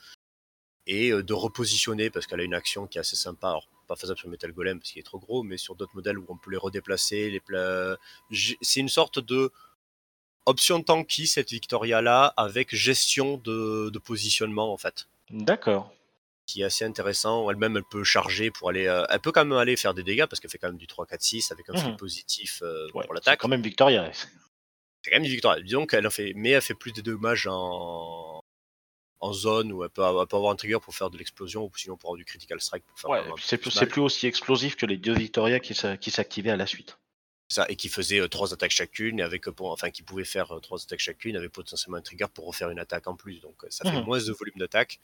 et 0.87 1.11
euh, 1.11 1.23
de 1.23 1.33
repositionner 1.33 2.11
parce 2.11 2.27
qu'elle 2.27 2.41
a 2.41 2.45
une 2.45 2.55
action 2.55 2.87
qui 2.87 2.99
est 2.99 3.01
assez 3.01 3.17
sympa. 3.17 3.49
Alors, 3.49 3.69
pas 3.87 3.97
faisable 3.97 4.19
sur 4.19 4.29
Metal 4.29 4.53
Golem 4.53 4.79
parce 4.79 4.93
qu'il 4.93 5.01
est 5.01 5.05
trop 5.05 5.19
gros, 5.19 5.43
mais 5.43 5.57
sur 5.57 5.75
d'autres 5.75 5.95
modèles 5.95 6.19
où 6.19 6.25
on 6.29 6.37
peut 6.37 6.51
les 6.51 6.57
redéplacer, 6.57 7.31
les 7.31 7.41
pla- 7.41 7.97
J'ai- 8.31 8.57
c'est 8.63 8.81
une 8.81 8.89
sorte 8.89 9.19
de 9.19 9.51
option 10.47 10.83
tanky 10.83 11.27
cette 11.27 11.51
Victoria 11.51 12.01
là 12.01 12.33
avec 12.37 12.75
gestion 12.75 13.37
de, 13.39 13.91
de 13.91 13.99
positionnement 13.99 14.73
en 14.73 14.77
fait. 14.79 15.07
D'accord. 15.31 15.93
Qui 16.47 16.63
est 16.63 16.65
assez 16.65 16.85
intéressant. 16.85 17.49
Elle-même, 17.51 17.77
elle 17.77 17.85
peut 17.85 18.03
charger 18.03 18.51
pour 18.51 18.71
aller. 18.71 18.87
euh, 18.87 19.05
elle 19.11 19.21
peut 19.21 19.31
quand 19.33 19.45
même 19.45 19.57
aller 19.59 19.77
faire 19.77 19.95
des 19.95 20.03
dégâts 20.03 20.27
parce 20.27 20.41
qu'elle 20.41 20.51
fait 20.51 20.59
quand 20.59 20.69
même 20.69 20.79
du 20.79 20.87
3-4-6 20.87 21.53
avec 21.53 21.69
un 21.69 21.75
flip 21.77 21.97
positif 21.97 22.61
euh, 22.63 22.87
Ouais, 22.87 22.91
pour 22.93 23.03
c'est 23.05 23.15
l'attaque. 23.15 23.41
quand 23.41 23.49
même 23.49 23.63
Victoria. 23.63 24.11
C'est 24.13 25.11
quand 25.11 25.17
même 25.17 25.25
une 25.25 25.31
victoire. 25.31 25.61
Disons 25.61 25.87
qu'elle 25.87 26.07
en 26.07 26.11
fait, 26.11 26.33
mais 26.35 26.51
elle 26.51 26.63
fait 26.63 26.75
plus 26.75 26.93
de 26.93 27.01
dommages 27.03 27.47
en, 27.49 28.43
en 29.21 29.33
zone 29.33 29.73
où 29.73 29.85
elle 29.85 29.91
peut, 29.91 30.03
elle 30.03 30.27
peut 30.27 30.37
avoir 30.37 30.53
un 30.53 30.57
trigger 30.57 30.79
pour 30.83 30.95
faire 30.95 31.11
de 31.11 31.19
l'explosion 31.19 31.65
ou 31.65 31.71
sinon 31.77 31.97
pour 31.97 32.09
avoir 32.11 32.17
du 32.19 32.25
critical 32.25 32.61
strike 32.61 32.85
pour 32.87 32.99
faire 32.99 33.11
Ouais, 33.11 33.21
vraiment 33.21 33.37
c'est 33.39 33.59
plus 33.59 34.01
aussi 34.01 34.27
explosif 34.27 34.77
que 34.77 34.87
les 34.87 34.97
deux 34.97 35.15
Victoria 35.15 35.61
qui 35.61 35.75
s'a- 35.75 35.97
qui 35.97 36.11
s'activaient 36.11 36.51
à 36.51 36.57
la 36.57 36.67
suite. 36.67 36.97
Ça, 37.53 37.67
et 37.69 37.75
qui 37.77 37.89
faisait 37.89 38.21
euh, 38.21 38.29
trois 38.29 38.53
attaques 38.55 38.71
chacune, 38.71 39.19
et 39.19 39.23
avec, 39.23 39.49
euh, 39.49 39.53
enfin, 39.61 39.91
qui 39.91 40.03
pouvait 40.03 40.25
faire 40.25 40.53
euh, 40.53 40.61
trois 40.61 40.81
attaques 40.83 41.01
chacune, 41.01 41.37
avec 41.37 41.51
potentiellement 41.51 41.99
un 41.99 42.03
trigger 42.03 42.27
pour 42.33 42.47
refaire 42.47 42.71
une 42.71 42.79
attaque 42.79 43.09
en 43.09 43.17
plus. 43.17 43.41
Donc, 43.41 43.65
euh, 43.65 43.67
ça 43.71 43.85
fait 43.85 43.97
Mhm. 43.99 44.05
moins 44.05 44.19
de 44.23 44.33
volume 44.33 44.55
d'attaque, 44.57 45.01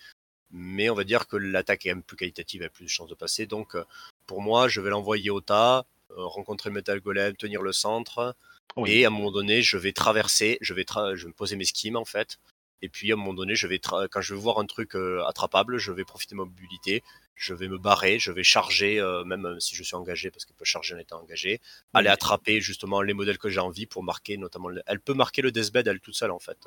mais 0.53 0.89
on 0.89 0.95
va 0.95 1.03
dire 1.05 1.27
que 1.27 1.37
l'attaque 1.37 1.87
est 1.87 1.89
même 1.89 2.05
plus 2.05 2.17
qualitative, 2.17 2.63
elle 2.63 2.69
a 2.69 2.71
plus 2.71 2.85
de 2.85 2.89
chances 2.91 3.09
de 3.09 3.17
passer. 3.17 3.47
Donc, 3.47 3.75
euh, 3.75 3.85
pour 4.27 4.43
moi, 4.43 4.69
je 4.69 4.81
vais 4.81 4.91
l'envoyer 4.91 5.29
au 5.31 5.41
tas, 5.41 5.87
rencontrer 6.11 6.71
Metal 6.71 7.01
Golem, 7.01 7.35
tenir 7.37 7.63
le 7.63 7.73
centre, 7.73 8.37
Oui. 8.77 8.93
et 8.93 9.05
à 9.05 9.09
un 9.09 9.11
moment 9.11 9.33
donné, 9.33 9.61
je 9.63 9.77
vais 9.77 9.93
traverser, 9.93 10.57
je 10.61 10.73
vais, 10.73 10.85
tra- 10.85 11.17
je 11.17 11.23
vais 11.25 11.29
me 11.31 11.35
poser 11.35 11.57
mes 11.57 11.65
schemes 11.65 11.97
en 11.97 12.05
fait. 12.05 12.39
Et 12.83 12.89
puis 12.89 13.11
à 13.11 13.15
un 13.15 13.17
moment 13.17 13.35
donné, 13.35 13.55
je 13.55 13.67
vais 13.67 13.79
tra- 13.79 14.07
quand 14.09 14.21
je 14.21 14.35
vais 14.35 14.41
voir 14.41 14.59
un 14.59 14.67
truc 14.67 14.95
euh, 14.97 15.25
attrapable, 15.27 15.79
je 15.79 15.93
vais 15.93 16.05
profiter 16.05 16.35
de 16.35 16.39
ma 16.41 16.45
mobilité, 16.45 17.03
je 17.35 17.55
vais 17.55 17.69
me 17.69 17.79
barrer, 17.79 18.19
je 18.19 18.31
vais 18.33 18.43
charger, 18.45 19.01
euh, 19.01 19.25
même 19.25 19.47
euh, 19.47 19.61
si 19.61 19.75
je 19.75 19.83
suis 19.83 19.97
engagé, 19.97 20.31
parce 20.31 20.45
qu'elle 20.45 20.57
peut 20.57 20.65
charger 20.65 20.95
en 20.95 20.99
étant 20.99 21.21
engagé, 21.21 21.61
aller 21.95 22.09
attraper 22.13 22.61
justement 22.61 23.01
les 23.03 23.15
modèles 23.15 23.39
que 23.39 23.49
j'ai 23.49 23.61
envie 23.61 23.87
pour 23.87 24.03
marquer 24.03 24.37
notamment. 24.37 24.69
le- 24.69 24.83
Elle 24.87 25.01
peut 25.01 25.15
marquer 25.15 25.41
le 25.43 25.51
deathbed 25.53 25.87
elle 25.87 26.01
toute 26.01 26.15
seule 26.15 26.31
en 26.31 26.39
fait. 26.39 26.59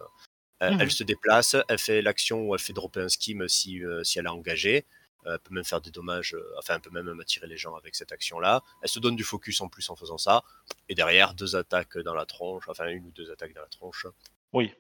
Elle, 0.60 0.74
elle 0.82 0.92
se 0.92 1.04
déplace, 1.04 1.56
elle 1.70 1.80
fait 1.80 2.02
l'action 2.02 2.42
où 2.48 2.54
elle 2.56 2.60
fait 2.60 2.74
dropper 2.74 3.02
un 3.02 3.08
scheme 3.10 3.48
si, 3.48 3.82
si 4.04 4.20
elle 4.20 4.28
a 4.28 4.34
engagé. 4.34 4.86
Euh, 5.26 5.34
Elle 5.34 5.40
peut 5.40 5.54
même 5.54 5.64
faire 5.66 5.82
des 5.82 5.92
dommages, 5.92 6.36
enfin 6.58 6.76
elle 6.76 6.82
peut 6.82 6.90
même 6.90 7.20
attirer 7.20 7.46
les 7.48 7.58
gens 7.58 7.76
avec 7.76 7.94
cette 7.96 8.12
action-là. 8.12 8.62
Elle 8.82 8.90
se 8.90 9.00
donne 9.00 9.16
du 9.16 9.24
focus 9.24 9.62
en 9.62 9.68
plus 9.70 9.90
en 9.90 9.96
faisant 9.96 10.18
ça. 10.18 10.44
Et 10.90 10.96
derrière, 10.96 11.34
deux 11.34 11.56
attaques 11.56 11.98
dans 12.00 12.14
la 12.16 12.26
tronche, 12.26 12.64
enfin 12.68 12.88
une 12.88 13.06
ou 13.06 13.12
deux 13.12 13.30
attaques 13.32 13.54
dans 13.54 13.62
la 13.62 13.68
tronche. 13.68 14.08
Oui. 14.54 14.74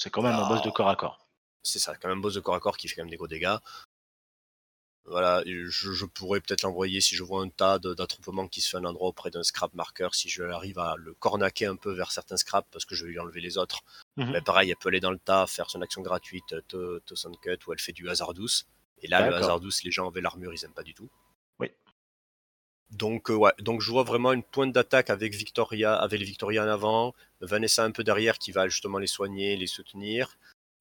C'est 0.00 0.08
quand 0.08 0.22
même 0.22 0.34
un 0.34 0.48
boss 0.48 0.62
de 0.62 0.68
Ah. 0.68 0.72
corps 0.72 0.88
à 0.88 0.96
corps. 0.96 1.26
C'est 1.62 1.78
ça, 1.78 1.94
quand 1.94 2.08
même 2.08 2.16
un 2.18 2.20
boss 2.22 2.32
de 2.32 2.40
corps 2.40 2.54
à 2.54 2.60
corps 2.60 2.78
qui 2.78 2.88
fait 2.88 2.94
quand 2.96 3.02
même 3.02 3.10
des 3.10 3.16
gros 3.18 3.28
dégâts. 3.28 3.56
Voilà, 5.04 5.42
je, 5.44 5.92
je 5.92 6.04
pourrais 6.06 6.40
peut-être 6.40 6.62
l'envoyer 6.62 7.00
si 7.02 7.16
je 7.16 7.22
vois 7.22 7.42
un 7.42 7.48
tas 7.50 7.78
d'attroupements 7.78 8.48
qui 8.48 8.60
se 8.62 8.70
fait 8.70 8.76
à 8.76 8.80
un 8.80 8.84
endroit 8.84 9.08
auprès 9.08 9.30
d'un 9.30 9.42
scrap 9.42 9.74
marker, 9.74 10.08
si 10.12 10.28
je 10.30 10.42
arrive 10.44 10.78
à 10.78 10.94
le 10.96 11.12
cornaquer 11.14 11.66
un 11.66 11.76
peu 11.76 11.92
vers 11.92 12.12
certains 12.12 12.36
scraps 12.38 12.68
parce 12.70 12.84
que 12.86 12.94
je 12.94 13.04
vais 13.04 13.10
lui 13.10 13.18
enlever 13.18 13.40
les 13.42 13.58
autres. 13.58 13.80
Mhm. 14.16 14.30
Mais 14.30 14.40
pareil, 14.40 14.70
elle 14.70 14.76
peut 14.76 14.88
aller 14.88 15.00
dans 15.00 15.10
le 15.10 15.18
tas, 15.18 15.46
faire 15.46 15.68
son 15.68 15.82
action 15.82 16.00
gratuite, 16.00 16.54
to, 16.68 17.00
to 17.00 17.16
sun 17.16 17.36
cut, 17.42 17.58
où 17.66 17.72
elle 17.72 17.78
fait 17.80 17.92
du 17.92 18.08
hasardous. 18.08 18.64
Et 19.02 19.08
là, 19.08 19.20
le 19.20 19.30
D'accord. 19.30 19.44
hasardous, 19.48 19.82
les 19.84 19.90
gens 19.90 20.08
avec 20.08 20.22
l'armure, 20.22 20.52
ils 20.54 20.64
aiment 20.64 20.74
pas 20.74 20.82
du 20.82 20.94
tout. 20.94 21.10
Donc, 22.90 23.30
euh, 23.30 23.34
ouais, 23.34 23.52
donc 23.60 23.80
je 23.80 23.90
vois 23.90 24.02
vraiment 24.02 24.32
une 24.32 24.42
pointe 24.42 24.72
d'attaque 24.72 25.10
avec 25.10 25.34
Victoria, 25.34 25.94
avec 25.94 26.18
les 26.18 26.26
Victoria 26.26 26.64
en 26.64 26.68
avant, 26.68 27.14
Vanessa 27.40 27.84
un 27.84 27.92
peu 27.92 28.04
derrière 28.04 28.38
qui 28.38 28.52
va 28.52 28.68
justement 28.68 28.98
les 28.98 29.06
soigner, 29.06 29.56
les 29.56 29.66
soutenir. 29.66 30.36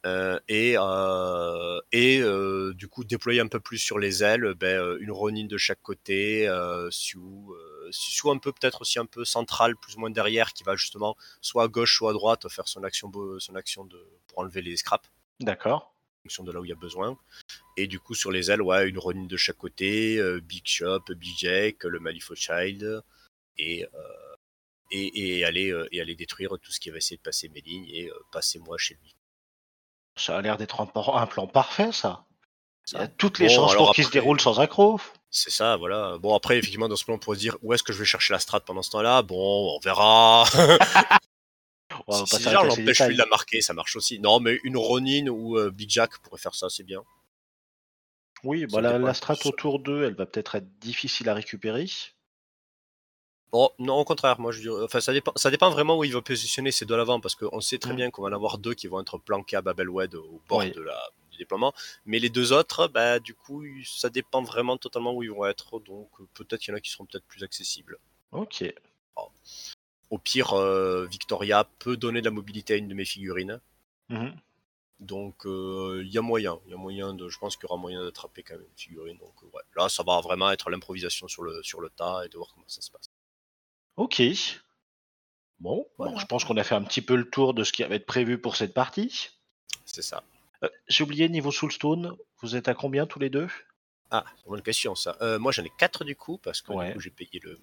Euh, 0.05 0.39
et 0.47 0.75
euh, 0.77 1.81
et 1.91 2.23
du 2.73 2.87
coup 2.87 3.03
déployer 3.03 3.41
un 3.41 3.47
peu 3.47 3.59
plus 3.59 3.79
sur 3.79 3.99
les 3.99 4.23
ailes 4.23 4.53
ben, 4.53 4.95
une 5.01 5.11
Ronin 5.11 5.45
de 5.45 5.57
chaque 5.57 5.81
côté 5.81 6.47
euh, 6.47 6.89
un 6.89 8.37
peu 8.37 8.53
peut-être 8.53 8.81
aussi 8.81 8.97
un 8.97 9.05
peu 9.05 9.25
central 9.25 9.75
plus 9.75 9.97
ou 9.97 9.99
moins 9.99 10.09
derrière 10.09 10.53
qui 10.53 10.63
va 10.63 10.77
justement 10.77 11.17
soit 11.41 11.63
à 11.63 11.67
gauche 11.67 11.97
soit 11.97 12.11
à 12.11 12.13
droite 12.13 12.47
faire 12.47 12.69
son 12.69 12.83
action 12.83 13.11
son 13.39 13.55
action 13.55 13.83
de 13.83 13.97
pour 14.27 14.39
enlever 14.39 14.61
les 14.61 14.77
scraps 14.77 15.09
D'accord. 15.41 15.93
Fonction 16.23 16.43
de 16.43 16.51
là 16.51 16.59
où 16.59 16.65
il 16.65 16.69
y 16.69 16.73
a 16.73 16.75
besoin 16.75 17.17
et 17.77 17.87
du 17.87 17.99
coup 17.99 18.13
sur 18.13 18.31
les 18.31 18.51
ailes 18.51 18.61
ouais 18.61 18.87
une 18.87 18.97
Ronin 18.97 19.25
de 19.25 19.37
chaque 19.37 19.57
côté 19.57 20.17
euh, 20.17 20.39
Big 20.41 20.63
Shop 20.65 21.03
Big 21.09 21.35
Jake 21.37 21.83
le 21.83 21.99
Malifaux 21.99 22.35
Child 22.35 23.01
et 23.57 23.85
euh, 23.85 24.35
et, 24.91 25.37
et 25.39 25.45
aller 25.45 25.71
euh, 25.71 25.87
et 25.91 26.01
aller 26.01 26.15
détruire 26.15 26.51
tout 26.61 26.71
ce 26.71 26.79
qui 26.79 26.89
va 26.89 26.97
essayer 26.97 27.17
de 27.17 27.21
passer 27.21 27.49
mes 27.49 27.61
lignes 27.61 27.87
et 27.89 28.11
passer 28.31 28.59
moi 28.59 28.77
chez 28.77 28.95
lui 28.95 29.15
Ça 30.15 30.37
a 30.37 30.41
l'air 30.41 30.57
d'être 30.57 30.81
un, 30.81 30.85
plan 30.85 31.47
parfait, 31.47 31.91
ça. 31.91 32.25
Il 32.91 32.97
y 32.97 33.01
a 33.01 33.07
toutes 33.07 33.37
les 33.37 33.47
Bon, 33.47 33.53
chances 33.53 33.75
pour 33.75 33.93
qu'il 33.93 34.03
se 34.03 34.09
déroule 34.09 34.41
sans 34.41 34.59
accro. 34.59 34.99
C'est 35.29 35.51
ça, 35.51 35.77
voilà. 35.77 36.17
Bon, 36.17 36.35
après, 36.35 36.57
effectivement, 36.57 36.89
dans 36.89 36.95
ce 36.95 37.05
plan, 37.05 37.15
on 37.15 37.19
pourrait 37.19 37.35
se 37.35 37.41
dire 37.41 37.55
où 37.61 37.71
est-ce 37.73 37.83
que 37.83 37.93
je 37.93 37.99
vais 37.99 38.05
chercher 38.05 38.33
la 38.33 38.39
strat 38.39 38.61
pendant 38.61 38.81
ce 38.81 38.89
temps-là? 38.89 39.21
Bon, 39.21 39.75
on 39.75 39.79
verra. 39.79 40.45
On 42.11 42.25
si 42.25 42.43
l'empêche 42.49 43.01
lui 43.01 43.13
de 43.13 43.19
la 43.19 43.25
marquer, 43.27 43.61
ça 43.61 43.73
marche 43.73 43.95
aussi. 43.95 44.19
Non, 44.19 44.39
mais 44.39 44.59
une 44.63 44.77
Ronin 44.77 45.27
ou 45.27 45.57
euh, 45.57 45.69
Big 45.71 45.89
Jack 45.89 46.17
pourrait 46.19 46.39
faire 46.41 46.55
ça, 46.55 46.69
c'est 46.69 46.83
bien. 46.83 47.03
Oui, 48.43 48.65
bah, 48.67 48.81
la, 48.81 48.97
la 48.97 49.13
strat 49.13 49.35
autour 49.45 49.79
d'eux, 49.79 50.03
elle 50.05 50.15
va 50.15 50.25
peut-être 50.25 50.55
être 50.55 50.79
difficile 50.79 51.27
à 51.29 51.33
récupérer. 51.33 51.85
Bon, 53.51 53.69
non, 53.79 53.95
au 53.95 54.05
contraire, 54.05 54.39
moi 54.39 54.51
je 54.51 54.61
dirais. 54.61 54.83
Enfin, 54.83 55.01
ça 55.01 55.11
dépend, 55.11 55.33
ça 55.35 55.49
dépend 55.49 55.69
vraiment 55.71 55.97
où 55.97 56.03
il 56.03 56.13
va 56.13 56.21
positionner 56.21 56.71
ces 56.71 56.85
deux 56.85 56.93
à 56.93 56.97
l'avant, 56.97 57.19
parce 57.19 57.35
qu'on 57.35 57.61
sait 57.61 57.79
très 57.79 57.93
Mm. 57.93 57.95
bien 57.95 58.11
qu'on 58.11 58.21
va 58.21 58.29
en 58.29 58.33
avoir 58.33 58.59
deux 58.59 58.75
qui 58.75 58.87
vont 58.87 59.01
être 59.01 59.17
planqués 59.17 59.55
à 59.57 59.61
Babelwed 59.61 60.15
au 60.15 60.41
bord 60.47 60.59
Oui. 60.59 60.71
de 60.71 60.81
la, 60.81 61.01
du 61.31 61.37
déploiement. 61.37 61.73
Mais 62.05 62.19
les 62.19 62.29
deux 62.29 62.53
autres, 62.53 62.87
bah, 62.87 63.19
du 63.19 63.33
coup, 63.33 63.63
ça 63.83 64.09
dépend 64.09 64.43
vraiment 64.43 64.77
totalement 64.77 65.13
où 65.13 65.23
ils 65.23 65.31
vont 65.31 65.45
être. 65.45 65.79
Donc, 65.79 66.09
peut-être 66.35 66.61
qu'il 66.61 66.71
y 66.71 66.75
en 66.75 66.77
a 66.77 66.81
qui 66.81 66.91
seront 66.91 67.05
peut-être 67.05 67.25
plus 67.25 67.43
accessibles. 67.43 67.97
Ok. 68.31 68.63
Au 70.09 70.17
pire, 70.17 70.53
euh, 70.53 71.05
Victoria 71.05 71.65
peut 71.79 71.95
donner 71.97 72.21
de 72.21 72.25
la 72.25 72.31
mobilité 72.31 72.73
à 72.73 72.77
une 72.77 72.87
de 72.87 72.93
mes 72.95 73.05
figurines. 73.05 73.59
Mhm. 74.09 74.35
Donc 74.99 75.45
euh, 75.45 76.01
il 76.03 76.11
y 76.11 76.17
a 76.17 76.21
moyen, 76.21 76.59
il 76.65 76.71
y 76.71 76.73
a 76.73 76.77
moyen 76.77 77.13
de, 77.13 77.29
je 77.29 77.37
pense 77.39 77.55
qu'il 77.55 77.63
y 77.69 77.71
aura 77.71 77.79
moyen 77.79 78.03
d'attraper 78.03 78.43
quand 78.43 78.55
même 78.55 78.63
une 78.69 78.77
figurine. 78.77 79.17
Donc 79.17 79.33
euh, 79.43 79.45
ouais, 79.53 79.61
là 79.77 79.87
ça 79.87 80.03
va 80.03 80.19
vraiment 80.19 80.51
être 80.51 80.69
l'improvisation 80.69 81.27
sur 81.27 81.43
le 81.43 81.61
sur 81.63 81.79
le 81.79 81.89
tas 81.89 82.25
et 82.25 82.29
de 82.29 82.35
voir 82.37 82.49
comment 82.53 82.67
ça 82.67 82.81
se 82.81 82.91
passe. 82.91 83.09
Ok. 83.95 84.21
Bon, 85.59 85.85
Voilà. 85.97 86.13
bon, 86.13 86.19
je 86.19 86.25
pense 86.25 86.43
qu'on 86.45 86.57
a 86.57 86.63
fait 86.63 86.75
un 86.75 86.83
petit 86.83 87.01
peu 87.01 87.15
le 87.15 87.29
tour 87.29 87.53
de 87.53 87.63
ce 87.63 87.71
qui 87.73 87.83
avait 87.83 87.97
été 87.97 88.05
prévu 88.05 88.39
pour 88.39 88.55
cette 88.55 88.73
partie. 88.73 89.29
C'est 89.85 90.01
ça. 90.01 90.23
Euh, 90.63 90.69
J'ai 90.87 91.03
oublié, 91.03 91.27
niveau 91.29 91.51
Soulstone, 91.51 92.15
vous 92.41 92.55
êtes 92.55 92.67
à 92.67 92.73
combien 92.73 93.05
tous 93.05 93.19
les 93.19 93.29
deux? 93.29 93.47
Ah, 94.11 94.25
bonne 94.47 94.61
question 94.61 94.95
ça. 94.95 95.17
Euh, 95.21 95.37
moi 95.37 95.51
j'en 95.51 95.63
ai 95.63 95.71
quatre 95.77 96.03
du 96.03 96.15
coup 96.15 96.37
parce 96.39 96.61
que 96.61 96.71
Ouais. 96.73 96.95
j'ai 96.97 97.09
payé 97.11 97.39
le, 97.43 97.59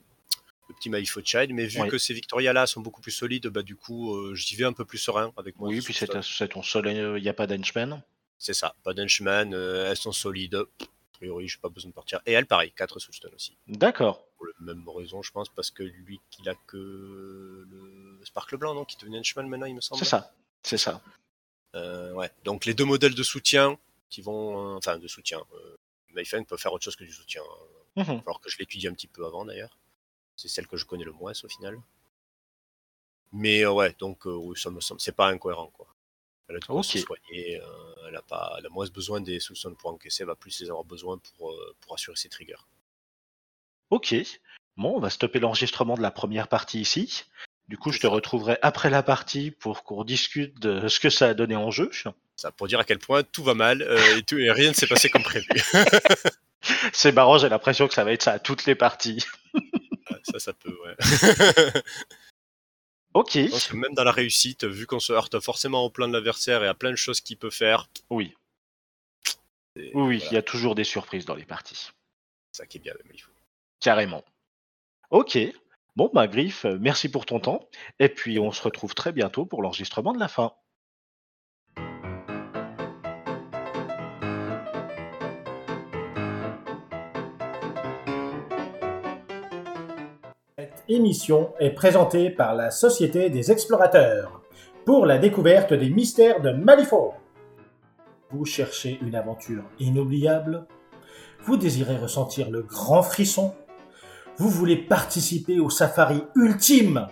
le 0.68 0.74
petit 0.74 0.90
Malifaux 0.90 1.20
Child, 1.24 1.52
mais 1.54 1.66
vu 1.66 1.80
Oui. 1.80 1.88
que 1.88 1.98
ces 1.98 2.12
Victoria 2.14 2.52
là 2.52 2.66
sont 2.66 2.80
beaucoup 2.80 3.00
plus 3.00 3.12
solides, 3.12 3.46
bah 3.48 3.62
du 3.62 3.76
coup 3.76 4.14
euh, 4.16 4.34
j'y 4.34 4.56
vais 4.56 4.64
un 4.64 4.72
peu 4.72 4.84
plus 4.84 4.98
serein 4.98 5.32
avec 5.36 5.56
moi. 5.58 5.68
Oui, 5.68 5.80
puis 5.80 5.94
c'est 5.94 6.06
ton 6.48 6.62
seul, 6.62 6.86
il 7.16 7.22
n'y 7.22 7.28
a 7.28 7.34
pas 7.34 7.46
d'henchman. 7.46 8.02
C'est 8.38 8.52
ça. 8.54 8.74
Pas 8.82 8.92
d'henchman, 8.92 9.54
euh, 9.54 9.90
elles 9.90 9.96
sont 9.96 10.12
solides. 10.12 10.54
A 10.56 10.64
priori 11.18 11.48
j'ai 11.48 11.58
pas 11.58 11.68
besoin 11.68 11.90
de 11.90 11.94
partir. 11.94 12.20
Et 12.26 12.32
elle 12.32 12.46
pareil, 12.46 12.72
4 12.76 12.98
Soulstone 12.98 13.34
aussi. 13.34 13.56
D'accord. 13.68 14.26
Pour 14.36 14.46
la 14.46 14.52
même 14.74 14.86
raison 14.88 15.22
je 15.22 15.30
pense 15.30 15.48
parce 15.48 15.70
que 15.70 15.82
lui 15.82 16.20
qu'il 16.30 16.48
a 16.48 16.54
que 16.66 16.76
le 17.68 18.20
Sparkle 18.24 18.56
blanc 18.56 18.74
non 18.74 18.84
qui 18.84 18.96
devient 18.98 19.18
henchman 19.18 19.48
maintenant 19.48 19.66
il 19.66 19.74
me 19.74 19.80
semble. 19.80 19.98
C'est 19.98 20.04
ça. 20.10 20.34
C'est 20.62 20.78
ça. 20.78 21.00
Euh, 21.74 22.12
ouais. 22.12 22.30
Donc 22.44 22.64
les 22.64 22.74
deux 22.74 22.84
modèles 22.84 23.14
de 23.14 23.22
soutien 23.22 23.78
qui 24.10 24.20
vont, 24.22 24.74
euh, 24.74 24.76
enfin 24.78 24.98
de 24.98 25.06
soutien. 25.08 25.38
Euh, 25.54 25.76
Mayfeng 26.14 26.44
peut 26.44 26.56
faire 26.56 26.72
autre 26.72 26.84
chose 26.84 26.96
que 26.96 27.04
du 27.04 27.12
soutien. 27.12 27.42
hein. 27.96 28.04
Mhm. 28.04 28.22
Alors 28.26 28.40
que 28.40 28.48
je 28.50 28.58
l'étudie 28.58 28.88
un 28.88 28.92
petit 28.94 29.06
peu 29.06 29.24
avant 29.26 29.44
d'ailleurs. 29.44 29.76
C'est 30.36 30.48
celle 30.48 30.66
que 30.66 30.76
je 30.76 30.84
connais 30.84 31.04
le 31.04 31.12
moins 31.12 31.32
au 31.42 31.48
final. 31.48 31.80
Mais 33.32 33.64
euh, 33.64 33.72
ouais, 33.72 33.94
donc 33.98 34.26
euh, 34.26 34.34
oui, 34.34 34.58
ça 34.58 34.70
me 34.70 34.80
semble, 34.80 35.00
c'est 35.00 35.16
pas 35.16 35.28
incohérent 35.28 35.68
quoi. 35.68 35.86
Elle 36.48 36.56
a 36.56 36.58
de 36.60 36.64
quoi 36.64 36.76
Ok. 36.76 36.84
se 36.84 36.98
soigner, 36.98 37.60
euh, 37.60 37.94
elle 38.08 38.16
a 38.16 38.22
pas, 38.22 38.54
elle 38.58 38.66
a 38.66 38.68
moins 38.68 38.86
besoin 38.86 39.20
des 39.20 39.40
sous 39.40 39.54
pour 39.74 39.90
encaisser, 39.90 40.22
elle 40.22 40.28
va 40.28 40.36
plus 40.36 40.60
les 40.60 40.68
avoir 40.68 40.84
besoin 40.84 41.18
pour 41.18 41.58
pour 41.80 41.94
assurer 41.94 42.16
ses 42.16 42.28
triggers. 42.28 42.54
Ok. 43.90 44.14
Bon, 44.76 44.94
on 44.96 45.00
va 45.00 45.10
stopper 45.10 45.40
l'enregistrement 45.40 45.96
de 45.96 46.02
la 46.02 46.10
première 46.10 46.48
partie 46.48 46.80
ici. 46.80 47.24
Du 47.68 47.78
coup, 47.78 47.90
je 47.90 47.98
te 47.98 48.06
retrouverai 48.06 48.58
après 48.62 48.90
la 48.90 49.02
partie 49.02 49.50
pour 49.50 49.82
qu'on 49.82 50.04
discute 50.04 50.58
de 50.60 50.86
ce 50.86 51.00
que 51.00 51.10
ça 51.10 51.28
a 51.28 51.34
donné 51.34 51.56
en 51.56 51.70
jeu. 51.70 51.90
Ça 52.36 52.52
pour 52.52 52.68
dire 52.68 52.78
à 52.78 52.84
quel 52.84 52.98
point 52.98 53.22
tout 53.24 53.42
va 53.42 53.54
mal 53.54 53.82
euh, 53.82 54.18
et, 54.18 54.22
tout, 54.22 54.38
et 54.38 54.52
rien 54.52 54.68
ne 54.68 54.74
s'est 54.74 54.86
passé 54.86 55.08
comme 55.08 55.22
prévu. 55.24 55.48
C'est 56.92 57.12
marrant, 57.12 57.38
j'ai 57.38 57.48
l'impression 57.48 57.88
que 57.88 57.94
ça 57.94 58.04
va 58.04 58.12
être 58.12 58.22
ça 58.22 58.32
à 58.32 58.38
toutes 58.38 58.66
les 58.66 58.74
parties. 58.74 59.24
Ça, 60.22 60.38
ça 60.38 60.52
peut. 60.52 60.76
Ouais. 60.84 60.96
Ok. 63.14 63.30
Je 63.32 63.48
pense 63.48 63.68
que 63.68 63.76
même 63.76 63.94
dans 63.94 64.04
la 64.04 64.12
réussite, 64.12 64.64
vu 64.64 64.86
qu'on 64.86 65.00
se 65.00 65.10
heurte 65.10 65.40
forcément 65.40 65.82
au 65.86 65.88
plan 65.88 66.06
de 66.06 66.12
l'adversaire 66.12 66.62
et 66.62 66.68
à 66.68 66.74
plein 66.74 66.90
de 66.90 66.96
choses 66.96 67.22
qu'il 67.22 67.38
peut 67.38 67.48
faire, 67.48 67.88
Oui. 68.10 68.34
Oui, 69.94 70.22
il 70.26 70.34
y 70.34 70.36
a 70.36 70.42
toujours 70.42 70.74
des 70.74 70.84
surprises 70.84 71.24
dans 71.24 71.34
les 71.34 71.46
parties. 71.46 71.90
ça 72.52 72.66
qui 72.66 72.76
est 72.76 72.80
bien 72.80 72.92
avec 72.92 73.06
Malifaux. 73.06 73.30
Carrément. 73.80 74.22
Ok. 75.10 75.38
Bon, 75.96 76.10
bah, 76.12 76.26
Griff, 76.28 76.64
merci 76.64 77.08
pour 77.10 77.24
ton 77.24 77.40
temps. 77.40 77.66
Et 77.98 78.10
puis, 78.10 78.38
on 78.38 78.52
se 78.52 78.62
retrouve 78.62 78.94
très 78.94 79.12
bientôt 79.12 79.46
pour 79.46 79.62
l'enregistrement 79.62 80.12
de 80.12 80.18
la 80.18 80.28
fin. 80.28 80.52
Émission 90.96 91.52
est 91.60 91.70
présentée 91.70 92.30
par 92.30 92.54
la 92.54 92.70
Société 92.70 93.28
des 93.28 93.52
Explorateurs. 93.52 94.40
Pour 94.86 95.04
la 95.04 95.18
découverte 95.18 95.74
des 95.74 95.90
mystères 95.90 96.40
de 96.40 96.52
Malifaux. 96.52 97.12
Vous 98.30 98.46
cherchez 98.46 98.98
une 99.02 99.14
aventure 99.14 99.64
inoubliable? 99.78 100.66
Vous 101.44 101.58
désirez 101.58 101.98
ressentir 101.98 102.50
le 102.50 102.62
grand 102.62 103.02
frisson? 103.02 103.54
Vous 104.38 104.48
voulez 104.48 104.78
participer 104.78 105.60
au 105.60 105.68
safari 105.68 106.24
ultime? 106.34 107.08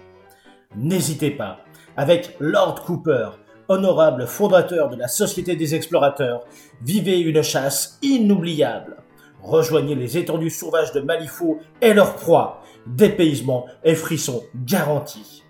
N'hésitez 0.77 1.31
pas, 1.31 1.61
avec 1.97 2.37
Lord 2.41 2.85
Cooper, 2.87 3.29
honorable 3.69 4.27
fondateur 4.27 4.89
de 4.89 4.97
la 4.97 5.09
Société 5.09 5.57
des 5.57 5.75
Explorateurs, 5.75 6.47
vivez 6.81 7.21
une 7.21 7.43
chasse 7.43 7.99
inoubliable. 8.01 8.97
Rejoignez 9.45 9.95
les 9.95 10.17
étendues 10.17 10.49
sauvages 10.49 10.93
de 10.93 11.01
Malifaux 11.01 11.61
et 11.83 11.93
leurs 11.93 12.17
proies. 12.17 12.63
Dépaysement 12.87 13.67
et 13.85 13.95
frissons 13.95 14.43
garantis. 14.65 15.45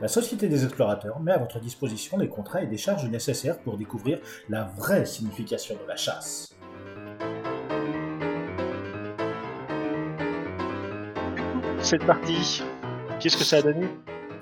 La 0.00 0.06
Société 0.06 0.46
des 0.46 0.64
Explorateurs 0.64 1.18
met 1.18 1.32
à 1.32 1.38
votre 1.38 1.58
disposition 1.58 2.18
les 2.18 2.28
contrats 2.28 2.62
et 2.62 2.68
des 2.68 2.76
charges 2.76 3.08
nécessaires 3.08 3.58
pour 3.58 3.76
découvrir 3.76 4.20
la 4.48 4.70
vraie 4.76 5.06
signification 5.06 5.74
de 5.74 5.88
la 5.88 5.96
chasse. 5.96 6.54
C'est 11.80 12.04
parti. 12.06 12.62
Qu'est-ce 13.18 13.36
que 13.36 13.44
ça 13.44 13.56
a 13.56 13.62
donné? 13.62 13.88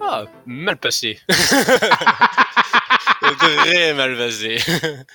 Ah, 0.02 0.24
mal 0.44 0.76
passé. 0.76 1.18
Très 3.38 3.94
mal 3.94 4.14
passé. 4.16 4.58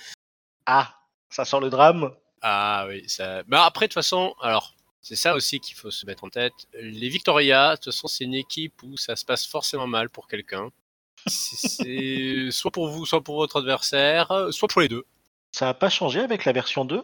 Ah, 0.66 0.88
ça 1.28 1.44
sent 1.44 1.60
le 1.60 1.70
drame. 1.70 2.10
Ah 2.42 2.86
oui, 2.88 3.04
ça. 3.08 3.42
Bah 3.44 3.64
après, 3.64 3.86
de 3.86 3.88
toute 3.90 3.94
façon, 3.94 4.34
alors, 4.40 4.74
c'est 5.02 5.16
ça 5.16 5.34
aussi 5.34 5.60
qu'il 5.60 5.76
faut 5.76 5.90
se 5.90 6.06
mettre 6.06 6.24
en 6.24 6.30
tête. 6.30 6.54
Les 6.74 7.08
Victoria, 7.08 7.72
de 7.72 7.76
toute 7.76 7.86
façon, 7.86 8.08
c'est 8.08 8.24
une 8.24 8.34
équipe 8.34 8.82
où 8.82 8.96
ça 8.96 9.16
se 9.16 9.24
passe 9.24 9.46
forcément 9.46 9.86
mal 9.86 10.08
pour 10.10 10.26
quelqu'un. 10.28 10.70
C'est 11.26 12.50
soit 12.50 12.70
pour 12.70 12.88
vous, 12.88 13.04
soit 13.06 13.22
pour 13.22 13.36
votre 13.36 13.58
adversaire, 13.58 14.48
soit 14.50 14.68
pour 14.68 14.80
les 14.80 14.88
deux. 14.88 15.04
Ça 15.52 15.66
n'a 15.66 15.74
pas 15.74 15.90
changé 15.90 16.20
avec 16.20 16.44
la 16.44 16.52
version 16.52 16.84
2 16.84 17.02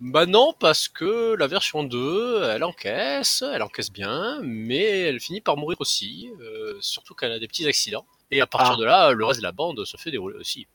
Bah 0.00 0.26
non, 0.26 0.52
parce 0.58 0.86
que 0.88 1.34
la 1.34 1.46
version 1.48 1.82
2, 1.82 2.42
elle 2.44 2.62
encaisse, 2.62 3.42
elle 3.42 3.62
encaisse 3.62 3.90
bien, 3.90 4.38
mais 4.42 4.84
elle 4.84 5.18
finit 5.20 5.40
par 5.40 5.56
mourir 5.56 5.80
aussi, 5.80 6.30
euh, 6.40 6.76
surtout 6.80 7.14
quand 7.14 7.26
elle 7.26 7.32
a 7.32 7.38
des 7.38 7.48
petits 7.48 7.66
accidents. 7.66 8.06
Et 8.30 8.40
à 8.40 8.46
partir 8.46 8.74
Ah. 8.74 8.76
de 8.76 8.84
là, 8.84 9.10
le 9.12 9.24
reste 9.24 9.40
de 9.40 9.44
la 9.44 9.52
bande 9.52 9.84
se 9.84 9.96
fait 9.96 10.10
dérouler 10.10 10.36
aussi. 10.38 10.66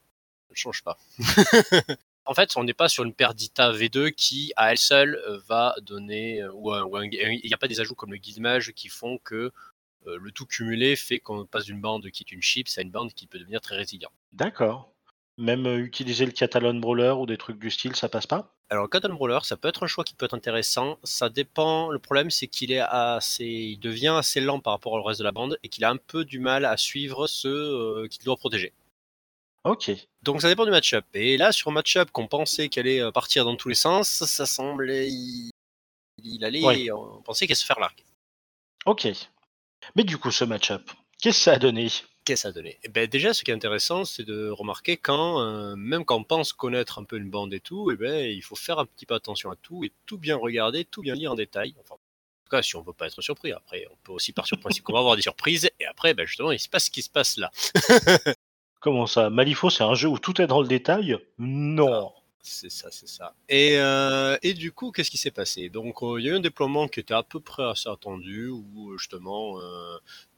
Ça 0.47 0.51
ne 0.51 0.55
change 0.55 0.83
pas. 0.83 0.97
en 2.31 2.33
fait, 2.33 2.55
on 2.55 2.63
n'est 2.63 2.73
pas 2.73 2.87
sur 2.87 3.03
une 3.03 3.13
Perdita 3.13 3.71
V2 3.71 4.11
qui, 4.11 4.53
à 4.55 4.71
elle 4.71 4.77
seule, 4.77 5.21
euh, 5.27 5.39
va 5.47 5.75
donner, 5.81 6.41
euh, 6.41 6.51
ou, 6.53 6.71
un- 6.73 7.03
il 7.03 7.41
n'y 7.43 7.53
a 7.53 7.57
pas 7.57 7.67
des 7.67 7.79
ajouts 7.81 7.93
comme 7.95 8.11
le 8.11 8.17
guide 8.17 8.39
mage 8.39 8.71
qui 8.71 8.87
font 8.87 9.17
que 9.17 9.51
euh, 10.07 10.17
le 10.17 10.31
tout 10.31 10.45
cumulé 10.45 10.95
fait 10.95 11.19
qu'on 11.19 11.45
passe 11.45 11.65
d'une 11.65 11.81
bande 11.81 12.09
qui 12.09 12.23
est 12.23 12.31
une 12.31 12.41
chips 12.41 12.77
à 12.77 12.81
une 12.81 12.89
bande 12.89 13.13
qui 13.13 13.27
peut 13.27 13.37
devenir 13.37 13.61
très 13.61 13.75
résiliente. 13.75 14.13
D'accord. 14.31 14.93
Même 15.37 15.65
euh, 15.67 15.77
utiliser 15.77 16.25
le 16.25 16.31
Catalan 16.31 16.73
Brawler 16.75 17.11
ou 17.11 17.25
des 17.25 17.37
trucs 17.37 17.59
du 17.59 17.69
style, 17.69 17.95
ça 17.95 18.09
passe 18.09 18.27
pas? 18.27 18.55
Alors, 18.69 18.83
le 18.85 18.87
Cotton 18.87 19.13
Brawler, 19.13 19.39
ça 19.43 19.57
peut 19.57 19.67
être 19.67 19.83
un 19.83 19.87
choix 19.87 20.03
qui 20.05 20.13
peut 20.13 20.25
être 20.25 20.33
intéressant. 20.33 20.97
Ça 21.03 21.29
dépend. 21.29 21.91
Le 21.91 21.99
problème, 21.99 22.31
c'est 22.31 22.47
qu'il 22.47 22.71
est 22.71 22.79
assez, 22.79 23.43
il 23.45 23.77
devient 23.79 24.15
assez 24.17 24.39
lent 24.39 24.59
par 24.61 24.73
rapport 24.73 24.93
au 24.93 25.03
reste 25.03 25.19
de 25.19 25.25
la 25.25 25.33
bande 25.33 25.57
et 25.63 25.67
qu'il 25.69 25.83
a 25.83 25.89
un 25.89 25.97
peu 25.97 26.23
du 26.23 26.39
mal 26.39 26.63
à 26.63 26.77
suivre 26.77 27.27
ceux 27.27 27.49
euh, 27.53 28.07
qu'il 28.07 28.23
doit 28.23 28.37
protéger. 28.37 28.71
Ok. 29.65 29.91
Donc, 30.23 30.41
ça 30.41 30.47
dépend 30.49 30.65
du 30.65 30.71
match-up. 30.71 31.05
Et 31.13 31.37
là, 31.37 31.51
sur 31.51 31.69
un 31.69 31.73
match-up 31.73 32.11
qu'on 32.11 32.27
pensait 32.27 32.69
qu'elle 32.69 32.85
allait 32.87 33.01
euh, 33.01 33.11
partir 33.11 33.43
dans 33.45 33.55
tous 33.55 33.69
les 33.69 33.75
sens, 33.75 34.07
ça 34.25 34.45
semblait, 34.45 35.07
il, 35.09 35.49
il 36.23 36.45
allait, 36.45 36.63
Ouais. 36.63 36.91
on 36.91 37.21
pensait 37.23 37.47
qu'elle 37.47 37.55
se 37.55 37.65
faire 37.65 37.79
larguer. 37.79 38.03
Ok. 38.85 39.07
Mais 39.95 40.03
du 40.03 40.17
coup, 40.17 40.29
ce 40.31 40.43
match-up, 40.43 40.89
qu'est-ce 41.19 41.37
que 41.39 41.43
ça 41.43 41.53
a 41.53 41.59
donné? 41.59 41.87
Qu'est-ce 42.23 42.35
que 42.35 42.35
ça 42.35 42.47
a 42.49 42.51
donné? 42.51 42.77
Eh 42.83 42.89
ben, 42.89 43.07
Déjà, 43.07 43.33
ce 43.33 43.43
qui 43.43 43.49
est 43.49 43.53
intéressant, 43.55 44.05
c'est 44.05 44.23
de 44.23 44.49
remarquer 44.49 44.95
quand, 44.95 45.41
euh, 45.41 45.75
même 45.75 46.05
quand 46.05 46.17
on 46.17 46.23
pense 46.23 46.53
connaître 46.53 46.99
un 46.99 47.03
peu 47.03 47.17
une 47.17 47.31
bande 47.31 47.51
et 47.55 47.59
tout, 47.59 47.89
eh 47.91 47.95
ben, 47.95 48.29
il 48.29 48.43
faut 48.43 48.55
faire 48.55 48.77
un 48.77 48.85
petit 48.85 49.07
peu 49.07 49.15
attention 49.15 49.49
à 49.49 49.55
tout 49.55 49.83
et 49.83 49.91
tout 50.05 50.19
bien 50.19 50.35
regarder, 50.35 50.85
tout 50.85 51.01
bien 51.01 51.15
lire 51.15 51.31
en 51.31 51.35
détail. 51.35 51.73
Enfin, 51.81 51.95
en 51.95 51.97
tout 52.45 52.51
cas, 52.51 52.61
si 52.61 52.75
on 52.75 52.83
veut 52.83 52.93
pas 52.93 53.07
être 53.07 53.21
surpris. 53.21 53.51
Après, 53.53 53.87
on 53.91 53.95
peut 54.03 54.11
aussi 54.11 54.33
partir 54.33 54.55
du 54.57 54.61
principe 54.61 54.83
qu'on 54.83 54.93
va 54.93 54.99
avoir 54.99 55.15
des 55.15 55.23
surprises 55.23 55.67
et 55.79 55.85
après, 55.87 56.13
ben, 56.13 56.27
justement, 56.27 56.51
il 56.51 56.59
se 56.59 56.69
passe 56.69 56.85
ce 56.85 56.91
qui 56.91 57.01
se 57.01 57.09
passe 57.09 57.37
là. 57.37 57.49
Comment 58.81 59.05
ça 59.05 59.29
Malifaux, 59.29 59.69
c'est 59.69 59.83
un 59.83 59.93
jeu 59.93 60.07
où 60.07 60.17
tout 60.17 60.41
est 60.41 60.47
dans 60.47 60.59
le 60.59 60.67
détail? 60.67 61.15
Non. 61.37 62.11
C'est 62.41 62.71
ça, 62.71 62.89
c'est 62.89 63.07
ça. 63.07 63.35
Et, 63.47 63.77
euh, 63.77 64.35
et 64.41 64.55
du 64.55 64.71
coup, 64.71 64.91
qu'est-ce 64.91 65.11
qui 65.11 65.19
s'est 65.19 65.29
passé? 65.29 65.69
Donc, 65.69 66.01
euh, 66.01 66.19
il 66.19 66.25
y 66.25 66.29
a 66.29 66.31
eu 66.31 66.35
un 66.35 66.39
déploiement 66.39 66.87
qui 66.87 66.99
était 66.99 67.13
à 67.13 67.21
peu 67.21 67.39
près 67.39 67.61
assez 67.63 67.87
attendu, 67.87 68.49
où 68.49 68.89
euh, 68.89 68.97
justement, 68.97 69.59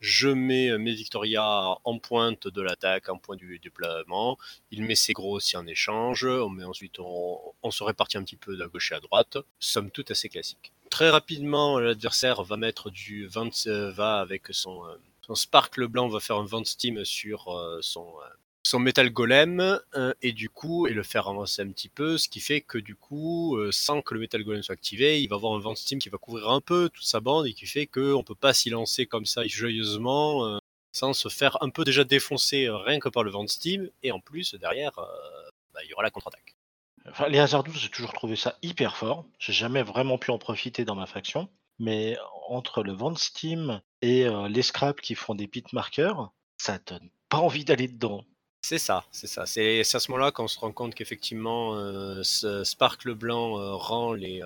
je 0.02 0.28
mets 0.28 0.78
mes 0.78 0.94
Victoria 0.94 1.78
en 1.86 2.00
pointe 2.00 2.50
de 2.50 2.62
l'attaque, 2.62 3.08
en 3.08 3.18
point 3.18 3.38
du 3.38 3.60
déploiement. 3.60 4.38
Il 4.72 4.84
met 4.84 4.96
ses 4.96 5.14
gros 5.14 5.38
aussi 5.38 5.56
en 5.56 5.66
échange. 5.66 6.26
On 6.26 6.50
met 6.50 6.66
ensuite, 6.66 7.00
on, 7.00 7.72
se 7.72 7.84
répartit 7.86 8.18
un 8.18 8.24
petit 8.24 8.36
peu 8.36 8.58
de 8.58 8.66
gauche 8.66 8.92
et 8.92 8.96
à 8.96 9.00
droite. 9.00 9.38
Somme 9.60 9.90
toute 9.90 10.12
assez 10.12 10.28
classique. 10.28 10.74
Très 10.90 11.10
rapidement, 11.10 11.80
l'adversaire 11.80 12.44
va 12.44 12.58
mettre 12.58 12.90
du 12.90 13.26
vent, 13.26 13.50
euh, 13.68 13.92
va 13.92 14.20
avec 14.20 14.48
son, 14.52 14.84
son 15.26 15.36
sparkle 15.36 15.88
blanc, 15.88 16.08
va 16.10 16.20
faire 16.20 16.38
un 16.38 16.46
vent 16.46 16.64
steam 16.64 17.04
sur 17.06 17.50
euh, 17.50 17.80
son 17.82 18.08
euh, 18.08 18.30
son 18.66 18.80
métal 18.80 19.10
golem 19.10 19.60
euh, 19.96 20.14
et 20.22 20.32
du 20.32 20.50
coup 20.50 20.88
et 20.88 20.94
le 20.94 21.04
faire 21.04 21.28
avancer 21.28 21.62
un 21.62 21.70
petit 21.70 21.90
peu 21.90 22.18
ce 22.18 22.30
qui 22.30 22.40
fait 22.40 22.62
que 22.62 22.78
du 22.78 22.96
coup 22.96 23.58
sans 23.72 24.02
que 24.02 24.14
le 24.14 24.22
métal 24.22 24.42
golem 24.46 24.64
soit 24.64 24.74
activé 24.74 25.22
il 25.22 25.28
va 25.28 25.36
avoir 25.36 25.54
un 25.54 25.60
vent 25.60 25.76
steam 25.76 26.00
qui 26.00 26.08
va 26.08 26.18
couvrir 26.18 26.50
un 26.50 26.62
peu 26.62 26.88
toute 26.88 27.04
sa 27.04 27.20
bande 27.20 27.46
et 27.46 27.54
qui 27.54 27.66
fait 27.66 27.88
que 27.88 28.14
on 28.14 28.24
peut 28.24 28.36
pas 28.36 28.54
s'y 28.54 28.70
lancer 28.70 29.06
comme 29.06 29.26
ça 29.26 29.46
joyeusement 29.46 30.60
sans 30.94 31.12
se 31.12 31.28
faire 31.28 31.62
un 31.62 31.72
peu 31.72 31.84
déjà 31.84 32.06
défoncer 32.06 32.70
rien 32.70 33.00
que 33.02 33.10
par 33.10 33.24
le 33.24 33.32
vent 33.32 33.46
steam 33.48 33.90
et 34.02 34.14
en 34.14 34.22
plus 34.22 34.56
derrière 34.56 34.94
bah, 34.96 35.82
il 35.84 35.90
y 35.90 35.94
aura 35.94 36.04
la 36.04 36.10
contre-attaque 36.10 36.56
les 37.28 37.40
hasardous, 37.40 37.74
j'ai 37.74 37.90
toujours 37.90 38.14
trouvé 38.14 38.38
ça 38.38 38.58
hyper 38.62 38.96
fort. 38.96 39.26
J'ai 39.38 39.52
jamais 39.52 39.84
vraiment 39.84 40.18
pu 40.18 40.32
en 40.32 40.38
profiter 40.38 40.86
dans 40.86 40.96
ma 40.96 41.06
faction. 41.06 41.50
Mais 41.80 42.18
entre 42.48 42.84
le 42.84 42.94
Vent 42.94 43.16
Steam 43.16 43.82
et 44.04 44.28
euh, 44.28 44.50
les 44.50 44.62
scraps 44.62 45.02
qui 45.02 45.16
font 45.16 45.34
des 45.34 45.48
pit 45.48 45.72
markers, 45.72 46.30
ça 46.58 46.78
donne 46.86 47.10
pas 47.30 47.38
envie 47.38 47.64
d'aller 47.64 47.88
dedans. 47.88 48.26
C'est 48.62 48.78
ça, 48.78 49.06
c'est 49.12 49.28
ça. 49.28 49.46
C'est 49.46 49.80
à 49.80 49.84
ce 49.84 50.12
moment-là 50.12 50.32
qu'on 50.32 50.48
se 50.48 50.60
rend 50.60 50.72
compte 50.72 50.94
qu'effectivement, 50.94 51.76
euh, 51.76 52.22
ce 52.24 52.64
Sparkle 52.66 53.14
Blanc 53.14 53.58
euh, 53.58 53.76
rend 53.76 54.14
les, 54.14 54.42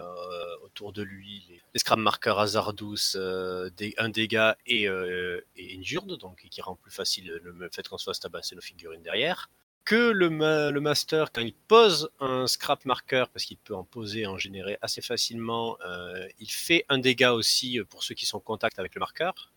autour 0.63 0.93
de 0.93 1.01
lui 1.01 1.43
les, 1.49 1.61
les 1.73 2.31
Hazardous 2.31 3.15
euh, 3.15 3.69
des, 3.77 3.95
un 3.97 4.09
dégât 4.09 4.57
et, 4.67 4.83
et 4.83 5.77
Injured, 5.79 6.17
donc 6.19 6.47
qui 6.49 6.61
rend 6.61 6.75
plus 6.75 6.91
facile 6.91 7.39
le, 7.43 7.51
le 7.51 7.69
fait 7.69 7.87
qu'on 7.87 7.97
se 7.97 8.05
fasse 8.05 8.19
tabasser 8.19 8.55
nos 8.55 8.61
figurines 8.61 9.01
derrière. 9.01 9.49
Que 9.87 10.09
le, 10.11 10.29
ma- 10.29 10.69
le 10.69 10.81
Master, 10.81 11.31
quand 11.31 11.39
il 11.39 11.53
pose 11.53 12.09
un 12.19 12.45
Scrap 12.45 12.83
Marker, 12.83 13.23
parce 13.31 13.45
qu'il 13.45 13.55
peut 13.57 13.73
en 13.73 13.85
poser, 13.85 14.27
en 14.27 14.37
générer 14.37 14.77
assez 14.81 15.01
facilement, 15.01 15.77
euh, 15.85 16.27
il 16.39 16.51
fait 16.51 16.83
un 16.89 16.97
dégât 16.97 17.31
aussi 17.33 17.79
pour 17.89 18.03
ceux 18.03 18.13
qui 18.13 18.25
sont 18.25 18.35
en 18.35 18.41
contact 18.41 18.79
avec 18.79 18.93
le 18.95 18.99
marqueur. 18.99 19.53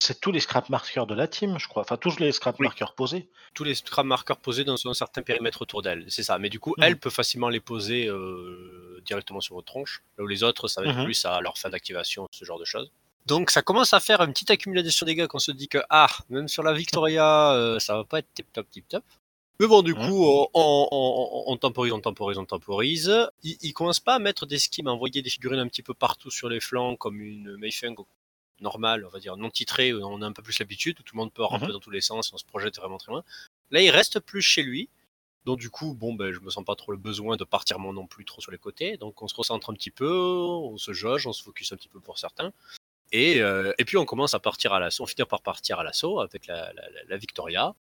C'est 0.00 0.20
tous 0.20 0.32
les 0.32 0.40
scrap 0.40 0.70
markers 0.70 1.06
de 1.06 1.14
la 1.14 1.28
team, 1.28 1.58
je 1.58 1.68
crois. 1.68 1.82
Enfin, 1.82 1.98
tous 1.98 2.18
les 2.18 2.32
scrap 2.32 2.56
Oui. 2.58 2.64
markers 2.64 2.94
posés. 2.94 3.28
tous 3.54 3.62
les 3.64 3.74
scrap 3.74 4.06
markers 4.06 4.38
posés 4.38 4.64
dans 4.64 4.74
un 4.86 4.94
certain 4.94 5.20
périmètre 5.22 5.60
autour 5.62 5.82
d'elle. 5.82 6.04
C'est 6.08 6.22
ça. 6.22 6.38
Mais 6.38 6.48
du 6.48 6.58
coup, 6.60 6.74
Mhm. 6.78 6.84
elle 6.84 6.98
peut 6.98 7.10
facilement 7.10 7.48
les 7.50 7.60
poser 7.60 8.08
euh, 8.08 9.00
directement 9.04 9.40
sur 9.42 9.54
votre 9.54 9.66
tronche. 9.66 10.02
Là 10.18 10.24
où 10.24 10.26
les 10.26 10.42
autres, 10.42 10.66
ça 10.66 10.80
va 10.82 10.88
être 10.88 10.96
Mhm. 10.98 11.04
plus 11.04 11.24
à 11.26 11.40
leur 11.42 11.56
fin 11.58 11.68
d'activation, 11.68 12.26
ce 12.32 12.44
genre 12.46 12.58
de 12.58 12.64
choses. 12.64 12.90
Donc 13.26 13.50
ça 13.50 13.60
commence 13.62 13.92
à 13.94 14.00
faire 14.00 14.20
une 14.22 14.32
petite 14.32 14.50
accumulation 14.50 15.04
de 15.04 15.10
dégâts 15.10 15.26
qu'on 15.26 15.38
se 15.38 15.52
dit 15.52 15.68
que, 15.68 15.78
ah, 15.90 16.08
même 16.30 16.48
sur 16.48 16.62
la 16.62 16.72
Victoria, 16.72 17.52
euh, 17.52 17.78
ça 17.78 17.96
va 17.96 18.04
pas 18.04 18.18
être 18.20 18.32
tip 18.34 18.50
top, 18.52 18.68
tip 18.70 18.88
top. 18.88 19.04
Mais 19.60 19.66
bon, 19.68 19.82
du 19.82 19.94
Mhm. 19.94 20.08
coup, 20.08 20.24
on, 20.26 20.48
on- 20.54 21.44
on- 21.46 21.56
temporise, 21.56 21.92
on 21.92 22.00
temporise, 22.00 22.38
on 22.38 22.44
temporise. 22.44 23.12
Il, 23.44 23.56
il 23.62 23.72
commence 23.72 24.00
pas 24.00 24.14
à 24.14 24.18
mettre 24.18 24.46
des 24.46 24.58
schemes, 24.58 24.88
à 24.88 24.92
envoyer 24.92 25.22
des 25.22 25.30
figurines 25.30 25.60
un 25.60 25.68
petit 25.68 25.82
peu 25.82 25.94
partout 25.94 26.30
sur 26.30 26.48
les 26.48 26.60
flancs, 26.60 26.96
comme 26.96 27.20
une 27.20 27.56
Mayfeng 27.56 27.94
normale, 28.60 29.04
on 29.06 29.10
va 29.10 29.20
dire 29.20 29.36
non 29.36 29.50
titrée, 29.50 29.92
où 29.92 30.00
on 30.04 30.22
a 30.22 30.26
un 30.26 30.32
peu 30.32 30.42
plus 30.42 30.58
l'habitude, 30.58 30.98
où 30.98 31.02
tout 31.04 31.14
le 31.14 31.20
monde 31.20 31.32
peut 31.32 31.44
ramper 31.44 31.66
Mhm. 31.66 31.72
dans 31.72 31.80
tous 31.80 31.90
les 31.90 32.00
sens, 32.00 32.32
on 32.32 32.36
se 32.38 32.44
projette 32.44 32.76
vraiment 32.76 32.98
très 32.98 33.12
loin. 33.12 33.22
Là, 33.70 33.80
il 33.80 33.90
reste 33.90 34.18
plus 34.20 34.42
chez 34.42 34.62
lui. 34.62 34.88
Donc 35.44 35.58
du 35.58 35.68
coup, 35.70 35.94
bon, 35.94 36.14
ben, 36.14 36.32
je 36.32 36.40
me 36.40 36.48
sens 36.50 36.64
pas 36.64 36.74
trop 36.74 36.90
le 36.90 36.96
besoin 36.98 37.36
de 37.36 37.44
partir 37.44 37.78
moi 37.78 37.92
non 37.92 38.06
plus 38.06 38.24
trop 38.24 38.40
sur 38.40 38.50
les 38.50 38.58
côtés. 38.58 38.96
Donc 38.96 39.20
on 39.22 39.28
se 39.28 39.34
recentre 39.34 39.68
un 39.70 39.74
petit 39.74 39.90
peu, 39.90 40.10
on 40.10 40.78
se 40.78 40.92
jauge, 40.94 41.26
on 41.26 41.32
se 41.34 41.42
focus 41.42 41.70
un 41.72 41.76
petit 41.76 41.88
peu 41.88 42.00
pour 42.00 42.18
certains. 42.18 42.50
Et, 43.12 43.40
euh, 43.42 43.72
et 43.78 43.84
puis 43.84 43.98
on 43.98 44.06
commence 44.06 44.32
à 44.34 44.38
partir 44.40 44.72
à 44.72 44.80
l'assaut, 44.80 45.02
on 45.04 45.06
finit 45.06 45.26
par 45.28 45.42
partir 45.42 45.78
à 45.78 45.84
l'assaut 45.84 46.18
avec 46.20 46.46
la, 46.46 46.72
la- 46.72 46.88
la- 46.90 47.04
la 47.06 47.16
Victoria. 47.18 47.74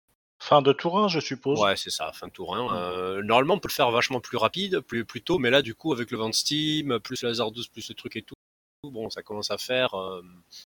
Fin 0.43 0.62
de 0.62 0.72
tour 0.72 0.99
1, 0.99 1.09
je 1.09 1.20
suppose. 1.20 1.61
Ouais, 1.61 1.76
c'est 1.76 1.91
ça, 1.91 2.11
fin 2.12 2.26
de 2.26 2.32
tour 2.32 2.57
1. 2.57 2.74
Euh, 2.76 3.22
normalement, 3.22 3.55
on 3.55 3.59
peut 3.59 3.68
le 3.68 3.74
faire 3.74 3.91
vachement 3.91 4.20
plus 4.20 4.38
rapide, 4.38 4.80
plus, 4.80 5.05
plus 5.05 5.20
tôt, 5.22 5.38
mais 5.38 5.51
là, 5.51 5.61
du 5.62 5.74
coup, 5.74 5.93
avec 5.93 6.11
le 6.11 6.16
vent 6.18 6.30
de 6.30 6.34
Steam, 6.34 6.99
plus 7.01 7.22
le 7.22 7.28
hasard 7.28 7.51
12, 7.53 7.68
plus 7.68 7.86
le 7.91 7.95
truc 7.95 8.16
et 8.16 8.22
tout, 8.22 8.34
bon, 8.82 9.11
ça 9.11 9.22
commence 9.22 9.51
à 9.51 9.59
faire. 9.59 9.93
euh, 9.95 10.22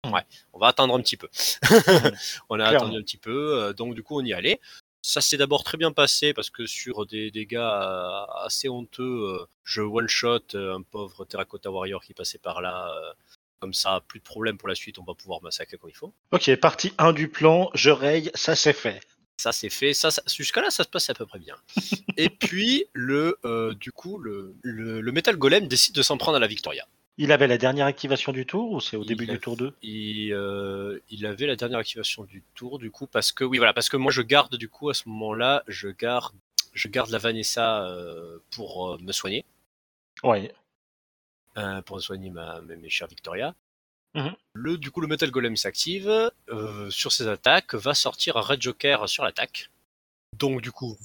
Ouais, 0.04 0.20
on 0.52 0.58
va 0.58 0.66
attendre 0.68 0.94
un 0.94 1.00
petit 1.00 1.16
peu. 1.16 1.28
on 2.50 2.60
a 2.60 2.68
Clairement. 2.68 2.76
attendu 2.86 2.98
un 2.98 3.02
petit 3.02 3.16
peu, 3.16 3.54
euh, 3.62 3.72
donc 3.72 3.94
du 3.94 4.02
coup, 4.02 4.20
on 4.20 4.24
y 4.24 4.34
allait. 4.34 4.60
Ça 5.00 5.20
s'est 5.22 5.36
d'abord 5.38 5.64
très 5.64 5.76
bien 5.78 5.92
passé 5.92 6.32
parce 6.34 6.48
que 6.50 6.66
sur 6.66 7.04
des 7.06 7.30
dégâts 7.30 7.56
assez 8.42 8.68
honteux, 8.70 9.46
je 9.62 9.82
one-shot 9.82 10.40
un 10.54 10.80
pauvre 10.82 11.24
Terracotta 11.26 11.70
Warrior 11.70 12.02
qui 12.02 12.14
passait 12.14 12.38
par 12.38 12.60
là. 12.62 12.90
Comme 13.60 13.72
ça, 13.74 14.02
plus 14.08 14.18
de 14.20 14.24
problème 14.24 14.58
pour 14.58 14.68
la 14.68 14.74
suite, 14.74 14.98
on 14.98 15.04
va 15.04 15.14
pouvoir 15.14 15.42
massacrer 15.42 15.78
comme 15.78 15.88
il 15.90 15.96
faut. 15.96 16.12
Ok, 16.32 16.54
partie 16.56 16.92
1 16.98 17.12
du 17.14 17.28
plan, 17.28 17.70
je 17.74 17.88
raye, 17.90 18.30
ça 18.34 18.54
c'est 18.56 18.72
fait. 18.74 19.00
Ça 19.36 19.52
c'est 19.52 19.68
fait, 19.70 19.94
ça, 19.94 20.10
ça- 20.10 20.22
jusqu'à 20.32 20.60
là 20.62 20.70
ça 20.70 20.84
se 20.84 20.88
passe 20.88 21.10
à 21.10 21.14
peu 21.14 21.26
près 21.26 21.38
bien. 21.38 21.56
Et 22.16 22.30
puis 22.30 22.86
le, 22.92 23.36
euh, 23.44 23.74
du 23.74 23.90
coup, 23.92 24.18
le, 24.18 24.54
le, 24.62 25.00
le 25.00 25.12
Metal 25.12 25.36
Golem 25.36 25.66
décide 25.66 25.94
de 25.94 26.02
s'en 26.02 26.16
prendre 26.16 26.36
à 26.36 26.40
la 26.40 26.46
Victoria. 26.46 26.86
Il 27.18 27.30
avait 27.30 27.46
la 27.46 27.58
dernière 27.58 27.86
activation 27.86 28.32
du 28.32 28.44
tour 28.46 28.72
ou 28.72 28.80
c'est 28.80 28.96
au 28.96 29.02
Il 29.02 29.06
début 29.08 29.26
du 29.26 29.38
tour 29.38 29.56
2 29.56 29.72
Il, 29.82 30.32
euh, 30.32 30.98
il 31.10 31.26
avait 31.26 31.46
la 31.46 31.54
dernière 31.56 31.78
activation 31.78 32.24
du 32.24 32.42
tour 32.54 32.78
du 32.78 32.90
coup 32.90 33.06
parce 33.06 33.30
que 33.32 33.44
oui 33.44 33.58
voilà 33.58 33.72
parce 33.72 33.88
que 33.88 33.96
moi 33.96 34.10
je 34.10 34.22
garde 34.22 34.56
du 34.56 34.68
coup 34.68 34.88
à 34.90 34.94
ce 34.94 35.08
moment-là 35.08 35.62
je 35.68 35.88
garde 35.88 36.34
je 36.72 36.88
garde 36.88 37.10
la 37.10 37.18
Vanessa 37.18 37.86
euh, 37.86 38.38
pour 38.50 38.98
me 39.00 39.12
soigner 39.12 39.44
Ouais. 40.24 40.52
pour 41.86 42.00
soigner 42.00 42.30
ma, 42.30 42.60
mes, 42.62 42.76
mes 42.76 42.88
chères 42.90 43.06
Victoria. 43.08 43.54
Mhm. 44.14 44.34
Le, 44.54 44.78
du 44.78 44.90
coup, 44.90 45.00
le 45.00 45.08
Metal 45.08 45.30
Golem 45.30 45.56
s'active. 45.56 46.30
euh, 46.50 46.90
sur 46.90 47.12
ses 47.12 47.26
attaques, 47.28 47.74
va 47.74 47.94
sortir 47.94 48.36
un 48.36 48.40
Red 48.42 48.62
Joker 48.62 49.08
sur 49.08 49.24
l'attaque. 49.24 49.70
Donc, 50.38 50.62
du 50.62 50.70
coup, 50.72 50.96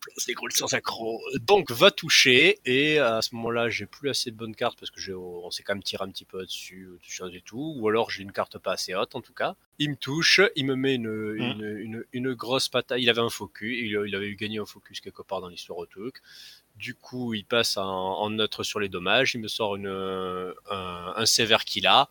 place 0.00 0.26
les 0.28 0.34
gros 0.34 0.48
sans 0.50 0.72
accro. 0.74 1.20
Donc, 1.40 1.70
va 1.70 1.90
toucher. 1.90 2.58
Et 2.64 2.98
à 2.98 3.22
ce 3.22 3.34
moment-là, 3.36 3.68
j'ai 3.68 3.86
plus 3.86 4.08
assez 4.08 4.30
de 4.30 4.36
bonnes 4.36 4.54
cartes 4.56 4.78
parce 4.78 4.90
que 4.90 5.00
j'ai, 5.00 5.14
on 5.14 5.50
s'est 5.50 5.62
quand 5.62 5.74
même 5.74 5.82
tiré 5.82 6.04
un 6.04 6.10
petit 6.10 6.24
peu 6.24 6.44
dessus, 6.44 6.88
dessus 7.02 7.22
et 7.36 7.40
tout. 7.42 7.74
Ou 7.76 7.88
alors, 7.88 8.10
j'ai 8.10 8.22
une 8.22 8.32
carte 8.32 8.58
pas 8.58 8.72
assez 8.72 8.94
haute, 8.94 9.14
en 9.14 9.20
tout 9.20 9.34
cas. 9.34 9.54
Il 9.78 9.90
me 9.90 9.96
touche, 9.96 10.40
il 10.56 10.64
me 10.66 10.74
met 10.74 10.94
une, 10.94 11.34
une, 11.36 11.78
une, 11.78 12.04
une 12.12 12.34
grosse 12.34 12.68
patate. 12.68 12.98
Il 13.00 13.10
avait 13.10 13.20
un 13.20 13.30
focus, 13.30 13.76
il, 13.80 14.00
il 14.06 14.14
avait 14.16 14.28
eu 14.28 14.36
gagné 14.36 14.58
un 14.58 14.66
focus 14.66 15.00
quelque 15.00 15.22
part 15.22 15.40
dans 15.40 15.48
l'histoire 15.48 15.78
au 15.78 15.86
truc. 15.86 16.16
Du 16.76 16.94
coup, 16.94 17.34
il 17.34 17.44
passe 17.44 17.76
en, 17.76 17.84
en 17.84 18.30
neutre 18.30 18.62
sur 18.62 18.80
les 18.80 18.88
dommages. 18.88 19.34
Il 19.34 19.40
me 19.40 19.48
sort 19.48 19.76
une, 19.76 19.86
un, 19.88 21.12
un 21.16 21.26
sévère 21.26 21.64
qu'il 21.64 21.86
a. 21.86 22.08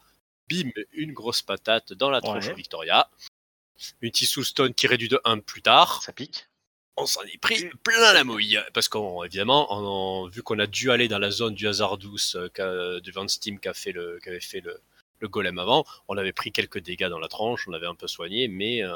Bim, 0.49 0.69
une 0.93 1.13
grosse 1.13 1.41
patate 1.41 1.93
dans 1.93 2.09
la 2.09 2.21
tronche 2.21 2.45
Ouais. 2.45 2.51
de 2.51 2.55
Victoria. 2.57 3.09
Une 4.01 4.11
Tissue 4.11 4.43
Stone 4.43 4.73
qui 4.73 4.87
réduit 4.87 5.07
de 5.09 5.19
1 5.25 5.39
plus 5.39 5.61
tard. 5.61 6.01
Ça 6.03 6.13
pique. 6.13 6.47
On 6.97 7.05
s'en 7.05 7.21
est 7.23 7.37
pris 7.39 7.69
plein 7.83 8.13
la 8.13 8.23
mouille. 8.23 8.57
Parce 8.73 8.87
qu'évidemment, 8.87 9.67
on, 9.69 10.27
vu 10.29 10.43
qu'on 10.43 10.59
a 10.59 10.67
dû 10.67 10.91
aller 10.91 11.07
dans 11.07 11.19
la 11.19 11.29
zone 11.29 11.53
du 11.53 11.67
hasard 11.67 11.97
douce 11.97 12.37
euh, 12.59 12.99
du 13.01 13.11
Van 13.11 13.27
Steam 13.27 13.59
qui 13.59 13.67
fait 13.73 13.91
le, 13.91 14.17
qu'avait 14.23 14.39
fait 14.39 14.61
le, 14.61 14.79
le 15.19 15.27
golem 15.27 15.59
avant, 15.59 15.83
on 16.07 16.17
avait 16.17 16.31
pris 16.31 16.51
quelques 16.53 16.79
dégâts 16.79 17.07
dans 17.09 17.19
la 17.19 17.27
tranche, 17.27 17.67
on 17.67 17.73
avait 17.73 17.85
un 17.87 17.95
peu 17.95 18.07
soigné, 18.07 18.47
mais 18.47 18.81
euh, 18.83 18.93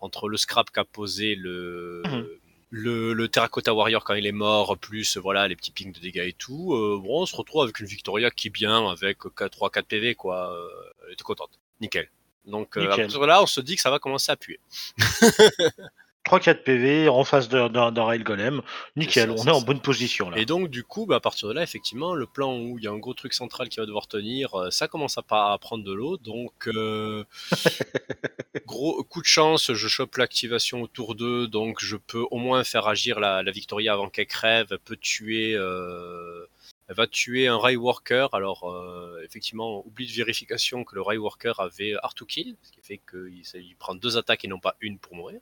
entre 0.00 0.28
le 0.28 0.36
scrap 0.36 0.70
qu'a 0.70 0.84
posé 0.84 1.34
le, 1.36 2.02
Mhm. 2.06 2.26
Le, 2.74 3.12
le 3.12 3.28
Terracotta 3.28 3.74
Warrior 3.74 4.02
quand 4.02 4.14
il 4.14 4.26
est 4.26 4.32
mort, 4.32 4.78
plus 4.78 5.18
voilà 5.18 5.46
les 5.46 5.54
petits 5.54 5.72
pings 5.72 5.92
de 5.92 6.00
dégâts 6.00 6.26
et 6.26 6.32
tout, 6.32 6.72
euh, 6.72 6.98
bon, 7.00 7.20
on 7.20 7.26
se 7.26 7.36
retrouve 7.36 7.62
avec 7.62 7.78
une 7.80 7.86
Victoria 7.86 8.30
qui 8.30 8.48
est 8.48 8.50
bien, 8.50 8.88
avec 8.88 9.18
3-4 9.18 9.82
PV, 9.82 10.14
quoi. 10.14 10.54
Euh, 10.54 10.68
elle 11.06 11.12
était 11.12 11.22
contente. 11.22 11.50
Nickel. 11.82 12.08
Donc 12.46 12.78
euh, 12.78 12.80
à 12.80 12.84
Nickel. 12.84 13.04
partir 13.04 13.20
de 13.20 13.26
là, 13.26 13.42
on 13.42 13.46
se 13.46 13.60
dit 13.60 13.76
que 13.76 13.82
ça 13.82 13.90
va 13.90 13.98
commencer 13.98 14.32
à 14.32 14.36
puer. 14.36 14.58
3-4 16.24 16.62
PV 16.62 17.08
en 17.08 17.24
face 17.24 17.48
d'un 17.48 18.04
rail 18.04 18.22
golem. 18.22 18.62
Nickel, 18.96 19.28
ça, 19.30 19.34
on 19.42 19.46
est 19.46 19.50
en 19.50 19.60
ça. 19.60 19.66
bonne 19.66 19.80
position 19.80 20.30
là. 20.30 20.38
Et 20.38 20.46
donc, 20.46 20.68
du 20.68 20.84
coup, 20.84 21.04
bah, 21.06 21.16
à 21.16 21.20
partir 21.20 21.48
de 21.48 21.54
là, 21.54 21.62
effectivement, 21.62 22.14
le 22.14 22.26
plan 22.26 22.56
où 22.56 22.78
il 22.78 22.84
y 22.84 22.86
a 22.86 22.90
un 22.90 22.98
gros 22.98 23.14
truc 23.14 23.32
central 23.32 23.68
qui 23.68 23.80
va 23.80 23.86
devoir 23.86 24.06
tenir, 24.06 24.54
euh, 24.54 24.70
ça 24.70 24.88
commence 24.88 25.18
à, 25.18 25.22
pas 25.22 25.52
à 25.52 25.58
prendre 25.58 25.84
de 25.84 25.92
l'eau. 25.92 26.16
Donc, 26.18 26.68
euh, 26.68 27.24
gros 28.66 29.02
coup 29.04 29.20
de 29.20 29.26
chance, 29.26 29.72
je 29.72 29.88
chope 29.88 30.16
l'activation 30.16 30.82
au 30.82 30.86
tour 30.86 31.14
2, 31.14 31.48
donc 31.48 31.78
je 31.80 31.96
peux 31.96 32.24
au 32.30 32.38
moins 32.38 32.62
faire 32.64 32.86
agir 32.86 33.18
la, 33.18 33.42
la 33.42 33.50
Victoria 33.50 33.92
avant 33.94 34.08
qu'elle 34.08 34.26
crève. 34.26 34.68
Elle 34.70 34.78
peut 34.78 34.96
tuer. 34.96 35.54
euh, 35.54 36.46
elle 36.88 36.96
va 36.96 37.06
tuer 37.06 37.46
un 37.48 37.58
Ray 37.58 37.76
Worker. 37.76 38.28
Alors, 38.34 38.70
euh, 38.70 39.22
effectivement, 39.24 39.86
oublie 39.86 40.06
de 40.06 40.12
vérification 40.12 40.84
que 40.84 40.94
le 40.94 41.00
Ray 41.02 41.16
Worker 41.18 41.58
avait 41.60 41.94
Art 42.02 42.14
to 42.14 42.26
Kill, 42.26 42.56
ce 42.62 42.70
qui 42.70 42.80
fait 42.82 43.00
qu'il 43.10 43.42
il 43.54 43.76
prend 43.76 43.94
deux 43.94 44.18
attaques 44.18 44.44
et 44.44 44.48
non 44.48 44.58
pas 44.58 44.76
une 44.80 44.98
pour 44.98 45.14
mourir. 45.14 45.40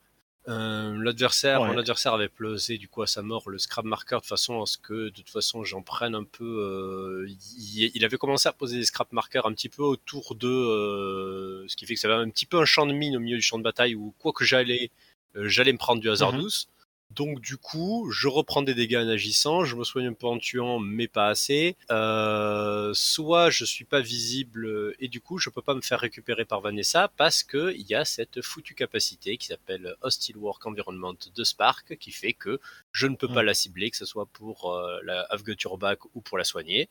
Euh, 0.50 0.96
L'adversaire, 1.02 1.60
Ouais. 1.62 1.68
mon 1.68 1.78
adversaire 1.78 2.12
avait 2.12 2.28
pesé 2.28 2.76
du 2.76 2.88
coup 2.88 3.02
à 3.02 3.06
sa 3.06 3.22
mort 3.22 3.48
le 3.48 3.58
scrap 3.58 3.84
marker 3.84 4.18
de 4.20 4.26
façon 4.26 4.60
à 4.60 4.66
ce 4.66 4.76
que 4.78 5.04
de 5.04 5.08
toute 5.10 5.30
façon 5.30 5.62
j'en 5.64 5.80
prenne 5.82 6.14
un 6.14 6.24
peu. 6.24 6.44
euh, 6.44 7.26
il, 7.58 7.90
il 7.94 8.04
avait 8.04 8.16
commencé 8.18 8.48
à 8.48 8.52
poser 8.52 8.76
des 8.78 8.84
scrap 8.84 9.12
markers 9.12 9.46
un 9.46 9.52
petit 9.52 9.68
peu 9.68 9.82
autour 9.82 10.34
de, 10.34 10.48
euh, 10.48 11.64
ce 11.68 11.76
qui 11.76 11.86
fait 11.86 11.94
que 11.94 12.00
ça 12.00 12.08
avait 12.12 12.22
un 12.22 12.28
petit 12.30 12.46
peu 12.46 12.58
un 12.58 12.64
champ 12.64 12.84
de 12.86 12.92
mine 12.92 13.16
au 13.16 13.20
milieu 13.20 13.36
du 13.36 13.42
champ 13.42 13.58
de 13.58 13.62
bataille 13.62 13.94
où 13.94 14.12
quoi 14.18 14.32
que 14.32 14.44
j'allais, 14.44 14.90
j'allais 15.36 15.72
me 15.72 15.78
prendre 15.78 16.00
du 16.00 16.10
hasard 16.10 16.32
Mhm. 16.32 16.40
douce. 16.40 16.68
Donc 17.10 17.40
du 17.40 17.56
coup, 17.56 18.08
je 18.12 18.28
reprends 18.28 18.62
des 18.62 18.74
dégâts 18.74 18.96
en 18.96 19.08
agissant, 19.08 19.64
je 19.64 19.74
me 19.74 19.82
soigne 19.82 20.06
un 20.06 20.12
peu 20.12 20.28
en 20.28 20.38
tuant, 20.38 20.78
mais 20.78 21.08
pas 21.08 21.26
assez. 21.28 21.76
Euh, 21.90 22.92
soit 22.94 23.50
je 23.50 23.64
suis 23.64 23.84
pas 23.84 24.00
visible 24.00 24.94
et 25.00 25.08
du 25.08 25.20
coup 25.20 25.38
je 25.38 25.50
peux 25.50 25.60
pas 25.62 25.74
me 25.74 25.80
faire 25.80 25.98
récupérer 25.98 26.44
par 26.44 26.60
Vanessa 26.60 27.08
parce 27.16 27.42
que 27.42 27.74
il 27.74 27.86
y 27.88 27.94
a 27.96 28.04
cette 28.04 28.42
foutue 28.42 28.74
capacité 28.76 29.36
qui 29.38 29.48
s'appelle 29.48 29.96
Hostile 30.02 30.36
Work 30.36 30.64
Environment 30.66 31.14
de 31.34 31.44
Spark 31.44 31.96
qui 31.98 32.12
fait 32.12 32.32
que 32.32 32.60
je 32.92 33.08
ne 33.08 33.16
peux 33.16 33.28
pas 33.28 33.42
Mm. 33.42 33.46
la 33.46 33.54
cibler, 33.54 33.90
que 33.90 33.96
ce 33.96 34.04
soit 34.06 34.26
pour 34.26 34.72
euh, 34.72 35.00
la 35.04 35.22
Avguture 35.22 35.78
Back 35.78 35.98
ou 36.14 36.20
pour 36.20 36.38
la 36.38 36.44
soigner. 36.44 36.88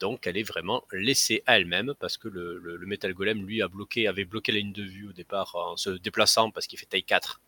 Donc 0.00 0.26
elle 0.26 0.36
est 0.36 0.42
vraiment 0.42 0.84
laissée 0.92 1.42
à 1.46 1.58
elle-même 1.58 1.94
parce 2.00 2.16
que 2.18 2.28
le, 2.28 2.58
le, 2.58 2.76
le 2.76 2.86
Metal 2.86 3.14
Golem 3.14 3.46
lui 3.46 3.62
a 3.62 3.68
bloqué, 3.68 4.08
avait 4.08 4.24
bloqué 4.24 4.52
la 4.52 4.58
ligne 4.58 4.72
de 4.72 4.82
vue 4.82 5.08
au 5.08 5.12
départ 5.12 5.54
en 5.54 5.76
se 5.76 5.90
déplaçant 5.90 6.50
parce 6.50 6.66
qu'il 6.66 6.78
fait 6.78 6.86
taille 6.86 7.04
4 7.04 7.40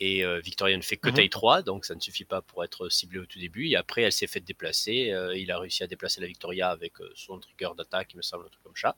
et 0.00 0.24
euh, 0.24 0.38
Victoria 0.40 0.76
ne 0.76 0.82
fait 0.82 0.96
que 0.96 1.08
Mhm. 1.10 1.14
taille 1.16 1.30
3, 1.30 1.62
donc 1.62 1.84
ça 1.84 1.94
ne 1.94 2.00
suffit 2.00 2.24
pas 2.24 2.40
pour 2.42 2.62
être 2.64 2.88
ciblé 2.88 3.18
au 3.18 3.26
tout 3.26 3.38
début. 3.38 3.68
Et 3.68 3.76
après, 3.76 4.02
elle 4.02 4.12
s'est 4.12 4.26
fait 4.28 4.40
déplacer. 4.40 5.10
euh, 5.10 5.36
il 5.36 5.50
a 5.50 5.58
réussi 5.58 5.82
à 5.82 5.86
déplacer 5.86 6.20
la 6.20 6.26
Victoria 6.28 6.70
avec 6.70 7.00
euh, 7.00 7.10
son 7.14 7.38
trigger 7.40 7.70
d'attaque, 7.76 8.12
il 8.14 8.16
me 8.18 8.22
semble, 8.22 8.44
un 8.46 8.48
truc 8.48 8.62
comme 8.62 8.76
ça. 8.76 8.96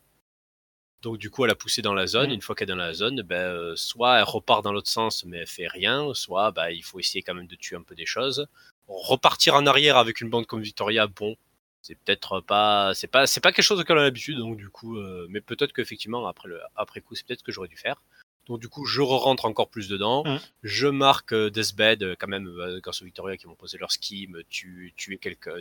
Donc 1.02 1.16
du 1.16 1.30
coup, 1.30 1.44
elle 1.46 1.50
a 1.50 1.54
poussé 1.54 1.80
dans 1.80 1.94
la 1.94 2.06
zone. 2.06 2.28
Mhm. 2.28 2.34
Une 2.34 2.40
fois 2.42 2.54
qu'elle 2.54 2.68
est 2.68 2.72
dans 2.72 2.76
la 2.76 2.92
zone, 2.92 3.22
ben, 3.22 3.74
soit 3.76 4.18
elle 4.18 4.24
repart 4.24 4.62
dans 4.62 4.72
l'autre 4.72 4.90
sens, 4.90 5.24
mais 5.24 5.38
elle 5.38 5.46
fait 5.46 5.66
rien, 5.68 6.12
soit 6.14 6.50
ben, 6.52 6.68
il 6.68 6.82
faut 6.84 6.98
essayer 7.00 7.22
quand 7.22 7.34
même 7.34 7.46
de 7.46 7.56
tuer 7.56 7.76
un 7.76 7.82
peu 7.82 7.94
des 7.94 8.06
choses. 8.06 8.46
Repartir 8.88 9.54
en 9.54 9.66
arrière 9.66 9.96
avec 9.96 10.20
une 10.20 10.28
bande 10.28 10.46
comme 10.46 10.60
Victoria, 10.62 11.06
bon, 11.06 11.36
c'est 11.80 11.94
peut-être 11.94 12.40
pas, 12.40 12.92
c'est 12.94 13.06
pas, 13.06 13.26
c'est 13.26 13.40
pas 13.40 13.52
quelque 13.52 13.64
chose 13.64 13.80
auquel 13.80 13.96
on 13.96 14.00
a 14.00 14.04
l'habitude, 14.04 14.36
donc 14.38 14.58
du 14.58 14.68
coup, 14.68 14.98
euh, 14.98 15.26
mais 15.30 15.40
peut-être 15.40 15.72
qu'effectivement 15.72 16.26
après 16.26 16.48
le, 16.48 16.60
après 16.76 17.00
coup, 17.00 17.14
c'est 17.14 17.26
peut-être 17.26 17.38
ce 17.40 17.44
que 17.44 17.52
j'aurais 17.52 17.68
dû 17.68 17.76
faire. 17.78 18.02
Donc 18.46 18.60
du 18.60 18.68
coup, 18.68 18.84
je 18.84 19.00
rentre 19.00 19.44
encore 19.44 19.68
plus 19.70 19.88
dedans. 19.88 20.24
Mhm. 20.24 20.40
Je 20.62 20.88
marque 20.88 21.32
euh, 21.32 21.50
Deathbed 21.50 22.02
euh, 22.02 22.16
quand 22.18 22.26
même 22.26 22.48
euh, 22.48 22.80
grâce 22.80 23.00
aux 23.00 23.04
Victoria 23.04 23.36
qui 23.36 23.46
vont 23.46 23.54
poser 23.54 23.78
leur 23.78 23.92
scheme, 23.92 24.42
tu, 24.48 24.92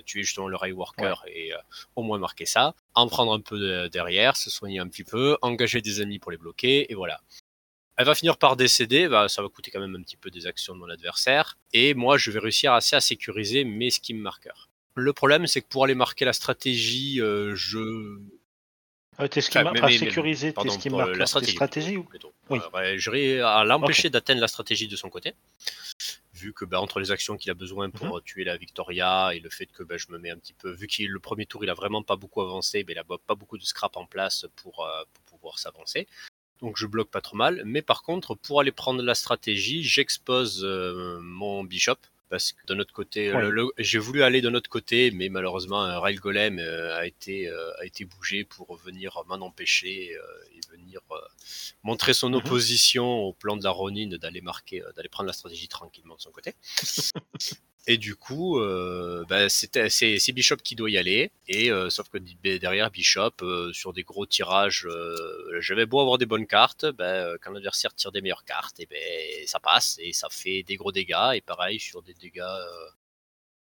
justement 0.06 0.48
le 0.48 0.56
Ray 0.56 0.72
Worker 0.72 1.24
et 1.28 1.54
euh, 1.54 1.58
au 1.96 2.04
moins 2.04 2.18
marquer 2.18 2.46
ça. 2.46 2.74
En 2.96 3.08
prendre 3.08 3.32
un 3.34 3.42
peu 3.42 3.60
de- 3.60 3.88
derrière, 3.90 4.36
se 4.36 4.50
soigner 4.50 4.80
un 4.80 4.88
petit 4.88 5.04
peu, 5.04 5.38
engager 5.42 5.82
des 5.82 6.02
amis 6.02 6.18
pour 6.20 6.32
les 6.32 6.38
bloquer 6.38 6.92
et 6.92 6.96
voilà. 6.96 7.22
Elle 7.98 8.06
va 8.06 8.16
finir 8.16 8.38
par 8.38 8.56
décéder, 8.56 9.10
bah, 9.10 9.28
ça 9.28 9.42
va 9.42 9.50
coûter 9.50 9.72
quand 9.72 9.82
même 9.82 9.96
un 9.96 10.02
petit 10.02 10.16
peu 10.18 10.32
des 10.32 10.48
actions 10.48 10.74
de 10.74 10.80
mon 10.80 10.90
adversaire. 10.90 11.58
Et 11.74 11.94
moi, 11.94 12.18
je 12.18 12.32
vais 12.32 12.40
réussir 12.40 12.72
assez 12.74 12.96
à 12.96 13.02
sécuriser 13.02 13.66
mes 13.66 13.90
scheme 13.90 14.18
markers. 14.20 14.70
Le 14.96 15.12
problème, 15.12 15.46
c'est 15.48 15.62
que 15.62 15.68
pour 15.68 15.84
aller 15.84 15.96
marquer 15.96 16.24
la 16.26 16.32
stratégie, 16.34 17.18
je 17.18 18.20
Euh, 19.20 19.28
tes 19.28 19.42
Enfin, 19.42 19.72
mais- 19.74 19.82
à 19.82 19.88
mais- 19.88 19.98
sécuriser 19.98 20.48
tes 20.50 20.54
Pardon, 20.54 20.78
pour, 20.78 21.02
euh, 21.02 21.14
la 21.16 21.26
stratégie. 21.26 21.52
stratégies 21.54 21.98
ou. 21.98 22.08
Oui. 22.50 22.60
Euh, 22.60 22.70
ouais, 22.78 22.98
J'aurais 22.98 23.40
à 23.42 23.64
l'empêcher 23.66 24.10
d'atteindre 24.10 24.40
la 24.42 24.48
stratégie 24.48 24.88
de 24.88 24.96
son 24.96 25.10
côté, 25.10 25.34
vu 26.34 26.54
que 26.54 26.64
bah, 26.64 26.80
entre 26.80 27.00
les 27.02 27.12
actions 27.12 27.36
qu'il 27.36 27.52
a 27.52 27.54
besoin 27.54 27.90
pour 27.90 28.08
Mhm. 28.08 28.14
euh, 28.14 28.20
tuer 28.22 28.44
la 28.46 28.56
Victoria 28.58 29.32
et 29.34 29.40
le 29.40 29.50
fait 29.50 29.66
que 29.66 29.84
bah, 29.84 29.98
je 29.98 30.06
me 30.10 30.18
mets 30.20 30.30
un 30.32 30.38
petit 30.38 30.54
peu, 30.54 30.72
vu 30.72 30.88
qu'il 30.88 31.10
le 31.10 31.20
premier 31.20 31.46
tour 31.46 31.64
il 31.64 31.70
a 31.70 31.74
vraiment 31.74 32.02
pas 32.02 32.16
beaucoup 32.16 32.42
avancé, 32.42 32.86
mais 32.88 32.94
il 32.94 33.00
a 33.00 33.04
pas 33.04 33.36
beaucoup 33.36 33.58
de 33.58 33.64
scrap 33.64 33.98
en 33.98 34.06
place 34.06 34.46
pour, 34.56 34.86
euh, 34.86 35.04
pour 35.28 35.38
pouvoir 35.40 35.60
s'avancer. 35.60 36.08
Donc 36.62 36.78
je 36.78 36.86
bloque 36.86 37.10
pas 37.10 37.22
trop 37.22 37.36
mal, 37.38 37.62
mais 37.66 37.82
par 37.82 38.04
contre 38.04 38.36
pour 38.36 38.60
aller 38.62 38.72
prendre 38.72 39.02
la 39.04 39.16
stratégie, 39.16 39.84
j'expose 39.84 40.62
euh, 40.64 41.20
mon 41.22 41.64
bishop. 41.66 41.96
Parce 42.30 42.52
que 42.54 42.64
de 42.68 42.76
notre 42.76 42.94
côté, 42.94 43.34
Ouais. 43.34 43.42
le- 43.42 43.50
le- 43.50 43.68
j'ai 43.80 43.98
voulu 43.98 44.22
aller 44.22 44.42
de 44.42 44.50
notre 44.50 44.70
côté, 44.70 45.10
mais 45.12 45.30
malheureusement, 45.30 45.82
un 45.82 46.00
Rail 46.00 46.16
Golem 46.16 46.60
euh, 46.60 46.96
a 46.96 47.08
été 47.08 47.48
euh, 47.50 47.72
a 47.80 47.86
été 47.86 48.06
bougé 48.06 48.44
pour 48.44 48.76
venir 48.78 49.18
m'en 49.28 49.36
empêcher 49.46 50.16
euh, 50.16 50.22
et 50.56 50.60
venir 50.72 51.00
euh, 51.12 51.16
montrer 51.84 52.14
son 52.14 52.30
Mhm. 52.30 52.36
opposition 52.36 53.06
au 53.24 53.34
plan 53.34 53.58
de 53.58 53.64
la 53.64 53.72
Ronin 53.72 54.08
d'aller 54.18 54.42
marquer, 54.42 54.84
euh, 54.84 54.92
d'aller 54.96 55.10
prendre 55.10 55.28
la 55.28 55.34
stratégie 55.34 55.68
tranquillement 55.68 56.16
de 56.18 56.22
son 56.22 56.32
côté. 56.32 56.54
et 57.88 57.98
du 57.98 58.16
coup, 58.16 58.60
euh, 58.60 59.24
bah, 59.30 59.50
c'est 59.50 60.32
Bishop 60.34 60.58
qui 60.58 60.76
doit 60.76 60.90
y 60.92 60.98
aller. 60.98 61.32
Et 61.48 61.72
euh, 61.72 61.90
sauf 61.90 62.08
que 62.10 62.18
d- 62.20 62.60
derrière 62.60 62.92
Bishop, 62.92 63.32
euh, 63.42 63.74
sur 63.74 63.94
des 63.94 64.04
gros 64.04 64.26
tirages, 64.26 64.88
j'avais 65.60 65.86
beau 65.86 66.00
avoir 66.00 66.18
des 66.18 66.26
bonnes 66.28 66.46
cartes, 66.48 66.86
bah, 66.86 67.38
quand 67.42 67.52
l'adversaire 67.52 67.94
tire 67.96 68.12
des 68.12 68.22
meilleures 68.22 68.46
cartes, 68.46 68.80
et 68.80 68.86
ben 68.86 69.48
ça 69.48 69.60
passe 69.60 69.98
et 70.02 70.14
ça 70.14 70.30
fait 70.30 70.64
des 70.64 70.76
gros 70.76 70.92
dégâts. 70.92 71.32
Et 71.36 71.42
pareil 71.42 71.80
sur 71.80 72.02
des 72.04 72.14
dégâts. 72.14 72.44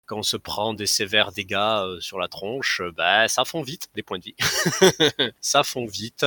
quand 0.05 0.17
on 0.19 0.23
se 0.23 0.37
prend 0.37 0.73
des 0.73 0.85
sévères 0.85 1.31
dégâts 1.31 1.99
sur 1.99 2.19
la 2.19 2.27
tronche, 2.27 2.81
bah, 2.95 3.27
ça 3.27 3.45
fond 3.45 3.61
vite 3.61 3.87
des 3.95 4.03
points 4.03 4.19
de 4.19 4.23
vie. 4.25 4.35
ça 5.41 5.63
fond 5.63 5.85
vite. 5.85 6.25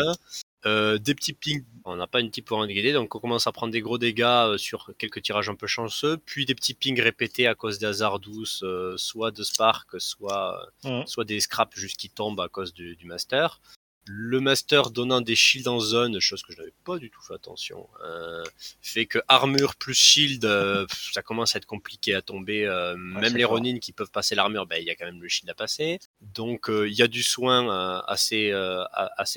Euh, 0.66 0.98
des 0.98 1.14
petits 1.14 1.32
pings, 1.32 1.64
on 1.84 1.94
n'a 1.94 2.08
pas 2.08 2.20
une 2.20 2.30
type 2.30 2.46
pour 2.46 2.66
guider, 2.66 2.92
donc 2.92 3.14
on 3.14 3.20
commence 3.20 3.46
à 3.46 3.52
prendre 3.52 3.72
des 3.72 3.80
gros 3.80 3.98
dégâts 3.98 4.22
euh, 4.24 4.58
sur 4.58 4.92
quelques 4.98 5.22
tirages 5.22 5.48
un 5.48 5.54
peu 5.54 5.68
chanceux, 5.68 6.16
puis 6.16 6.44
des 6.44 6.56
petits 6.56 6.74
pings 6.74 7.00
répétés 7.00 7.46
à 7.46 7.54
cause 7.54 7.78
des 7.78 7.86
hasards 7.86 8.18
douces, 8.18 8.64
euh, 8.64 8.96
soit 8.96 9.30
de 9.30 9.44
Spark, 9.44 10.00
soit, 10.00 10.68
soit 11.06 11.24
des 11.24 11.38
scraps 11.38 11.76
juste 11.78 11.96
qui 11.96 12.10
tombent 12.10 12.40
à 12.40 12.48
cause 12.48 12.74
du, 12.74 12.96
du 12.96 13.06
Master. 13.06 13.60
Le 14.08 14.40
Master 14.40 14.90
donnant 14.90 15.20
des 15.20 15.34
shields 15.34 15.68
en 15.68 15.80
zone, 15.80 16.20
chose 16.20 16.42
que 16.42 16.52
je 16.52 16.58
n'avais 16.58 16.72
pas 16.84 16.98
du 16.98 17.10
tout 17.10 17.20
fait 17.22 17.34
attention, 17.34 17.88
euh, 18.04 18.44
fait 18.80 19.06
que 19.06 19.18
armure 19.26 19.74
plus 19.74 19.94
shield, 19.94 20.44
euh, 20.44 20.86
ça 21.12 21.22
commence 21.22 21.56
à 21.56 21.58
être 21.58 21.66
compliqué 21.66 22.14
à 22.14 22.22
tomber. 22.22 22.64
euh, 22.66 22.96
même 22.96 23.36
les 23.36 23.42
fort. 23.42 23.52
Ronin 23.52 23.78
qui 23.80 23.92
peuvent 23.92 24.10
passer 24.12 24.34
l'armure, 24.36 24.66
ben, 24.66 24.76
il 24.80 24.86
y 24.86 24.90
a 24.90 24.94
quand 24.94 25.06
même 25.06 25.20
le 25.20 25.28
shield 25.28 25.50
à 25.50 25.54
passer. 25.54 25.98
Donc 26.20 26.66
il 26.70 26.92
y 26.92 27.02
a 27.02 27.08
du 27.08 27.22
soin 27.24 28.00
assez, 28.06 28.52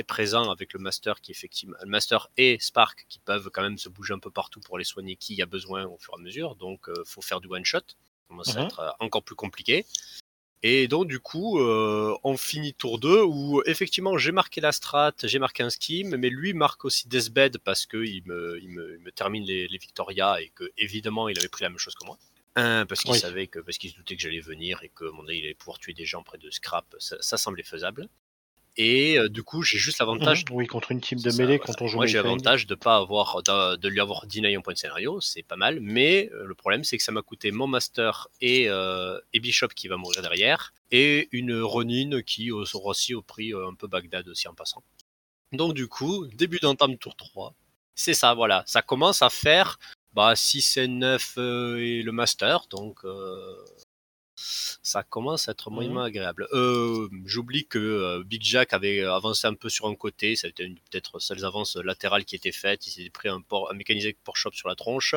présent 0.08 0.52
avec 0.52 0.74
le 0.74 0.80
Master 0.80 1.20
qui 1.22 1.32
effectivement, 1.32 1.76
le 1.82 1.90
Master 1.90 2.28
et 2.38 2.58
Spark 2.60 3.06
qui 3.10 3.20
peuvent 3.20 3.50
quand 3.52 3.62
même 3.64 3.78
se 3.78 3.90
bouger 3.90 4.14
un 4.14 4.20
peu 4.20 4.32
partout 4.32 4.60
pour 4.60 4.78
les 4.78 4.84
soigner 4.84 5.16
qui 5.16 5.34
y 5.36 5.42
a 5.42 5.46
besoin 5.48 5.86
au 5.86 5.98
fur 5.98 6.14
et 6.16 6.22
à 6.22 6.24
mesure. 6.24 6.56
Donc 6.56 6.90
faut 7.06 7.22
faire 7.22 7.42
du 7.42 7.48
one 7.48 7.66
shot. 7.66 7.80
Ça 7.80 7.96
commence 8.28 8.56
à 8.56 8.60
Mhm. 8.60 8.66
être 8.68 8.96
encore 9.00 9.24
plus 9.24 9.36
compliqué. 9.36 9.86
Et 10.62 10.88
donc 10.90 11.08
du 11.08 11.20
coup, 11.20 11.60
euh, 11.60 12.18
on 12.24 12.36
finit 12.36 12.74
tour 12.74 13.00
2 13.00 13.22
où 13.24 13.62
effectivement 13.66 14.18
j'ai 14.18 14.34
marqué 14.34 14.60
la 14.60 14.72
strat, 14.74 15.14
j'ai 15.24 15.40
marqué 15.40 15.64
un 15.64 15.70
scheme, 15.70 16.18
mais 16.18 16.30
lui 16.30 16.54
marque 16.54 16.84
aussi 16.84 17.08
Deathbed 17.08 17.60
parce 17.60 17.86
qu'il 17.86 18.24
me, 18.26 18.60
il 18.62 18.70
me, 18.70 18.96
il 18.96 19.00
me 19.00 19.12
termine 19.12 19.46
les, 19.46 19.68
les 19.70 19.78
Victoria 19.78 20.42
et 20.42 20.50
que 20.50 20.70
évidemment 20.78 21.30
il 21.30 21.40
avait 21.40 21.48
pris 21.48 21.64
la 21.64 21.70
même 21.70 21.78
chose 21.80 21.96
que 21.96 22.06
moi. 22.06 22.18
Un, 22.56 22.86
parce 22.86 23.02
qu'il 23.02 23.12
Oui. 23.12 23.20
savait 23.20 23.48
que 23.48 23.60
parce 23.60 23.78
qu'il 23.78 23.92
se 23.92 23.96
doutait 23.96 24.18
que 24.18 24.22
j'allais 24.22 24.42
venir 24.42 24.80
et 24.84 24.90
que 24.90 25.06
mon 25.06 25.26
il 25.30 25.46
allait 25.46 25.54
pouvoir 25.54 25.80
tuer 25.80 25.94
des 25.94 26.06
gens 26.06 26.24
près 26.24 26.38
de 26.38 26.50
scrap, 26.52 26.94
ça, 27.00 27.16
ça 27.22 27.38
semblait 27.38 27.64
faisable. 27.64 28.10
Et 28.78 29.18
euh, 29.18 29.30
du 29.30 29.44
coup 29.44 29.62
j'ai 29.64 29.78
juste 29.78 30.00
l'avantage 30.00 30.46
Mhm. 30.50 30.56
Oui, 30.56 30.68
contre 30.68 30.92
une 30.92 31.02
team 31.02 31.20
de 31.20 31.30
ça, 31.30 31.38
mêlée 31.38 31.58
voilà. 31.58 31.74
quand 31.74 31.82
on 31.84 31.88
joue 31.88 31.98
Moi, 31.98 32.06
j'ai 32.06 32.18
l'avantage 32.18 32.68
de 32.68 32.76
pas 32.76 32.96
avoir 32.98 33.42
de, 33.44 33.76
de 33.76 33.88
lui 33.90 34.00
avoir 34.00 34.26
deny 34.28 34.56
un 34.56 34.62
point 34.62 34.74
de 34.74 34.78
scénario, 34.78 35.20
c'est 35.22 35.44
pas 35.44 35.56
mal. 35.56 35.80
Mais 35.82 36.30
euh, 36.34 36.46
le 36.46 36.56
problème, 36.56 36.84
c'est 36.84 36.98
que 36.98 37.04
ça 37.04 37.12
m'a 37.12 37.22
coûté 37.22 37.52
mon 37.52 37.68
master 37.68 38.28
et, 38.42 38.70
euh, 38.70 39.20
et 39.34 39.40
Bishop 39.40 39.70
qui 39.70 39.88
va 39.88 39.98
mourir 39.98 40.22
derrière, 40.22 40.74
et 40.92 41.28
une 41.32 41.62
Ronin 41.62 42.22
qui 42.22 42.52
euh, 42.52 42.66
sera 42.66 42.86
aussi 42.90 43.14
au 43.14 43.22
prix 43.22 43.54
euh, 43.54 43.68
un 43.68 43.74
peu 43.74 43.88
Bagdad 43.88 44.28
aussi 44.30 44.48
en 44.48 44.54
passant. 44.54 44.84
Donc 45.52 45.74
du 45.74 45.88
coup, 45.88 46.28
début 46.28 46.60
d'entame 46.60 46.98
tour 46.98 47.16
3, 47.16 47.54
c'est 47.96 48.14
ça, 48.14 48.34
voilà. 48.34 48.64
Ça 48.66 48.82
commence 48.82 49.22
à 49.22 49.30
faire 49.30 49.80
bah, 50.14 50.36
6 50.36 50.78
et 50.78 50.88
9 50.88 51.34
euh, 51.38 51.78
et 51.78 52.02
le 52.02 52.12
master, 52.12 52.66
donc 52.70 53.00
euh, 53.04 53.56
ça 54.82 55.04
commence 55.04 55.48
à 55.48 55.52
être 55.52 55.70
moyennement 55.72 56.04
agréable. 56.04 56.48
Euh, 56.54 57.08
J'oublie 57.26 57.66
que 57.68 57.78
euh, 57.80 58.24
Big 58.24 58.42
Jack 58.44 58.74
avait 58.74 59.04
avancé 59.04 59.48
un 59.48 59.54
peu 59.54 59.70
sur 59.70 59.88
un 59.88 59.96
côté, 59.96 60.36
ça 60.36 60.48
a 60.48 60.50
été 60.50 60.64
une- 60.64 60.76
peut-être 60.90 61.20
celles 61.20 61.44
avances 61.46 61.76
latérales 61.76 62.26
qui 62.26 62.36
étaient 62.36 62.52
faites, 62.52 62.88
il 62.88 62.92
s'était 62.92 63.10
pris 63.10 63.30
un, 63.30 63.42
port, 63.42 63.70
un 63.72 63.76
mécanisé 63.76 64.16
port 64.24 64.38
shop 64.38 64.52
sur 64.54 64.68
la 64.70 64.76
tronche. 64.76 65.16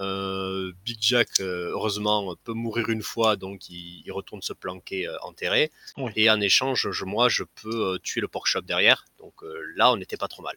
Euh, 0.00 0.72
Big 0.84 0.98
Jack, 1.00 1.40
euh, 1.40 1.70
heureusement, 1.72 2.36
peut 2.44 2.52
mourir 2.52 2.88
une 2.88 3.02
fois, 3.02 3.34
donc 3.34 3.68
il, 3.68 4.02
il 4.06 4.12
retourne 4.12 4.42
se 4.42 4.52
planquer 4.52 5.08
euh, 5.08 5.16
enterré. 5.22 5.72
Oui. 5.96 6.12
Et 6.14 6.30
en 6.30 6.40
échange, 6.40 6.88
je, 6.92 7.04
moi, 7.04 7.28
je 7.28 7.42
peux 7.60 7.94
euh, 7.94 7.98
tuer 7.98 8.20
le 8.20 8.28
pork 8.28 8.46
shop 8.46 8.60
derrière. 8.60 9.06
Donc 9.18 9.42
euh, 9.42 9.60
là, 9.74 9.90
on 9.92 9.96
n'était 9.96 10.16
pas 10.16 10.28
trop 10.28 10.42
mal. 10.42 10.56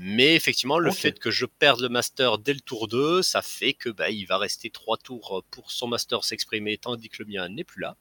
Mais 0.00 0.34
effectivement, 0.34 0.78
le 0.80 0.90
fait 0.90 1.18
que 1.18 1.30
je 1.30 1.46
perde 1.46 1.80
le 1.80 1.88
master 1.88 2.38
dès 2.38 2.54
le 2.54 2.60
tour 2.60 2.88
2, 2.88 3.22
ça 3.22 3.40
fait 3.40 3.72
que 3.72 3.88
bah, 3.88 4.10
il 4.10 4.26
va 4.26 4.36
rester 4.36 4.68
trois 4.68 4.96
tours 4.96 5.44
pour 5.50 5.70
son 5.70 5.86
master 5.86 6.24
s'exprimer, 6.24 6.76
tandis 6.76 7.08
que 7.08 7.22
le 7.22 7.28
mien 7.28 7.48
n'est 7.48 7.64
plus 7.64 7.80
là. 7.80 7.96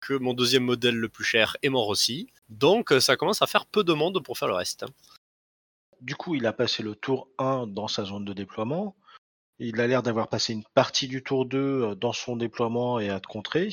Que 0.00 0.14
mon 0.14 0.34
deuxième 0.34 0.64
modèle 0.64 0.96
le 0.96 1.08
plus 1.08 1.24
cher 1.24 1.56
est 1.62 1.70
mort 1.70 1.88
aussi. 1.88 2.28
Donc 2.50 2.92
euh, 2.92 3.00
ça 3.00 3.16
commence 3.16 3.40
à 3.40 3.46
faire 3.46 3.64
peu 3.64 3.82
de 3.82 3.94
monde 3.94 4.22
pour 4.22 4.36
faire 4.36 4.48
le 4.48 4.54
reste. 4.54 4.84
Du 6.02 6.14
coup, 6.16 6.34
il 6.34 6.46
a 6.46 6.52
passé 6.52 6.82
le 6.82 6.94
tour 6.94 7.28
1 7.38 7.66
dans 7.66 7.88
sa 7.88 8.04
zone 8.04 8.24
de 8.24 8.32
déploiement. 8.34 8.94
Il 9.58 9.80
a 9.80 9.86
l'air 9.86 10.02
d'avoir 10.02 10.28
passé 10.28 10.52
une 10.52 10.64
partie 10.74 11.08
du 11.08 11.22
tour 11.22 11.46
2 11.46 11.58
euh, 11.58 11.94
dans 11.94 12.12
son 12.12 12.36
déploiement 12.36 13.00
et 13.00 13.08
à 13.08 13.20
te 13.20 13.26
contrer. 13.26 13.70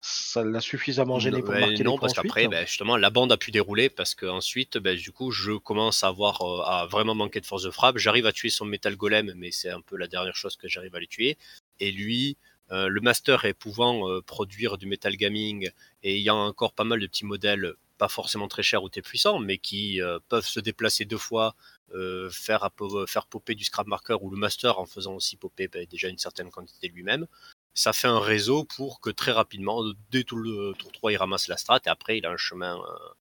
Ça 0.00 0.44
l'a 0.44 0.60
suffisamment 0.60 1.18
gêné 1.18 1.42
pour 1.42 1.54
marquer 1.54 1.82
non, 1.82 1.94
les 1.94 1.98
parce 1.98 2.12
qu'après, 2.12 2.46
ensuite. 2.46 2.50
ben, 2.50 2.66
justement, 2.66 2.96
la 2.96 3.10
bande 3.10 3.32
a 3.32 3.36
pu 3.36 3.50
dérouler 3.50 3.90
parce 3.90 4.14
que 4.14 4.26
ensuite, 4.26 4.78
ben, 4.78 4.96
du 4.96 5.10
coup, 5.10 5.32
je 5.32 5.52
commence 5.52 6.04
à 6.04 6.08
avoir 6.08 6.42
euh, 6.42 6.62
à 6.62 6.86
vraiment 6.86 7.16
manquer 7.16 7.40
de 7.40 7.46
force 7.46 7.64
de 7.64 7.70
frappe. 7.70 7.98
J'arrive 7.98 8.26
à 8.26 8.32
tuer 8.32 8.48
son 8.48 8.64
métal 8.64 8.94
golem, 8.94 9.32
mais 9.34 9.50
c'est 9.50 9.70
un 9.70 9.80
peu 9.80 9.96
la 9.96 10.06
dernière 10.06 10.36
chose 10.36 10.56
que 10.56 10.68
j'arrive 10.68 10.94
à 10.94 11.00
les 11.00 11.08
tuer. 11.08 11.36
Et 11.80 11.90
lui, 11.90 12.36
euh, 12.70 12.86
le 12.86 13.00
master 13.00 13.44
est 13.44 13.54
pouvant 13.54 14.08
euh, 14.08 14.20
produire 14.22 14.78
du 14.78 14.86
metal 14.86 15.16
gaming 15.16 15.68
et 16.04 16.14
ayant 16.16 16.46
encore 16.46 16.74
pas 16.74 16.84
mal 16.84 17.00
de 17.00 17.06
petits 17.08 17.26
modèles, 17.26 17.72
pas 17.96 18.08
forcément 18.08 18.46
très 18.46 18.62
chers 18.62 18.84
ou 18.84 18.88
très 18.88 19.02
puissants, 19.02 19.40
mais 19.40 19.58
qui 19.58 20.00
peuvent 20.28 20.46
se 20.46 20.60
déplacer 20.60 21.04
deux 21.04 21.18
fois, 21.18 21.56
faire, 22.30 22.62
à 22.62 22.72
faire 23.08 23.26
popper 23.26 23.56
du 23.56 23.64
scrap 23.64 23.88
marker 23.88 24.16
ou 24.20 24.30
le 24.30 24.36
master 24.36 24.78
en 24.78 24.86
faisant 24.86 25.14
aussi 25.14 25.36
popper 25.36 25.66
ben, 25.66 25.84
déjà 25.90 26.06
une 26.06 26.18
certaine 26.18 26.50
quantité 26.50 26.86
lui-même 26.86 27.26
ça 27.78 27.92
fait 27.92 28.08
un 28.08 28.18
réseau 28.18 28.64
pour 28.64 29.00
que 29.00 29.08
très 29.08 29.30
rapidement, 29.30 29.84
dès 30.10 30.24
tout 30.24 30.34
le 30.36 30.72
tour 30.76 30.90
3, 30.90 31.12
il 31.12 31.16
ramasse 31.16 31.46
la 31.46 31.56
strat 31.56 31.78
et 31.86 31.88
après 31.88 32.18
il 32.18 32.26
a 32.26 32.30
un 32.30 32.36
chemin 32.36 32.76
euh, 32.76 33.14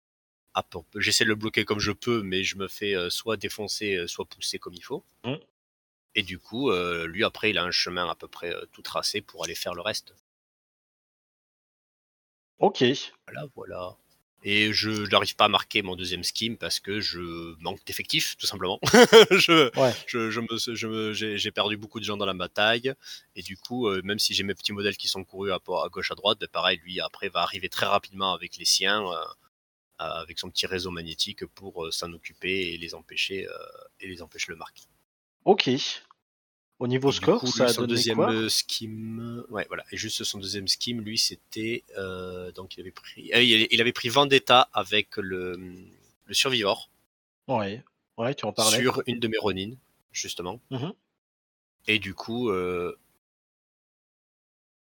à. 0.55 0.65
J'essaie 0.95 1.25
de 1.25 1.29
le 1.29 1.35
bloquer 1.35 1.63
comme 1.63 1.79
je 1.79 1.91
peux, 1.91 2.23
mais 2.23 2.43
je 2.43 2.57
me 2.57 2.67
fais 2.67 2.95
euh, 2.95 3.11
soit 3.11 3.37
défoncer, 3.37 3.95
euh, 3.95 4.07
soit 4.07 4.25
pousser 4.25 4.57
comme 4.57 4.73
il 4.73 4.81
faut. 4.81 5.05
Mm. 5.23 5.35
Et 6.15 6.23
du 6.23 6.39
coup, 6.39 6.71
lui 6.71 7.23
après, 7.23 7.51
il 7.51 7.59
a 7.59 7.63
un 7.63 7.69
chemin 7.69 8.09
à 8.09 8.15
peu 8.15 8.27
près 8.27 8.51
tout 8.71 8.81
tracé 8.81 9.21
pour 9.21 9.43
aller 9.43 9.53
faire 9.53 9.75
le 9.75 9.81
reste. 9.81 10.15
Ok. 12.57 12.83
Voilà, 13.27 13.47
voilà. 13.55 13.95
Et 14.43 14.71
je 14.71 15.09
n'arrive 15.09 15.35
pas 15.35 15.45
à 15.45 15.49
marquer 15.49 15.81
mon 15.81 15.95
deuxième 15.95 16.23
scheme 16.23 16.57
parce 16.57 16.79
que 16.79 16.99
je 17.01 17.55
manque 17.59 17.83
d'effectifs, 17.85 18.37
tout 18.37 18.45
simplement. 18.45 18.79
je, 19.31 19.75
Ouais. 19.79 19.93
je, 20.05 20.29
je 20.29 20.39
me, 20.39 20.75
je 20.75 20.87
me, 20.87 21.13
j'ai, 21.13 21.37
j'ai 21.37 21.51
perdu 21.51 21.75
beaucoup 21.75 21.99
de 21.99 22.05
gens 22.05 22.17
dans 22.17 22.25
la 22.25 22.33
bataille. 22.33 22.93
Et 23.35 23.41
du 23.41 23.57
coup, 23.57 23.87
euh, 23.87 24.01
même 24.03 24.19
si 24.19 24.33
j'ai 24.33 24.43
mes 24.43 24.53
petits 24.53 24.73
modèles 24.73 24.95
qui 24.95 25.07
sont 25.07 25.23
courus 25.23 25.51
à, 25.51 25.55
à 25.55 25.89
gauche, 25.89 26.11
à 26.11 26.15
droite, 26.15 26.37
ben 26.39 26.47
pareil, 26.47 26.79
lui, 26.83 26.99
après, 26.99 27.29
va 27.29 27.41
arriver 27.41 27.67
très 27.67 27.87
rapidement 27.87 28.33
avec 28.33 28.57
les 28.57 28.65
siens, 28.65 29.03
euh, 29.11 29.15
avec 29.99 30.37
son 30.37 30.49
petit 30.51 30.67
réseau 30.67 30.91
magnétique 30.91 31.45
pour 31.47 31.85
euh, 31.85 31.91
s'en 31.91 32.13
occuper 32.13 32.73
et 32.73 32.77
les 32.77 32.93
empêcher, 32.93 33.47
euh, 33.47 33.51
et 33.99 34.07
les 34.07 34.21
empêcher 34.21 34.51
le 34.51 34.55
marquer. 34.55 34.83
Ok. 35.45 35.69
Au 36.79 36.87
niveau 36.87 37.09
Et 37.09 37.13
score, 37.13 37.39
coup, 37.39 37.47
ça 37.47 37.63
lui, 37.63 37.69
a 37.71 37.73
son 37.73 37.81
donné 37.81 37.93
deuxième 37.93 38.17
quoi 38.17 38.31
euh, 38.31 38.49
scheme, 38.49 39.43
ouais, 39.49 39.65
voilà. 39.67 39.83
Et 39.91 39.97
juste 39.97 40.23
son 40.23 40.37
deuxième 40.37 40.67
scheme, 40.67 41.01
lui, 41.01 41.17
c'était 41.17 41.83
euh, 41.97 42.51
donc 42.51 42.77
il 42.77 42.81
avait 42.81 42.91
pris, 42.91 43.31
ah, 43.33 43.41
il 43.41 43.81
avait 43.81 43.93
pris 43.93 44.09
Vendetta 44.09 44.69
avec 44.73 45.17
le 45.17 45.59
le 46.25 46.33
survivor 46.33 46.89
Ouais. 47.47 47.83
Ouais, 48.17 48.33
tu 48.35 48.45
en 48.45 48.51
parlais. 48.51 48.79
sur 48.79 49.01
une 49.07 49.19
de 49.19 49.27
mes 49.27 49.37
Ronin, 49.37 49.71
justement. 50.11 50.59
Mhm. 50.71 50.93
Et 51.87 51.99
du 51.99 52.13
coup, 52.13 52.49
euh... 52.49 52.97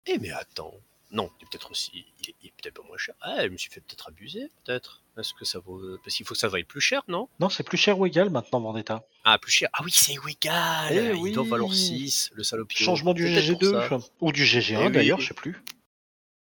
eh 0.06 0.18
mais 0.20 0.32
attends, 0.32 0.74
non, 1.14 1.32
il 1.40 1.44
est 1.44 1.50
peut-être 1.50 1.72
aussi, 1.72 2.06
il 2.22 2.30
est, 2.48 2.52
peut-être 2.62 2.74
pas 2.82 2.84
moins 2.88 2.98
cher. 2.98 3.16
Ah, 3.22 3.44
je 3.44 3.48
me 3.50 3.58
suis 3.58 3.70
fait 3.72 3.80
peut-être 3.82 4.10
abuser, 4.10 4.50
peut-être. 4.66 5.02
Est-ce 5.18 5.34
que 5.34 5.46
ça 5.46 5.60
vaut, 5.60 5.80
parce 6.04 6.16
qu'il 6.16 6.26
faut 6.26 6.34
que 6.34 6.40
ça 6.40 6.48
vaille 6.50 6.64
plus 6.64 6.82
cher, 6.82 7.04
non? 7.08 7.30
Non, 7.40 7.50
c'est 7.50 7.64
plus 7.64 7.78
cher 7.78 7.98
ou 8.00 8.06
égal 8.06 8.30
maintenant, 8.32 8.60
Vendetta. 8.60 9.04
Ah, 9.24 9.38
plus 9.38 9.52
cher. 9.52 9.70
Ah 9.74 9.82
oui, 9.86 9.92
c'est 9.94 10.16
égal. 10.28 10.92
Eh 10.92 11.16
il 11.18 11.32
doit 11.34 11.44
oui. 11.44 11.50
valoir 11.50 11.74
6, 11.74 12.32
le 12.34 12.44
salopio. 12.44 12.84
Changement 12.84 13.14
du 13.14 13.24
Peut-être 13.24 13.54
pour 13.54 13.62
ça. 13.70 13.88
GG2 13.98 14.10
ou 14.22 14.32
du 14.32 14.44
GG1 14.44 14.80
Eh 14.82 14.86
oui. 14.88 14.92
d'ailleurs, 14.92 15.20
je 15.22 15.28
sais 15.30 15.34
plus. 15.34 15.64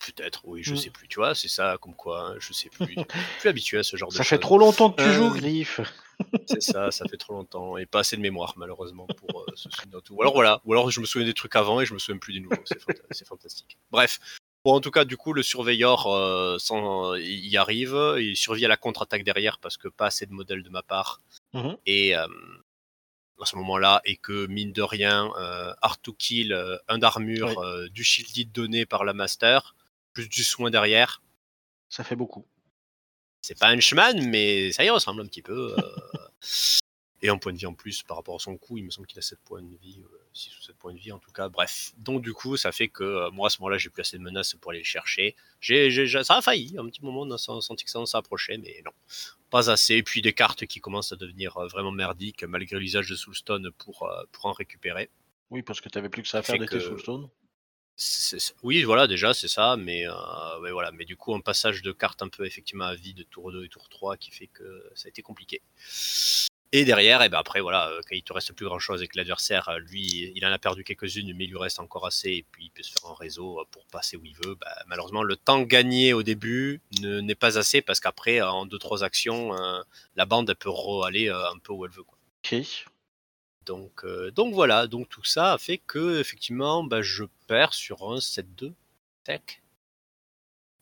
Peut-être, 0.06 0.42
oui, 0.48 0.64
je 0.64 0.74
Mm. 0.74 0.78
sais 0.78 0.90
plus. 0.92 1.08
Tu 1.10 1.16
vois, 1.20 1.36
c'est 1.36 1.50
ça, 1.50 1.78
comme 1.82 1.94
quoi, 1.96 2.22
hein, 2.30 2.36
je 2.40 2.54
sais 2.54 2.70
plus. 2.70 2.96
Plus 3.42 3.50
habitué 3.50 3.80
à 3.80 3.84
ce 3.84 3.98
genre 3.98 4.10
de 4.10 4.14
Ça 4.16 4.24
fait 4.24 4.36
choses. 4.38 4.42
trop 4.42 4.58
longtemps 4.58 4.92
que 4.92 5.02
tu 5.02 5.10
Euh, 5.10 5.14
joues, 5.14 5.34
Griff. 5.34 5.82
C'est 6.48 6.62
ça, 6.62 6.92
ça 6.92 7.06
fait 7.08 7.18
trop 7.18 7.34
longtemps. 7.34 7.78
Et 7.78 7.86
pas 7.86 8.00
assez 8.00 8.16
de 8.18 8.22
mémoire, 8.22 8.54
malheureusement, 8.58 9.08
pour 9.08 9.42
euh, 9.42 9.46
se 9.56 9.70
souvenir 9.70 10.00
de 10.00 10.02
tout. 10.02 10.16
Ou 10.16 10.22
alors 10.22 10.34
voilà, 10.34 10.62
ou 10.66 10.74
alors 10.74 10.90
je 10.92 11.00
me 11.00 11.06
souviens 11.06 11.26
des 11.28 11.34
trucs 11.34 11.56
avant 11.56 11.80
et 11.82 11.86
je 11.86 11.94
me 11.94 12.00
souviens 12.00 12.18
plus 12.20 12.34
des 12.34 12.40
nouveaux. 12.42 12.62
C'est 12.66 12.80
fanta- 12.82 13.02
c'est 13.12 13.28
fantastique. 13.28 13.78
Bref. 13.92 14.20
Bon, 14.66 14.74
en 14.74 14.82
tout 14.82 14.92
cas, 14.92 15.06
du 15.06 15.16
coup, 15.16 15.32
le 15.34 15.42
surveilleur 15.44 16.08
euh, 16.08 16.58
sans- 16.60 17.16
y 17.16 17.56
arrive, 17.58 17.98
il 18.20 18.36
survit 18.36 18.66
à 18.66 18.68
la 18.68 18.76
contre-attaque 18.78 19.24
derrière 19.24 19.58
parce 19.60 19.78
que 19.78 19.88
pas 19.88 20.08
assez 20.08 20.26
de 20.26 20.34
modèles 20.34 20.64
de 20.64 20.70
ma 20.70 20.82
part. 20.84 21.22
Mhm. 21.54 21.78
Et 21.86 22.16
euh, 22.18 22.28
à 23.42 23.46
ce 23.46 23.56
moment-là, 23.56 24.02
et 24.04 24.18
que 24.18 24.48
mine 24.48 24.74
de 24.74 24.82
rien, 24.82 25.32
euh, 25.38 25.74
hard 25.82 26.02
to 26.02 26.12
kill, 26.14 26.52
euh, 26.52 26.78
un 26.90 26.98
d'armure, 26.98 27.48
Oui. 27.58 27.66
euh, 27.66 27.90
du 27.90 28.04
shielded 28.04 28.52
donné 28.52 28.86
par 28.86 29.06
la 29.06 29.14
master, 29.14 29.76
plus 30.12 30.28
du 30.28 30.44
soin 30.44 30.70
derrière. 30.70 31.22
Ça 31.88 32.04
fait 32.04 32.18
beaucoup. 32.18 32.46
C'est 33.42 33.58
pas 33.58 33.68
un 33.70 33.78
Henchman, 33.78 34.22
mais 34.28 34.74
ça 34.74 34.84
y 34.84 34.90
ressemble 34.90 35.22
un 35.22 35.26
petit 35.26 35.42
peu. 35.42 35.74
et 37.22 37.30
un 37.30 37.38
point 37.38 37.54
de 37.54 37.58
vie 37.58 37.66
en 37.66 37.74
plus 37.74 38.04
par 38.04 38.18
rapport 38.18 38.36
à 38.36 38.40
son 38.40 38.58
coup, 38.58 38.78
il 38.78 38.84
me 38.84 38.90
semble 38.92 39.08
qu'il 39.08 39.20
a 39.20 39.22
7 39.22 39.40
points 39.46 39.62
de 39.62 39.78
vie, 39.78 40.04
6 40.40 40.58
ou 40.58 40.62
7 40.62 40.76
points 40.78 40.94
de 40.94 41.00
vie 41.00 41.12
en 41.12 41.20
tout 41.20 41.32
cas. 41.32 41.50
Bref, 41.50 41.92
donc 41.98 42.22
du 42.22 42.34
coup, 42.34 42.58
ça 42.58 42.72
fait 42.72 42.88
que 42.88 43.04
euh, 43.04 43.32
moi 43.32 43.48
à 43.48 43.50
ce 43.50 43.60
moment-là, 43.62 43.78
j'ai 43.78 43.90
plus 43.90 44.02
assez 44.02 44.18
de 44.18 44.24
menaces 44.24 44.54
pour 44.56 44.72
aller 44.72 44.80
le 44.80 44.86
chercher. 44.86 45.36
J'ai, 45.60 45.92
j'ai- 45.92 46.24
ça 46.24 46.38
a 46.38 46.42
failli, 46.42 46.76
un 46.78 46.86
petit 46.88 47.04
moment, 47.04 47.22
on 47.22 47.32
a 47.32 47.38
senti 47.38 47.84
que 47.84 47.92
ça 47.92 48.06
s'approchait, 48.06 48.58
mais 48.58 48.82
non, 48.86 48.92
pas 49.50 49.70
assez. 49.70 49.96
Et 49.96 50.04
puis 50.04 50.22
des 50.22 50.34
cartes 50.34 50.66
qui 50.66 50.80
commencent 50.80 51.12
à 51.12 51.16
devenir 51.18 51.58
euh, 51.58 51.68
vraiment 51.68 51.92
merdiques 51.92 52.44
malgré 52.44 52.80
l'usage 52.80 53.10
de 53.10 53.16
Soulstone 53.16 53.72
pour, 53.78 54.04
euh, 54.04 54.24
pour 54.32 54.46
en 54.46 54.54
récupérer. 54.54 55.10
Oui, 55.50 55.62
parce 55.62 55.82
que 55.82 55.90
tu 55.90 56.10
plus 56.10 56.22
que 56.24 56.28
ça 56.30 56.40
à 56.40 56.42
faire 56.42 56.58
de 56.58 56.66
tes 56.66 56.80
Soulstone. 56.80 57.28
C'est- 57.96 58.40
c'est- 58.40 58.54
Oui, 58.64 58.84
voilà, 58.84 59.08
déjà, 59.08 59.34
c'est 59.34 59.50
ça, 59.50 59.76
mais, 59.76 60.08
ouais, 60.08 60.72
voilà. 60.72 60.92
mais 60.94 61.04
du 61.04 61.18
coup, 61.18 61.36
un 61.36 61.42
passage 61.42 61.82
de 61.82 61.92
carte 61.92 62.22
un 62.22 62.30
peu 62.30 62.46
effectivement 62.46 62.86
à 62.86 62.96
vie 62.96 63.14
de 63.14 63.24
tour 63.24 63.52
2 63.52 63.66
et 63.66 63.68
tour 63.68 63.90
3 63.90 64.16
qui 64.16 64.32
fait 64.32 64.48
que 64.48 64.90
ça 64.96 65.08
a 65.08 65.10
été 65.10 65.22
compliqué. 65.22 65.62
Et 66.72 66.86
derrière, 66.86 67.24
et 67.24 67.30
ben 67.30 67.40
après, 67.40 67.62
voilà, 67.62 67.90
euh, 67.90 68.02
quand 68.08 68.16
il 68.16 68.22
te 68.22 68.32
reste 68.32 68.54
plus 68.54 68.66
grand 68.68 68.78
chose 68.78 69.02
et 69.02 69.08
que 69.08 69.18
l'adversaire, 69.18 69.70
euh, 69.70 69.80
lui, 69.80 70.32
il 70.36 70.46
en 70.46 70.52
a 70.52 70.60
perdu 70.60 70.84
quelques-unes, 70.84 71.34
mais 71.36 71.46
il 71.46 71.50
lui 71.50 71.58
reste 71.58 71.80
encore 71.80 72.06
assez, 72.06 72.30
et 72.30 72.46
puis 72.52 72.66
il 72.66 72.70
peut 72.70 72.84
se 72.84 72.92
faire 72.92 73.10
un 73.10 73.16
réseau 73.16 73.60
euh, 73.60 73.64
pour 73.72 73.84
passer 73.88 74.18
où 74.18 74.26
il 74.26 74.36
veut, 74.36 74.54
bah, 74.54 74.76
malheureusement, 74.86 75.24
le 75.24 75.36
temps 75.36 75.62
gagné 75.64 76.14
au 76.14 76.22
début 76.22 76.80
ne- 77.02 77.22
n'est 77.22 77.34
pas 77.34 77.58
assez 77.58 77.82
parce 77.82 78.00
qu'après, 78.00 78.42
en 78.42 78.68
2-3 78.68 79.04
actions, 79.04 79.56
euh, 79.56 79.82
la 80.16 80.26
bande, 80.28 80.48
elle 80.50 80.56
peut 80.58 80.70
aller 81.04 81.30
un 81.30 81.58
peu 81.58 81.74
où 81.74 81.86
elle 81.86 81.92
veut. 81.92 82.04
Quoi. 82.04 82.18
Ok. 82.46 82.64
Donc, 83.66 84.04
euh, 84.04 84.30
donc 84.32 84.54
voilà, 84.54 84.86
donc 84.88 85.10
tout 85.10 85.24
ça 85.24 85.54
a 85.54 85.58
fait 85.58 85.80
que 85.80 86.20
effectivement, 86.20 86.84
bah, 86.84 87.02
je 87.02 87.24
perds 87.48 87.74
sur 87.74 88.12
un 88.12 88.20
7-2 88.20 88.74
tech. 89.24 89.42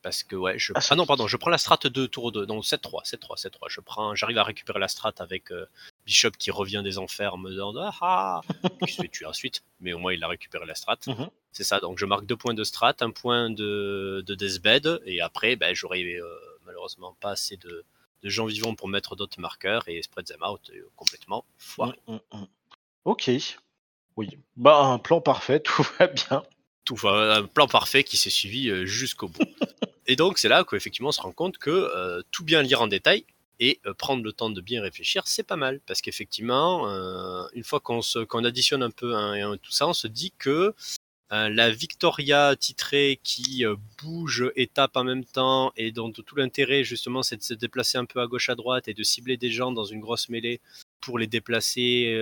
Parce 0.07 0.23
que 0.23 0.37
ouais, 0.37 0.57
je... 0.57 0.71
Ah, 0.73 0.79
ah, 0.89 0.95
non, 0.95 1.05
pardon, 1.05 1.27
je 1.27 1.35
prends 1.35 1.49
la 1.49 1.57
strat 1.57 1.79
2 1.83 2.07
tour 2.07 2.31
2, 2.31 2.45
donc 2.45 2.63
7-3, 2.63 3.05
7-3, 3.05 3.41
7-3. 3.41 3.49
Je 3.67 3.81
prends, 3.81 4.15
j'arrive 4.15 4.37
à 4.37 4.43
récupérer 4.43 4.79
la 4.79 4.87
strat 4.87 5.11
avec 5.17 5.51
euh, 5.51 5.65
Bishop 6.05 6.31
qui 6.39 6.49
revient 6.49 6.81
des 6.81 6.97
enfers 6.97 7.33
en 7.33 7.37
me 7.37 7.49
disant 7.49 7.73
ah 7.75 7.91
ah, 7.99 8.41
qui 8.85 8.93
se 8.93 9.01
fait 9.01 9.09
tuer 9.09 9.25
ensuite, 9.25 9.65
mais 9.81 9.91
au 9.91 9.97
moins 9.97 10.13
il 10.13 10.23
a 10.23 10.29
récupéré 10.29 10.65
la 10.65 10.75
strat. 10.75 10.95
Mhm. 11.07 11.29
C'est 11.51 11.65
ça, 11.65 11.81
donc 11.81 11.99
je 11.99 12.05
marque 12.05 12.25
deux 12.25 12.37
points 12.37 12.53
de 12.53 12.63
strat, 12.63 12.93
un 13.01 13.11
point 13.11 13.49
de, 13.49 14.23
de 14.25 14.33
deathbed, 14.33 15.01
et 15.05 15.19
après, 15.19 15.57
ben, 15.57 15.75
j'aurai 15.75 16.01
euh, 16.05 16.23
malheureusement 16.65 17.17
pas 17.19 17.31
assez 17.31 17.57
de, 17.57 17.83
de 18.23 18.29
gens 18.29 18.45
vivants 18.45 18.75
pour 18.75 18.87
mettre 18.87 19.17
d'autres 19.17 19.41
marqueurs 19.41 19.89
et 19.89 20.01
spread 20.01 20.25
them 20.25 20.41
out 20.41 20.71
euh, 20.73 20.89
complètement. 20.95 21.43
Foiré. 21.57 21.99
Mm, 22.07 22.13
mm, 22.13 22.37
mm. 22.39 22.47
Ok. 23.03 23.29
Oui. 24.15 24.29
Bah, 24.55 24.85
un 24.85 24.99
plan 24.99 25.19
parfait, 25.19 25.59
tout 25.65 25.85
va 25.99 26.07
bien. 26.07 26.43
tout, 26.85 26.93
enfin, 26.93 27.41
un 27.41 27.43
plan 27.43 27.67
parfait 27.67 28.05
qui 28.05 28.15
s'est 28.15 28.29
suivi 28.29 28.71
jusqu'au 28.85 29.27
bout. 29.27 29.41
et 30.07 30.15
donc 30.15 30.37
c'est 30.37 30.47
là 30.47 30.63
qu'effectivement 30.63 31.09
on 31.09 31.13
se 31.13 31.21
rend 31.21 31.33
compte 31.33 31.57
que 31.57 31.69
euh, 31.69 32.21
tout 32.31 32.43
bien 32.43 32.61
lire 32.61 32.81
en 32.81 32.87
détail 32.87 33.25
et 33.59 33.79
euh, 33.85 33.93
prendre 33.93 34.23
le 34.23 34.31
temps 34.31 34.49
de 34.49 34.61
bien 34.61 34.81
réfléchir, 34.81 35.23
c'est 35.27 35.43
pas 35.43 35.55
mal. 35.55 35.81
Parce 35.87 36.01
qu'effectivement, 36.01 36.89
euh, 36.89 37.43
une 37.53 37.63
fois 37.63 37.79
qu'on 37.79 38.01
qu'on 38.27 38.43
additionne 38.43 38.83
un 38.83 38.91
peu 38.91 39.13
tout 39.61 39.71
ça, 39.71 39.87
on 39.87 39.93
se 39.93 40.07
dit 40.07 40.33
que 40.37 40.73
la 41.29 41.69
Victoria 41.71 42.55
titrée 42.55 43.19
qui 43.21 43.65
bouge 44.01 44.49
et 44.55 44.67
tape 44.67 44.95
en 44.95 45.03
même 45.03 45.25
temps 45.25 45.73
et 45.75 45.91
dont 45.91 46.09
tout 46.09 46.35
l'intérêt 46.37 46.85
justement 46.85 47.21
c'est 47.21 47.35
de 47.35 47.43
se 47.43 47.53
déplacer 47.53 47.97
un 47.97 48.05
peu 48.05 48.21
à 48.21 48.27
gauche 48.27 48.47
à 48.47 48.55
droite 48.55 48.87
et 48.87 48.93
de 48.93 49.03
cibler 49.03 49.35
des 49.35 49.51
gens 49.51 49.73
dans 49.73 49.83
une 49.83 49.99
grosse 49.99 50.29
mêlée 50.29 50.61
pour 51.01 51.19
les 51.19 51.27
déplacer, 51.27 52.17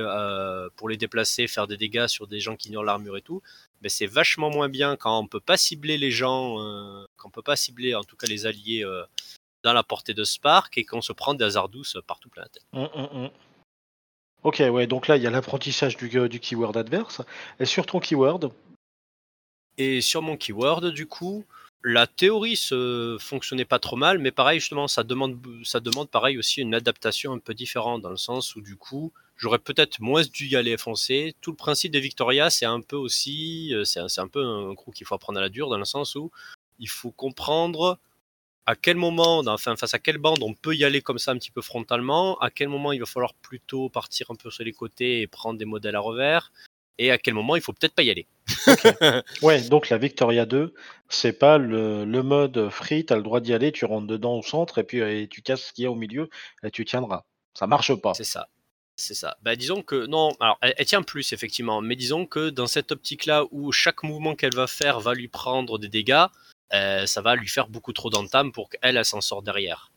pour 0.76 0.90
les 0.90 0.98
déplacer, 0.98 1.46
faire 1.46 1.68
des 1.68 1.78
dégâts 1.78 2.08
sur 2.08 2.26
des 2.26 2.40
gens 2.40 2.56
qui 2.56 2.70
ignorent 2.70 2.84
l'armure 2.84 3.18
et 3.18 3.22
tout 3.22 3.44
mais 3.86 3.90
c'est 3.90 4.08
vachement 4.08 4.50
moins 4.50 4.70
bien 4.70 4.96
quand 4.96 5.20
on 5.20 5.28
peut 5.28 5.40
pas 5.40 5.58
cibler 5.58 6.00
les 6.00 6.10
gens, 6.10 7.05
quand 7.18 7.30
on 7.30 7.32
peut 7.32 7.42
pas 7.42 7.56
cibler 7.56 7.96
en 7.96 8.04
tout 8.04 8.16
cas 8.16 8.28
les 8.28 8.46
alliés 8.46 8.84
euh, 8.84 9.04
dans 9.64 9.74
la 9.74 9.84
portée 9.84 10.14
de 10.14 10.24
Spark 10.24 10.78
et 10.78 10.86
qu'on 10.86 11.02
se 11.02 11.14
prend 11.14 11.34
des 11.34 11.44
hasards 11.44 11.70
douces 11.70 11.98
partout 12.06 12.30
plein 12.30 12.44
la 12.44 12.50
tête. 12.50 12.66
Mm, 12.74 12.84
mm, 12.84 13.26
mm. 13.26 13.30
Ok, 14.44 14.62
ouais, 14.72 14.86
donc 14.86 15.08
là, 15.08 15.18
il 15.18 15.24
y 15.24 15.28
a 15.28 15.32
l'apprentissage 15.32 15.98
du, 15.98 16.08
du 16.30 16.40
keyword 16.40 16.78
adverse. 16.78 17.22
Et 17.60 17.66
sur 17.66 17.88
ton 17.88 18.00
keyword, 18.00 18.52
Et 19.78 20.02
sur 20.02 20.22
mon 20.22 20.38
keyword, 20.38 20.86
du 20.92 21.08
coup, 21.08 21.46
la 21.84 22.06
théorie 22.06 22.56
se 22.56 23.18
fonctionnait 23.20 23.66
pas 23.66 23.80
trop 23.80 23.96
mal, 23.96 24.20
mais 24.20 24.32
pareil, 24.32 24.60
justement, 24.60 24.88
ça 24.88 25.04
demande, 25.04 25.40
ça 25.64 25.80
demande 25.80 26.10
pareil 26.10 26.38
aussi 26.38 26.62
une 26.62 26.76
adaptation 26.76 27.34
un 27.34 27.40
peu 27.40 27.56
différente, 27.56 28.04
dans 28.04 28.12
le 28.12 28.18
sens 28.18 28.56
où, 28.56 28.62
du 28.62 28.76
coup, 28.76 29.12
j'aurais 29.36 29.58
peut-être 29.58 30.00
moins 30.00 30.22
dû 30.22 30.48
y 30.48 30.56
aller 30.56 30.78
foncer. 30.78 31.36
Tout 31.42 31.52
le 31.52 31.58
principe 31.58 31.92
de 31.92 32.00
Victoria, 32.00 32.52
c'est 32.52 32.66
un 32.66 32.82
peu 32.82 32.96
aussi, 32.98 33.74
euh, 33.74 33.84
c'est 33.84 34.00
un, 34.00 34.08
un 34.18 34.28
peu 34.28 34.46
un 34.46 34.76
coup 34.76 34.92
qu'il 34.92 35.08
faut 35.08 35.16
apprendre 35.16 35.40
à 35.40 35.42
la 35.42 35.50
dure, 35.50 35.70
dans 35.70 35.80
le 35.80 35.86
sens 35.86 36.14
où 36.14 36.32
il 36.80 36.90
faut 36.90 37.12
comprendre 37.12 38.00
à 38.66 38.76
quel 38.76 38.98
moment, 38.98 39.40
enfin, 39.48 39.76
face 39.76 39.94
à 39.94 40.00
quelle 40.00 40.18
bande 40.18 40.42
on 40.42 40.54
peut 40.54 40.76
y 40.76 40.84
aller 40.84 41.02
comme 41.02 41.20
ça 41.20 41.32
un 41.32 41.38
petit 41.38 41.52
peu 41.52 41.62
frontalement, 41.62 42.38
à 42.40 42.50
quel 42.50 42.68
moment 42.68 42.92
il 42.92 43.00
va 43.00 43.06
falloir 43.06 43.34
plutôt 43.36 43.90
partir 43.90 44.32
un 44.32 44.36
peu 44.36 44.50
sur 44.50 44.64
les 44.64 44.74
côtés 44.74 45.22
et 45.22 45.28
prendre 45.28 45.60
des 45.60 45.66
modèles 45.66 45.96
à 45.96 46.00
revers, 46.00 46.52
et 46.98 47.12
à 47.12 47.18
quel 47.18 47.34
moment 47.34 47.56
il 47.56 47.62
faut 47.62 47.74
peut-être 47.74 47.94
pas 47.94 48.04
y 48.04 48.10
aller. 48.10 48.26
ouais, 49.42 49.62
donc 49.70 49.90
la 49.90 49.98
Victoria 49.98 50.46
2, 50.46 50.74
c'est 51.10 51.38
pas 51.38 51.58
le, 51.58 52.06
le 52.06 52.24
mode 52.24 52.70
free, 52.70 53.06
t'as 53.06 53.18
le 53.18 53.24
droit 53.24 53.40
d'y 53.40 53.54
aller, 53.54 53.72
tu 53.72 53.86
rentres 53.86 54.08
dedans 54.08 54.38
au 54.38 54.42
centre 54.42 54.80
et 54.80 54.84
puis 54.84 55.00
et 55.00 55.28
tu 55.28 55.42
casses 55.42 55.66
ce 55.66 55.74
qu'il 55.74 55.84
y 55.84 55.88
a 55.88 55.92
au 55.92 55.96
milieu 55.96 56.30
et 56.64 56.72
tu 56.72 56.86
tiendras. 56.86 57.24
Ça 57.54 57.68
marche 57.68 57.94
pas. 57.96 58.14
C'est 58.14 58.24
ça. 58.24 58.48
C'est 58.98 59.14
ça. 59.14 59.38
Bah, 59.42 59.58
disons 59.58 59.82
que 59.82 60.06
non, 60.06 60.32
alors 60.40 60.58
elle, 60.62 60.74
elle 60.78 60.86
tient 60.86 61.02
plus 61.02 61.34
effectivement, 61.34 61.82
mais 61.82 61.98
disons 61.98 62.26
que 62.26 62.50
dans 62.50 62.68
cette 62.68 62.94
optique-là 62.94 63.44
où 63.52 63.72
chaque 63.74 64.04
mouvement 64.04 64.36
qu'elle 64.36 64.56
va 64.56 64.68
faire 64.68 65.02
va 65.02 65.14
lui 65.14 65.28
prendre 65.28 65.78
des 65.78 65.90
dégâts, 65.90 66.28
euh, 66.74 67.06
ça 67.06 67.22
va 67.22 67.36
lui 67.36 67.48
faire 67.48 67.68
beaucoup 67.68 67.94
trop 67.94 68.10
d'entame 68.10 68.52
pour 68.52 68.70
qu'elle 68.70 68.98
elle, 68.98 69.06
s'en 69.06 69.22
sorte 69.22 69.46
derrière. 69.46 69.92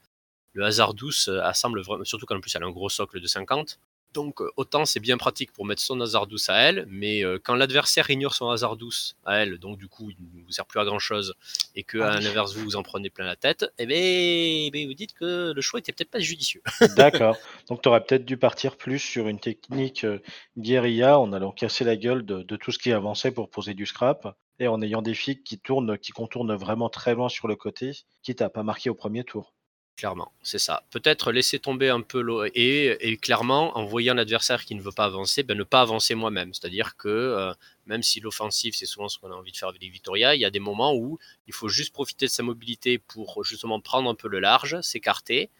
Le 0.52 0.64
hasard 0.64 0.94
douce 0.94 1.28
euh, 1.28 1.40
assemble 1.42 1.80
vraiment, 1.80 2.04
surtout 2.04 2.26
quand 2.26 2.36
en 2.36 2.40
plus 2.40 2.54
elle 2.54 2.62
a 2.62 2.66
un 2.66 2.70
gros 2.70 2.88
socle 2.88 3.20
de 3.20 3.26
50. 3.26 3.78
Donc 4.14 4.40
euh, 4.40 4.50
autant 4.56 4.84
c'est 4.84 5.00
bien 5.00 5.18
pratique 5.18 5.52
pour 5.52 5.66
mettre 5.66 5.82
son 5.82 6.00
hasard 6.00 6.26
douce 6.26 6.48
à 6.48 6.56
elle, 6.56 6.86
mais 6.88 7.24
euh, 7.24 7.38
quand 7.42 7.54
l'adversaire 7.54 8.08
ignore 8.10 8.34
son 8.34 8.48
hasard 8.48 8.76
douce 8.76 9.16
à 9.24 9.36
elle, 9.36 9.58
donc 9.58 9.78
du 9.78 9.86
coup 9.86 10.10
il 10.10 10.16
ne 10.38 10.44
vous 10.44 10.50
sert 10.50 10.64
plus 10.64 10.80
à 10.80 10.84
grand 10.84 10.98
chose, 10.98 11.34
et 11.74 11.82
que 11.82 11.98
Ah 11.98 12.12
à 12.12 12.20
l'inverse 12.20 12.54
vous 12.54 12.64
vous 12.64 12.76
en 12.76 12.82
prenez 12.82 13.10
plein 13.10 13.26
la 13.26 13.36
tête, 13.36 13.66
eh 13.78 13.86
ben, 13.86 13.96
eh 13.96 14.70
ben, 14.72 14.86
vous 14.86 14.94
dites 14.94 15.12
que 15.12 15.52
le 15.54 15.60
choix 15.60 15.80
était 15.80 15.92
peut-être 15.92 16.10
pas 16.10 16.20
judicieux. 16.20 16.62
D'accord. 16.96 17.36
Donc 17.68 17.82
tu 17.82 17.88
aurais 17.88 18.02
peut-être 18.02 18.24
dû 18.24 18.36
partir 18.38 18.76
plus 18.76 18.98
sur 18.98 19.28
une 19.28 19.40
technique 19.40 20.04
euh, 20.04 20.20
guérilla 20.56 21.18
en 21.18 21.32
allant 21.32 21.52
casser 21.52 21.84
la 21.84 21.96
gueule 21.96 22.24
de, 22.24 22.42
de 22.42 22.56
tout 22.56 22.72
ce 22.72 22.78
qui 22.78 22.92
avançait 22.92 23.30
pour 23.30 23.50
poser 23.50 23.74
du 23.74 23.84
scrap 23.84 24.34
et 24.58 24.68
en 24.68 24.82
ayant 24.82 25.02
des 25.02 25.14
figues 25.14 25.42
qui 25.42 25.58
tournent, 25.58 25.98
qui 25.98 26.12
contournent 26.12 26.54
vraiment 26.54 26.88
très 26.88 27.14
loin 27.14 27.28
sur 27.28 27.48
le 27.48 27.56
côté, 27.56 27.92
quitte 28.22 28.42
à 28.42 28.50
pas 28.50 28.62
marquer 28.62 28.90
au 28.90 28.94
premier 28.94 29.24
tour. 29.24 29.54
Clairement, 29.98 30.30
c'est 30.44 30.60
ça. 30.60 30.84
Peut-être 30.92 31.32
laisser 31.32 31.58
tomber 31.58 31.88
un 31.88 32.02
peu 32.02 32.20
l'eau 32.20 32.44
et, 32.54 33.18
clairement, 33.20 33.76
en 33.76 33.84
voyant 33.84 34.14
l'adversaire 34.14 34.64
qui 34.64 34.76
ne 34.76 34.80
veut 34.80 34.92
pas 34.92 35.06
avancer, 35.06 35.42
ben, 35.42 35.58
ne 35.58 35.64
pas 35.64 35.80
avancer 35.80 36.14
moi-même. 36.14 36.54
C'est-à-dire 36.54 36.96
que 36.96 37.08
euh, 37.08 37.52
même 37.86 38.04
si 38.04 38.20
l'offensive, 38.20 38.74
c'est 38.76 38.86
souvent 38.86 39.08
ce 39.08 39.18
qu'on 39.18 39.32
a 39.32 39.34
envie 39.34 39.50
de 39.50 39.56
faire 39.56 39.70
avec 39.70 39.82
les 39.82 39.88
Victoria, 39.88 40.36
il 40.36 40.40
y 40.40 40.44
a 40.44 40.50
des 40.50 40.60
moments 40.60 40.94
où 40.94 41.18
il 41.48 41.52
faut 41.52 41.68
juste 41.68 41.92
profiter 41.92 42.26
de 42.26 42.30
sa 42.30 42.44
mobilité 42.44 42.98
pour 42.98 43.42
justement 43.42 43.80
prendre 43.80 44.08
un 44.08 44.14
peu 44.14 44.28
le 44.28 44.38
large, 44.38 44.80
s'écarter, 44.82 45.50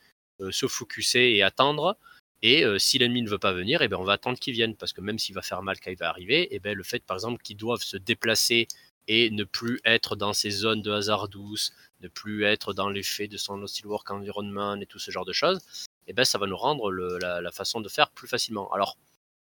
euh, 0.41 0.53
se 0.53 0.68
focuser 0.68 1.34
et 1.36 1.43
attendre. 1.43 1.97
Et 2.43 2.64
euh, 2.64 2.78
si 2.78 2.99
l'ennemi 2.99 3.22
ne 3.22 3.28
veut 3.28 3.39
pas 3.39 3.53
venir, 3.53 3.82
eh 3.82 3.89
ben, 3.89 3.97
on 3.97 4.05
va 4.05 4.12
attendre 4.12 4.39
qu'il 4.39 4.55
vienne. 4.55 4.76
Parce 4.76 4.93
que 4.93 5.01
même 5.01 5.18
s'il 5.18 5.34
va 5.34 5.43
faire 5.43 5.62
mal 5.62 5.80
quand 5.80 5.91
il 5.91 5.99
va 5.99 6.11
arriver, 6.11 6.47
eh 6.53 6.61
ben, 6.61 6.76
le 6.76 6.84
fait 6.84 7.05
par 7.05 7.16
exemple 7.16 7.43
qu'ils 7.43 7.57
doivent 7.57 7.82
se 7.82 7.97
déplacer 7.97 8.68
et 9.09 9.30
ne 9.30 9.43
plus 9.43 9.80
être 9.84 10.14
dans 10.16 10.32
ces 10.32 10.51
zones 10.51 10.82
de 10.82 10.93
hasard 10.93 11.28
douce, 11.28 11.72
ne 12.01 12.09
plus 12.09 12.44
être 12.44 12.72
dans 12.72 12.88
l'effet 12.88 13.28
de 13.28 13.36
son 13.36 13.61
hostile 13.62 13.86
work 13.86 14.11
environment 14.11 14.76
et 14.80 14.86
tout 14.86 14.99
ce 14.99 15.11
genre 15.11 15.24
de 15.24 15.32
choses, 15.32 15.61
eh 16.07 16.12
ben 16.12 16.24
ça 16.24 16.38
va 16.38 16.46
nous 16.46 16.57
rendre 16.57 16.90
le- 16.90 17.18
la, 17.18 17.40
la 17.40 17.51
façon 17.51 17.80
de 17.80 17.88
faire 17.88 18.11
plus 18.11 18.28
facilement. 18.28 18.70
Alors, 18.72 18.96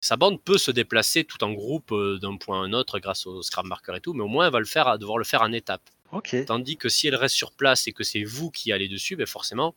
sa 0.02 0.16
bande 0.16 0.42
peut 0.42 0.58
se 0.58 0.72
déplacer 0.72 1.26
tout 1.26 1.44
en 1.44 1.52
groupe 1.52 1.92
euh, 1.92 2.18
d'un 2.20 2.38
point 2.38 2.62
à 2.62 2.66
un 2.66 2.72
autre 2.74 3.00
grâce 3.00 3.28
au 3.28 3.42
scrap 3.42 3.66
marker 3.66 3.96
et 3.98 4.02
tout, 4.02 4.14
mais 4.14 4.24
au 4.24 4.28
moins 4.28 4.46
elle 4.48 4.54
va 4.54 4.60
le 4.60 4.66
faire, 4.66 4.88
à 4.88 4.98
devoir 4.98 5.18
le 5.18 5.26
faire 5.26 5.42
en 5.42 5.52
étapes. 5.52 5.90
Ok. 6.12 6.36
Tandis 6.46 6.78
que 6.78 6.88
si 6.90 7.08
elle 7.08 7.16
reste 7.16 7.36
sur 7.36 7.52
place 7.52 7.88
et 7.88 7.92
que 7.94 8.04
c'est 8.04 8.24
vous 8.24 8.50
qui 8.50 8.72
allez 8.72 8.88
dessus, 8.88 9.16
ben 9.18 9.28
forcément, 9.28 9.76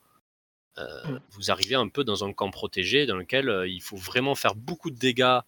euh, 0.78 1.06
Mm. 1.06 1.20
vous 1.30 1.50
arrivez 1.50 1.74
un 1.74 1.88
peu 1.88 2.04
dans 2.04 2.24
un 2.24 2.32
camp 2.32 2.50
protégé 2.50 3.04
dans 3.04 3.16
lequel 3.16 3.48
euh, 3.50 3.68
il 3.68 3.82
faut 3.82 3.96
vraiment 3.96 4.34
faire 4.34 4.54
beaucoup 4.54 4.90
de 4.90 4.96
dégâts 4.98 5.40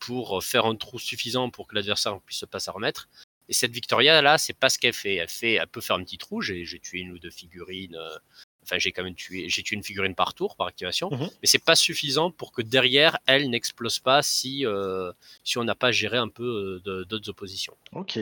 pour 0.00 0.42
faire 0.42 0.66
un 0.66 0.74
trou 0.74 0.98
suffisant 0.98 1.50
pour 1.50 1.66
que 1.68 1.74
l'adversaire 1.76 2.18
puisse 2.22 2.44
pas 2.50 2.58
s'en 2.58 2.72
remettre. 2.72 3.08
Et 3.48 3.52
cette 3.52 3.72
Victoria 3.72 4.22
là, 4.22 4.38
c'est 4.38 4.52
pas 4.58 4.68
ce 4.68 4.78
qu'elle 4.78 4.94
fait. 4.94 5.16
Elle 5.16 5.28
fait, 5.28 5.54
elle 5.54 5.66
peut 5.66 5.80
faire 5.80 5.96
un 5.96 6.04
petit 6.04 6.18
trou. 6.18 6.40
J'ai 6.40 6.64
j'ai 6.64 6.78
tué 6.80 7.00
une 7.00 7.12
ou 7.12 7.18
deux 7.18 7.30
figurines. 7.30 7.96
euh, 7.96 8.18
Enfin, 8.64 8.78
j'ai 8.78 8.92
quand 8.92 9.04
même 9.04 9.14
tué, 9.14 9.48
j'ai 9.48 9.62
tué 9.62 9.76
une 9.76 9.82
figurine 9.82 10.14
par 10.14 10.32
tour 10.32 10.56
par 10.56 10.66
activation, 10.66 11.10
Mhm. 11.10 11.28
mais 11.42 11.46
c'est 11.46 11.62
pas 11.62 11.76
suffisant 11.76 12.30
pour 12.30 12.50
que 12.52 12.62
derrière 12.62 13.18
elle 13.26 13.50
n'explose 13.50 13.98
pas 13.98 14.22
si 14.22 14.64
euh, 14.64 15.12
si 15.44 15.58
on 15.58 15.64
n'a 15.64 15.74
pas 15.74 15.92
géré 15.92 16.16
un 16.16 16.28
peu 16.28 16.80
euh, 16.86 17.04
d'autres 17.04 17.28
oppositions. 17.28 17.76
Ok. 17.92 18.18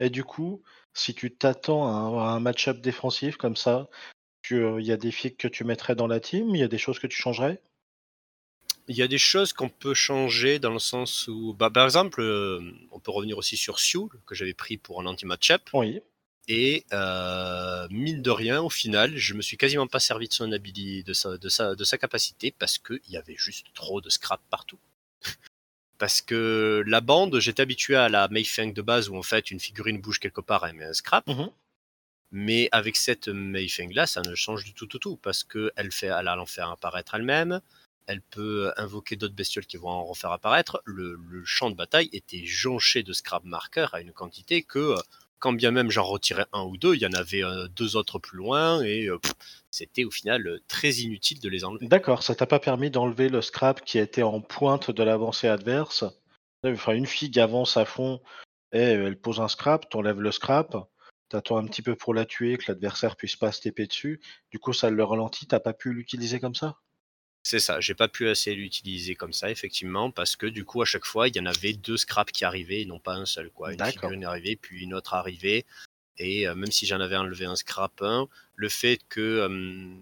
Et 0.00 0.10
du 0.10 0.22
coup, 0.22 0.62
si 0.92 1.14
tu 1.14 1.34
t'attends 1.34 1.86
à 1.88 2.28
un, 2.32 2.40
match-up 2.40 2.80
défensif 2.80 3.36
comme 3.36 3.56
ça, 3.56 3.88
euh, 4.52 4.76
il 4.80 4.86
y 4.86 4.92
a 4.92 4.98
des 4.98 5.10
figues 5.10 5.36
que 5.38 5.48
tu 5.48 5.64
mettrais 5.64 5.94
dans 5.94 6.06
la 6.06 6.20
team, 6.20 6.54
il 6.54 6.58
y 6.58 6.62
a 6.64 6.68
des 6.68 6.78
choses 6.78 6.98
que 6.98 7.06
tu 7.06 7.16
changerais? 7.16 7.62
Il 8.86 8.96
y 8.96 9.02
a 9.02 9.08
des 9.08 9.18
choses 9.18 9.52
qu'on 9.52 9.70
peut 9.70 9.94
changer 9.94 10.58
dans 10.58 10.72
le 10.72 10.78
sens 10.78 11.26
où, 11.28 11.54
bah, 11.54 11.70
par 11.70 11.84
exemple, 11.84 12.20
euh, 12.20 12.60
on 12.90 13.00
peut 13.00 13.10
revenir 13.10 13.38
aussi 13.38 13.56
sur 13.56 13.78
Sioux, 13.78 14.10
que 14.26 14.34
j'avais 14.34 14.52
pris 14.52 14.76
pour 14.76 15.00
un 15.00 15.06
anti-matchup. 15.06 15.62
Oui. 15.72 16.00
Et 16.46 16.84
euh, 16.92 17.88
mine 17.90 18.20
de 18.20 18.30
rien, 18.30 18.60
au 18.60 18.68
final, 18.68 19.16
je 19.16 19.32
me 19.32 19.40
suis 19.40 19.56
quasiment 19.56 19.86
pas 19.86 20.00
servi 20.00 20.28
de 20.28 20.34
son 20.34 20.52
habilité, 20.52 21.02
de 21.02 21.14
sa, 21.14 21.38
de 21.38 21.48
sa, 21.48 21.74
de 21.74 21.84
sa 21.84 21.96
capacité, 21.96 22.54
parce 22.58 22.76
qu'il 22.76 23.00
y 23.08 23.16
avait 23.16 23.36
juste 23.38 23.68
trop 23.72 24.02
de 24.02 24.10
scrap 24.10 24.42
partout. 24.50 24.78
parce 25.98 26.20
que 26.20 26.84
la 26.86 27.00
bande, 27.00 27.38
j'étais 27.40 27.62
habitué 27.62 27.96
à 27.96 28.10
la 28.10 28.28
Mayfeng 28.28 28.74
de 28.74 28.82
base, 28.82 29.08
où 29.08 29.16
en 29.16 29.22
fait 29.22 29.50
une 29.50 29.60
figurine 29.60 30.00
bouge 30.00 30.20
quelque 30.20 30.42
part 30.42 30.66
et 30.66 30.74
met 30.74 30.84
un 30.84 30.92
scrap. 30.92 31.26
Mhm. 31.26 31.50
Mais 32.32 32.68
avec 32.72 32.96
cette 32.96 33.28
Mayfeng 33.28 33.94
là, 33.94 34.06
ça 34.06 34.20
ne 34.20 34.34
change 34.34 34.64
du 34.64 34.74
tout, 34.74 34.86
tout, 34.86 34.98
tout, 34.98 35.16
parce 35.16 35.44
qu'elle 35.44 35.92
fait, 35.92 36.08
elle 36.08 36.28
en 36.28 36.46
fait 36.46 36.60
apparaître 36.60 37.14
elle-même. 37.14 37.62
Elle 38.06 38.22
peut 38.22 38.72
invoquer 38.76 39.16
d'autres 39.16 39.34
bestioles 39.34 39.66
qui 39.66 39.76
vont 39.76 39.88
en 39.88 40.04
refaire 40.04 40.32
apparaître. 40.32 40.82
Le, 40.84 41.18
champ 41.44 41.70
de 41.70 41.76
bataille 41.76 42.08
était 42.12 42.44
jonché 42.44 43.02
de 43.02 43.12
scrap 43.12 43.44
markers 43.44 43.94
à 43.94 44.00
une 44.00 44.12
quantité 44.12 44.62
que, 44.62 44.78
euh, 44.78 44.96
quand 45.38 45.52
bien 45.52 45.70
même 45.70 45.90
j'en 45.90 46.04
retirais 46.04 46.46
un 46.52 46.62
ou 46.62 46.76
deux, 46.76 46.94
il 46.94 47.02
y 47.02 47.06
en 47.06 47.12
avait 47.12 47.44
euh, 47.44 47.68
deux 47.68 47.96
autres 47.96 48.18
plus 48.18 48.38
loin 48.38 48.82
et 48.82 49.06
euh, 49.06 49.18
c'était 49.70 50.04
au 50.04 50.10
final 50.10 50.60
très 50.68 50.90
inutile 50.90 51.40
de 51.40 51.48
les 51.48 51.64
enlever. 51.64 51.86
D'accord, 51.86 52.22
ça 52.22 52.34
t'a 52.34 52.46
pas 52.46 52.60
permis 52.60 52.90
d'enlever 52.90 53.28
le 53.28 53.42
scrap 53.42 53.84
qui 53.84 53.98
était 53.98 54.22
en 54.22 54.40
pointe 54.40 54.90
de 54.90 55.02
l'avancée 55.02 55.48
adverse. 55.48 56.04
Enfin, 56.64 56.94
une 56.94 57.06
figue 57.06 57.38
avance 57.38 57.76
à 57.76 57.84
fond 57.84 58.22
et 58.72 58.78
elle 58.78 59.18
pose 59.18 59.40
un 59.40 59.48
scrap, 59.48 59.88
t'enlèves 59.90 60.20
le 60.20 60.32
scrap, 60.32 60.76
t'attends 61.28 61.58
un 61.58 61.66
petit 61.66 61.82
peu 61.82 61.94
pour 61.94 62.14
la 62.14 62.24
tuer, 62.24 62.56
que 62.56 62.64
l'adversaire 62.68 63.16
puisse 63.16 63.36
pas 63.36 63.52
se 63.52 63.60
taper 63.60 63.86
dessus. 63.86 64.20
Du 64.50 64.58
coup, 64.58 64.72
ça 64.72 64.88
le 64.88 65.04
ralentit, 65.04 65.46
t'as 65.46 65.60
pas 65.60 65.74
pu 65.74 65.92
l'utiliser 65.92 66.40
comme 66.40 66.54
ça? 66.54 66.78
C'est 67.46 67.58
ça, 67.58 67.78
j'ai 67.78 67.94
pas 67.94 68.08
pu 68.08 68.26
assez 68.28 68.54
l'utiliser 68.54 69.14
comme 69.14 69.34
ça, 69.34 69.50
effectivement, 69.50 70.10
parce 70.10 70.34
que 70.34 70.46
du 70.46 70.64
coup, 70.64 70.80
à 70.80 70.86
chaque 70.86 71.04
fois, 71.04 71.28
il 71.28 71.36
y 71.36 71.40
en 71.40 71.44
avait 71.44 71.74
deux 71.74 71.98
scraps 71.98 72.32
qui 72.32 72.42
arrivaient 72.42 72.80
et 72.80 72.86
non 72.86 72.98
pas 72.98 73.14
un 73.14 73.26
seul. 73.26 73.50
Quoi. 73.50 73.74
Une 73.74 73.84
figurine 73.84 74.24
arrivait, 74.24 74.56
puis 74.56 74.82
une 74.82 74.94
autre 74.94 75.12
arrivait. 75.12 75.66
Et 76.16 76.48
euh, 76.48 76.54
même 76.54 76.70
si 76.70 76.86
j'en 76.86 77.00
avais 77.00 77.16
enlevé 77.16 77.44
un 77.44 77.54
scrap, 77.54 78.02
le 78.56 78.68
fait 78.70 78.98
que 79.10 79.20
euh, 79.20 79.94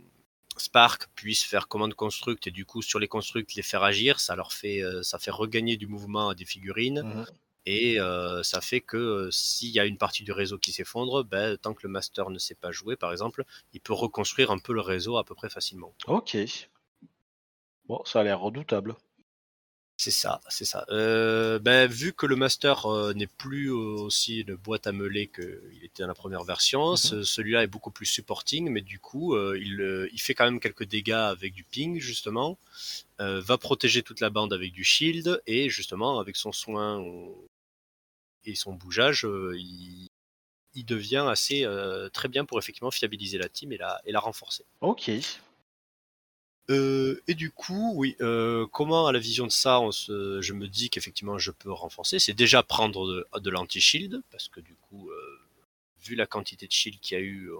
Spark 0.56 1.08
puisse 1.16 1.42
faire 1.42 1.66
commande 1.66 1.94
construct 1.94 2.46
et 2.46 2.52
du 2.52 2.64
coup, 2.64 2.80
sur 2.80 3.00
les 3.00 3.08
constructs, 3.08 3.54
les 3.56 3.62
faire 3.62 3.82
agir, 3.82 4.20
ça 4.20 4.36
leur 4.36 4.52
fait, 4.52 4.80
euh, 4.80 5.02
ça 5.02 5.18
fait 5.18 5.32
regagner 5.32 5.76
du 5.76 5.88
mouvement 5.88 6.28
à 6.28 6.34
des 6.36 6.44
figurines. 6.44 7.02
Mhm. 7.02 7.26
Et 7.64 8.00
euh, 8.00 8.42
ça 8.42 8.60
fait 8.60 8.80
que 8.80 9.28
s'il 9.30 9.70
y 9.70 9.78
a 9.78 9.84
une 9.84 9.96
partie 9.96 10.24
du 10.24 10.32
réseau 10.32 10.58
qui 10.58 10.72
s'effondre, 10.72 11.24
ben, 11.24 11.56
tant 11.56 11.74
que 11.74 11.80
le 11.84 11.88
master 11.88 12.30
ne 12.30 12.38
sait 12.38 12.56
pas 12.56 12.72
jouer, 12.72 12.96
par 12.96 13.12
exemple, 13.12 13.44
il 13.72 13.80
peut 13.80 13.92
reconstruire 13.92 14.50
un 14.50 14.58
peu 14.58 14.72
le 14.72 14.80
réseau 14.80 15.16
à 15.16 15.24
peu 15.24 15.34
près 15.34 15.48
facilement. 15.48 15.94
Ok. 16.06 16.36
Bon, 17.92 18.02
ça 18.06 18.20
a 18.20 18.22
l'air 18.24 18.40
redoutable. 18.40 18.96
C'est 19.98 20.10
ça, 20.10 20.40
c'est 20.48 20.64
ça. 20.64 20.86
Euh, 20.88 21.58
ben, 21.58 21.86
vu 21.90 22.14
que 22.14 22.24
le 22.24 22.36
master 22.36 22.86
euh, 22.86 23.12
n'est 23.12 23.26
plus 23.26 23.68
aussi 23.68 24.40
une 24.40 24.54
boîte 24.54 24.86
à 24.86 24.92
meuler 24.92 25.26
qu'il 25.26 25.84
était 25.84 26.02
dans 26.02 26.08
la 26.08 26.14
première 26.14 26.42
version, 26.42 26.92
Mhm. 26.92 26.96
ce- 26.96 27.22
celui-là 27.22 27.62
est 27.64 27.66
beaucoup 27.66 27.90
plus 27.90 28.06
supporting, 28.06 28.70
mais 28.70 28.80
du 28.80 28.98
coup, 28.98 29.34
euh, 29.34 29.58
il, 29.60 30.08
il 30.10 30.18
fait 30.22 30.32
quand 30.34 30.44
même 30.46 30.58
quelques 30.58 30.84
dégâts 30.86 31.12
avec 31.12 31.52
du 31.52 31.64
ping, 31.64 32.00
justement, 32.00 32.58
va 33.18 33.58
protéger 33.58 34.02
toute 34.02 34.20
la 34.20 34.30
bande 34.30 34.54
avec 34.54 34.72
du 34.72 34.84
shield, 34.84 35.42
et 35.46 35.68
justement, 35.68 36.18
avec 36.18 36.36
son 36.36 36.50
soin 36.50 37.04
et 38.46 38.54
son 38.54 38.72
bougeage, 38.72 39.26
il, 39.54 40.08
il 40.74 40.84
devient 40.86 41.26
assez 41.28 41.66
très 42.14 42.28
bien 42.28 42.46
pour 42.46 42.58
effectivement 42.58 42.90
fiabiliser 42.90 43.36
la 43.36 43.50
team 43.50 43.70
et 43.72 43.76
la, 43.76 44.00
et 44.06 44.12
la 44.12 44.18
renforcer. 44.20 44.64
Ok. 44.80 45.10
Euh, 46.72 47.22
et 47.28 47.34
du 47.34 47.50
coup, 47.50 47.92
oui, 47.94 48.16
euh, 48.20 48.66
comment 48.72 49.06
à 49.06 49.12
la 49.12 49.18
vision 49.18 49.46
de 49.46 49.52
ça, 49.52 49.80
on 49.80 49.92
se, 49.92 50.40
je 50.40 50.52
me 50.52 50.66
dis 50.68 50.90
qu'effectivement 50.90 51.38
je 51.38 51.50
peux 51.50 51.70
renforcer, 51.72 52.18
c'est 52.18 52.32
déjà 52.32 52.62
prendre 52.62 53.06
de, 53.06 53.26
de 53.38 53.50
l'anti-shield, 53.50 54.22
parce 54.30 54.48
que 54.48 54.60
du 54.60 54.74
coup, 54.74 55.10
euh, 55.10 55.38
vu 56.02 56.14
la 56.14 56.26
quantité 56.26 56.66
de 56.66 56.72
shield 56.72 56.98
qu'il 57.00 57.16
y 57.16 57.20
a 57.20 57.22
eu, 57.22 57.50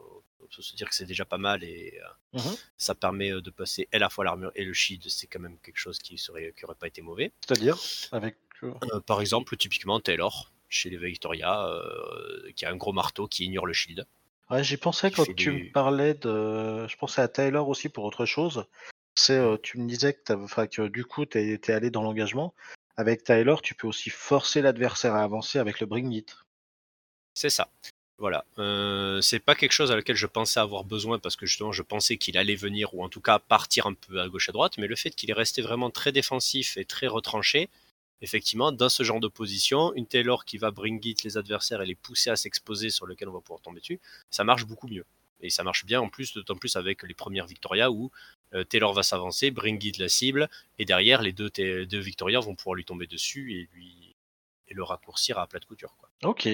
on 0.41 0.47
peut 0.47 0.63
se 0.63 0.75
dire 0.75 0.89
que 0.89 0.95
c'est 0.95 1.07
déjà 1.07 1.25
pas 1.25 1.39
mal 1.39 1.63
et 1.65 1.99
Mhm. 2.33 2.57
ça 2.79 2.95
permet 2.95 3.31
de 3.31 3.51
passer 3.51 3.89
à 3.93 3.99
la 3.99 4.09
fois 4.09 4.25
l'armure 4.25 4.53
et 4.55 4.65
le 4.65 4.73
shield, 4.73 5.07
c'est 5.09 5.27
quand 5.27 5.41
même 5.41 5.59
quelque 5.63 5.79
chose 5.79 5.99
qui 5.99 6.17
serait, 6.17 6.55
qui 6.57 6.65
aurait 6.65 6.75
pas 6.75 6.87
été 6.87 7.03
mauvais. 7.03 7.31
C'est-à-dire 7.47 7.77
avec. 8.11 8.37
par 9.07 9.21
exemple, 9.21 9.57
typiquement 9.57 10.01
Taylor, 10.01 10.51
chez 10.71 10.89
les 10.89 10.97
Victoria, 10.97 11.69
qui 12.57 12.65
a 12.65 12.71
un 12.71 12.77
gros 12.77 12.93
marteau 12.95 13.27
qui 13.27 13.45
ignore 13.45 13.67
le 13.67 13.75
shield. 13.75 14.07
Ouais, 14.51 14.65
j'y 14.65 14.77
pensais 14.77 15.11
quand 15.11 15.25
tu 15.35 15.51
me 15.53 15.73
parlais 15.73 16.15
de. 16.15 16.87
Je 16.89 16.97
pensais 16.97 17.23
à 17.23 17.29
Taylor 17.29 17.69
aussi 17.69 17.89
pour 17.89 18.05
autre 18.05 18.27
chose. 18.27 18.65
Euh, 19.31 19.59
tu 19.63 19.79
me 19.79 19.89
disais 19.89 20.15
que, 20.15 20.67
que 20.67 20.89
du 20.89 21.05
coup, 21.05 21.27
tu 21.27 21.39
étais 21.39 21.73
allé 21.73 21.91
dans 21.91 22.03
l'engagement. 22.03 22.55
Avec 22.97 23.25
Taylor, 23.25 23.63
tu 23.63 23.75
peux 23.75 23.89
aussi 23.89 24.11
forcer 24.11 24.61
l'adversaire 24.63 25.15
à 25.15 25.23
avancer 25.23 25.59
avec 25.59 25.81
le 25.81 25.87
Bring 25.87 26.13
It. 26.13 26.37
C'est 27.35 27.51
ça. 27.51 27.71
Voilà. 28.19 28.45
Euh, 28.59 29.21
c'est 29.21 29.41
pas 29.41 29.55
quelque 29.55 29.73
chose 29.73 29.91
à 29.91 29.97
laquelle 29.97 30.17
je 30.17 30.27
pensais 30.27 30.61
avoir 30.61 30.85
besoin 30.85 31.19
parce 31.19 31.35
que 31.35 31.47
justement 31.47 31.73
je 31.73 31.83
pensais 31.83 32.19
qu'il 32.19 32.39
allait 32.39 32.55
venir 32.55 32.95
ou 32.95 33.03
en 33.03 33.09
tout 33.09 33.21
cas 33.21 33.39
partir 33.39 33.87
un 33.87 33.95
peu 33.95 34.21
à 34.21 34.29
gauche 34.29 34.49
à 34.49 34.53
droite, 34.53 34.79
mais 34.79 34.87
le 34.87 34.95
fait 34.95 35.11
qu'il 35.11 35.31
est 35.31 35.35
resté 35.35 35.63
vraiment 35.63 35.91
très 35.91 36.13
défensif 36.13 36.77
et 36.77 36.85
très 36.85 37.09
retranché, 37.09 37.69
effectivement, 38.21 38.71
dans 38.71 38.89
ce 38.89 39.03
genre 39.03 39.19
de 39.19 39.29
position, 39.29 39.93
une 39.95 40.07
Taylor 40.07 40.45
qui 40.45 40.59
va 40.59 40.71
bring 40.71 41.05
it 41.05 41.25
les 41.25 41.37
adversaires 41.37 41.83
et 41.83 41.87
les 41.87 41.97
pousser 41.97 42.31
à 42.31 42.37
s'exposer 42.37 42.91
sur 42.91 43.07
lequel 43.07 43.29
on 43.29 43.33
va 43.33 43.41
pouvoir 43.41 43.61
tomber 43.61 43.81
dessus, 43.81 44.01
ça 44.31 44.45
marche 44.45 44.67
beaucoup 44.67 44.87
mieux. 44.87 45.05
Et 45.41 45.51
ça 45.51 45.65
marche 45.65 45.85
bien 45.85 46.01
en 46.01 46.09
plus, 46.09 46.33
d'autant 46.33 46.55
plus 46.55 46.77
avec 46.77 47.03
les 47.03 47.15
premières 47.15 47.47
Victoria 47.47 47.91
où 47.91 48.13
Taylor 48.69 48.93
va 48.93 49.03
s'avancer, 49.03 49.51
bring 49.51 49.83
it 49.85 49.99
la 49.99 50.09
cible, 50.09 50.49
et 50.79 50.85
derrière 50.85 51.23
les 51.23 51.33
deux, 51.33 51.51
Victoria 52.01 52.41
vont 52.41 52.55
pouvoir 52.55 52.75
lui 52.75 52.85
tomber 52.85 53.07
dessus 53.07 53.55
et 53.55 53.69
lui 53.73 54.13
et 54.69 54.75
le 54.75 54.83
raccourcir 54.83 55.39
à 55.39 55.47
plat 55.47 55.61
de 55.61 55.65
couture. 55.65 55.95
Quoi. 55.99 56.09
Ok. 56.25 56.49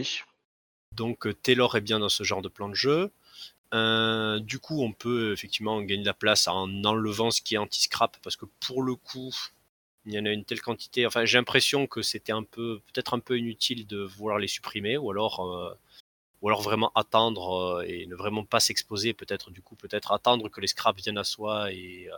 Donc 0.95 1.27
euh, 1.27 1.35
Taylor 1.35 1.77
est 1.77 1.81
bien 1.81 1.99
dans 1.99 2.09
ce 2.09 2.25
genre 2.25 2.43
de 2.43 2.49
plan 2.49 2.69
de 2.69 2.75
jeu. 2.75 3.11
Euh, 3.75 4.41
du 4.41 4.59
coup, 4.59 4.83
on 4.83 4.93
peut 4.93 5.33
effectivement 5.33 5.81
gagner 5.83 6.03
de 6.03 6.07
la 6.07 6.15
place 6.15 6.49
en 6.49 6.85
enlevant 6.85 7.31
ce 7.31 7.43
qui 7.43 7.55
est 7.55 7.59
anti-scrap 7.59 8.17
parce 8.23 8.37
que 8.37 8.47
pour 8.61 8.83
le 8.83 8.95
coup, 8.95 9.35
il 10.07 10.15
y 10.15 10.19
en 10.19 10.25
a 10.25 10.31
une 10.31 10.45
telle 10.45 10.63
quantité. 10.63 11.07
Enfin, 11.07 11.25
j'ai 11.25 11.39
l'impression 11.39 11.87
que 11.87 12.03
c'était 12.03 12.33
un 12.33 12.43
peu, 12.43 12.81
peut-être 12.93 13.15
un 13.15 13.19
peu 13.19 13.39
inutile 13.39 13.87
de 13.87 13.99
vouloir 13.99 14.39
les 14.39 14.49
supprimer 14.49 14.97
ou 14.97 15.11
alors, 15.11 15.41
euh, 15.41 15.75
ou 16.43 16.49
alors 16.49 16.63
vraiment 16.63 16.93
attendre 16.95 17.79
euh, 17.81 17.85
et 17.87 18.07
ne 18.07 18.15
vraiment 18.15 18.45
pas 18.45 18.61
s'exposer. 18.61 19.13
Peut-être 19.15 19.51
du 19.51 19.63
coup, 19.63 19.77
peut-être 19.77 20.13
attendre 20.13 20.49
que 20.49 20.61
les 20.61 20.67
scraps 20.69 21.03
viennent 21.03 21.19
à 21.19 21.25
soi 21.25 21.73
et 21.73 22.09
euh, 22.13 22.17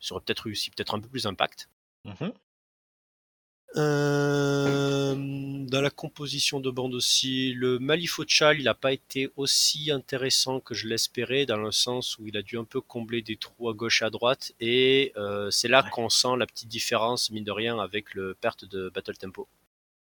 ça 0.00 0.14
aurait 0.14 0.24
peut-être 0.24 0.40
réussi, 0.44 0.70
peut-être 0.70 0.94
un 0.94 1.00
peu 1.00 1.08
plus 1.08 1.24
d'impact. 1.24 1.68
Mhm. 2.04 2.32
Euh, 3.76 5.14
dans 5.68 5.80
la 5.82 5.90
composition 5.90 6.60
de 6.60 6.70
bande 6.70 6.94
aussi, 6.94 7.52
le 7.52 7.78
Malifochal, 7.78 8.58
il 8.58 8.64
n'a 8.64 8.74
pas 8.74 8.92
été 8.92 9.30
aussi 9.36 9.90
intéressant 9.90 10.60
que 10.60 10.74
je 10.74 10.86
l'espérais, 10.88 11.44
dans 11.46 11.58
le 11.58 11.72
sens 11.72 12.18
où 12.18 12.26
il 12.26 12.36
a 12.36 12.42
dû 12.42 12.56
un 12.58 12.64
peu 12.64 12.80
combler 12.80 13.20
des 13.22 13.36
trous 13.36 13.68
à 13.68 13.74
gauche 13.74 14.00
et 14.02 14.04
à 14.06 14.10
droite, 14.10 14.52
et 14.60 15.12
euh, 15.16 15.50
c'est 15.50 15.68
là 15.68 15.82
Ouais. 15.84 15.90
qu'on 15.90 16.08
sent 16.08 16.36
la 16.38 16.46
petite 16.46 16.68
différence, 16.68 17.30
mine 17.30 17.44
de 17.44 17.50
rien, 17.52 17.78
avec 17.78 18.14
le 18.14 18.34
perte 18.34 18.64
de 18.64 18.88
Battle 18.94 19.16
Tempo. 19.18 19.46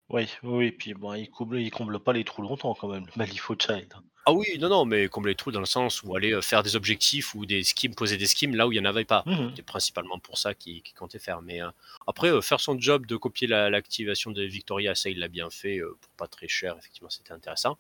Oui, 0.10 0.28
oui, 0.44 0.72
puis 0.72 0.94
bon, 0.94 1.14
il 1.16 1.30
comble, 1.30 1.60
il 1.60 1.72
comble 1.72 2.00
pas 2.00 2.14
les 2.14 2.24
trous 2.24 2.42
longtemps 2.44 2.76
quand 2.76 2.88
même, 2.88 3.06
le 3.06 3.12
Malifaux 3.16 3.56
Child. 3.60 3.94
Ah 4.28 4.34
oui, 4.34 4.58
non, 4.60 4.70
non, 4.70 4.86
mais 4.86 5.08
combler 5.08 5.32
les 5.32 5.36
trous 5.36 5.52
dans 5.52 5.60
le 5.60 5.66
sens 5.68 6.02
où 6.04 6.16
aller 6.16 6.32
euh, 6.32 6.42
faire 6.42 6.64
des 6.64 6.76
objectifs 6.76 7.36
ou 7.36 7.46
des 7.46 7.64
schemes, 7.64 7.94
poser 7.94 8.18
des 8.18 8.26
schemes 8.26 8.56
là 8.56 8.68
où 8.68 8.72
il 8.72 8.80
n'y 8.80 8.82
en 8.86 8.90
avait 8.90 9.06
pas. 9.06 9.24
Mhm. 9.28 9.50
C'était 9.52 9.62
principalement 9.62 10.18
pour 10.20 10.38
ça 10.38 10.54
qu'il 10.56 10.82
comptait 10.98 11.20
faire. 11.20 11.42
Mais 11.44 11.62
euh, 11.62 11.70
après, 12.08 12.30
euh, 12.32 12.42
faire 12.42 12.60
son 12.60 12.80
job 12.80 13.06
de 13.06 13.18
copier 13.18 13.48
la- 13.48 13.70
l'activation 13.70 14.32
de 14.32 14.42
Victoria, 14.44 14.96
ça 14.96 15.10
il 15.10 15.20
l'a 15.20 15.28
bien 15.28 15.50
fait 15.52 15.78
euh, 15.80 15.96
pour 16.02 16.12
pas 16.14 16.28
très 16.28 16.48
cher. 16.48 16.76
Effectivement, 16.78 17.10
c'était 17.12 17.34
intéressant. 17.34 17.78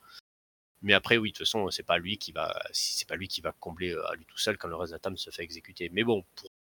Mais 0.84 0.93
après, 0.93 1.18
oui, 1.18 1.31
de 1.31 1.38
toute 1.38 1.47
façon, 1.47 1.69
c'est 1.72 1.84
pas 1.84 1.97
lui 1.97 2.18
qui 2.19 2.31
va, 2.31 2.61
c'est 2.72 3.07
pas 3.07 3.15
lui 3.15 3.27
qui 3.27 3.41
va 3.41 3.52
combler 3.60 3.93
à 4.07 4.14
lui 4.15 4.26
tout 4.26 4.38
seul 4.38 4.57
quand 4.57 4.68
le 4.68 4.76
reste 4.76 4.91
de 4.91 4.95
la 4.95 4.99
table 4.99 5.18
se 5.18 5.31
fait 5.31 5.43
exécuter. 5.43 5.89
Mais 5.93 6.03
bon, 6.03 6.23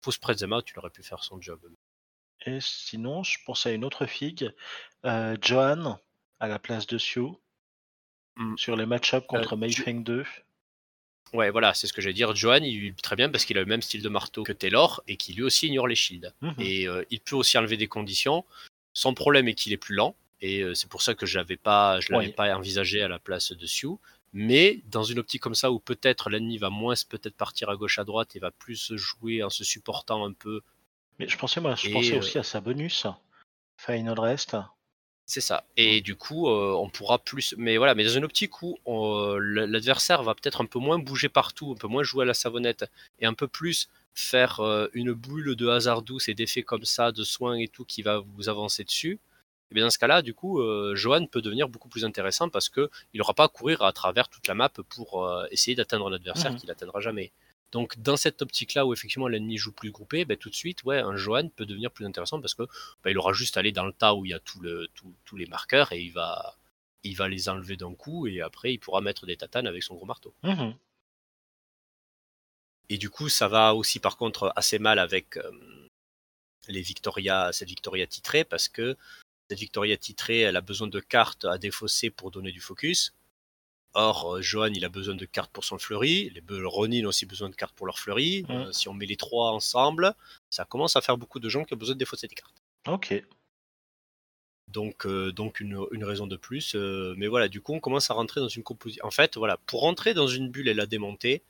pour 0.02 0.14
Prezema, 0.20 0.60
tu 0.60 0.74
l'aurais 0.74 0.90
pu 0.90 1.02
faire 1.02 1.24
son 1.24 1.40
job. 1.40 1.60
Et 2.46 2.58
sinon, 2.60 3.22
je 3.22 3.38
pense 3.46 3.66
à 3.66 3.70
une 3.72 3.84
autre 3.84 4.06
figue, 4.06 4.52
euh, 5.04 5.36
Johan, 5.40 5.98
à 6.40 6.48
la 6.48 6.58
place 6.58 6.86
de 6.86 6.98
Sioux, 6.98 7.38
Mm. 8.36 8.56
sur 8.56 8.76
les 8.76 8.86
match-up 8.86 9.26
contre 9.26 9.52
Euh, 9.54 9.56
Mayfeng 9.56 10.02
2. 10.02 10.24
Ouais, 11.34 11.50
voilà, 11.50 11.72
c'est 11.74 11.86
ce 11.86 11.92
que 11.92 12.00
j'allais 12.02 12.14
dire. 12.14 12.34
Johan, 12.34 12.62
il 12.62 12.86
est 12.88 13.02
très 13.02 13.16
bien 13.16 13.28
parce 13.30 13.44
qu'il 13.44 13.56
a 13.58 13.60
le 13.60 13.66
même 13.66 13.82
style 13.82 14.02
de 14.02 14.08
marteau 14.08 14.42
que 14.42 14.52
Taylor 14.52 15.02
et 15.08 15.16
qui 15.16 15.32
lui 15.34 15.42
aussi 15.42 15.66
ignore 15.68 15.86
les 15.86 15.94
shields. 15.94 16.32
Mhm. 16.40 16.54
et 16.58 16.88
euh, 16.88 17.04
il 17.10 17.20
peut 17.20 17.36
aussi 17.36 17.56
enlever 17.58 17.76
des 17.76 17.88
conditions. 17.88 18.44
Son 18.94 19.14
problème 19.14 19.48
est 19.48 19.54
qu'il 19.54 19.72
est 19.72 19.78
plus 19.78 19.94
lent 19.94 20.14
et 20.40 20.60
euh, 20.62 20.74
c'est 20.74 20.88
pour 20.90 21.00
ça 21.02 21.14
que 21.14 21.24
je 21.26 21.38
l'avais 21.38 21.56
pas, 21.56 22.00
je 22.00 22.12
l'avais 22.12 22.26
Oui. 22.28 22.32
pas 22.32 22.54
envisagé 22.56 23.02
à 23.02 23.08
la 23.08 23.18
place 23.18 23.52
de 23.52 23.66
Sioux. 23.66 24.00
Mais 24.34 24.80
dans 24.86 25.04
une 25.04 25.18
optique 25.18 25.42
comme 25.42 25.54
ça 25.54 25.70
où 25.70 25.78
peut-être 25.78 26.30
l'ennemi 26.30 26.56
va 26.58 26.70
moins 26.70 26.94
peut-être 27.08 27.36
partir 27.36 27.68
à 27.70 27.76
gauche 27.76 27.98
à 27.98 28.04
droite 28.04 28.34
et 28.34 28.38
va 28.38 28.50
plus 28.50 28.76
se 28.76 28.96
jouer 28.96 29.42
en 29.42 29.50
se 29.50 29.62
supportant 29.64 30.24
un 30.26 30.32
peu, 30.32 30.62
Mais 31.18 31.28
je 31.28 31.36
pensais, 31.38 31.60
moi, 31.60 31.74
je 31.74 31.88
Et, 31.88 31.92
pensais 31.92 32.14
euh, 32.14 32.18
aussi 32.18 32.38
à 32.38 32.42
sa 32.42 32.60
bonus, 32.60 33.06
Final 33.78 34.18
Rest. 34.18 34.56
c'est 35.26 35.40
ça. 35.40 35.64
Et 35.76 36.00
du 36.00 36.14
coup, 36.16 36.48
euh, 36.48 36.72
on 36.74 36.88
pourra 36.88 37.18
plus. 37.18 37.54
Mais 37.58 37.76
voilà, 37.76 37.94
mais 37.94 38.04
dans 38.04 38.10
une 38.16 38.24
optique 38.24 38.62
où 38.62 38.78
on- 38.86 39.36
l'adversaire 39.38 40.22
va 40.22 40.34
peut-être 40.34 40.60
un 40.60 40.66
peu 40.66 40.78
moins 40.78 40.98
bouger 40.98 41.28
partout, 41.28 41.72
un 41.72 41.80
peu 41.80 41.86
moins 41.88 42.02
jouer 42.02 42.22
à 42.22 42.26
la 42.26 42.34
savonnette 42.34 42.84
et 43.18 43.26
un 43.26 43.34
peu 43.34 43.48
plus 43.48 43.88
faire 44.14 44.60
euh, 44.60 44.88
une 44.92 45.12
boule 45.12 45.56
de 45.56 45.68
hasard 45.68 46.02
douce 46.02 46.28
et 46.28 46.34
d'effets 46.34 46.62
comme 46.62 46.84
ça, 46.84 47.12
de 47.12 47.24
soins 47.24 47.54
et 47.56 47.68
tout 47.68 47.84
qui 47.84 48.02
va 48.02 48.18
vous 48.18 48.48
avancer 48.48 48.84
dessus. 48.84 49.18
Et 49.70 49.74
bien 49.74 49.84
dans 49.84 49.90
ce 49.90 49.98
cas-là, 49.98 50.20
du 50.20 50.34
coup, 50.34 50.60
euh, 50.60 50.94
Johan 50.94 51.24
peut 51.26 51.40
devenir 51.40 51.66
beaucoup 51.68 51.88
plus 51.88 52.04
intéressant 52.04 52.50
parce 52.50 52.68
que 52.68 52.90
il 53.14 53.18
n'aura 53.18 53.32
pas 53.32 53.44
à 53.44 53.48
courir 53.48 53.80
à 53.82 53.92
travers 53.92 54.28
toute 54.28 54.46
la 54.48 54.54
map 54.54 54.68
pour 54.68 55.24
euh, 55.24 55.46
essayer 55.50 55.74
d'atteindre 55.74 56.08
un 56.08 56.12
adversaire 56.12 56.52
Mhm. 56.52 56.58
qu'il 56.58 56.68
n'atteindra 56.68 57.00
jamais. 57.00 57.32
Donc 57.72 57.98
dans 57.98 58.16
cette 58.18 58.42
optique-là 58.42 58.86
où 58.86 58.92
effectivement 58.92 59.28
l'ennemi 59.28 59.56
joue 59.56 59.72
plus 59.72 59.90
groupé, 59.90 60.24
ben, 60.24 60.36
tout 60.36 60.50
de 60.50 60.54
suite, 60.54 60.84
ouais, 60.84 60.98
un 60.98 61.16
Johan 61.16 61.48
peut 61.48 61.66
devenir 61.66 61.90
plus 61.90 62.04
intéressant 62.06 62.40
parce 62.40 62.54
que 62.54 62.64
ben, 63.02 63.10
il 63.10 63.18
aura 63.18 63.32
juste 63.32 63.56
à 63.56 63.60
aller 63.60 63.72
dans 63.72 63.86
le 63.86 63.92
tas 63.94 64.14
où 64.14 64.24
il 64.26 64.30
y 64.30 64.34
a 64.34 64.38
tout 64.40 64.60
le, 64.60 64.88
tout- 64.94 65.14
tous 65.24 65.36
les 65.36 65.46
marqueurs 65.46 65.92
et 65.92 66.00
il 66.00 66.12
va, 66.12 66.56
il 67.02 67.16
va 67.16 67.28
les 67.28 67.48
enlever 67.48 67.76
d'un 67.76 67.94
coup 67.94 68.26
et 68.26 68.40
après 68.42 68.74
il 68.74 68.78
pourra 68.78 69.00
mettre 69.00 69.26
des 69.26 69.36
tatanes 69.36 69.66
avec 69.66 69.82
son 69.82 69.94
gros 69.94 70.06
marteau. 70.06 70.34
Mhm. 70.42 70.74
Et 72.90 72.98
du 72.98 73.08
coup, 73.08 73.30
ça 73.30 73.48
va 73.48 73.74
aussi 73.74 74.00
par 74.00 74.16
contre 74.18 74.52
assez 74.54 74.78
mal 74.78 74.98
avec, 74.98 75.38
euh, 75.38 75.50
les 76.68 76.82
Victoria, 76.82 77.50
cette 77.52 77.68
Victoria 77.68 78.06
titrée, 78.06 78.44
parce 78.44 78.68
que 78.68 78.96
cette 79.48 79.58
Victoria 79.58 79.96
titrée, 79.96 80.40
elle 80.40 80.56
a 80.56 80.60
besoin 80.60 80.88
de 80.88 81.00
cartes 81.00 81.44
à 81.44 81.58
défausser 81.58 82.10
pour 82.10 82.30
donner 82.30 82.52
du 82.52 82.60
focus. 82.60 83.14
Or, 83.94 84.36
euh, 84.36 84.40
Johan, 84.42 84.68
il 84.74 84.84
a 84.84 84.88
besoin 84.88 85.14
de 85.14 85.24
cartes 85.26 85.52
pour 85.52 85.64
son 85.64 85.78
fleury. 85.78 86.30
Les 86.30 86.42
Ronin 86.64 87.04
ont 87.04 87.08
aussi 87.08 87.26
besoin 87.26 87.50
de 87.50 87.54
cartes 87.54 87.74
pour 87.74 87.86
leur 87.86 87.98
fleury. 87.98 88.44
Mm. 88.48 88.50
Euh, 88.52 88.72
si 88.72 88.88
on 88.88 88.94
met 88.94 89.06
les 89.06 89.16
trois 89.16 89.50
ensemble, 89.52 90.14
ça 90.50 90.64
commence 90.64 90.96
à 90.96 91.00
faire 91.02 91.18
beaucoup 91.18 91.40
de 91.40 91.48
gens 91.48 91.64
qui 91.64 91.74
ont 91.74 91.76
besoin 91.76 91.94
de 91.94 91.98
défausser 91.98 92.26
des 92.26 92.34
cartes. 92.34 92.56
Ok. 92.88 93.22
Donc, 94.68 95.04
euh, 95.06 95.32
donc 95.32 95.60
une, 95.60 95.78
une 95.92 96.04
raison 96.04 96.26
de 96.26 96.36
plus. 96.36 96.74
euh, 96.74 97.14
mais 97.18 97.26
voilà, 97.26 97.48
du 97.48 97.60
coup, 97.60 97.74
on 97.74 97.80
commence 97.80 98.10
à 98.10 98.14
rentrer 98.14 98.40
dans 98.40 98.48
une 98.48 98.62
composition. 98.62 99.04
En 99.04 99.10
fait, 99.10 99.36
voilà, 99.36 99.58
pour 99.66 99.80
rentrer 99.80 100.14
dans 100.14 100.26
une 100.28 100.50
bulle 100.50 100.68
et 100.68 100.74
la 100.74 100.86
démonter, 100.86 101.42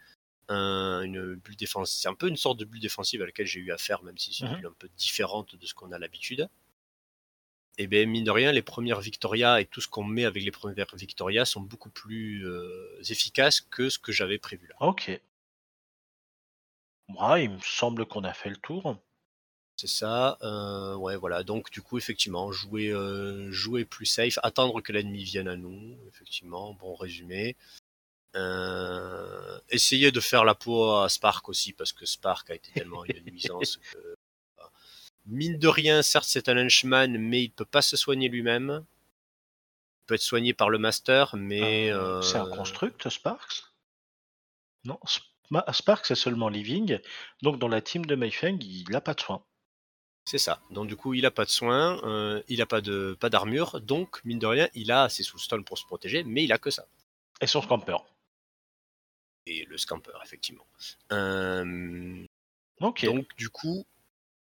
un- 0.49 1.03
une 1.03 1.37
bulle 1.37 1.57
défensive, 1.57 2.01
c'est 2.01 2.09
un 2.09 2.15
peu 2.15 2.29
une 2.29 2.37
sorte 2.37 2.59
de 2.59 2.65
bulle 2.65 2.81
défensive 2.81 3.23
à 3.23 3.27
laquelle 3.27 3.47
j'ai 3.47 3.61
eu 3.61 3.71
affaire, 3.71 4.03
même 4.03 4.19
si 4.19 4.33
c'est 4.35 4.45
une 4.45 4.51
Mhm. 4.51 4.57
bulle 4.57 4.67
un 4.67 4.75
peu 4.79 4.89
différente 4.97 5.55
de 5.55 5.67
ce 5.67 5.75
qu'on 5.75 5.93
a 5.93 5.99
l'habitude. 6.01 6.49
Et 7.79 7.87
bien, 7.87 8.05
mine 8.07 8.25
de 8.25 8.31
rien, 8.31 8.53
les 8.53 8.63
premières 8.63 9.01
Victoria 9.01 9.61
et 9.61 9.67
tout 9.67 9.81
ce 9.81 9.89
qu'on 9.89 10.05
met 10.05 10.25
avec 10.27 10.43
les 10.43 10.51
premières 10.51 10.95
Victoria 10.95 11.45
sont 11.45 11.61
beaucoup 11.61 11.89
plus 11.89 12.47
euh, 12.47 13.01
efficaces 13.09 13.61
que 13.63 13.89
ce 13.89 13.99
que 13.99 14.13
j'avais 14.13 14.39
prévu 14.39 14.67
là. 14.69 14.77
Ok. 14.81 15.21
Ouais, 17.09 17.45
il 17.45 17.51
me 17.51 17.61
semble 17.61 18.07
qu'on 18.07 18.25
a 18.25 18.35
fait 18.35 18.51
le 18.51 18.57
tour. 18.57 18.99
C'est 19.77 19.89
ça. 19.89 20.39
euh, 20.43 20.95
ouais, 20.97 21.17
voilà. 21.17 21.43
Donc, 21.43 21.71
du 21.71 21.81
coup, 21.81 21.97
effectivement, 21.97 22.53
jouer, 22.53 22.91
euh, 22.91 23.51
jouer 23.51 23.85
plus 23.85 24.07
safe, 24.07 24.39
attendre 24.43 24.81
que 24.83 24.93
l'ennemi 24.93 25.25
vienne 25.25 25.49
à 25.49 25.57
nous. 25.57 25.99
Effectivement, 26.09 26.75
bon 26.75 26.95
résumé. 26.95 27.57
Essayer 29.71 30.13
de 30.13 30.21
faire 30.21 30.45
la 30.45 30.55
peau 30.55 30.93
à 30.93 31.09
Spark 31.09 31.49
aussi, 31.49 31.73
parce 31.73 31.93
que 31.93 32.07
Spark 32.07 32.51
a 32.51 32.55
été 32.55 32.71
tellement 32.73 33.05
une 33.07 33.25
nuisance 33.25 33.79
que. 33.79 34.17
Mine 35.27 35.59
de 35.59 35.69
rien, 35.69 36.03
certes, 36.03 36.27
c'est 36.29 36.49
un 36.49 36.57
henchman, 36.59 37.17
mais 37.19 37.43
il 37.45 37.51
peut 37.51 37.65
pas 37.65 37.83
se 37.83 37.97
soigner 37.97 38.29
lui-même. 38.29 38.85
Il 40.03 40.07
peut 40.07 40.15
être 40.15 40.21
soigné 40.23 40.53
par 40.53 40.69
le 40.69 40.79
master, 40.79 41.37
mais. 41.37 41.91
Euh, 41.93 42.21
C'est 42.23 42.39
un 42.39 42.49
construct, 42.49 43.09
Sparks? 43.09 43.65
Non, 44.85 44.99
Sp- 45.07 45.73
Sparks 45.73 46.07
c'est 46.07 46.15
seulement 46.17 46.49
living. 46.49 46.99
Donc 47.43 47.59
dans 47.59 47.69
la 47.69 47.81
team 47.81 48.05
de 48.05 48.17
Meifeng, 48.17 48.59
il 48.63 48.89
n'a 48.91 49.01
pas 49.01 49.15
de 49.15 49.21
soin. 49.21 49.45
C'est 50.25 50.39
ça. 50.39 50.61
Donc 50.71 50.89
du 50.89 50.97
coup, 50.97 51.15
il 51.15 51.25
a 51.27 51.31
pas 51.31 51.45
de 51.45 51.51
soins, 51.51 52.01
euh, 52.05 52.43
il 52.49 52.61
a 52.63 52.67
pas 52.67 52.81
de 52.81 53.17
pas 53.21 53.29
d'armure, 53.31 53.81
donc 53.81 54.25
mine 54.25 54.39
de 54.39 54.47
rien, 54.47 54.69
il 54.75 54.91
a 54.91 55.09
ses 55.09 55.23
sous-stun 55.23 55.63
pour 55.63 55.79
se 55.79 55.85
protéger, 55.85 56.25
mais 56.25 56.43
il 56.45 56.53
a 56.53 56.59
que 56.59 56.71
ça. 56.71 56.87
Et 57.41 57.47
son 57.47 57.61
scamper. 57.63 57.97
Et 59.47 59.65
le 59.67 59.77
scamper, 59.79 60.13
effectivement. 60.25 60.67
Euh, 61.13 62.25
Ok. 62.81 63.05
Donc 63.05 63.27
du 63.37 63.49
coup, 63.51 63.85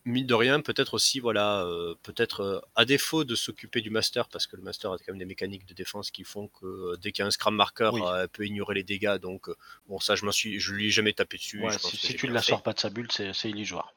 mine 0.05 0.25
de 0.25 0.33
rien, 0.33 0.61
peut-être 0.61 0.93
aussi, 0.93 1.19
voilà, 1.19 1.63
euh, 1.65 1.95
peut-être 2.03 2.39
euh, 2.41 2.59
à 2.75 2.85
défaut 2.85 3.23
de 3.23 3.35
s'occuper 3.35 3.81
du 3.81 3.89
master, 3.89 4.29
parce 4.29 4.47
que 4.47 4.55
le 4.55 4.61
master 4.61 4.91
a 4.91 4.97
quand 4.97 5.09
même 5.09 5.19
des 5.19 5.25
mécaniques 5.25 5.65
de 5.65 5.73
défense 5.73 6.11
qui 6.11 6.23
font 6.23 6.47
que 6.47 6.65
euh, 6.65 6.97
dès 7.01 7.11
qu'il 7.11 7.23
y 7.23 7.27
a 7.27 7.29
un 7.45 7.51
marker, 7.51 7.89
Oui. 7.93 8.01
euh, 8.03 8.23
elle 8.23 8.29
peut 8.29 8.45
ignorer 8.45 8.75
les 8.75 8.83
dégâts. 8.83 9.17
Donc 9.17 9.49
bon, 9.87 9.99
ça, 9.99 10.15
je 10.15 10.25
m'en 10.25 10.31
suis, 10.31 10.59
je 10.59 10.73
lui 10.73 10.87
ai 10.87 10.91
jamais 10.91 11.13
tapé 11.13 11.37
dessus. 11.37 11.61
Ouais, 11.61 11.71
je 11.71 11.79
pense 11.79 11.91
si 11.91 11.97
que 11.97 12.07
si 12.07 12.15
tu 12.15 12.27
ne 12.27 12.33
la 12.33 12.41
sors 12.41 12.63
pas 12.63 12.73
de 12.73 12.79
sa 12.79 12.89
bulle, 12.89 13.11
c'est 13.11 13.33
c'est 13.33 13.49
illusoire. 13.49 13.93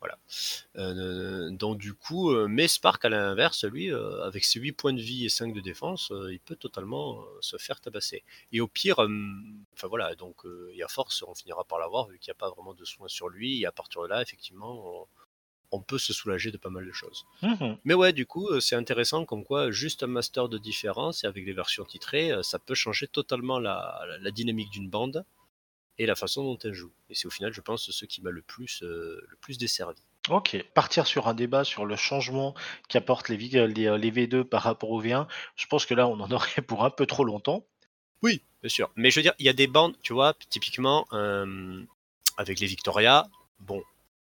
Voilà. 0.00 0.18
Euh, 0.76 1.50
donc 1.50 1.78
du 1.78 1.94
coup, 1.94 2.30
euh, 2.30 2.46
mais 2.48 2.68
Spark 2.68 3.04
à 3.04 3.08
l'inverse, 3.08 3.64
lui, 3.64 3.92
euh, 3.92 4.22
avec 4.24 4.44
ses 4.44 4.60
8 4.60 4.72
points 4.72 4.92
de 4.92 5.00
vie 5.00 5.24
et 5.24 5.28
5 5.28 5.52
de 5.54 5.60
défense, 5.60 6.10
euh, 6.12 6.32
il 6.32 6.40
peut 6.40 6.56
totalement 6.56 7.24
se 7.40 7.56
faire 7.58 7.80
tabasser. 7.80 8.24
Et 8.52 8.60
au 8.60 8.68
pire, 8.68 8.98
enfin 9.74 9.88
voilà, 9.88 10.14
donc 10.14 10.44
euh, 10.46 10.70
et 10.74 10.82
à 10.82 10.88
force, 10.88 11.22
on 11.26 11.34
finira 11.34 11.64
par 11.64 11.78
l'avoir 11.78 12.08
vu 12.08 12.18
qu'il 12.18 12.30
n'y 12.30 12.36
a 12.36 12.40
pas 12.40 12.50
vraiment 12.50 12.74
de 12.74 12.84
soins 12.84 13.08
sur 13.08 13.28
lui, 13.28 13.60
et 13.62 13.66
à 13.66 13.72
partir 13.72 14.02
de 14.02 14.08
là, 14.08 14.22
effectivement, 14.22 15.02
on, 15.02 15.06
on 15.72 15.80
peut 15.82 15.98
se 15.98 16.12
soulager 16.12 16.50
de 16.50 16.56
pas 16.56 16.70
mal 16.70 16.84
de 16.86 16.92
choses. 16.92 17.26
Mhm. 17.42 17.78
Mais 17.84 17.94
ouais, 17.94 18.12
du 18.12 18.26
coup, 18.26 18.58
c'est 18.60 18.74
intéressant 18.76 19.24
comme 19.24 19.44
quoi 19.44 19.70
juste 19.70 20.02
un 20.02 20.08
master 20.08 20.48
de 20.48 20.58
différence 20.58 21.22
et 21.24 21.26
avec 21.28 21.46
les 21.46 21.52
versions 21.52 21.84
titrées, 21.84 22.32
ça 22.42 22.58
peut 22.58 22.74
changer 22.74 23.06
totalement 23.06 23.58
la, 23.60 24.02
la- 24.08 24.18
la 24.18 24.30
dynamique 24.32 24.70
d'une 24.70 24.90
bande 24.90 25.24
et 26.00 26.06
la 26.06 26.14
façon 26.14 26.42
dont 26.42 26.58
elle 26.64 26.72
joue. 26.72 26.90
Et 27.10 27.14
c'est 27.14 27.26
au 27.26 27.30
final, 27.30 27.52
je 27.52 27.60
pense, 27.60 27.90
ce 27.90 28.04
qui 28.06 28.22
m'a 28.22 28.30
le 28.30 28.40
plus, 28.40 28.82
euh, 28.82 29.20
le 29.28 29.36
plus 29.36 29.58
desservi. 29.58 30.00
Ok. 30.30 30.56
Partir 30.72 31.06
sur 31.06 31.28
un 31.28 31.34
débat 31.34 31.62
sur 31.62 31.84
le 31.84 31.94
changement 31.94 32.54
qu'apportent 32.88 33.28
les, 33.28 33.36
les, 33.36 33.68
les 33.68 34.10
V2 34.10 34.44
par 34.44 34.62
rapport 34.62 34.90
au 34.90 35.02
V1, 35.02 35.28
je 35.56 35.66
pense 35.66 35.84
que 35.84 35.92
là, 35.92 36.08
on 36.08 36.18
en 36.20 36.30
aurait 36.32 36.62
pour 36.62 36.86
un 36.86 36.90
peu 36.90 37.04
trop 37.04 37.22
longtemps. 37.22 37.66
Oui, 38.22 38.40
bien 38.62 38.70
sûr. 38.70 38.90
Mais 38.96 39.10
je 39.10 39.16
veux 39.16 39.22
dire, 39.22 39.34
il 39.38 39.44
y 39.44 39.50
a 39.50 39.52
des 39.52 39.66
bandes, 39.66 39.94
tu 40.02 40.14
vois, 40.14 40.32
typiquement, 40.48 41.06
euh, 41.12 41.82
avec 42.38 42.60
les 42.60 42.66
Victoria, 42.66 43.26
bon, 43.58 43.82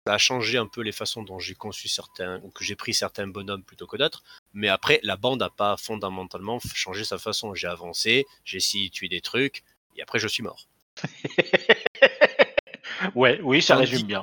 ça 0.05 0.15
a 0.15 0.17
changé 0.17 0.57
un 0.57 0.67
peu 0.67 0.81
les 0.81 0.91
façons 0.91 1.23
dont 1.23 1.39
j'ai 1.39 1.55
conçu 1.55 1.87
certains, 1.87 2.41
ou 2.43 2.49
que 2.49 2.65
j'ai 2.65 2.75
pris 2.75 2.93
certains 2.93 3.27
bonhommes 3.27 3.63
plutôt 3.63 3.87
que 3.87 3.95
d'autres. 3.95 4.23
Mais 4.51 4.67
après, 4.67 4.99
la 5.03 5.15
bande 5.15 5.39
n'a 5.39 5.49
pas 5.49 5.77
fondamentalement 5.77 6.59
changé 6.73 7.05
sa 7.05 7.17
façon. 7.17 7.55
J'ai 7.55 7.67
avancé, 7.67 8.25
j'ai 8.43 8.57
essayé 8.57 8.89
de 8.89 8.93
tuer 8.93 9.07
des 9.07 9.21
trucs, 9.21 9.63
et 9.95 10.01
après, 10.01 10.19
je 10.19 10.27
suis 10.27 10.43
mort. 10.43 10.67
ouais, 13.15 13.39
oui, 13.43 13.61
ça 13.61 13.75
résume 13.75 14.03
bien. 14.03 14.21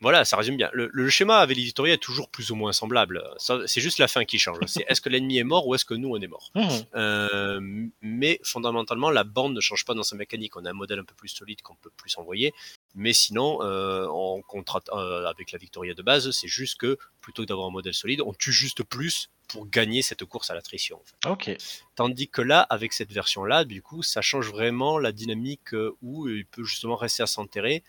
Voilà, 0.00 0.24
ça 0.24 0.36
résume 0.36 0.56
bien. 0.56 0.68
Le, 0.72 0.90
le 0.92 1.08
schéma 1.08 1.38
avec 1.38 1.56
les 1.56 1.62
Victoria 1.62 1.94
est 1.94 1.98
toujours 1.98 2.28
plus 2.28 2.50
ou 2.50 2.56
moins 2.56 2.72
semblable. 2.72 3.22
C'est 3.38 3.80
juste 3.80 3.98
la 3.98 4.08
fin 4.08 4.24
qui 4.24 4.36
change. 4.36 4.58
C'est 4.66 4.84
est-ce 4.88 5.00
que 5.00 5.08
l'ennemi 5.08 5.38
est 5.38 5.44
mort 5.44 5.68
ou 5.68 5.76
est-ce 5.76 5.84
que 5.84 5.94
nous, 5.94 6.08
on 6.08 6.20
est 6.20 6.26
mort 6.26 6.50
Mhm. 6.56 6.68
Euh, 6.96 7.60
mais 8.00 8.40
fondamentalement, 8.42 9.10
la 9.10 9.22
bande 9.22 9.54
ne 9.54 9.60
change 9.60 9.84
pas 9.84 9.94
dans 9.94 10.02
sa 10.02 10.16
mécanique. 10.16 10.56
On 10.56 10.64
a 10.64 10.70
un 10.70 10.74
modèle 10.74 10.98
un 10.98 11.04
peu 11.04 11.14
plus 11.14 11.28
solide 11.28 11.62
qu'on 11.62 11.76
peut 11.76 11.92
plus 11.96 12.18
envoyer. 12.18 12.52
Mais 12.94 13.12
sinon, 13.12 13.62
euh, 13.62 14.06
en 14.06 14.42
contrat 14.42 14.82
euh, 14.92 15.24
avec 15.26 15.52
la 15.52 15.58
Victoria 15.58 15.94
de 15.94 16.02
base, 16.02 16.30
c'est 16.30 16.48
juste 16.48 16.78
que 16.78 16.98
plutôt 17.20 17.42
que 17.42 17.48
d'avoir 17.48 17.68
un 17.68 17.70
modèle 17.70 17.94
solide, 17.94 18.20
on 18.20 18.34
tue 18.34 18.52
juste 18.52 18.82
plus 18.82 19.30
pour 19.48 19.66
gagner 19.66 20.02
cette 20.02 20.24
course 20.24 20.50
à 20.50 20.54
l'attrition. 20.54 21.00
en 21.00 21.04
fait. 21.04 21.28
Ok. 21.52 21.62
Tandis 21.94 22.28
que 22.28 22.42
là, 22.42 22.60
avec 22.62 22.92
cette 22.92 23.12
version-là, 23.12 23.64
du 23.64 23.82
coup, 23.82 24.02
ça 24.02 24.20
change 24.22 24.48
vraiment 24.50 24.98
la 24.98 25.12
dynamique 25.12 25.74
euh, 25.74 25.96
où 26.02 26.28
il 26.28 26.46
peut 26.46 26.64
justement 26.64 26.96
rester 26.96 27.22
à 27.22 27.26
s'enterrer 27.26 27.82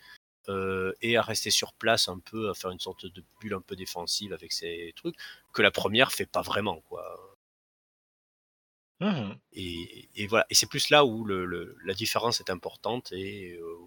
euh, 0.50 0.94
et 1.02 1.16
à 1.18 1.22
rester 1.22 1.52
sur 1.52 1.74
place 1.74 2.08
un 2.10 2.20
peu, 2.20 2.50
à 2.50 2.54
faire 2.54 2.72
une 2.72 2.80
sorte 2.80 3.06
de 3.06 3.24
bulle 3.42 3.54
un 3.54 3.62
peu 3.62 3.76
défensive 3.76 4.34
avec 4.34 4.52
ces 4.54 4.94
trucs 4.96 5.16
que 5.54 5.62
la 5.62 5.72
première 5.72 6.12
fait 6.12 6.26
pas 6.26 6.42
vraiment, 6.42 6.82
quoi. 6.82 7.36
Mhm. 9.00 9.38
Et, 9.54 10.10
et 10.16 10.28
voilà. 10.28 10.46
Et 10.50 10.56
c'est 10.56 10.68
plus 10.70 10.90
là 10.90 11.04
où 11.06 11.26
le, 11.26 11.46
le- 11.46 11.76
la 11.84 11.94
différence 11.94 12.40
est 12.40 12.50
importante 12.50 13.12
et 13.12 13.54
euh, 13.62 13.78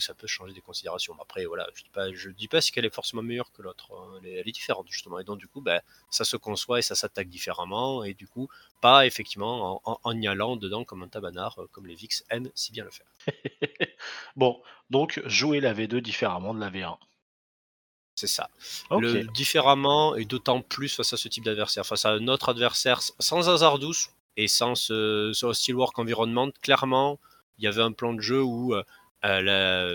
ça 0.00 0.14
peut 0.14 0.26
changer 0.26 0.52
des 0.54 0.60
considérations. 0.60 1.16
Après, 1.20 1.44
voilà, 1.46 1.66
je 1.74 1.82
dis 1.82 1.90
pas, 1.90 2.12
je 2.12 2.30
dis 2.30 2.48
pas 2.48 2.60
si 2.60 2.72
qu'elle 2.72 2.84
est 2.84 2.94
forcément 2.94 3.22
meilleure 3.22 3.52
que 3.52 3.62
l'autre. 3.62 3.92
hein. 3.94 4.18
Elle, 4.22 4.26
est, 4.28 4.32
elle 4.40 4.48
est 4.48 4.52
différente 4.52 4.86
justement. 4.90 5.18
Et 5.18 5.24
donc 5.24 5.38
du 5.38 5.48
coup, 5.48 5.60
ben, 5.60 5.80
ça 6.10 6.24
se 6.24 6.36
conçoit 6.36 6.78
et 6.78 6.82
ça 6.82 6.94
s'attaque 6.94 7.28
différemment. 7.28 8.04
Et 8.04 8.14
du 8.14 8.26
coup, 8.28 8.48
pas 8.80 9.06
effectivement 9.06 9.82
en, 9.86 9.92
en- 9.92 10.00
en 10.02 10.20
y 10.20 10.26
allant 10.28 10.56
dedans 10.56 10.84
comme 10.84 11.02
un 11.02 11.08
tabanard, 11.08 11.58
euh, 11.60 11.68
comme 11.72 11.86
les 11.86 11.94
VIX 11.94 12.24
aiment 12.30 12.50
si 12.54 12.72
bien 12.72 12.84
le 12.84 12.90
faire. 12.90 13.06
Bon, 14.36 14.62
donc 14.90 15.20
jouer 15.26 15.60
la 15.60 15.72
V2 15.74 16.00
différemment 16.00 16.54
de 16.54 16.60
la 16.60 16.70
V1. 16.70 16.98
C'est 18.14 18.26
ça. 18.26 18.50
Le 19.00 19.22
différemment 19.32 20.14
et 20.16 20.24
d'autant 20.24 20.60
plus 20.60 20.94
face 20.94 21.12
à 21.12 21.16
ce 21.16 21.28
type 21.28 21.44
d'adversaire, 21.44 21.86
face 21.86 22.04
à 22.04 22.10
un 22.10 22.28
autre 22.28 22.50
adversaire 22.50 23.00
sans 23.18 23.48
hasard 23.48 23.78
douce 23.78 24.10
et 24.36 24.48
sans 24.48 24.74
ce, 24.74 25.32
ce 25.34 25.46
hostile 25.46 25.76
work 25.76 25.98
environment, 25.98 26.50
clairement, 26.62 27.18
il 27.58 27.64
y 27.64 27.66
avait 27.66 27.82
un 27.82 27.92
plan 27.92 28.12
de 28.12 28.20
jeu 28.20 28.42
où 28.42 28.74
euh, 28.74 28.82
la, 29.22 29.88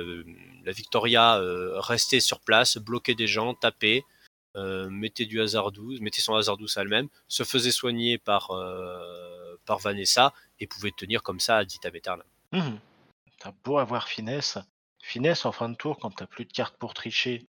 la 0.67 0.71
Victoria 0.71 1.37
euh, 1.37 1.79
restait 1.79 2.19
sur 2.19 2.41
place, 2.41 2.77
bloquait 2.77 3.15
des 3.15 3.27
gens, 3.27 3.53
tapait, 3.53 4.03
euh, 4.57 4.89
mettait 4.89 5.25
du 5.25 5.41
hasard 5.41 5.71
douce, 5.71 6.01
mettait 6.01 6.21
son 6.21 6.35
hasard 6.35 6.57
douce 6.57 6.77
à 6.77 6.81
elle-même, 6.81 7.07
se 7.27 7.43
faisait 7.43 7.71
soigner 7.71 8.17
par, 8.17 8.51
euh, 8.51 9.55
par 9.65 9.79
Vanessa 9.79 10.33
et 10.59 10.67
pouvait 10.67 10.91
tenir 10.91 11.23
comme 11.23 11.39
ça 11.39 11.57
à 11.57 11.61
aeternam. 11.61 12.27
Mhm. 12.51 12.79
T'as 13.39 13.53
beau 13.63 13.77
avoir 13.77 14.07
finesse. 14.07 14.57
Finesse 15.01 15.45
en 15.45 15.51
fin 15.51 15.69
de 15.69 15.75
tour, 15.75 15.99
quand 15.99 16.11
t'as 16.11 16.25
plus 16.25 16.45
de 16.45 16.51
cartes 16.51 16.75
pour 16.77 16.93
tricher, 16.93 17.45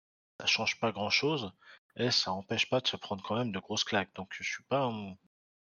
ça 0.40 0.46
change 0.46 0.78
pas 0.80 0.92
grand 0.92 1.10
chose. 1.10 1.52
Et 1.96 2.10
ça 2.10 2.32
empêche 2.32 2.70
pas 2.70 2.80
de 2.80 2.88
se 2.88 2.96
prendre 2.96 3.22
quand 3.22 3.36
même 3.36 3.52
de 3.52 3.58
grosses 3.58 3.84
claques. 3.84 4.14
Donc 4.14 4.28
je 4.30 4.42
suis 4.42 4.62
pas. 4.62 4.90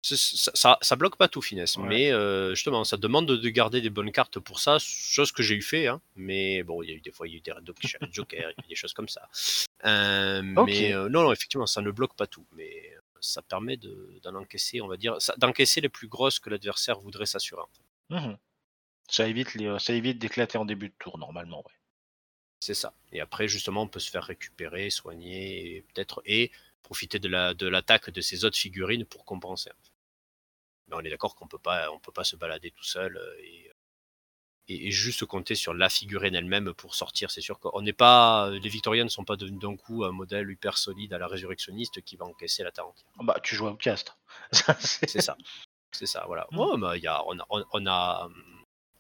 Ça, 0.08 0.52
ça, 0.54 0.78
ça 0.82 0.96
bloque 0.96 1.16
pas 1.18 1.28
tout, 1.28 1.42
finesse, 1.42 1.78
Ouais. 1.78 1.88
mais 1.88 2.12
euh, 2.12 2.54
justement, 2.54 2.84
ça 2.84 2.96
demande 2.96 3.26
de, 3.28 3.38
de 3.38 3.50
garder 3.50 3.82
des 3.82 3.90
bonnes 3.90 4.12
cartes 4.12 4.38
pour 4.38 4.60
ça, 4.60 4.78
chose 4.78 5.32
que 5.32 5.42
j'ai 5.42 5.56
eu 5.56 5.64
fait, 5.64 5.88
hein, 5.88 6.00
mais 6.16 6.62
bon, 6.62 6.84
il 6.84 6.90
y 6.90 6.94
a 6.94 6.96
eu 6.96 7.02
des 7.02 7.12
fois, 7.12 7.28
il 7.28 7.32
y 7.32 7.34
a 7.34 7.38
eu 7.38 7.42
des 7.42 7.52
red 7.52 7.64
Dogs, 7.64 7.76
Joker, 8.12 8.52
il 8.52 8.62
y 8.62 8.64
a 8.64 8.66
eu 8.66 8.70
des 8.70 8.76
choses 8.76 8.94
comme 8.94 9.10
ça. 9.10 9.28
Euh. 9.86 10.44
Mais 10.44 10.94
euh, 10.94 11.10
non, 11.10 11.24
non, 11.24 11.32
effectivement, 11.32 11.66
ça 11.66 11.82
ne 11.82 11.90
bloque 11.90 12.16
pas 12.16 12.28
tout, 12.28 12.46
mais 12.56 12.94
ça 13.20 13.42
permet 13.42 13.78
de- 13.78 14.20
d'en 14.22 14.36
encaisser, 14.36 14.80
on 14.80 14.88
va 14.88 14.98
dire, 14.98 15.18
d'encaisser 15.38 15.82
les 15.82 15.90
plus 15.90 16.08
grosses 16.08 16.38
que 16.38 16.52
l'adversaire 16.52 17.00
voudrait 17.00 17.26
s'assurer. 17.26 17.64
Mhm. 18.12 18.38
Ça 19.10 19.28
évite, 19.28 19.56
les, 19.56 19.76
ça 19.80 19.94
évite 19.94 20.20
d'éclater 20.20 20.60
en 20.60 20.66
début 20.66 20.90
de 20.90 20.96
tour 21.00 21.18
normalement. 21.18 21.60
Ouais. 21.66 21.74
C'est 22.60 22.76
ça. 22.76 22.94
Et 23.12 23.22
après, 23.22 23.48
justement, 23.48 23.82
on 23.82 23.88
peut 23.88 24.00
se 24.00 24.12
faire 24.12 24.24
récupérer, 24.24 24.92
soigner, 24.92 25.84
peut-être, 25.94 26.22
et 26.26 26.52
profiter 26.84 27.18
de 27.18 27.28
la 27.28 27.56
de 27.56 27.68
l'attaque 27.68 28.12
de 28.12 28.22
ces 28.22 28.46
autres 28.46 28.58
figurines 28.58 29.06
pour 29.06 29.26
compenser. 29.26 29.72
Mais 30.88 30.96
on 30.96 31.02
est 31.02 31.10
d'accord 31.10 31.36
qu'on 31.36 31.48
peut 31.48 31.60
pas, 31.60 31.92
on 31.92 32.00
peut 32.00 32.12
pas 32.12 32.24
se 32.24 32.36
balader 32.36 32.72
tout 32.72 32.84
seul 32.84 33.18
euh, 33.18 33.36
et, 33.40 33.72
et, 34.68 34.92
juste 34.92 35.26
compter 35.26 35.56
sur 35.56 35.74
la 35.74 35.90
figurine 35.90 36.36
elle-même 36.36 36.74
pour 36.74 36.96
sortir. 36.96 37.32
C'est 37.32 37.42
sûr 37.42 37.60
qu'on 37.60 37.82
n'est 37.82 37.94
pas, 37.94 38.50
les 38.50 38.70
Victoriens 38.70 39.04
ne 39.04 39.10
sont 39.10 39.26
pas 39.26 39.36
devenus 39.36 39.60
d'un 39.60 39.76
coup 39.76 40.04
un 40.04 40.12
modèle 40.12 40.50
hyper 40.50 40.78
solide 40.78 41.14
à 41.14 41.18
la 41.18 41.28
résurrectionniste 41.28 42.02
qui 42.02 42.16
va 42.18 42.26
encaisser 42.26 42.64
la 42.64 42.72
terre 42.72 42.88
entière. 42.88 43.10
Bah, 43.22 43.40
tu 43.44 43.56
joues 43.56 43.68
au 43.68 43.76
cast. 43.76 44.18
c'est 44.52 45.22
ça. 45.22 45.38
C'est 45.92 46.08
ça, 46.08 46.26
voilà. 46.28 46.48
Mm. 46.52 46.80
bah, 46.82 46.98
y 46.98 47.08
a, 47.08 47.24
on, 47.28 47.40
a, 47.40 47.46
on, 47.50 47.86
a, 47.88 48.30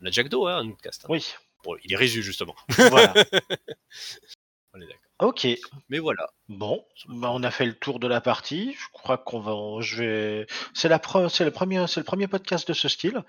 on 0.01 0.05
a 0.05 0.11
Jack 0.11 0.29
Doe, 0.29 0.47
hein, 0.47 0.59
un 0.59 0.67
Outcast. 0.69 1.05
Hein. 1.05 1.07
Oui. 1.09 1.33
Bon, 1.63 1.75
il 1.83 1.91
est 1.91 1.97
résu, 1.97 2.23
justement. 2.23 2.55
Voilà. 2.69 3.13
on 4.75 4.81
est 4.81 4.87
d'accord. 4.87 5.05
Ok. 5.19 5.47
Mais 5.89 5.99
voilà. 5.99 6.29
Bon, 6.49 6.85
bah, 7.07 7.29
on 7.31 7.43
a 7.43 7.51
fait 7.51 7.65
le 7.65 7.73
tour 7.75 7.99
de 7.99 8.07
la 8.07 8.21
partie. 8.21 8.73
Je 8.73 8.87
crois 8.91 9.17
qu'on 9.17 9.39
va, 9.39 9.81
je 9.81 9.97
vais. 10.03 10.47
C'est 10.73 10.89
la 10.89 11.01
c'est 11.29 11.45
le 11.45 11.51
premier, 11.51 11.87
c'est 11.87 12.01
le 12.01 12.05
premier 12.05 12.27
podcast 12.27 12.67
de 12.67 12.73
ce 12.73 12.89
style. 12.89 13.23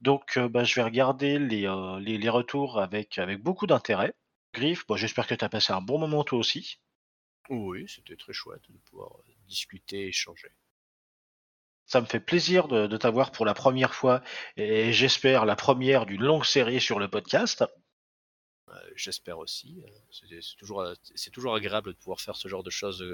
Donc, 0.00 0.36
euh, 0.36 0.48
bah, 0.48 0.64
je 0.64 0.74
vais 0.76 0.82
regarder 0.82 1.38
les, 1.38 1.66
euh, 1.66 1.98
les, 2.00 2.18
les, 2.18 2.28
retours 2.28 2.80
avec, 2.80 3.18
avec 3.18 3.42
beaucoup 3.42 3.66
d'intérêt. 3.66 4.14
Griff, 4.54 4.86
bon, 4.86 4.96
j'espère 4.96 5.26
que 5.26 5.34
tu 5.34 5.44
as 5.44 5.48
passé 5.48 5.72
un 5.72 5.80
bon 5.80 5.98
moment 5.98 6.24
toi 6.24 6.38
aussi. 6.38 6.78
Oui, 7.50 7.86
c'était 7.88 8.16
très 8.16 8.32
chouette 8.32 8.62
de 8.68 8.78
pouvoir 8.78 9.10
euh, 9.18 9.32
discuter, 9.48 10.08
échanger. 10.08 10.48
Ça 11.86 12.00
me 12.00 12.06
fait 12.06 12.20
plaisir 12.20 12.68
de, 12.68 12.86
de 12.86 12.96
t'avoir 12.96 13.32
pour 13.32 13.46
la 13.46 13.54
première 13.54 13.94
fois 13.94 14.22
et 14.56 14.92
j'espère 14.92 15.46
la 15.46 15.56
première 15.56 16.04
d'une 16.04 16.22
longue 16.22 16.44
série 16.44 16.80
sur 16.80 16.98
le 16.98 17.08
podcast. 17.08 17.64
J'espère 18.94 19.38
aussi. 19.38 19.82
C'est 20.10 20.56
toujours, 20.56 20.86
c'est 21.14 21.30
toujours 21.30 21.54
agréable 21.54 21.92
de 21.92 21.98
pouvoir 21.98 22.20
faire 22.20 22.36
ce 22.36 22.48
genre 22.48 22.62
de 22.62 22.70
choses 22.70 23.04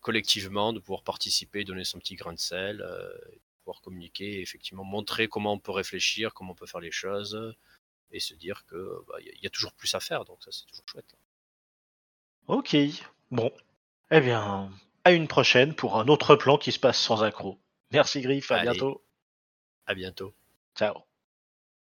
collectivement, 0.00 0.72
de 0.72 0.80
pouvoir 0.80 1.02
participer, 1.02 1.64
donner 1.64 1.84
son 1.84 1.98
petit 1.98 2.16
grain 2.16 2.32
de 2.32 2.38
sel 2.38 2.84
pouvoir 3.60 3.80
communiquer, 3.82 4.40
effectivement 4.40 4.84
montrer 4.84 5.28
comment 5.28 5.52
on 5.52 5.58
peut 5.58 5.72
réfléchir, 5.72 6.34
comment 6.34 6.52
on 6.52 6.54
peut 6.54 6.66
faire 6.66 6.80
les 6.80 6.90
choses, 6.90 7.54
et 8.10 8.20
se 8.20 8.34
dire 8.34 8.64
que 8.66 9.04
bah, 9.08 9.16
y, 9.20 9.46
a 9.46 9.50
toujours 9.50 9.72
plus 9.72 9.94
à 9.94 10.00
faire, 10.00 10.24
donc 10.24 10.42
ça 10.42 10.50
c'est 10.50 10.66
toujours 10.66 10.88
chouette. 10.88 11.14
Ok, 12.48 12.76
bon, 13.30 13.52
eh 14.10 14.20
bien, 14.20 14.70
à 15.04 15.12
une 15.12 15.28
prochaine 15.28 15.74
pour 15.74 15.98
un 15.98 16.08
autre 16.08 16.34
plan 16.36 16.58
qui 16.58 16.72
se 16.72 16.80
passe 16.80 16.98
sans 16.98 17.22
accro. 17.22 17.58
Merci 17.92 18.20
Griff, 18.20 18.50
à 18.50 18.62
bientôt. 18.62 19.04
À 19.86 19.94
bientôt. 19.94 20.34
Ciao. 20.76 21.09